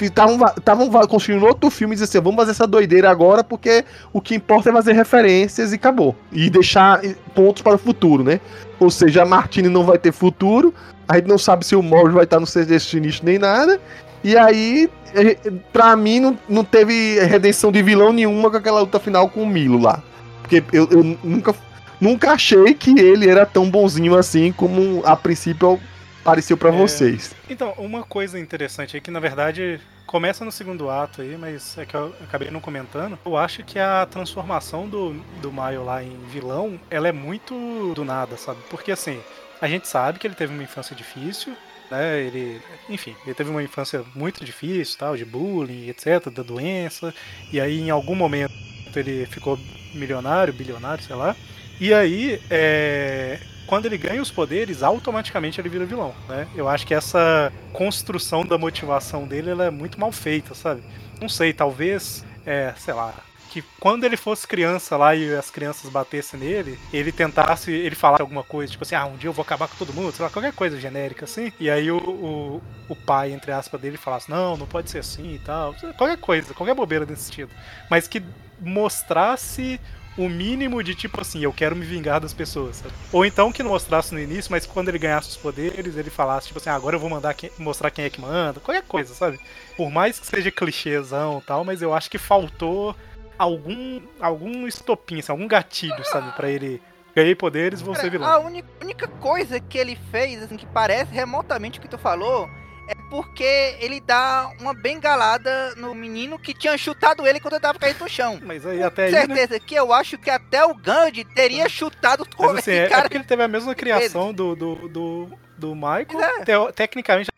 Estavam 0.00 0.90
construindo 1.08 1.46
outro 1.46 1.70
filme 1.70 1.94
e 1.94 1.96
dizer 1.96 2.04
assim: 2.04 2.20
vamos 2.20 2.36
fazer 2.36 2.50
essa 2.50 2.66
doideira 2.66 3.08
agora 3.10 3.42
porque 3.44 3.84
o 4.12 4.20
que 4.20 4.34
importa 4.34 4.70
é 4.70 4.72
fazer 4.72 4.92
referências 4.92 5.72
e 5.72 5.76
acabou. 5.76 6.14
E 6.32 6.50
deixar 6.50 7.00
pontos 7.34 7.62
para 7.62 7.74
o 7.76 7.78
futuro, 7.78 8.24
né? 8.24 8.40
Ou 8.78 8.90
seja, 8.90 9.22
a 9.22 9.26
Martini 9.26 9.68
não 9.68 9.84
vai 9.84 9.98
ter 9.98 10.12
futuro, 10.12 10.74
a 11.08 11.16
gente 11.16 11.28
não 11.28 11.38
sabe 11.38 11.64
se 11.64 11.76
o 11.76 11.82
Morris 11.82 12.12
vai 12.14 12.24
estar 12.24 12.40
no 12.40 12.46
seu 12.46 12.64
destino 12.64 13.06
nem 13.22 13.38
nada. 13.38 13.80
E 14.22 14.36
aí, 14.36 14.90
eh, 15.14 15.36
pra 15.72 15.96
mim, 15.96 16.20
não, 16.20 16.38
não 16.48 16.64
teve 16.64 17.18
redenção 17.20 17.72
de 17.72 17.82
vilão 17.82 18.12
nenhuma 18.12 18.50
com 18.50 18.56
aquela 18.56 18.80
luta 18.80 19.00
final 19.00 19.28
com 19.28 19.42
o 19.42 19.46
Milo 19.46 19.78
lá. 19.78 20.02
Porque 20.42 20.62
eu, 20.72 20.88
eu 20.90 21.02
nunca, 21.24 21.54
nunca 22.00 22.32
achei 22.32 22.74
que 22.74 22.98
ele 22.98 23.28
era 23.28 23.46
tão 23.46 23.70
bonzinho 23.70 24.16
assim 24.16 24.52
como 24.52 25.02
a 25.06 25.16
princípio 25.16 25.80
pareceu 26.22 26.56
pra 26.56 26.68
É. 26.68 26.72
vocês. 26.72 27.34
Então, 27.48 27.72
uma 27.78 28.02
coisa 28.02 28.38
interessante 28.38 28.96
aí 28.96 29.00
que 29.00 29.10
na 29.10 29.20
verdade 29.20 29.80
começa 30.06 30.44
no 30.44 30.50
segundo 30.52 30.90
ato 30.90 31.22
aí, 31.22 31.36
mas 31.38 31.78
é 31.78 31.86
que 31.86 31.94
eu 31.94 32.12
acabei 32.22 32.50
não 32.50 32.60
comentando. 32.60 33.18
Eu 33.24 33.36
acho 33.36 33.62
que 33.62 33.78
a 33.78 34.06
transformação 34.10 34.88
do, 34.88 35.14
do 35.40 35.50
Maio 35.52 35.84
lá 35.84 36.02
em 36.02 36.18
vilão, 36.28 36.78
ela 36.90 37.08
é 37.08 37.12
muito 37.12 37.92
do 37.94 38.04
nada, 38.04 38.36
sabe? 38.36 38.58
Porque 38.68 38.90
assim, 38.92 39.18
a 39.62 39.68
gente 39.68 39.86
sabe 39.88 40.18
que 40.18 40.26
ele 40.26 40.34
teve 40.34 40.52
uma 40.52 40.62
infância 40.64 40.94
difícil, 40.96 41.52
né? 41.90 42.20
Ele, 42.20 42.60
enfim, 42.88 43.14
ele 43.24 43.34
teve 43.34 43.50
uma 43.50 43.62
infância 43.62 44.04
muito 44.14 44.44
difícil, 44.44 44.98
tal, 44.98 45.16
de 45.16 45.24
bullying, 45.24 45.88
etc, 45.88 46.30
da 46.30 46.42
doença. 46.42 47.14
E 47.52 47.60
aí 47.60 47.80
em 47.80 47.90
algum 47.90 48.14
momento 48.14 48.52
ele 48.94 49.26
ficou 49.26 49.58
milionário, 49.94 50.52
bilionário, 50.52 51.02
sei 51.02 51.16
lá. 51.16 51.36
E 51.80 51.94
aí, 51.94 52.40
é, 52.50 53.40
quando 53.66 53.86
ele 53.86 53.96
ganha 53.96 54.20
os 54.20 54.30
poderes, 54.30 54.82
automaticamente 54.82 55.60
ele 55.60 55.68
vira 55.68 55.86
vilão, 55.86 56.14
né? 56.28 56.46
Eu 56.54 56.68
acho 56.68 56.86
que 56.86 56.92
essa 56.92 57.52
construção 57.72 58.44
da 58.44 58.58
motivação 58.58 59.26
dele 59.26 59.50
é 59.62 59.70
muito 59.70 59.98
mal 59.98 60.12
feita, 60.12 60.54
sabe? 60.54 60.82
Não 61.20 61.28
sei, 61.28 61.52
talvez, 61.52 62.24
é, 62.44 62.74
sei 62.76 62.92
lá, 62.92 63.14
que 63.50 63.62
quando 63.80 64.04
ele 64.04 64.16
fosse 64.16 64.46
criança 64.46 64.96
lá 64.96 65.14
e 65.14 65.34
as 65.34 65.50
crianças 65.50 65.90
batessem 65.90 66.38
nele, 66.40 66.78
ele 66.92 67.12
tentasse, 67.12 67.70
ele 67.72 67.94
falasse 67.96 68.22
alguma 68.22 68.44
coisa, 68.44 68.70
tipo 68.70 68.84
assim, 68.84 68.94
ah, 68.94 69.04
um 69.06 69.16
dia 69.16 69.28
eu 69.28 69.32
vou 69.32 69.42
acabar 69.42 69.68
com 69.68 69.76
todo 69.76 69.92
mundo, 69.92 70.12
sei 70.12 70.24
lá, 70.24 70.30
qualquer 70.30 70.52
coisa 70.52 70.78
genérica 70.80 71.24
assim. 71.24 71.52
E 71.58 71.68
aí 71.68 71.90
o, 71.90 71.98
o, 71.98 72.62
o 72.88 72.96
pai, 72.96 73.32
entre 73.32 73.52
aspas, 73.52 73.80
dele 73.80 73.96
falasse, 73.96 74.30
não, 74.30 74.56
não 74.56 74.66
pode 74.66 74.90
ser 74.90 75.00
assim 75.00 75.34
e 75.34 75.38
tal. 75.40 75.74
Qualquer 75.96 76.18
coisa, 76.18 76.54
qualquer 76.54 76.74
bobeira 76.74 77.04
nesse 77.04 77.24
sentido. 77.24 77.50
Mas 77.90 78.06
que 78.08 78.22
mostrasse 78.58 79.80
o 80.16 80.28
mínimo 80.28 80.82
de 80.82 80.94
tipo 80.94 81.20
assim, 81.20 81.40
eu 81.42 81.52
quero 81.52 81.74
me 81.76 81.84
vingar 81.84 82.20
das 82.20 82.34
pessoas, 82.34 82.76
sabe? 82.76 82.92
Ou 83.12 83.24
então 83.24 83.52
que 83.52 83.62
não 83.62 83.70
mostrasse 83.70 84.12
no 84.12 84.20
início, 84.20 84.50
mas 84.50 84.66
quando 84.66 84.88
ele 84.88 84.98
ganhasse 84.98 85.30
os 85.30 85.36
poderes, 85.36 85.96
ele 85.96 86.10
falasse, 86.10 86.48
tipo 86.48 86.58
assim, 86.58 86.68
ah, 86.68 86.74
agora 86.74 86.96
eu 86.96 87.00
vou 87.00 87.08
mandar 87.08 87.32
quem- 87.34 87.50
mostrar 87.58 87.90
quem 87.90 88.04
é 88.04 88.10
que 88.10 88.20
manda, 88.20 88.60
qualquer 88.60 88.82
coisa, 88.82 89.14
sabe? 89.14 89.40
Por 89.76 89.90
mais 89.90 90.18
que 90.18 90.26
seja 90.26 90.50
clichêzão 90.50 91.38
e 91.38 91.46
tal, 91.46 91.64
mas 91.64 91.80
eu 91.80 91.94
acho 91.94 92.10
que 92.10 92.18
faltou 92.18 92.94
algum 93.40 94.02
algum 94.20 94.66
estopim, 94.66 95.18
assim, 95.20 95.32
algum 95.32 95.48
gatilho, 95.48 96.04
sabe, 96.04 96.30
Pra 96.32 96.50
ele 96.50 96.80
ganhei 97.16 97.34
poderes, 97.34 97.80
vou 97.80 97.94
ser 97.94 98.10
vilão. 98.10 98.28
a 98.28 98.38
única, 98.38 99.08
coisa 99.08 99.58
que 99.58 99.78
ele 99.78 99.98
fez, 100.10 100.42
assim, 100.42 100.56
que 100.56 100.66
parece 100.66 101.12
remotamente 101.12 101.78
o 101.78 101.82
que 101.82 101.88
tu 101.88 101.96
falou, 101.98 102.48
é 102.86 102.94
porque 103.08 103.76
ele 103.80 104.00
dá 104.00 104.52
uma 104.60 104.74
bengalada 104.74 105.74
no 105.76 105.94
menino 105.94 106.38
que 106.38 106.52
tinha 106.52 106.76
chutado 106.76 107.26
ele 107.26 107.40
quando 107.40 107.54
ele 107.54 107.62
tava 107.62 107.78
caído 107.78 108.00
no 108.04 108.10
chão. 108.10 108.38
Mas 108.42 108.66
aí 108.66 108.78
Com 108.78 108.84
até 108.84 109.06
aí, 109.06 109.12
né? 109.12 109.20
certeza 109.20 109.58
que 109.58 109.74
eu 109.74 109.92
acho 109.92 110.18
que 110.18 110.28
até 110.28 110.64
o 110.64 110.74
Gandhi 110.74 111.24
teria 111.24 111.68
chutado 111.68 112.26
Mas 112.38 112.50
esse 112.58 112.70
assim, 112.70 112.72
é, 112.72 112.84
é 112.84 112.88
cara. 112.88 113.02
porque 113.02 113.16
ele 113.16 113.24
teve 113.24 113.42
a 113.42 113.48
mesma 113.48 113.74
criação 113.74 114.32
do, 114.34 114.54
do, 114.54 114.88
do, 114.88 115.32
do 115.60 115.74
Michael. 115.74 116.20
É. 116.20 116.44
Teo- 116.44 116.72
tecnicamente, 116.72 117.30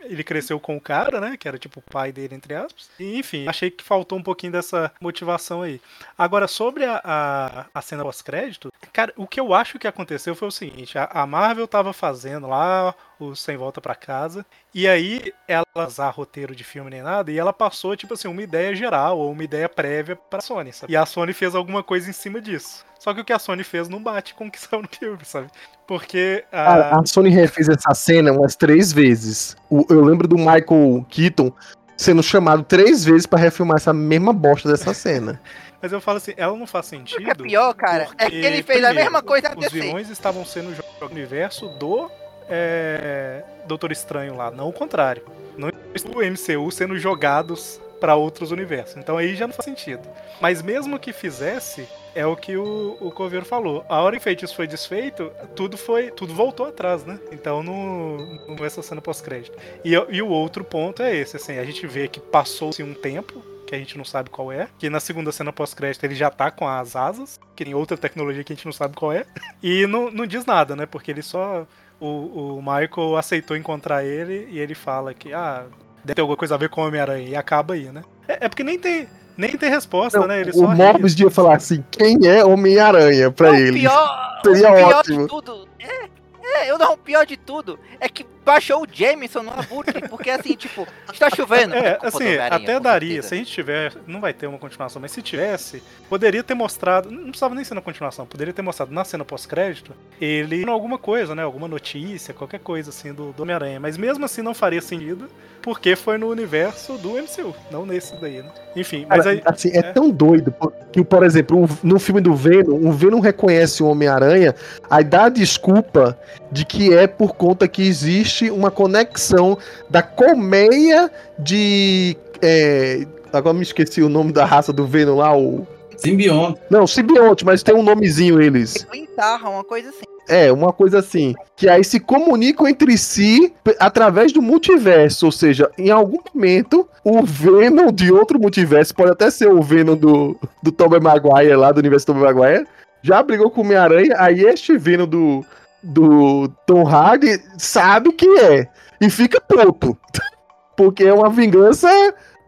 ele 0.00 0.22
cresceu 0.24 0.58
com 0.60 0.76
o 0.76 0.80
cara, 0.80 1.20
né? 1.20 1.36
Que 1.36 1.48
era 1.48 1.58
tipo 1.58 1.80
o 1.80 1.82
pai 1.82 2.12
dele, 2.12 2.34
entre 2.34 2.54
aspas. 2.54 2.90
E, 2.98 3.18
enfim, 3.18 3.48
achei 3.48 3.70
que 3.70 3.82
faltou 3.82 4.18
um 4.18 4.22
pouquinho 4.22 4.52
dessa 4.52 4.92
motivação 5.00 5.62
aí. 5.62 5.80
Agora, 6.16 6.46
sobre 6.46 6.84
a, 6.84 7.00
a, 7.02 7.66
a 7.74 7.80
cena 7.82 8.02
pós-crédito, 8.02 8.72
cara, 8.92 9.12
o 9.16 9.26
que 9.26 9.40
eu 9.40 9.54
acho 9.54 9.78
que 9.78 9.86
aconteceu 9.86 10.34
foi 10.34 10.48
o 10.48 10.52
seguinte: 10.52 10.98
a, 10.98 11.04
a 11.04 11.26
Marvel 11.26 11.66
tava 11.66 11.92
fazendo 11.92 12.46
lá 12.46 12.94
o 13.28 13.36
Sem 13.36 13.56
Volta 13.56 13.80
para 13.80 13.94
Casa, 13.94 14.44
e 14.74 14.88
aí 14.88 15.32
ela 15.46 15.64
usar 15.86 16.10
roteiro 16.10 16.54
de 16.54 16.64
filme 16.64 16.90
nem 16.90 17.02
nada, 17.02 17.30
e 17.30 17.38
ela 17.38 17.52
passou, 17.52 17.96
tipo 17.96 18.14
assim, 18.14 18.28
uma 18.28 18.42
ideia 18.42 18.74
geral 18.74 19.18
ou 19.18 19.32
uma 19.32 19.44
ideia 19.44 19.68
prévia 19.68 20.16
pra 20.16 20.40
Sony, 20.40 20.72
sabe? 20.72 20.92
E 20.92 20.96
a 20.96 21.06
Sony 21.06 21.32
fez 21.32 21.54
alguma 21.54 21.82
coisa 21.82 22.08
em 22.08 22.12
cima 22.12 22.40
disso. 22.40 22.84
Só 22.98 23.12
que 23.12 23.20
o 23.20 23.24
que 23.24 23.32
a 23.32 23.38
Sony 23.38 23.64
fez 23.64 23.88
não 23.88 24.00
bate 24.00 24.32
com 24.34 24.46
o 24.46 24.50
que 24.50 24.58
saiu 24.60 24.82
no 24.82 24.88
filme, 24.88 25.24
sabe? 25.24 25.48
Porque. 25.86 26.44
A, 26.52 27.00
a 27.00 27.06
Sony 27.06 27.30
refez 27.30 27.68
essa 27.68 27.92
cena 27.94 28.32
umas 28.32 28.54
três 28.54 28.92
vezes. 28.92 29.56
O, 29.68 29.84
eu 29.90 30.04
lembro 30.04 30.28
do 30.28 30.36
Michael 30.36 31.04
Keaton 31.08 31.52
sendo 31.96 32.22
chamado 32.22 32.62
três 32.62 33.04
vezes 33.04 33.26
para 33.26 33.40
refilmar 33.40 33.76
essa 33.76 33.92
mesma 33.92 34.32
bosta 34.32 34.68
dessa 34.68 34.94
cena. 34.94 35.40
Mas 35.82 35.90
eu 35.90 36.00
falo 36.00 36.18
assim, 36.18 36.32
ela 36.36 36.56
não 36.56 36.66
faz 36.66 36.86
sentido. 36.86 37.20
O 37.20 37.24
que 37.24 37.30
é 37.30 37.34
pior, 37.34 37.74
cara, 37.74 38.06
é 38.16 38.30
que 38.30 38.36
ele 38.36 38.62
fez 38.62 38.84
a 38.84 38.94
mesma 38.94 39.20
coisa 39.20 39.52
Os 39.56 39.72
vilões 39.72 40.08
estavam 40.08 40.44
sendo 40.44 40.70
jogados 40.70 41.00
no 41.00 41.06
universo 41.08 41.68
do 41.70 42.08
é, 42.48 43.42
Doutor 43.66 43.92
Estranho 43.92 44.36
lá, 44.36 44.50
não 44.50 44.68
o 44.68 44.72
contrário. 44.72 45.22
Não 45.56 45.68
o 45.68 46.22
MCU 46.22 46.70
sendo 46.70 46.98
jogados 46.98 47.80
para 48.00 48.16
outros 48.16 48.50
universos. 48.50 48.96
Então 48.96 49.16
aí 49.16 49.36
já 49.36 49.46
não 49.46 49.54
faz 49.54 49.64
sentido. 49.64 50.02
Mas 50.40 50.60
mesmo 50.60 50.98
que 50.98 51.12
fizesse, 51.12 51.86
é 52.14 52.26
o 52.26 52.34
que 52.34 52.56
o, 52.56 52.96
o 53.00 53.12
Coveiro 53.12 53.46
falou. 53.46 53.84
A 53.88 54.00
hora 54.00 54.16
que 54.16 54.20
o 54.20 54.24
feitiço 54.24 54.56
foi 54.56 54.66
desfeito, 54.66 55.30
tudo 55.54 55.76
foi. 55.76 56.10
Tudo 56.10 56.34
voltou 56.34 56.66
atrás, 56.66 57.04
né? 57.04 57.20
Então 57.30 57.62
não, 57.62 58.16
não 58.48 58.64
essa 58.64 58.82
cena 58.82 59.00
pós-crédito. 59.00 59.56
E, 59.84 59.92
e 59.92 60.22
o 60.22 60.28
outro 60.28 60.64
ponto 60.64 61.02
é 61.02 61.14
esse, 61.14 61.36
assim, 61.36 61.58
a 61.58 61.64
gente 61.64 61.86
vê 61.86 62.08
que 62.08 62.20
passou-se 62.20 62.82
um 62.82 62.94
tempo, 62.94 63.42
que 63.66 63.74
a 63.74 63.78
gente 63.78 63.96
não 63.96 64.04
sabe 64.04 64.30
qual 64.30 64.52
é. 64.52 64.68
Que 64.78 64.90
na 64.90 65.00
segunda 65.00 65.32
cena 65.32 65.52
pós-crédito 65.52 66.04
ele 66.04 66.14
já 66.14 66.30
tá 66.30 66.50
com 66.50 66.66
as 66.68 66.94
asas, 66.96 67.40
que 67.56 67.64
tem 67.64 67.74
outra 67.74 67.96
tecnologia 67.96 68.44
que 68.44 68.52
a 68.52 68.56
gente 68.56 68.66
não 68.66 68.72
sabe 68.72 68.96
qual 68.96 69.12
é. 69.12 69.24
E 69.62 69.86
não, 69.86 70.10
não 70.10 70.26
diz 70.26 70.44
nada, 70.44 70.74
né? 70.74 70.86
Porque 70.86 71.10
ele 71.10 71.22
só. 71.22 71.66
O, 72.04 72.56
o 72.56 72.58
Michael 72.60 73.16
aceitou 73.16 73.56
encontrar 73.56 74.04
ele 74.04 74.48
e 74.50 74.58
ele 74.58 74.74
fala 74.74 75.14
que, 75.14 75.32
ah, 75.32 75.66
deve 76.04 76.16
ter 76.16 76.20
alguma 76.20 76.36
coisa 76.36 76.56
a 76.56 76.58
ver 76.58 76.68
com 76.68 76.80
o 76.80 76.86
Homem-Aranha. 76.86 77.28
E 77.28 77.36
acaba 77.36 77.74
aí, 77.74 77.84
né? 77.92 78.02
É, 78.26 78.46
é, 78.46 78.48
porque 78.48 78.64
nem 78.64 78.78
tem. 78.78 79.08
Nem 79.36 79.56
tem 79.56 79.70
resposta, 79.70 80.18
Não, 80.18 80.26
né? 80.26 80.40
Ele 80.40 80.50
o 80.52 80.68
Morbius 80.68 81.18
ia 81.18 81.30
falar 81.30 81.56
assim: 81.56 81.82
quem 81.90 82.18
é 82.26 82.44
Homem-Aranha 82.44 83.30
pra 83.30 83.52
Não, 83.52 83.58
ele? 83.58 83.80
Pior, 83.80 84.40
Seria 84.44 84.70
o 84.70 84.74
pior 84.74 84.94
ótimo. 84.94 85.22
de 85.22 85.28
tudo. 85.28 85.68
É, 85.78 86.08
é, 86.42 86.70
eu 86.70 86.76
não, 86.76 86.92
o 86.94 86.98
pior 86.98 87.24
de 87.24 87.36
tudo 87.36 87.78
é 87.98 88.08
que 88.08 88.24
baixou 88.44 88.82
o 88.82 88.86
Jameson 88.90 89.42
no 89.42 89.50
abutre, 89.50 90.08
porque 90.08 90.30
assim, 90.30 90.54
tipo, 90.54 90.86
está 91.12 91.30
chovendo. 91.30 91.74
É, 91.74 91.98
assim, 92.02 92.36
até 92.36 92.78
daria. 92.78 93.22
certeza. 93.22 93.28
Se 93.28 93.34
a 93.34 93.38
gente 93.38 93.50
tiver. 93.50 93.92
Não 94.06 94.20
vai 94.20 94.32
ter 94.32 94.46
uma 94.46 94.58
continuação, 94.58 95.00
mas 95.00 95.12
se 95.12 95.22
tivesse, 95.22 95.82
poderia 96.08 96.42
ter 96.42 96.54
mostrado. 96.54 97.10
Não 97.10 97.24
precisava 97.24 97.54
nem 97.54 97.64
ser 97.64 97.74
na 97.74 97.80
continuação, 97.80 98.26
poderia 98.26 98.52
ter 98.52 98.62
mostrado 98.62 98.92
na 98.92 99.04
cena 99.04 99.24
pós-crédito 99.24 99.92
ele 100.20 100.64
alguma 100.68 100.98
coisa, 100.98 101.34
né? 101.34 101.42
Alguma 101.42 101.68
notícia, 101.68 102.34
qualquer 102.34 102.60
coisa 102.60 102.90
assim 102.90 103.12
do, 103.12 103.32
do 103.32 103.42
Homem-Aranha. 103.42 103.80
Mas 103.80 103.96
mesmo 103.96 104.24
assim 104.24 104.42
não 104.42 104.54
faria 104.54 104.80
sentido, 104.80 105.28
porque 105.62 105.94
foi 105.94 106.18
no 106.18 106.28
universo 106.28 106.98
do 106.98 107.10
MCU, 107.10 107.54
não 107.70 107.86
nesse 107.86 108.14
daí, 108.16 108.42
né? 108.42 108.50
Enfim, 108.74 109.06
mas 109.08 109.24
Cara, 109.24 109.30
aí. 109.30 109.42
assim, 109.44 109.70
é, 109.70 109.78
é. 109.78 109.82
tão 109.82 110.10
doido 110.10 110.54
que, 110.92 111.04
por 111.04 111.22
exemplo, 111.22 111.68
no 111.82 111.98
filme 111.98 112.20
do 112.20 112.34
Venom, 112.34 112.88
o 112.88 112.92
Venom 112.92 113.20
reconhece 113.20 113.82
o 113.82 113.86
Homem-Aranha, 113.86 114.54
aí 114.90 115.04
dá 115.04 115.26
a 115.26 115.28
desculpa 115.28 116.18
de 116.50 116.64
que 116.64 116.92
é 116.92 117.06
por 117.06 117.34
conta 117.34 117.68
que 117.68 117.86
existe 117.86 118.31
uma 118.50 118.70
conexão 118.70 119.58
da 119.88 120.02
colmeia 120.02 121.10
de. 121.38 122.16
é, 122.40 123.06
agora 123.32 123.54
me 123.54 123.62
esqueci 123.62 124.02
o 124.02 124.08
nome 124.08 124.32
da 124.32 124.44
raça 124.44 124.72
do 124.72 124.86
Venom 124.86 125.16
lá, 125.16 125.36
o. 125.36 125.66
Simbionte. 125.96 126.60
Não, 126.68 126.86
simbionte, 126.86 127.44
mas 127.44 127.62
tem 127.62 127.74
um 127.74 127.82
nomezinho 127.82 128.42
eles. 128.42 128.74
Tipo, 128.74 128.96
entarra, 128.96 129.48
uma 129.48 129.62
coisa 129.62 129.90
assim. 129.90 130.12
É, 130.28 130.52
uma 130.52 130.72
coisa 130.72 130.98
assim. 130.98 131.34
Que 131.56 131.68
aí 131.68 131.84
se 131.84 132.00
comunicam 132.00 132.66
entre 132.66 132.96
si 132.96 133.52
através 133.78 134.32
do 134.32 134.42
multiverso. 134.42 135.26
Ou 135.26 135.32
seja, 135.32 135.70
em 135.78 135.90
algum 135.90 136.18
momento, 136.34 136.88
o 137.04 137.22
Venom 137.22 137.92
de 137.92 138.12
outro 138.12 138.38
multiverso, 138.38 138.94
pode 138.94 139.12
até 139.12 139.30
ser 139.30 139.48
o 139.48 139.62
Venom 139.62 139.96
do, 139.96 140.36
do 140.62 140.72
Tobey 140.72 141.00
Maguire 141.00 141.54
lá, 141.54 141.72
do 141.72 141.78
universo 141.78 142.06
Tobey 142.06 142.22
Maguire, 142.22 142.66
já 143.02 143.22
brigou 143.22 143.50
com 143.50 143.60
o 143.60 143.64
Homem-Aranha, 143.64 144.14
aí 144.16 144.42
este 144.44 144.76
Venom 144.76 145.06
do, 145.06 145.44
do 145.82 146.48
Tom 146.66 146.86
Hardy 146.86 147.42
sabe 147.58 148.12
que 148.12 148.26
é. 148.38 148.68
E 149.00 149.10
fica 149.10 149.40
puto. 149.40 150.20
Porque 150.76 151.04
é 151.04 151.12
uma 151.12 151.28
vingança 151.28 151.88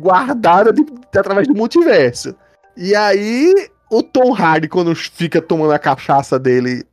guardada 0.00 0.72
de- 0.72 0.84
através 1.16 1.46
do 1.46 1.54
multiverso. 1.54 2.34
E 2.76 2.94
aí, 2.94 3.54
o 3.90 4.02
Tom 4.02 4.34
Hardy, 4.34 4.68
quando 4.68 4.94
fica 4.94 5.40
tomando 5.40 5.72
a 5.72 5.78
cachaça 5.78 6.38
dele, 6.38 6.84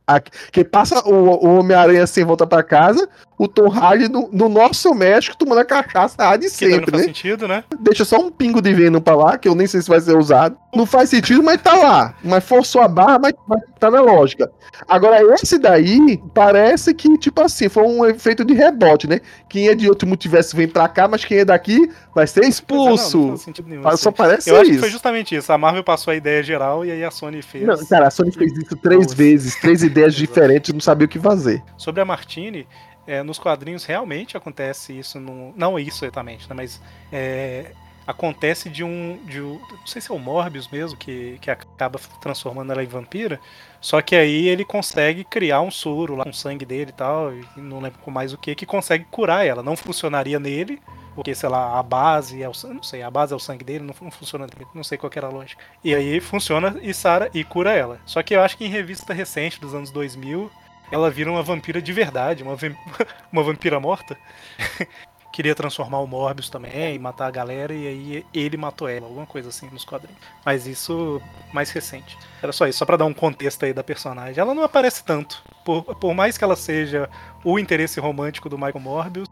que 0.52 0.62
passa 0.64 1.00
o, 1.08 1.12
o 1.14 1.58
Homem-Aranha 1.58 2.06
sem 2.06 2.24
volta 2.24 2.46
pra 2.46 2.62
casa, 2.62 3.08
o 3.42 3.48
Tom 3.48 3.68
Hardy 3.68 4.08
no, 4.08 4.28
no 4.32 4.48
nosso 4.48 4.94
México 4.94 5.36
tomando 5.36 5.58
a 5.58 5.64
cachaça 5.64 6.14
lá 6.16 6.36
de 6.36 6.48
Que 6.48 6.58
também 6.58 6.70
não 6.70 6.76
sempre, 6.78 6.90
faz 6.92 7.02
né? 7.02 7.08
sentido, 7.08 7.48
né? 7.48 7.64
Deixa 7.80 8.04
só 8.04 8.18
um 8.20 8.30
pingo 8.30 8.62
de 8.62 8.72
Venom 8.72 9.00
pra 9.00 9.16
lá, 9.16 9.36
que 9.36 9.48
eu 9.48 9.54
nem 9.56 9.66
sei 9.66 9.82
se 9.82 9.88
vai 9.88 10.00
ser 10.00 10.16
usado. 10.16 10.56
Não 10.72 10.86
faz 10.86 11.10
sentido, 11.10 11.42
mas 11.42 11.60
tá 11.60 11.74
lá. 11.74 12.14
Mas 12.22 12.44
forçou 12.44 12.80
a 12.80 12.86
barra, 12.86 13.18
mas, 13.18 13.34
mas 13.48 13.60
tá 13.80 13.90
na 13.90 14.00
lógica. 14.00 14.48
Agora, 14.86 15.20
esse 15.34 15.58
daí, 15.58 16.22
parece 16.32 16.94
que, 16.94 17.18
tipo 17.18 17.42
assim, 17.42 17.68
foi 17.68 17.82
um 17.82 18.06
efeito 18.06 18.44
de 18.44 18.54
rebote, 18.54 19.08
né? 19.08 19.20
Quem 19.48 19.68
é 19.68 19.74
de 19.74 19.88
outro 19.88 20.06
multiverso 20.06 20.56
vem 20.56 20.68
pra 20.68 20.88
cá, 20.88 21.08
mas 21.08 21.24
quem 21.24 21.38
é 21.38 21.44
daqui 21.44 21.90
vai 22.14 22.28
ser 22.28 22.44
expulso. 22.44 23.18
não, 23.18 23.24
não 23.24 23.30
faz 23.30 23.40
sentido 23.42 23.68
nenhum. 23.68 23.82
Só 23.82 23.88
assim. 23.88 24.12
parece 24.12 24.50
Eu 24.50 24.56
acho 24.56 24.64
isso. 24.66 24.74
que 24.74 24.78
foi 24.78 24.90
justamente 24.90 25.34
isso. 25.34 25.52
A 25.52 25.58
Marvel 25.58 25.82
passou 25.82 26.12
a 26.12 26.14
ideia 26.14 26.42
geral 26.44 26.84
e 26.84 26.92
aí 26.92 27.02
a 27.02 27.10
Sony 27.10 27.42
fez. 27.42 27.66
Não, 27.66 27.76
cara, 27.86 28.06
a 28.06 28.10
Sony 28.10 28.30
fez 28.30 28.52
isso 28.56 28.76
três 28.76 29.02
Nossa. 29.02 29.16
vezes, 29.16 29.60
três 29.60 29.82
ideias 29.82 30.14
diferentes, 30.16 30.72
não 30.72 30.80
sabia 30.80 31.06
o 31.06 31.08
que 31.08 31.18
fazer. 31.18 31.60
Sobre 31.76 32.00
a 32.00 32.04
Martini, 32.04 32.66
é, 33.06 33.22
nos 33.22 33.38
quadrinhos 33.38 33.84
realmente 33.84 34.36
acontece 34.36 34.96
isso, 34.98 35.18
num- 35.20 35.52
não 35.56 35.78
isso 35.78 36.04
exatamente, 36.04 36.48
né, 36.48 36.54
mas 36.54 36.80
é, 37.12 37.72
acontece 38.06 38.68
de 38.68 38.82
um, 38.84 39.18
de 39.24 39.40
um- 39.40 39.60
Não 39.70 39.86
sei 39.86 40.00
se 40.02 40.10
é 40.10 40.14
o 40.14 40.18
Morbius 40.18 40.68
mesmo, 40.68 40.96
que, 40.98 41.38
que 41.40 41.50
acaba 41.50 41.98
transformando 42.20 42.72
ela 42.72 42.82
em 42.82 42.86
vampira. 42.86 43.40
Só 43.80 44.00
que 44.00 44.14
aí 44.16 44.48
ele 44.48 44.64
consegue 44.64 45.24
criar 45.24 45.60
um 45.60 45.70
soro 45.70 46.14
lá 46.16 46.24
com 46.24 46.30
o 46.30 46.34
sangue 46.34 46.64
dele 46.64 46.90
e 46.90 46.94
tal, 46.94 47.32
e 47.34 47.44
não 47.56 47.80
lembro 47.80 47.98
mais 48.10 48.32
o 48.32 48.38
que, 48.38 48.54
que 48.54 48.66
consegue 48.66 49.04
curar 49.10 49.44
ela. 49.46 49.62
Não 49.62 49.76
funcionaria 49.76 50.38
nele, 50.38 50.80
porque, 51.14 51.34
sei 51.34 51.48
lá, 51.48 51.78
a 51.78 51.82
base 51.82 52.42
é 52.42 52.48
o 52.48 52.54
sangue. 52.54 52.74
Não 52.76 52.82
sei, 52.82 53.02
a 53.02 53.10
base 53.10 53.32
é 53.32 53.36
o 53.36 53.40
sangue 53.40 53.64
dele, 53.64 53.84
não, 53.84 53.94
funciona 54.10 54.46
nele, 54.46 54.66
não 54.74 54.84
sei 54.84 54.96
qual 54.98 55.10
era 55.14 55.26
a 55.26 55.30
lógica. 55.30 55.62
E 55.84 55.94
aí 55.94 56.20
funciona 56.20 56.76
e 56.82 56.92
Sara 56.94 57.30
e 57.34 57.44
cura 57.44 57.72
ela. 57.72 58.00
Só 58.06 58.22
que 58.22 58.34
eu 58.34 58.42
acho 58.42 58.56
que 58.56 58.64
em 58.64 58.68
revista 58.68 59.12
recente 59.12 59.60
dos 59.60 59.74
anos 59.74 59.90
2000, 59.90 60.50
ela 60.92 61.10
vira 61.10 61.30
uma 61.30 61.42
vampira 61.42 61.80
de 61.80 61.92
verdade, 61.92 62.42
uma, 62.42 62.54
uma 63.32 63.42
vampira 63.42 63.80
morta. 63.80 64.16
Queria 65.32 65.54
transformar 65.54 65.98
o 66.00 66.06
Morbius 66.06 66.50
também, 66.50 66.98
matar 66.98 67.26
a 67.26 67.30
galera, 67.30 67.72
e 67.72 67.86
aí 67.86 68.26
ele 68.34 68.58
matou 68.58 68.86
ela, 68.86 69.06
alguma 69.06 69.24
coisa 69.24 69.48
assim 69.48 69.66
nos 69.70 69.82
quadrinhos. 69.82 70.20
Mas 70.44 70.66
isso 70.66 71.22
mais 71.54 71.70
recente. 71.70 72.18
Era 72.42 72.52
só 72.52 72.66
isso, 72.66 72.78
só 72.78 72.84
pra 72.84 72.98
dar 72.98 73.06
um 73.06 73.14
contexto 73.14 73.64
aí 73.64 73.72
da 73.72 73.82
personagem. 73.82 74.38
Ela 74.38 74.54
não 74.54 74.62
aparece 74.62 75.02
tanto. 75.02 75.42
Por, 75.64 75.82
por 75.94 76.12
mais 76.12 76.36
que 76.36 76.44
ela 76.44 76.54
seja 76.54 77.08
o 77.42 77.58
interesse 77.58 77.98
romântico 77.98 78.50
do 78.50 78.58
Michael 78.58 78.80
Morbius, 78.80 79.28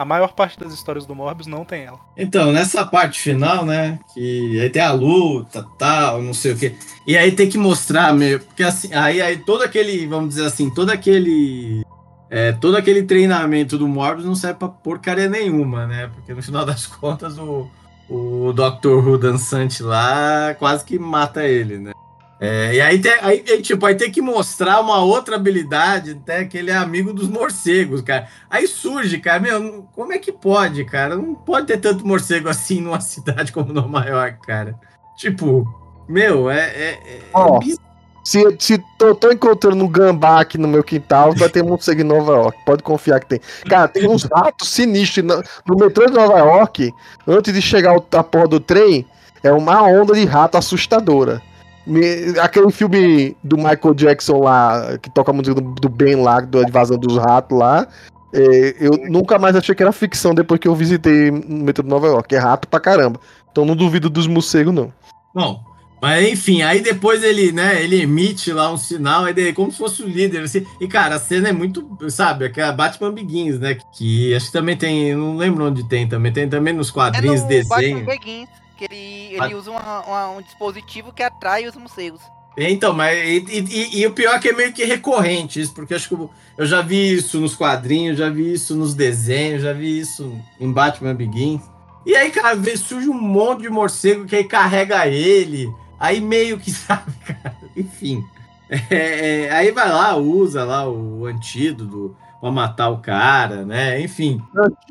a 0.00 0.04
maior 0.06 0.32
parte 0.32 0.58
das 0.58 0.72
histórias 0.72 1.04
do 1.04 1.14
Morbius 1.14 1.46
não 1.46 1.62
tem 1.62 1.84
ela. 1.84 2.00
Então, 2.16 2.50
nessa 2.50 2.86
parte 2.86 3.20
final, 3.20 3.66
né? 3.66 3.98
Que 4.14 4.58
aí 4.58 4.70
tem 4.70 4.80
a 4.80 4.92
luta, 4.92 5.62
tal, 5.78 6.22
não 6.22 6.32
sei 6.32 6.52
o 6.52 6.56
quê. 6.56 6.74
E 7.06 7.18
aí 7.18 7.32
tem 7.32 7.50
que 7.50 7.58
mostrar, 7.58 8.14
meio. 8.14 8.40
Porque 8.40 8.62
assim, 8.62 8.94
aí, 8.94 9.20
aí 9.20 9.36
todo 9.36 9.62
aquele, 9.62 10.06
vamos 10.06 10.30
dizer 10.30 10.46
assim, 10.46 10.70
todo 10.70 10.88
aquele. 10.88 11.84
é, 12.30 12.50
todo 12.52 12.78
aquele 12.78 13.02
treinamento 13.02 13.76
do 13.76 13.86
Morbius 13.86 14.24
não 14.24 14.34
serve 14.34 14.60
pra 14.60 14.68
porcaria 14.68 15.28
nenhuma, 15.28 15.86
né? 15.86 16.10
Porque 16.14 16.32
no 16.32 16.42
final 16.42 16.64
das 16.64 16.86
contas 16.86 17.36
o, 17.36 17.68
o 18.08 18.54
Dr. 18.54 19.06
Who 19.06 19.18
dançante 19.18 19.82
lá 19.82 20.54
quase 20.58 20.82
que 20.82 20.98
mata 20.98 21.46
ele, 21.46 21.76
né? 21.76 21.92
É, 22.40 22.74
e 22.74 22.80
aí, 22.80 22.98
tem, 22.98 23.12
aí, 23.20 23.44
aí, 23.46 23.60
tipo, 23.60 23.84
aí 23.84 23.94
tem 23.94 24.10
que 24.10 24.22
mostrar 24.22 24.80
uma 24.80 24.98
outra 24.98 25.36
habilidade, 25.36 26.12
até 26.12 26.46
que 26.46 26.56
ele 26.56 26.70
é 26.70 26.76
amigo 26.76 27.12
dos 27.12 27.28
morcegos, 27.28 28.00
cara. 28.00 28.28
Aí 28.48 28.66
surge, 28.66 29.18
cara, 29.18 29.40
meu, 29.40 29.86
como 29.94 30.14
é 30.14 30.18
que 30.18 30.32
pode, 30.32 30.82
cara? 30.86 31.16
Não 31.16 31.34
pode 31.34 31.66
ter 31.66 31.76
tanto 31.76 32.06
morcego 32.06 32.48
assim 32.48 32.80
numa 32.80 32.98
cidade 33.02 33.52
como 33.52 33.74
Nova 33.74 34.06
York, 34.06 34.38
cara. 34.46 34.74
Tipo, 35.18 35.66
meu, 36.08 36.50
é. 36.50 36.60
é, 36.60 36.90
é 37.34 37.58
bizarro. 37.58 37.90
Se, 38.24 38.56
se 38.58 38.78
tô, 38.98 39.14
tô 39.14 39.30
encontrando 39.32 39.82
um 39.82 39.88
gambá 39.88 40.40
aqui 40.40 40.56
no 40.56 40.68
meu 40.68 40.84
quintal, 40.84 41.34
vai 41.34 41.48
ter 41.48 41.62
morcego 41.62 42.00
em 42.00 42.04
Nova 42.04 42.32
York. 42.32 42.58
Pode 42.64 42.82
confiar 42.82 43.20
que 43.20 43.26
tem. 43.26 43.40
Cara, 43.68 43.88
tem 43.88 44.08
uns 44.08 44.24
ratos 44.24 44.68
sinistros 44.68 45.26
no 45.66 45.76
metrô 45.76 46.06
de 46.06 46.12
Nova 46.12 46.38
York. 46.38 46.94
Antes 47.26 47.52
de 47.52 47.60
chegar 47.60 47.96
a 48.12 48.22
porra 48.22 48.48
do 48.48 48.60
trem, 48.60 49.06
é 49.42 49.52
uma 49.52 49.82
onda 49.82 50.14
de 50.14 50.24
rato 50.24 50.56
assustadora. 50.56 51.42
Me- 51.86 52.38
aquele 52.40 52.70
filme 52.70 53.36
do 53.42 53.56
Michael 53.56 53.94
Jackson 53.94 54.38
lá, 54.40 54.98
que 54.98 55.10
toca 55.10 55.30
a 55.30 55.34
música 55.34 55.54
do, 55.54 55.62
do 55.74 55.88
Ben 55.88 56.16
lá, 56.16 56.40
da 56.40 56.62
invasão 56.62 56.98
dos 56.98 57.16
ratos 57.16 57.58
lá. 57.58 57.86
É, 58.32 58.76
eu 58.78 58.92
nunca 59.10 59.38
mais 59.38 59.56
achei 59.56 59.74
que 59.74 59.82
era 59.82 59.90
ficção 59.90 60.34
depois 60.34 60.60
que 60.60 60.68
eu 60.68 60.74
visitei 60.74 61.30
no 61.30 61.64
metrô 61.64 61.82
de 61.82 61.90
Nova 61.90 62.06
York. 62.06 62.34
É 62.34 62.38
rato 62.38 62.68
pra 62.68 62.78
caramba. 62.78 63.18
Então 63.50 63.64
não 63.64 63.74
duvido 63.74 64.08
dos 64.08 64.26
morcegos, 64.28 64.72
não. 64.72 64.92
Bom, 65.34 65.60
mas 66.00 66.28
enfim, 66.30 66.62
aí 66.62 66.80
depois 66.80 67.22
ele, 67.24 67.50
né, 67.50 67.82
ele 67.82 68.00
emite 68.00 68.52
lá 68.52 68.72
um 68.72 68.76
sinal, 68.76 69.24
aí 69.24 69.34
ele, 69.36 69.52
como 69.52 69.70
se 69.72 69.78
fosse 69.78 70.02
o 70.02 70.08
líder, 70.08 70.42
assim. 70.42 70.64
E 70.80 70.86
cara, 70.86 71.16
a 71.16 71.18
cena 71.18 71.48
é 71.48 71.52
muito, 71.52 71.84
sabe, 72.08 72.44
aquela 72.44 72.72
Batman 72.72 73.12
Begins, 73.12 73.58
né? 73.58 73.76
Que 73.96 74.34
acho 74.34 74.46
que 74.46 74.52
também 74.52 74.76
tem, 74.76 75.14
não 75.14 75.36
lembro 75.36 75.66
onde 75.66 75.86
tem 75.88 76.08
também, 76.08 76.32
tem 76.32 76.48
também 76.48 76.72
nos 76.72 76.88
É 76.90 76.92
quadrinhos, 76.92 77.42
no 77.42 77.48
desenho. 77.48 78.04
Batman 78.04 78.04
Begins, 78.06 78.48
que 78.80 78.84
ele, 78.90 79.36
ele 79.44 79.54
usa 79.54 79.70
uma- 79.70 80.00
uma- 80.06 80.30
um 80.30 80.40
dispositivo 80.42 81.12
que 81.12 81.22
atrai 81.22 81.66
os 81.66 81.76
morcegos. 81.76 82.22
Então, 82.56 82.92
mas 82.94 83.16
e, 83.16 83.44
e- 83.48 84.00
e- 84.00 84.06
o 84.06 84.12
pior 84.12 84.34
é 84.34 84.38
que 84.38 84.48
é 84.48 84.52
meio 84.52 84.72
que 84.72 84.84
recorrente 84.84 85.60
isso, 85.60 85.72
porque 85.74 85.94
acho 85.94 86.08
que 86.08 86.14
eu, 86.14 86.30
eu 86.58 86.66
já 86.66 86.80
vi 86.82 87.14
isso 87.14 87.38
nos 87.38 87.54
quadrinhos, 87.54 88.18
já 88.18 88.28
vi 88.30 88.52
isso 88.52 88.74
nos 88.74 88.94
desenhos, 88.94 89.62
já 89.62 89.72
vi 89.72 90.00
isso 90.00 90.34
em 90.58 90.72
Batman 90.72 91.14
Begins. 91.14 91.62
E 92.04 92.16
aí, 92.16 92.30
cara, 92.30 92.56
surge 92.76 93.08
um 93.08 93.20
monte 93.20 93.62
de 93.62 93.68
morcego 93.70 94.24
que 94.24 94.34
aí 94.34 94.44
carrega 94.44 95.06
ele. 95.06 95.70
Aí 95.98 96.20
meio 96.20 96.58
que, 96.58 96.70
sabe, 96.72 97.12
cara, 97.24 97.56
enfim. 97.76 98.24
É, 98.68 99.46
é, 99.46 99.50
aí 99.52 99.70
vai 99.72 99.88
lá, 99.90 100.16
usa 100.16 100.64
lá 100.64 100.88
o 100.88 101.26
antídoto 101.26 102.16
pra 102.40 102.50
matar 102.50 102.88
o 102.88 102.98
cara, 102.98 103.64
né? 103.64 104.00
Enfim. 104.00 104.40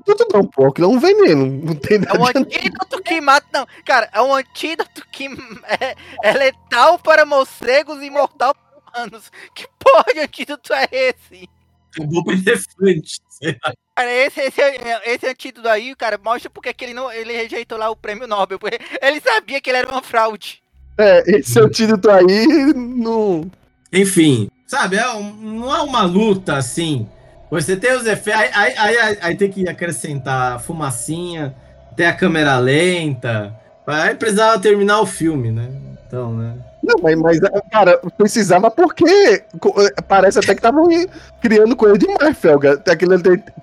Tudo 0.06 0.28
não, 0.34 0.46
pô. 0.46 0.68
Aquilo 0.68 0.92
é 0.92 0.96
um 0.96 1.00
veneno. 1.00 1.46
Não 1.66 1.76
tem 1.76 1.98
É 1.98 2.14
um 2.14 2.26
nada. 2.26 2.40
antídoto 2.40 3.02
que 3.02 3.20
mata. 3.22 3.48
Não, 3.52 3.68
cara, 3.84 4.10
é 4.14 4.22
um 4.22 4.34
antídoto 4.34 5.06
que 5.12 5.26
é, 5.82 5.96
é 6.24 6.34
letal 6.34 7.00
para 7.00 7.26
morcegos 7.26 8.02
e 8.04 8.10
mortal 8.10 8.54
para 8.56 9.02
humanos. 9.02 9.32
Que 9.56 9.68
porra 9.80 10.14
de 10.14 10.20
antídoto 10.20 10.74
é 10.74 10.88
esse? 10.92 11.50
Acabou 11.96 12.24
pro 12.24 12.34
elefante. 12.34 13.20
sei 13.30 13.58
lá. 13.64 13.74
Cara, 13.96 14.12
esse, 14.14 14.40
esse, 14.42 14.62
esse 15.06 15.28
antídoto 15.28 15.68
aí, 15.68 15.96
cara, 15.96 16.20
mostra 16.24 16.50
porque 16.50 16.74
que 16.74 16.86
ele, 16.86 16.94
não, 16.94 17.12
ele 17.12 17.34
rejeitou 17.34 17.78
lá 17.78 17.90
o 17.90 17.96
prêmio 17.96 18.28
Nobel. 18.28 18.60
Porque 18.60 18.80
ele 19.02 19.20
sabia 19.20 19.60
que 19.60 19.70
ele 19.70 19.80
era 19.80 19.90
uma 19.90 20.04
fraude. 20.04 20.62
É, 20.98 21.24
esse 21.38 21.60
antídoto 21.60 22.10
aí 22.12 22.46
não. 22.76 23.50
Enfim, 23.92 24.50
sabe, 24.68 24.98
é 24.98 25.06
não 25.14 25.76
é 25.76 25.82
uma 25.82 26.04
luta 26.04 26.58
assim. 26.58 27.08
Você 27.50 27.76
tem 27.76 27.94
os 27.96 28.06
efeitos. 28.06 28.42
Aí, 28.42 28.52
aí, 28.54 28.98
aí- 28.98 29.18
aí- 29.22 29.36
tem 29.36 29.50
que 29.50 29.68
acrescentar 29.68 30.54
a 30.54 30.60
fumacinha, 30.60 31.54
tem 31.96 32.06
a 32.06 32.14
câmera 32.14 32.58
lenta. 32.60 33.54
Aí 33.88 34.14
precisava 34.16 34.60
terminar 34.60 35.02
o 35.02 35.06
filme, 35.06 35.52
né? 35.52 35.68
Então, 36.08 36.34
né? 36.34 36.54
Não, 36.84 36.96
mas, 37.22 37.40
cara, 37.72 37.98
precisava 38.18 38.70
porque 38.72 39.44
co- 39.60 39.76
parece 40.08 40.40
até 40.40 40.54
que 40.54 40.60
estavam 40.60 40.88
criando 41.42 41.76
coisa 41.76 41.98
demais, 41.98 42.38
Felga. 42.38 42.82
Aquilo 42.88 43.16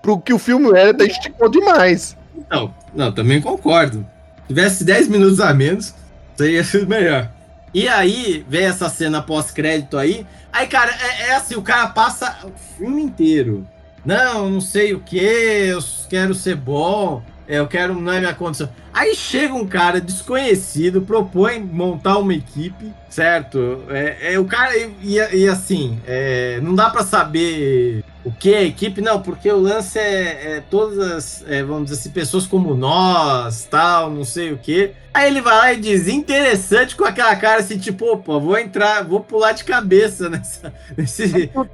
pro 0.02 0.20
que 0.20 0.32
o 0.32 0.38
filme 0.38 0.68
era, 0.76 0.90
até 0.90 1.04
esticou 1.04 1.48
demais. 1.48 2.16
Não, 2.50 2.72
não, 2.94 3.10
também 3.12 3.40
concordo. 3.40 4.04
Se 4.42 4.48
tivesse 4.48 4.84
10 4.84 5.08
minutos 5.08 5.40
a 5.40 5.52
menos, 5.54 5.94
seria 6.36 6.62
sido 6.62 6.86
melhor. 6.90 7.28
E 7.74 7.88
aí, 7.88 8.44
vem 8.48 8.64
essa 8.66 8.88
cena 8.88 9.22
pós-crédito 9.22 9.96
aí. 9.98 10.26
Aí, 10.52 10.66
cara, 10.66 10.92
é, 10.92 11.28
é 11.30 11.34
assim, 11.36 11.56
o 11.56 11.62
cara 11.62 11.88
passa 11.88 12.36
o 12.44 12.52
filme 12.76 13.02
inteiro. 13.02 13.66
Não, 14.06 14.48
não 14.48 14.60
sei 14.60 14.94
o 14.94 15.00
que, 15.00 15.18
eu 15.18 15.80
quero 16.08 16.32
ser 16.32 16.54
bom, 16.54 17.20
eu 17.48 17.66
quero, 17.66 17.92
não 18.00 18.12
é 18.12 18.20
minha 18.20 18.34
condição. 18.34 18.68
Aí 18.96 19.14
chega 19.14 19.52
um 19.52 19.66
cara 19.66 20.00
desconhecido, 20.00 21.02
propõe 21.02 21.60
montar 21.60 22.16
uma 22.16 22.32
equipe, 22.32 22.94
certo? 23.10 23.82
É, 23.90 24.32
é 24.32 24.38
o 24.38 24.46
cara, 24.46 24.74
e, 24.74 25.18
e- 25.18 25.46
assim, 25.46 26.00
é, 26.06 26.58
não 26.62 26.74
dá 26.74 26.88
pra 26.88 27.04
saber 27.04 28.02
o 28.24 28.32
que 28.32 28.54
é 28.54 28.64
equipe, 28.64 29.02
não, 29.02 29.20
porque 29.20 29.52
o 29.52 29.60
lance 29.60 29.98
é, 29.98 30.56
é 30.56 30.62
todas 30.70 30.98
as, 30.98 31.44
é, 31.46 31.62
vamos 31.62 31.90
dizer 31.90 32.00
assim, 32.00 32.10
pessoas 32.10 32.46
como 32.46 32.74
nós, 32.74 33.68
tal, 33.70 34.10
não 34.10 34.24
sei 34.24 34.52
o 34.52 34.58
que. 34.58 34.92
Aí 35.14 35.28
ele 35.28 35.40
vai 35.40 35.56
lá 35.56 35.72
e 35.72 35.76
diz, 35.80 36.08
interessante, 36.08 36.94
com 36.94 37.04
aquela 37.04 37.34
cara 37.36 37.60
assim, 37.60 37.78
tipo, 37.78 38.04
opa, 38.04 38.38
vou 38.38 38.58
entrar, 38.58 39.02
vou 39.02 39.20
pular 39.20 39.52
de 39.52 39.64
cabeça 39.64 40.28
nessa, 40.30 40.74
nesse, 40.94 41.50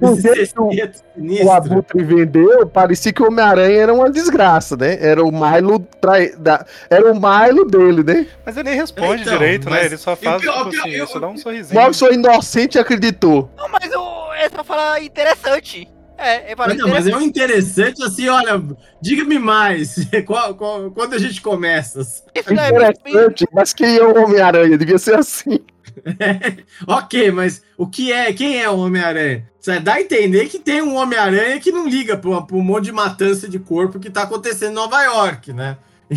nesse 1.17 1.45
o-. 1.45 1.51
Abutre 1.51 2.05
vendeu, 2.05 2.67
parecia 2.67 3.13
que 3.13 3.23
o 3.23 3.27
Homem-Aranha 3.27 3.81
era 3.81 3.93
uma 3.93 4.11
desgraça, 4.11 4.77
né? 4.77 4.97
Era 5.01 5.25
o 5.25 5.33
Milo 5.33 5.81
trai... 6.01 6.37
da... 6.37 6.65
Era 6.89 7.11
o 7.11 7.12
Milo 7.15 7.65
dele, 7.65 8.03
né? 8.03 8.27
Mas 8.45 8.57
ele 8.57 8.71
nem 8.71 8.79
responde 8.79 9.23
Então, 9.23 9.33
direito, 9.39 9.69
né? 9.71 9.85
Ele 9.87 9.97
só 9.97 10.15
faz, 10.17 10.41
pior- 10.43 10.59
tipo 10.59 10.71
pior- 10.71 10.81
assim, 10.87 10.91
eu- 10.97 11.07
só 11.07 11.19
dá 11.19 11.29
um 11.29 11.37
sorrisinho. 11.37 11.81
Mal 11.81 11.93
sou 11.93 12.13
inocente 12.13 12.77
e 12.77 12.81
acreditou. 12.81 13.51
Não, 13.57 13.69
mas 13.69 13.93
o, 13.95 14.35
ele 14.35 14.51
só 14.55 14.63
fala 14.65 15.01
interessante. 15.01 15.89
É, 16.19 16.55
fala 16.55 16.69
Mas, 16.69 16.79
não, 16.79 16.89
mas 16.89 17.07
é 17.09 17.17
um 17.17 17.21
interessante. 17.21 18.01
assim, 18.05 18.29
olha, 18.29 18.63
diga-me 19.01 19.39
mais, 19.41 19.97
qual- 20.25 20.55
qual- 20.55 20.91
quando 20.93 21.15
a 21.15 21.19
gente 21.19 21.41
começa? 21.41 22.01
Isso 22.01 22.55
não 22.55 22.63
é 22.63 22.71
muito- 22.71 23.01
Interessante, 23.09 23.49
mas 23.53 23.73
quem 23.73 23.97
é 23.97 24.05
o 24.05 24.23
Homem-Aranha? 24.25 24.79
Devia 24.79 24.99
ser 24.99 25.17
assim. 25.17 25.59
ok, 26.87 27.31
mas 27.33 27.63
o 27.77 27.87
que 27.87 28.13
é? 28.13 28.33
Quem 28.33 28.61
é 28.63 28.69
o 28.71 28.79
Homem-Aranha? 28.79 29.49
Você 29.61 29.79
dá 29.81 29.95
a 29.95 30.01
entender 30.01 30.47
que 30.49 30.59
tem 30.59 30.81
um 30.83 30.95
Homem-Aranha 30.97 31.59
que 31.61 31.71
não 31.73 31.89
liga 31.89 32.17
para 32.17 32.31
um 32.31 32.63
monte 32.63 32.85
de 32.85 32.93
matança 32.93 33.49
de 33.49 33.59
corpo 33.59 33.99
que 34.01 34.11
tá 34.11 34.23
acontecendo 34.23 34.71
em 34.73 34.75
Nova 34.75 35.03
York, 35.03 35.53
né? 35.53 35.77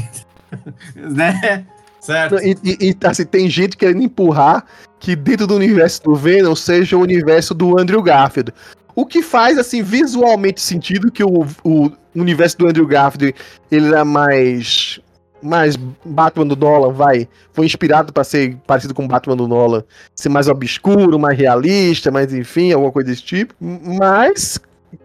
né? 0.95 1.65
Certo. 1.99 2.35
E, 2.39 2.55
e- 2.63 2.89
e, 2.89 2.97
assim, 3.07 3.25
tem 3.25 3.49
gente 3.49 3.75
querendo 3.75 4.03
empurrar 4.03 4.65
que 4.99 5.15
dentro 5.15 5.47
do 5.47 5.55
universo 5.55 6.03
do 6.03 6.15
Venom 6.15 6.55
seja 6.55 6.95
o 6.97 7.01
universo 7.01 7.53
do 7.53 7.79
Andrew 7.79 8.01
Garfield. 8.01 8.53
O 8.95 9.05
que 9.05 9.21
faz, 9.21 9.57
assim, 9.57 9.81
visualmente 9.81 10.61
sentido 10.61 11.11
que 11.11 11.23
o, 11.23 11.45
o 11.63 11.91
universo 12.15 12.57
do 12.59 12.67
Andrew 12.67 12.85
Garfield 12.87 13.33
ele 13.71 13.87
era 13.87 14.05
mais. 14.05 14.99
Mais 15.43 15.75
Batman 16.03 16.47
do 16.47 16.55
Nolan, 16.55 16.91
vai. 16.91 17.27
Foi 17.53 17.65
inspirado 17.67 18.11
para 18.11 18.23
ser 18.23 18.55
parecido 18.65 18.95
com 18.95 19.07
Batman 19.07 19.35
do 19.35 19.47
Nolan. 19.47 19.83
Ser 20.15 20.29
mais 20.29 20.47
obscuro, 20.47 21.19
mais 21.19 21.37
realista, 21.37 22.09
mas 22.09 22.33
enfim, 22.33 22.71
alguma 22.71 22.91
coisa 22.91 23.09
desse 23.09 23.21
tipo. 23.23 23.53
Mas. 23.59 24.59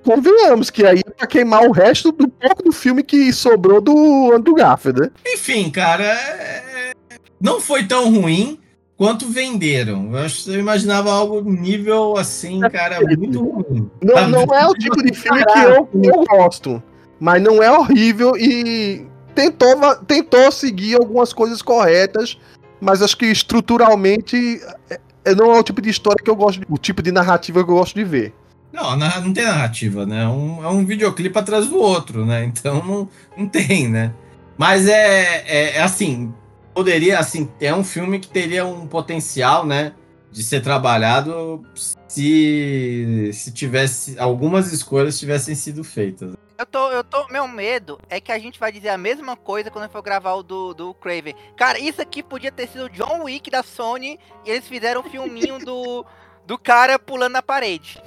Convenhamos 0.04 0.70
que 0.70 0.84
aí 0.84 1.00
é 1.06 1.10
pra 1.10 1.26
queimar 1.26 1.64
o 1.66 1.72
resto 1.72 2.12
do 2.12 2.28
pouco 2.28 2.62
do 2.62 2.72
filme 2.72 3.02
que 3.02 3.32
sobrou 3.32 3.80
do 3.80 4.32
Andrew 4.34 4.54
Garfield, 4.54 5.00
né? 5.02 5.10
Enfim, 5.26 5.70
cara, 5.70 6.04
é- 6.04 6.92
não 7.40 7.60
foi 7.60 7.84
tão 7.84 8.12
ruim 8.14 8.58
quanto 8.96 9.26
venderam. 9.28 10.10
Eu, 10.46 10.58
imaginava 10.60 11.10
algo 11.10 11.40
nível 11.50 12.16
assim, 12.18 12.60
cara, 12.60 13.00
muito 13.16 13.42
ruim. 13.42 13.90
Não, 14.02 14.14
Sabe? 14.14 14.32
não 14.32 14.42
é 14.54 14.66
o 14.66 14.74
tipo 14.74 15.02
de 15.02 15.14
filme 15.14 15.42
que 15.44 15.58
eu, 15.58 15.88
eu 16.04 16.24
gosto, 16.26 16.82
mas 17.18 17.42
não 17.42 17.62
é 17.62 17.70
horrível 17.70 18.36
e 18.36 19.06
tentou, 19.34 19.74
tentou 20.06 20.52
seguir 20.52 20.96
algumas 20.96 21.32
coisas 21.32 21.62
corretas, 21.62 22.38
mas 22.80 23.00
acho 23.02 23.16
que 23.16 23.26
estruturalmente 23.26 24.60
é- 24.90 25.00
é- 25.24 25.34
não 25.34 25.54
é 25.54 25.58
o 25.58 25.62
tipo 25.62 25.80
de 25.80 25.88
história 25.88 26.22
que 26.22 26.30
eu 26.30 26.36
gosto, 26.36 26.60
de- 26.60 26.66
o 26.68 26.76
tipo 26.76 27.02
de 27.02 27.10
narrativa 27.12 27.64
que 27.64 27.70
eu 27.70 27.74
gosto 27.74 27.94
de 27.94 28.04
ver. 28.04 28.34
Não, 28.72 28.96
não 28.96 29.32
tem 29.32 29.44
narrativa, 29.44 30.06
né? 30.06 30.26
Um, 30.28 30.64
é 30.64 30.68
um 30.68 30.84
videoclipe 30.84 31.38
atrás 31.38 31.66
do 31.66 31.78
outro, 31.78 32.24
né? 32.24 32.44
Então 32.50 32.84
não, 32.84 33.08
não 33.36 33.48
tem, 33.48 33.88
né? 33.88 34.12
Mas 34.56 34.86
é, 34.86 35.44
é, 35.46 35.76
é 35.76 35.82
assim, 35.82 36.32
poderia, 36.74 37.18
assim, 37.18 37.50
é 37.60 37.74
um 37.74 37.82
filme 37.82 38.18
que 38.20 38.28
teria 38.28 38.64
um 38.64 38.86
potencial, 38.86 39.66
né? 39.66 39.92
De 40.30 40.44
ser 40.44 40.60
trabalhado 40.60 41.66
se, 42.06 43.30
se 43.32 43.52
tivesse, 43.52 44.16
algumas 44.18 44.72
escolhas 44.72 45.18
tivessem 45.18 45.54
sido 45.54 45.82
feitas. 45.82 46.34
Eu 46.60 46.66
tô, 46.66 46.90
eu 46.90 47.02
tô. 47.02 47.26
Meu 47.28 47.48
medo 47.48 47.98
é 48.10 48.20
que 48.20 48.30
a 48.30 48.38
gente 48.38 48.60
vai 48.60 48.70
dizer 48.70 48.90
a 48.90 48.98
mesma 48.98 49.34
coisa 49.34 49.70
quando 49.70 49.90
for 49.90 50.02
gravar 50.02 50.34
o 50.34 50.42
do, 50.42 50.74
do 50.74 50.92
Craven. 50.92 51.34
Cara, 51.56 51.78
isso 51.78 52.02
aqui 52.02 52.22
podia 52.22 52.52
ter 52.52 52.68
sido 52.68 52.84
o 52.84 52.90
John 52.90 53.24
Wick 53.24 53.50
da 53.50 53.62
Sony 53.62 54.20
e 54.44 54.50
eles 54.50 54.68
fizeram 54.68 55.00
um 55.00 55.10
filminho 55.10 55.58
do, 55.58 56.04
do 56.46 56.58
cara 56.58 56.98
pulando 56.98 57.32
na 57.32 57.42
parede. 57.42 57.98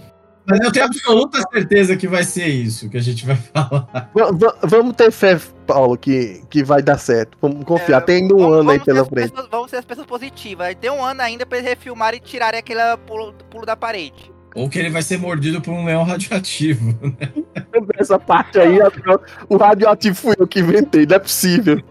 Mas 0.46 0.60
eu 0.60 0.72
tenho 0.72 0.86
absoluta 0.86 1.42
certeza 1.54 1.96
que 1.96 2.08
vai 2.08 2.24
ser 2.24 2.48
isso 2.48 2.90
que 2.90 2.98
a 2.98 3.02
gente 3.02 3.26
vai 3.26 3.36
falar. 3.54 4.12
Va- 4.14 4.32
va- 4.32 4.58
vamos 4.64 4.96
ter 4.96 5.10
fé, 5.12 5.40
Paulo, 5.66 5.98
que, 5.98 6.42
que 6.50 6.64
vai 6.64 6.82
dar 6.82 6.98
certo. 6.98 7.38
Vamos 7.42 7.64
confiar. 7.64 8.00
É, 8.02 8.06
Tem 8.06 8.26
um 8.26 8.38
Vamos- 8.38 8.58
ano 8.60 8.70
aí 8.72 8.80
pela 8.80 9.06
frente. 9.06 9.30
pessoas- 9.32 9.48
vamos 9.50 9.70
ser 9.70 9.78
as 9.78 9.86
pessoas 9.86 10.06
positivas. 10.08 10.76
Ter 10.76 10.92
um 10.92 11.04
ano 11.04 11.22
ainda 11.22 11.46
pra 11.46 11.58
eles 11.60 11.70
refilmarem 11.70 12.20
e 12.20 12.24
tirarem 12.28 12.60
aquele 12.60 12.82
pulo, 13.08 13.34
pulo 13.50 13.66
da 13.66 13.76
parede. 13.78 14.32
Ou 14.56 14.70
que 14.70 14.78
ele 14.78 14.90
vai 14.92 15.02
ser 15.02 15.18
mordido 15.18 15.60
por 15.62 15.72
um 15.72 15.84
leão 15.86 16.04
radioativo. 16.04 16.94
Essa 17.98 18.20
parte 18.20 18.60
aí, 18.60 18.78
o 19.50 19.58
radioativo 19.58 20.16
fui 20.16 20.36
eu 20.38 20.48
que 20.48 20.60
inventei, 20.60 21.06
não 21.06 21.16
é 21.16 21.20
possível. 21.20 21.82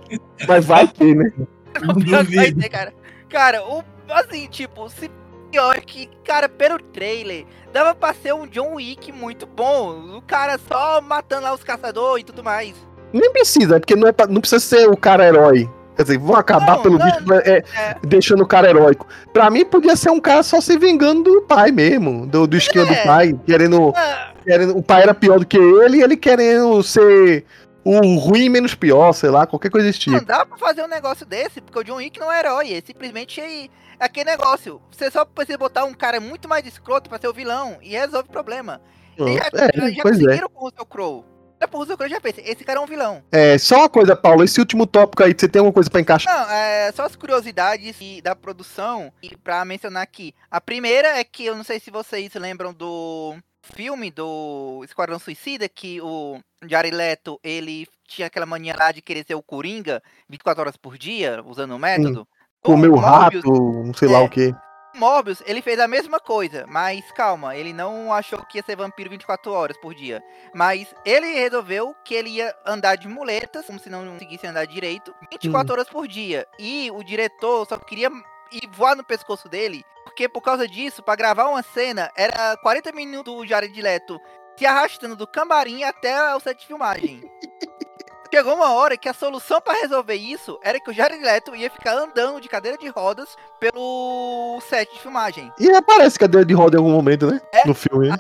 Mas 0.47 0.65
vai 0.65 0.87
ter, 0.87 1.15
né? 1.17 1.33
Não 1.81 1.95
vai 1.95 2.23
duvido. 2.25 2.61
ter, 2.61 2.69
cara. 2.69 2.93
Cara, 3.29 3.65
o, 3.65 3.83
assim, 4.11 4.47
tipo, 4.49 4.89
se 4.91 5.11
pior 5.53 5.81
que, 5.83 6.09
cara, 6.25 6.49
pelo 6.49 6.79
trailer, 6.79 7.45
dava 7.73 7.95
pra 7.95 8.15
ser 8.15 8.33
um 8.33 8.47
John 8.47 8.75
Wick 8.77 9.13
muito 9.13 9.47
bom. 9.47 10.17
O 10.17 10.23
cara 10.23 10.59
só 10.67 11.01
matando 11.03 11.43
lá 11.43 11.53
os 11.55 11.63
caçadores 11.63 12.23
e 12.23 12.27
tudo 12.27 12.43
mais. 12.43 12.75
Nem 13.13 13.31
precisa, 13.31 13.79
porque 13.79 13.95
não, 13.95 14.09
é 14.09 14.13
pra- 14.13 14.27
não 14.27 14.41
precisa 14.41 14.59
ser 14.61 14.89
o 14.89 14.97
cara 14.97 15.27
herói. 15.27 15.69
Quer 15.95 16.05
dizer, 16.05 16.19
vão 16.19 16.37
acabar 16.37 16.77
Não, 16.77 16.83
pelo 16.83 16.99
não, 16.99 17.05
visto 17.05 17.33
é, 17.35 17.59
é. 17.77 17.95
deixando 18.03 18.43
o 18.43 18.47
cara 18.47 18.71
heróico. 18.71 19.07
Pra 19.31 19.51
mim, 19.51 19.63
podia 19.63 19.95
ser 19.95 20.11
um 20.11 20.19
cara 20.19 20.43
só 20.43 20.59
se 20.59 20.79
vingando 20.79 21.23
do 21.23 21.43
pai 21.43 21.71
mesmo, 21.71 22.27
do, 22.27 22.47
do 22.47 22.57
esquema 22.57 22.91
É. 22.91 23.01
do 23.03 23.07
pai, 23.07 23.39
querendo. 23.47 23.93
Ah, 23.95 24.33
querendo, 24.43 24.75
o 24.79 24.83
pai 24.83 25.03
era 25.03 25.13
pior 25.13 25.39
do 25.39 25.45
que 25.45 25.59
ele 25.59 25.99
e 25.99 26.03
ele 26.03 26.17
querendo 26.17 26.83
ser 26.83 27.45
o 27.85 28.01
ruim 28.17 28.49
menos 28.49 28.75
pior, 28.75 29.13
sei 29.13 29.29
lá, 29.29 29.47
qualquer 29.47 29.69
coisa 29.71 29.87
desse 29.87 30.09
Não 30.09 30.15
tipo. 30.15 30.27
dá 30.27 30.47
pra 30.47 30.57
fazer 30.57 30.83
um 30.83 30.89
negócio 30.89 31.27
desse, 31.27 31.61
porque 31.61 31.79
o 31.79 31.85
John 31.85 31.97
Wick 31.97 32.19
não 32.19 32.33
é 32.33 32.39
herói, 32.41 32.69
ele 32.71 32.83
simplesmente 32.87 33.39
é 33.41 33.69
aquele 34.05 34.31
negócio. 34.31 34.81
Você 34.91 35.11
só 35.11 35.25
precisa 35.25 35.59
botar 35.59 35.85
um 35.85 35.95
cara 35.95 36.21
muito 36.21 36.49
mais 36.49 36.67
escroto 36.67 37.09
pra 37.09 37.19
ser 37.19 37.29
o 37.29 37.33
vilão 37.33 37.79
e 37.81 37.91
resolve 37.91 38.29
o 38.29 38.33
problema. 38.33 38.81
E 39.19 39.35
já, 39.37 39.47
É, 39.53 39.79
já, 39.79 39.89
é. 39.89 40.03
conseguiram 40.03 40.49
com 40.49 40.65
o 40.65 40.69
Russell 40.69 40.87
Crowe. 40.87 41.25
Já 41.61 41.69
pro 41.69 41.79
Russell 41.79 41.97
Crowe 41.97 42.11
já 42.11 42.21
pensa, 42.21 42.41
esse 42.41 42.65
cara 42.65 42.81
é 42.81 42.83
um 42.83 42.87
vilão. 42.87 43.23
É, 43.31 43.57
só 43.57 43.77
uma 43.79 43.89
coisa, 43.89 44.17
Paulo, 44.17 44.43
esse 44.43 44.59
último 44.59 44.85
tópico 44.87 45.23
aí, 45.23 45.33
você 45.37 45.49
tem 45.49 45.61
alguma 45.61 45.73
coisa 45.73 45.89
pra 45.89 46.01
encaixar? 46.01 46.35
Não, 46.35 46.51
é 46.53 46.91
só 46.93 47.05
as 47.05 47.15
curiosidades 47.15 47.97
da 48.23 48.35
produção 48.35 49.13
e 49.23 49.37
pra 49.37 49.65
mencionar 49.65 50.03
aqui. 50.03 50.35
A 50.51 50.61
primeira 50.61 51.19
é 51.19 51.23
que 51.25 51.45
eu 51.45 51.55
não 51.55 51.63
sei 51.63 51.79
se 51.79 51.91
vocês 51.91 52.35
lembram 52.35 52.73
do 52.75 53.37
filme 53.77 54.11
do 54.11 54.83
Esquadrão 54.85 55.21
Suicida 55.21 55.69
que 55.69 56.01
o 56.01 56.41
Jared 56.67 56.97
Leto, 56.97 57.39
ele 57.45 57.87
tinha 58.09 58.27
aquela 58.27 58.45
mania 58.45 58.75
lá 58.77 58.91
de 58.91 59.01
querer 59.01 59.25
ser 59.25 59.37
o 59.37 59.43
Coringa 59.43 60.03
24 60.29 60.63
horas 60.63 60.77
por 60.77 60.99
dia, 60.99 61.41
usando 61.47 61.77
o 61.77 61.79
método. 61.79 62.27
Comeu 62.63 62.93
O 62.93 62.97
rato, 62.97 63.51
não 63.85 63.93
sei 63.93 64.09
lá 64.09 64.19
é. 64.19 64.23
o 64.23 64.29
quê. 64.29 64.55
Morbius, 64.95 65.43
ele 65.47 65.63
fez 65.63 65.81
a 65.81 65.89
mesma 65.89 66.21
coisa, 66.21 66.67
mas 66.69 67.11
calma, 67.13 67.57
ele 67.57 67.73
não 67.73 68.13
achou 68.13 68.45
que 68.45 68.59
ia 68.59 68.63
ser 68.63 68.77
vampiro 68.77 69.09
24 69.09 69.51
horas 69.51 69.77
por 69.79 69.95
dia. 69.95 70.23
Mas 70.55 70.95
ele 71.05 71.33
resolveu 71.33 71.95
que 72.05 72.15
ele 72.15 72.29
ia 72.29 72.55
andar 72.67 72.97
de 72.97 73.09
muletas, 73.09 73.65
como 73.67 73.79
se 73.79 73.89
não 73.89 74.07
conseguisse 74.07 74.47
andar 74.47 74.67
direito, 74.67 75.15
24 75.31 75.73
horas 75.73 75.89
por 75.89 76.07
dia. 76.07 76.47
E 76.59 76.91
o 76.91 77.03
diretor 77.03 77.67
só 77.67 77.79
queria 77.79 78.11
ir 78.53 78.69
voar 78.73 78.95
no 78.95 79.03
pescoço 79.03 79.49
dele, 79.49 79.83
porque 80.05 80.29
por 80.29 80.43
causa 80.43 80.69
disso, 80.69 81.03
pra 81.03 81.17
gravar 81.17 81.49
uma 81.49 81.63
cena, 81.63 82.11
era 82.15 82.57
40 82.59 82.93
minutos 82.93 83.35
do 83.35 83.47
Jared 83.47 83.81
Leto 83.81 84.21
se 84.59 84.67
arrastando 84.67 85.17
do 85.17 85.27
camarim 85.27 85.83
até 85.85 86.35
o 86.35 86.41
set 86.41 86.61
de 86.61 86.67
filmagem. 86.67 87.23
Chegou 88.35 88.55
uma 88.55 88.73
hora 88.73 88.97
que 88.97 89.11
a 89.11 89.13
solução 89.13 89.61
pra 89.61 89.75
resolver 89.75 90.15
isso 90.15 90.59
era 90.63 90.81
que 90.81 90.91
o 90.91 90.93
Jared 90.95 91.23
Leto 91.23 91.55
ia 91.55 91.71
ficar 91.71 91.93
andando 91.93 92.41
de 92.41 92.49
cadeira 92.49 92.79
de 92.79 92.89
rodas 92.89 93.37
pelo 93.61 94.59
set 94.67 94.91
de 94.91 95.01
filmagem. 95.01 95.53
E 95.61 95.71
aparece 95.71 96.19
cadeira 96.19 96.43
de 96.47 96.55
roda 96.55 96.77
em 96.77 96.79
algum 96.79 96.93
momento, 96.93 97.27
né? 97.27 97.39
É, 97.53 97.67
No 97.67 97.75
filme. 97.75 98.09
né? 98.09 98.17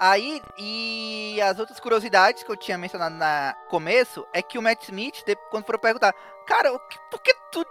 Aí, 0.00 0.42
e 0.58 1.40
as 1.40 1.56
outras 1.60 1.78
curiosidades 1.78 2.42
que 2.42 2.50
eu 2.50 2.56
tinha 2.56 2.76
mencionado 2.76 3.14
na 3.14 3.54
começo 3.70 4.26
é 4.32 4.42
que 4.42 4.58
o 4.58 4.62
Matt 4.62 4.82
Smith, 4.82 5.22
quando 5.52 5.64
foram 5.64 5.78
perguntar, 5.78 6.12
cara, 6.48 6.76
por 7.08 7.22
que 7.22 7.32
tu 7.52 7.64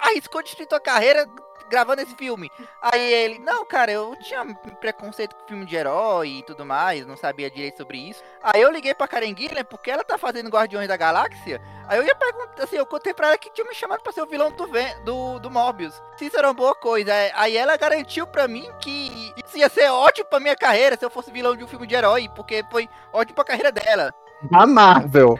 arriscou 0.00 0.42
destruir 0.42 0.66
tua 0.68 0.80
carreira 0.80 1.26
gravando 1.70 2.02
esse 2.02 2.14
filme? 2.14 2.50
Aí 2.82 3.00
ele, 3.00 3.38
não, 3.38 3.64
cara, 3.64 3.90
eu 3.92 4.14
tinha 4.16 4.44
preconceito 4.80 5.34
com 5.36 5.46
filme 5.48 5.64
de 5.64 5.76
herói 5.76 6.28
e 6.38 6.42
tudo 6.42 6.66
mais, 6.66 7.06
não 7.06 7.16
sabia 7.16 7.50
direito 7.50 7.78
sobre 7.78 7.96
isso. 8.10 8.22
Aí 8.42 8.60
eu 8.60 8.70
liguei 8.70 8.92
pra 8.94 9.08
Karen 9.08 9.34
Gillan 9.36 9.64
porque 9.64 9.90
ela 9.90 10.04
tá 10.04 10.18
fazendo 10.18 10.50
Guardiões 10.50 10.88
da 10.88 10.96
Galáxia. 10.96 11.60
Aí 11.88 11.98
eu 11.98 12.04
ia 12.04 12.14
perguntar, 12.14 12.64
assim, 12.64 12.76
eu 12.76 12.86
contei 12.86 13.14
pra 13.14 13.28
ela 13.28 13.38
que 13.38 13.50
tinha 13.52 13.66
me 13.66 13.74
chamado 13.74 14.02
pra 14.02 14.12
ser 14.12 14.22
o 14.22 14.26
vilão 14.26 14.50
do, 14.52 14.66
do, 15.04 15.38
do 15.38 15.50
Morbius. 15.50 16.00
Se 16.16 16.26
isso 16.26 16.36
era 16.36 16.48
uma 16.48 16.54
boa 16.54 16.74
coisa. 16.74 17.12
Aí- 17.12 17.30
Aí 17.34 17.56
ela 17.56 17.76
garantiu 17.76 18.26
pra 18.26 18.46
mim 18.46 18.70
que 18.80 19.32
isso 19.44 19.56
ia 19.56 19.68
ser 19.68 19.88
ótimo 19.90 20.28
pra 20.28 20.38
minha 20.40 20.54
carreira 20.56 20.96
se 20.96 21.04
eu 21.04 21.10
fosse 21.10 21.30
vilão 21.32 21.56
de 21.56 21.64
um 21.64 21.68
filme 21.68 21.86
de 21.86 21.94
herói, 21.94 22.28
porque 22.36 22.64
foi 22.70 22.88
ótimo 23.12 23.34
pra 23.34 23.44
carreira 23.44 23.72
dela. 23.72 24.12
Da 24.50 24.66
Marvel. 24.66 25.38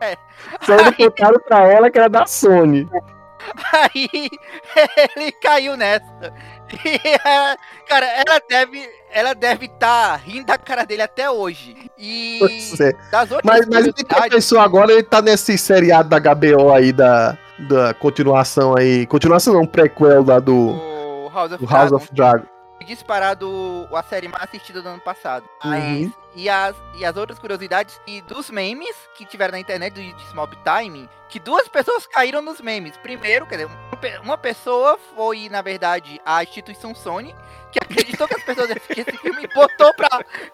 É. 0.00 0.16
Só 0.62 0.76
não 0.76 0.92
contaram 0.94 1.38
pra 1.40 1.66
ela 1.70 1.90
que 1.90 1.98
era 1.98 2.08
da 2.08 2.26
Sony. 2.26 2.88
Aí 3.72 4.30
ele 5.16 5.32
caiu 5.32 5.76
nessa. 5.76 6.32
E, 6.84 7.08
é, 7.08 7.56
cara, 7.86 8.06
ela 8.06 8.40
deve 8.48 8.88
ela 9.12 9.34
deve 9.34 9.66
estar 9.66 10.16
rindo 10.16 10.46
da 10.46 10.56
cara 10.56 10.84
dele 10.84 11.02
até 11.02 11.30
hoje. 11.30 11.90
E 11.98 12.38
é. 12.80 12.92
das 13.10 13.30
outras 13.30 13.42
Mas, 13.44 13.66
mas 13.66 13.86
ele 13.86 14.30
pensou 14.30 14.60
agora, 14.60 14.92
ele 14.92 15.02
tá 15.02 15.20
nesse 15.20 15.58
seriado 15.58 16.08
da 16.08 16.18
HBO 16.18 16.72
aí, 16.72 16.92
da, 16.92 17.36
da 17.58 17.92
continuação 17.94 18.76
aí. 18.76 19.06
Continuação 19.06 19.54
não, 19.54 19.66
prequel 19.66 20.24
lá 20.24 20.38
do, 20.38 20.54
o 20.54 21.30
House 21.32 21.52
of 21.52 21.64
do 21.64 21.70
House 21.70 21.90
Dragon, 21.90 21.96
of 21.96 22.14
Dragon. 22.14 22.46
disparado 22.86 23.88
a 23.92 24.02
série 24.02 24.28
mais 24.28 24.44
assistida 24.44 24.80
do 24.80 24.88
ano 24.88 25.00
passado. 25.00 25.44
Uhum. 25.64 26.12
E, 26.34 26.48
as, 26.48 26.76
e 26.94 27.04
as 27.04 27.16
outras 27.16 27.38
curiosidades 27.40 28.00
e 28.06 28.20
dos 28.22 28.50
memes 28.50 28.94
que 29.14 29.24
tiveram 29.24 29.52
na 29.52 29.58
internet 29.58 29.92
do 29.94 30.00
de 30.00 30.34
Mob 30.34 30.56
Time, 30.64 31.08
que 31.28 31.40
duas 31.40 31.66
pessoas 31.66 32.06
caíram 32.06 32.40
nos 32.40 32.60
memes. 32.60 32.96
Primeiro, 32.98 33.46
quer 33.46 33.56
dizer, 33.56 33.66
uma 33.88 33.96
pe- 33.96 34.18
uma 34.22 34.38
pessoa 34.38 34.96
foi, 35.16 35.48
na 35.48 35.60
verdade, 35.60 36.20
a 36.24 36.42
instituição 36.42 36.94
Sony, 36.94 37.34
que 37.72 37.80
acreditou 37.82 38.28
que 38.28 38.34
as 38.36 38.42
pessoas 38.44 38.70
assistiam 38.70 39.04
esse 39.08 39.18
filme 39.18 39.42
e 39.44 39.54
botou 39.54 39.92
pra 39.94 40.08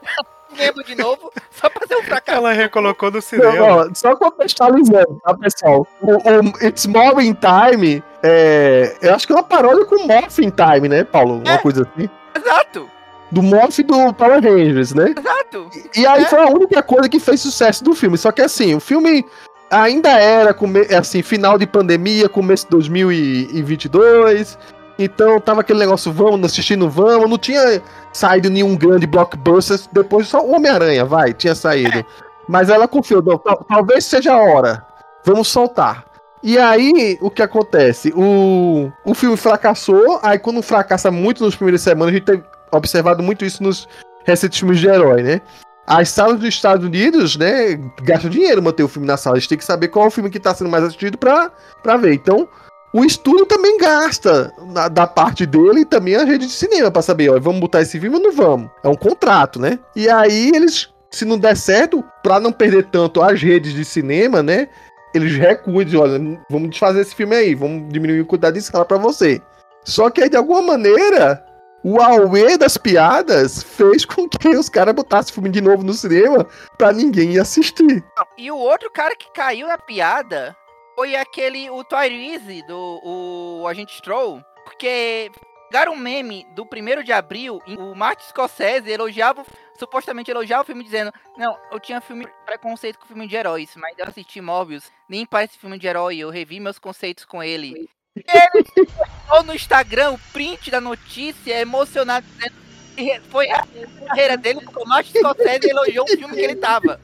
membro 0.56 0.82
de 0.84 0.94
novo, 0.94 1.30
só 1.50 1.68
pra 1.68 1.86
ser 1.86 1.96
um 1.96 2.02
fracasso. 2.04 2.38
Ela 2.38 2.52
recolocou 2.52 3.10
no 3.10 3.16
Não, 3.16 3.20
cinema. 3.22 3.66
ó, 3.66 3.88
só 3.94 4.16
contextualizando, 4.16 5.20
tá, 5.22 5.34
pessoal? 5.36 5.86
O, 6.00 6.12
o 6.12 6.66
It's 6.66 6.86
Time, 6.86 8.02
é, 8.22 8.96
eu 9.02 9.14
acho 9.14 9.26
que 9.26 9.32
é 9.32 9.36
uma 9.36 9.42
paródia 9.42 9.84
com 9.84 10.06
Morph 10.06 10.38
in 10.38 10.50
Time, 10.50 10.88
né, 10.88 11.04
Paulo? 11.04 11.34
Uma 11.44 11.54
É. 11.54 11.58
coisa 11.58 11.82
assim. 11.82 12.08
Exato, 12.34 12.90
Do 13.32 13.42
Morph 13.42 13.78
do 13.78 14.12
Power 14.14 14.40
Rangers, 14.42 14.94
né? 14.94 15.12
exato. 15.18 15.68
E 15.96 16.06
aí 16.06 16.22
É. 16.22 16.26
foi 16.26 16.38
a 16.40 16.46
única 16.48 16.82
coisa 16.82 17.08
que 17.08 17.18
fez 17.18 17.40
sucesso 17.40 17.82
do 17.82 17.94
filme. 17.94 18.16
Só 18.16 18.30
que 18.30 18.40
assim, 18.42 18.74
o 18.74 18.80
filme 18.80 19.24
ainda 19.70 20.10
era 20.10 20.56
assim, 20.98 21.22
final 21.22 21.58
de 21.58 21.66
pandemia, 21.66 22.28
começo 22.28 22.64
de 22.66 22.70
2022. 22.70 24.58
Então 24.98 25.38
tava 25.40 25.60
aquele 25.60 25.78
negócio, 25.78 26.10
vamos 26.12 26.46
assistir, 26.46 26.76
não 26.76 26.88
vamos. 26.88 27.28
Não 27.28 27.36
tinha 27.38 27.82
saído 28.12 28.48
nenhum 28.48 28.76
grande 28.76 29.06
blockbuster. 29.06 29.78
Depois 29.92 30.28
só 30.28 30.40
o 30.44 30.52
Homem-Aranha, 30.54 31.04
vai, 31.04 31.34
tinha 31.34 31.54
saído. 31.54 32.04
Mas 32.48 32.70
ela 32.70 32.86
confiou, 32.88 33.22
talvez 33.68 34.04
seja 34.04 34.32
a 34.32 34.38
hora. 34.38 34.86
Vamos 35.24 35.48
soltar. 35.48 36.04
E 36.42 36.56
aí, 36.58 37.18
o 37.20 37.28
que 37.28 37.42
acontece? 37.42 38.12
O, 38.16 38.90
o 39.04 39.14
filme 39.14 39.36
fracassou. 39.36 40.20
Aí, 40.22 40.38
quando 40.38 40.62
fracassa 40.62 41.10
muito 41.10 41.44
nas 41.44 41.56
primeiras 41.56 41.80
semanas, 41.80 42.14
a 42.14 42.16
gente 42.16 42.24
tem 42.24 42.42
observado 42.72 43.22
muito 43.22 43.44
isso 43.44 43.62
nos 43.62 43.88
recentes 44.24 44.58
filmes 44.58 44.78
de 44.80 44.88
herói, 44.88 45.22
né? 45.22 45.40
As 45.86 46.08
salas 46.08 46.40
dos 46.40 46.48
Estados 46.48 46.84
Unidos, 46.84 47.36
né, 47.36 47.78
gastam 48.02 48.28
dinheiro 48.28 48.60
manter 48.60 48.82
o 48.82 48.88
filme 48.88 49.06
na 49.06 49.16
sala. 49.16 49.36
Eles 49.36 49.46
têm 49.46 49.56
que 49.56 49.64
saber 49.64 49.88
qual 49.88 50.06
é 50.06 50.08
o 50.08 50.10
filme 50.10 50.30
que 50.30 50.40
tá 50.40 50.52
sendo 50.52 50.68
mais 50.68 50.82
assistido 50.82 51.16
pra, 51.16 51.50
pra 51.80 51.96
ver. 51.96 52.14
Então, 52.14 52.48
o 52.92 53.04
estúdio 53.04 53.46
também 53.46 53.78
gasta 53.78 54.52
na- 54.66 54.88
da 54.88 55.06
parte 55.06 55.46
dele 55.46 55.80
e 55.80 55.84
também 55.84 56.16
a 56.16 56.24
rede 56.24 56.46
de 56.46 56.52
cinema 56.52 56.90
pra 56.90 57.02
saber, 57.02 57.30
ó, 57.30 57.38
vamos 57.38 57.60
botar 57.60 57.82
esse 57.82 58.00
filme 58.00 58.16
ou 58.16 58.22
não 58.22 58.32
vamos? 58.32 58.68
É 58.82 58.88
um 58.88 58.96
contrato, 58.96 59.60
né? 59.60 59.78
E 59.94 60.08
aí 60.08 60.50
eles, 60.54 60.88
se 61.08 61.24
não 61.24 61.38
der 61.38 61.56
certo, 61.56 62.02
pra 62.20 62.40
não 62.40 62.50
perder 62.50 62.86
tanto 62.86 63.22
as 63.22 63.40
redes 63.40 63.72
de 63.72 63.84
cinema, 63.84 64.42
né, 64.42 64.68
eles 65.14 65.36
recuam 65.36 65.86
olha, 66.00 66.40
vamos 66.50 66.70
desfazer 66.70 67.00
esse 67.02 67.14
filme 67.14 67.36
aí, 67.36 67.54
vamos 67.54 67.92
diminuir 67.92 68.20
o 68.22 68.26
cuidado 68.26 68.54
de 68.54 68.58
escala 68.58 68.84
pra 68.84 68.98
você. 68.98 69.40
Só 69.84 70.10
que 70.10 70.20
aí, 70.20 70.28
de 70.28 70.36
alguma 70.36 70.62
maneira, 70.62 71.44
o 71.88 72.00
auê 72.00 72.58
das 72.58 72.76
piadas 72.76 73.62
fez 73.62 74.04
com 74.04 74.28
que 74.28 74.48
os 74.48 74.68
caras 74.68 74.92
botassem 74.92 75.30
o 75.30 75.34
filme 75.34 75.48
de 75.48 75.60
novo 75.60 75.84
no 75.84 75.92
cinema 75.94 76.44
pra 76.76 76.92
ninguém 76.92 77.34
ir 77.34 77.38
assistir. 77.38 78.04
E 78.36 78.50
o 78.50 78.56
outro 78.56 78.90
cara 78.90 79.14
que 79.14 79.30
caiu 79.30 79.68
na 79.68 79.78
piada 79.78 80.56
foi 80.96 81.14
aquele, 81.14 81.70
o 81.70 81.84
Tyrese, 81.84 82.66
do 82.66 83.00
o 83.04 83.68
Agente 83.68 83.94
Stroll, 83.94 84.42
porque 84.64 85.30
pegaram 85.70 85.92
um 85.92 85.96
meme 85.96 86.44
do 86.56 86.64
1 86.64 87.04
de 87.04 87.12
abril, 87.12 87.60
o 87.78 87.94
Martin 87.94 88.24
Scorsese 88.30 88.90
elogiava, 88.90 89.44
supostamente 89.78 90.28
elogiava 90.28 90.64
o 90.64 90.66
filme 90.66 90.82
dizendo, 90.82 91.12
não, 91.38 91.56
eu 91.70 91.78
tinha 91.78 92.00
filme 92.00 92.26
preconceito 92.44 92.98
com 92.98 93.06
filme 93.06 93.28
de 93.28 93.36
heróis, 93.36 93.70
mas 93.76 93.96
eu 93.96 94.06
assisti 94.06 94.40
Morbius, 94.40 94.90
nem 95.08 95.24
parece 95.24 95.56
filme 95.56 95.78
de 95.78 95.86
herói, 95.86 96.18
eu 96.18 96.30
revi 96.30 96.58
meus 96.58 96.80
conceitos 96.80 97.24
com 97.24 97.40
ele. 97.40 97.88
Ele 98.16 98.86
postou 98.86 99.42
no 99.44 99.54
Instagram 99.54 100.12
o 100.12 100.18
print 100.32 100.70
da 100.70 100.80
notícia, 100.80 101.60
emocionado, 101.60 102.26
dizendo 102.34 102.54
que 102.96 103.20
foi 103.30 103.50
a 103.50 103.66
carreira 104.06 104.36
dele, 104.36 104.60
porque 104.62 104.82
o 104.82 104.86
Martin 104.86 105.18
Scorsese 105.18 105.68
elogiou 105.68 106.04
o 106.04 106.08
filme 106.08 106.34
que 106.34 106.40
ele 106.40 106.56
tava. 106.56 106.98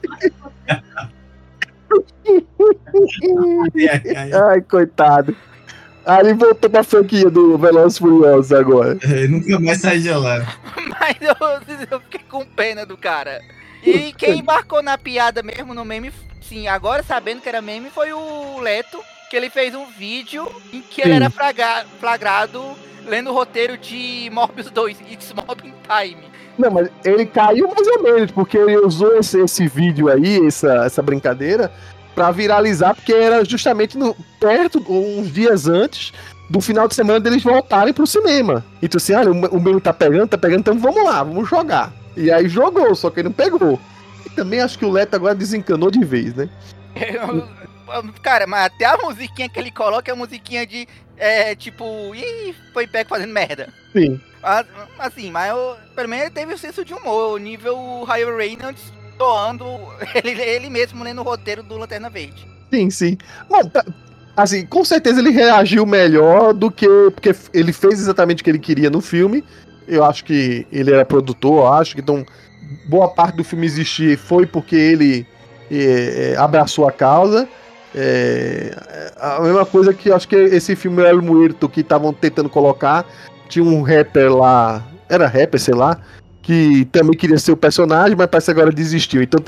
Ai, 4.49 4.61
coitado. 4.61 5.35
Aí 6.05 6.19
ele 6.19 6.33
voltou 6.33 6.69
pra 6.69 6.83
franquia 6.83 7.29
do 7.29 7.57
Velozes 7.57 7.97
e 7.97 7.99
Furiosos 7.99 8.51
agora. 8.51 8.97
É, 9.03 9.27
nunca 9.27 9.59
mais 9.59 9.79
sai 9.79 9.99
de 9.99 10.11
lá. 10.11 10.39
Mas 10.99 11.15
eu, 11.21 11.35
eu 11.91 11.99
fiquei 12.01 12.21
com 12.27 12.45
pena 12.45 12.85
do 12.85 12.97
cara. 12.97 13.41
E 13.81 14.11
quem 14.13 14.39
embarcou 14.39 14.81
na 14.81 14.97
piada 14.97 15.41
mesmo 15.43 15.73
no 15.73 15.85
meme, 15.85 16.11
sim, 16.41 16.67
agora 16.67 17.03
sabendo 17.03 17.41
que 17.41 17.49
era 17.49 17.61
meme, 17.61 17.89
foi 17.89 18.11
o 18.11 18.59
Leto, 18.59 18.99
que 19.33 19.37
ele 19.37 19.49
fez 19.49 19.73
um 19.73 19.87
vídeo 19.87 20.47
em 20.71 20.79
que 20.79 21.01
ele 21.01 21.09
Sim. 21.09 21.15
era 21.15 21.27
fraga- 21.31 21.85
flagrado 21.99 22.61
lendo 23.07 23.31
o 23.31 23.33
roteiro 23.33 23.75
de 23.79 24.29
Morbius 24.31 24.69
2, 24.69 24.99
It's 25.11 25.33
Mob 25.33 25.67
in 25.67 25.73
Time. 25.89 26.21
Não, 26.55 26.69
mas 26.69 26.87
ele 27.03 27.25
caiu 27.25 27.67
mais 27.67 27.87
ou 27.87 28.03
menos, 28.03 28.29
porque 28.29 28.55
ele 28.55 28.77
usou 28.77 29.17
esse, 29.17 29.39
esse 29.39 29.67
vídeo 29.67 30.07
aí, 30.07 30.45
essa, 30.45 30.85
essa 30.85 31.01
brincadeira, 31.01 31.71
pra 32.13 32.29
viralizar, 32.29 32.93
porque 32.93 33.11
era 33.11 33.43
justamente 33.43 33.97
no, 33.97 34.15
perto, 34.39 34.77
uns 34.87 35.33
dias 35.33 35.67
antes 35.67 36.13
do 36.47 36.61
final 36.61 36.87
de 36.87 36.93
semana 36.93 37.19
deles 37.19 37.41
voltarem 37.41 37.91
pro 37.91 38.05
cinema. 38.05 38.63
Então 38.83 38.99
assim, 38.99 39.15
olha, 39.15 39.31
o, 39.31 39.57
o 39.57 39.59
meme 39.59 39.81
tá 39.81 39.91
pegando, 39.91 40.27
tá 40.27 40.37
pegando, 40.37 40.59
então 40.59 40.77
vamos 40.77 41.03
lá, 41.03 41.23
vamos 41.23 41.49
jogar. 41.49 41.91
E 42.15 42.31
aí 42.31 42.47
jogou, 42.47 42.93
só 42.93 43.09
que 43.09 43.21
ele 43.21 43.29
não 43.29 43.33
pegou. 43.33 43.79
E 44.27 44.29
também 44.29 44.61
acho 44.61 44.77
que 44.77 44.85
o 44.85 44.91
Leto 44.91 45.15
agora 45.15 45.33
desencanou 45.33 45.89
de 45.89 46.05
vez, 46.05 46.35
né? 46.35 46.47
Cara, 48.21 48.47
mas 48.47 48.65
até 48.65 48.85
a 48.85 48.97
musiquinha 48.97 49.49
que 49.49 49.59
ele 49.59 49.71
coloca 49.71 50.11
é 50.11 50.13
a 50.13 50.17
musiquinha 50.17 50.65
de. 50.65 50.87
É, 51.17 51.55
tipo. 51.55 52.13
Ih, 52.15 52.55
foi 52.73 52.87
pego 52.87 53.09
fazendo 53.09 53.31
merda. 53.33 53.69
Sim. 53.91 54.19
Mas, 54.41 54.65
Assim, 54.99 55.31
mas 55.31 55.49
eu, 55.49 55.75
pelo 55.95 56.09
menos 56.09 56.25
ele 56.25 56.33
teve 56.33 56.53
o 56.53 56.57
senso 56.57 56.83
de 56.83 56.93
humor, 56.93 57.33
o 57.33 57.37
nível 57.37 58.03
Ryan 58.03 58.35
Reynolds 58.35 58.91
doando 59.17 59.65
ele, 60.15 60.41
ele 60.41 60.69
mesmo 60.69 61.03
lendo 61.03 61.21
o 61.21 61.23
roteiro 61.23 61.63
do 61.63 61.77
Lanterna 61.77 62.09
Verde. 62.09 62.47
Sim, 62.71 62.89
sim. 62.89 63.17
Bom, 63.49 63.63
tá- 63.69 63.85
assim, 64.35 64.65
com 64.65 64.83
certeza 64.83 65.19
ele 65.19 65.29
reagiu 65.29 65.85
melhor 65.85 66.53
do 66.53 66.69
que. 66.71 66.87
Porque 67.13 67.35
ele 67.53 67.71
fez 67.71 67.99
exatamente 67.99 68.41
o 68.41 68.43
que 68.43 68.49
ele 68.49 68.59
queria 68.59 68.89
no 68.89 69.01
filme. 69.01 69.43
Eu 69.87 70.03
acho 70.03 70.23
que 70.23 70.65
ele 70.71 70.91
era 70.91 71.05
produtor, 71.05 71.73
acho 71.73 71.95
que 71.95 72.01
então. 72.01 72.25
Boa 72.85 73.07
parte 73.07 73.35
do 73.35 73.43
filme 73.43 73.65
existir 73.65 74.17
foi 74.17 74.45
porque 74.45 74.75
ele 74.75 75.27
eh, 75.71 76.35
abraçou 76.37 76.87
a 76.87 76.91
causa. 76.91 77.47
É, 77.95 78.75
a 79.19 79.39
mesma 79.41 79.65
coisa 79.65 79.93
que 79.93 80.11
acho 80.11 80.27
que 80.27 80.35
esse 80.35 80.75
filme 80.75 81.03
El 81.03 81.21
Muerto 81.21 81.69
que 81.69 81.81
estavam 81.81 82.13
tentando 82.13 82.49
colocar. 82.49 83.05
Tinha 83.47 83.63
um 83.63 83.81
rapper 83.81 84.33
lá. 84.33 84.83
Era 85.09 85.27
rapper, 85.27 85.59
sei 85.59 85.75
lá. 85.75 85.99
Que 86.41 86.85
também 86.91 87.15
queria 87.15 87.37
ser 87.37 87.53
o 87.53 87.57
personagem, 87.57 88.17
mas 88.17 88.27
parece 88.27 88.45
que 88.45 88.59
agora 88.59 88.71
desistiu. 88.71 89.21
Então, 89.21 89.39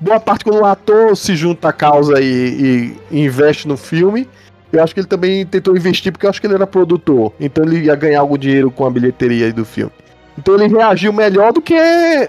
boa 0.00 0.20
parte 0.20 0.44
quando 0.44 0.60
o 0.60 0.64
ator 0.64 1.16
se 1.16 1.34
junta 1.34 1.68
à 1.68 1.72
causa 1.72 2.20
e, 2.20 2.96
e 3.10 3.24
investe 3.24 3.66
no 3.66 3.76
filme. 3.76 4.28
Eu 4.72 4.82
acho 4.82 4.92
que 4.92 5.00
ele 5.00 5.06
também 5.06 5.46
tentou 5.46 5.76
investir 5.76 6.10
porque 6.10 6.26
eu 6.26 6.30
acho 6.30 6.40
que 6.40 6.46
ele 6.46 6.54
era 6.54 6.66
produtor. 6.66 7.32
Então 7.38 7.64
ele 7.64 7.86
ia 7.86 7.94
ganhar 7.94 8.20
algum 8.20 8.36
dinheiro 8.36 8.70
com 8.70 8.84
a 8.84 8.90
bilheteria 8.90 9.52
do 9.52 9.64
filme. 9.64 9.92
Então 10.36 10.54
ele 10.54 10.66
reagiu 10.66 11.12
melhor 11.12 11.52
do 11.52 11.62
que 11.62 11.74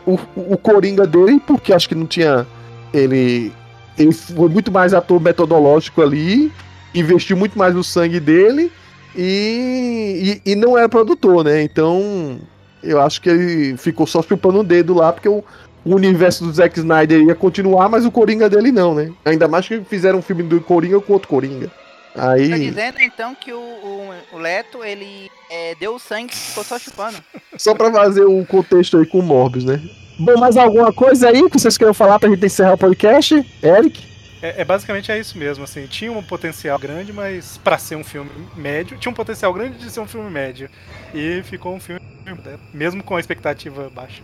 o, 0.06 0.20
o 0.36 0.58
Coringa 0.58 1.08
dele, 1.08 1.42
porque 1.46 1.74
acho 1.74 1.90
que 1.90 1.96
não 1.96 2.06
tinha. 2.06 2.46
Ele. 2.94 3.52
Ele 3.98 4.12
foi 4.12 4.50
muito 4.50 4.72
mais 4.72 4.94
ator 4.94 5.22
metodológico 5.22 6.02
ali, 6.02 6.52
investiu 6.94 7.38
muito 7.38 7.58
mais 7.58 7.74
no 7.74 7.84
sangue 7.84 8.20
dele 8.20 8.72
e, 9.16 10.42
e, 10.46 10.52
e 10.52 10.56
não 10.56 10.78
era 10.78 10.90
produtor, 10.90 11.44
né? 11.44 11.62
Então 11.62 12.40
eu 12.84 13.02
acho 13.02 13.22
que 13.22 13.30
ele 13.30 13.78
ficou 13.78 14.06
só 14.06 14.22
chupando 14.22 14.60
o 14.60 14.64
dedo 14.64 14.94
lá, 14.94 15.12
porque 15.12 15.30
o, 15.30 15.44
o 15.84 15.96
universo 15.96 16.46
do 16.46 16.54
Zack 16.54 16.78
Snyder 16.78 17.22
ia 17.22 17.36
continuar, 17.36 17.90
mas 17.90 18.06
o 18.06 18.12
Coringa 18.12 18.50
dele 18.50 18.72
não, 18.72 18.94
né? 18.94 19.12
Ainda 19.24 19.48
mais 19.48 19.68
que 19.68 19.82
fizeram 19.82 20.20
um 20.20 20.22
filme 20.22 20.44
do 20.44 20.60
Coringa 20.62 21.00
com 21.00 21.14
outro 21.14 21.30
Coringa. 21.30 21.72
Tá 22.14 22.32
Aí. 22.32 22.48
dizendo 22.48 23.02
então 23.02 23.36
que 23.36 23.52
o, 23.52 23.60
o, 23.60 24.14
o 24.34 24.38
Leto, 24.38 24.84
ele 24.84 25.30
é, 25.52 25.76
deu 25.76 25.96
o 25.96 26.00
sangue 26.00 26.34
e 26.34 26.38
ficou 26.38 26.64
só 26.64 26.80
chupando. 26.80 27.18
Só 27.58 27.76
pra 27.76 27.92
fazer 27.92 28.24
o 28.24 28.46
contexto 28.46 28.98
aí 28.98 29.06
com 29.06 29.20
o 29.20 29.24
Morbius, 29.24 29.66
né? 29.66 29.82
Bom, 30.18 30.38
mais 30.40 30.56
alguma 30.58 30.94
coisa 30.94 31.30
aí 31.30 31.50
que 31.50 31.60
vocês 31.60 31.78
queiram 31.78 31.94
falar 31.94 32.20
pra 32.20 32.30
gente 32.30 32.46
encerrar 32.46 32.74
o 32.74 32.78
podcast? 32.78 33.46
Eric? 33.62 34.02
É, 34.42 34.62
é 34.62 34.66
basicamente 34.66 35.12
é 35.12 35.20
isso 35.20 35.38
mesmo, 35.38 35.64
assim, 35.64 35.86
tinha 35.88 36.12
um 36.12 36.22
potencial 36.22 36.78
grande, 36.78 37.12
mas 37.12 37.60
pra 37.64 37.78
ser 37.78 37.96
um 37.96 38.04
filme 38.04 38.30
médio, 38.56 38.98
tinha 38.98 39.12
um 39.12 39.16
potencial 39.16 39.52
grande 39.54 39.78
de 39.78 39.90
ser 39.90 40.00
um 40.00 40.08
filme 40.08 40.30
médio. 40.30 40.70
E 41.14 41.42
ficou 41.44 41.74
um 41.76 41.80
filme, 41.80 42.00
né, 42.26 42.36
mesmo 42.74 43.04
com 43.04 43.16
a 43.16 43.20
expectativa 43.20 43.90
baixa. 43.94 44.22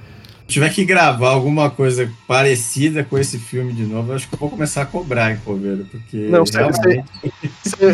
Se 0.47 0.55
tiver 0.55 0.69
que 0.73 0.84
gravar 0.84 1.30
alguma 1.30 1.69
coisa 1.69 2.11
parecida 2.27 3.03
com 3.05 3.18
esse 3.18 3.39
filme 3.39 3.72
de 3.73 3.84
novo, 3.84 4.11
eu 4.11 4.15
acho 4.18 4.27
que 4.27 4.35
eu 4.35 4.39
vou 4.39 4.49
começar 4.49 4.81
a 4.81 4.85
cobrar 4.85 5.31
em 5.31 5.38
Coveiro, 5.38 5.85
porque 5.89 6.18
Não, 6.30 6.45
você- 6.45 6.57
realmente... 6.57 7.05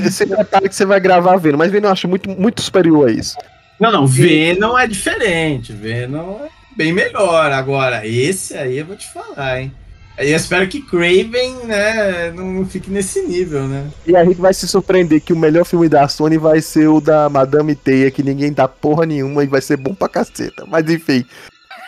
Esse 0.06 0.26
detalhe 0.26 0.68
que 0.68 0.76
você 0.76 0.86
vai 0.86 1.00
gravar 1.00 1.38
vendo, 1.38 1.58
mas 1.58 1.72
vendo 1.72 1.86
eu 1.86 1.92
acho 1.92 2.08
muito, 2.08 2.30
muito 2.30 2.62
superior 2.62 3.08
a 3.10 3.12
isso. 3.12 3.38
Não, 3.80 3.92
não, 3.92 4.08
Venom 4.08 4.78
é 4.78 4.88
diferente, 4.88 5.72
Venom 5.72 6.40
é 6.46 6.50
bem 6.78 6.94
melhor. 6.94 7.52
Agora, 7.52 8.08
esse 8.08 8.56
aí 8.56 8.78
eu 8.78 8.86
vou 8.86 8.96
te 8.96 9.12
falar, 9.12 9.62
hein. 9.62 9.74
Eu 10.18 10.36
espero 10.36 10.68
que 10.68 10.82
Craven, 10.82 11.66
né, 11.66 12.32
não 12.32 12.52
não 12.52 12.66
fique 12.66 12.90
nesse 12.90 13.22
nível, 13.22 13.68
né. 13.68 13.88
E 14.06 14.16
a 14.16 14.26
gente 14.26 14.42
vai 14.42 14.52
se 14.52 14.68
surpreender 14.68 15.22
que 15.22 15.32
o 15.32 15.38
melhor 15.38 15.64
filme 15.64 15.88
da 15.88 16.08
Sony 16.08 16.40
vai 16.40 16.60
ser 16.60 16.88
o 16.88 17.00
da 17.00 17.30
Madame 17.30 17.76
Teia, 17.76 18.10
que 18.10 18.24
ninguém 18.24 18.52
dá 18.52 18.68
porra 18.68 19.06
nenhuma 19.06 19.44
e 19.44 19.48
vai 19.48 19.62
ser 19.62 19.78
bom 19.78 19.94
pra 19.94 20.10
caceta. 20.10 20.66
Mas 20.68 20.90
enfim. 20.90 21.24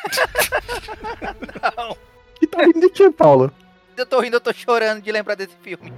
Não. 1.78 1.98
E 2.40 2.46
tá 2.46 2.62
rindo 2.62 2.82
de 2.82 2.90
quê, 2.90 3.10
Paulo? 3.10 3.52
Eu 3.98 4.06
tô 4.06 4.20
rindo, 4.20 4.36
eu 4.36 4.42
tô 4.42 4.54
chorando 4.54 5.02
de 5.02 5.12
lembrar 5.12 5.36
desse 5.36 5.56
filme. 5.64 5.92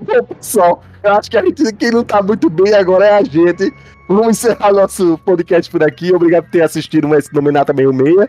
Bom, 0.00 0.22
pessoal, 0.24 0.82
eu 1.02 1.12
acho 1.12 1.30
que 1.30 1.36
a 1.36 1.44
gente, 1.44 1.72
quem 1.74 1.90
não 1.90 2.04
tá 2.04 2.22
muito 2.22 2.50
bem 2.50 2.74
agora 2.74 3.06
é 3.06 3.12
a 3.18 3.22
gente. 3.24 3.72
Vamos 4.08 4.28
encerrar 4.28 4.72
nosso 4.72 5.18
podcast 5.24 5.70
por 5.70 5.82
aqui. 5.82 6.12
Obrigado 6.14 6.44
por 6.44 6.50
ter 6.50 6.62
assistido 6.62 7.12
esse 7.14 7.32
Nominata 7.34 7.72
Meio 7.72 7.92
Meia. 7.92 8.28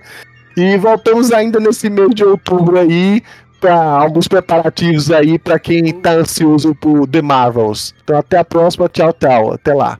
E 0.56 0.78
voltamos 0.78 1.32
ainda 1.32 1.60
nesse 1.60 1.90
mês 1.90 2.10
de 2.16 2.24
outubro 2.24 2.80
aí 2.80 3.22
para 3.60 3.76
alguns 3.76 4.28
preparativos 4.28 5.12
aí 5.12 5.38
para 5.38 5.60
quem 5.60 5.92
tá 5.94 6.14
ansioso 6.14 6.74
por 6.76 7.08
The 7.08 7.22
Marvels. 7.22 7.94
Então 8.04 8.18
até 8.18 8.38
a 8.38 8.46
próxima. 8.46 8.90
Tchau, 8.90 9.14
tchau. 9.14 9.54
Até 9.54 9.74
lá. 9.74 10.00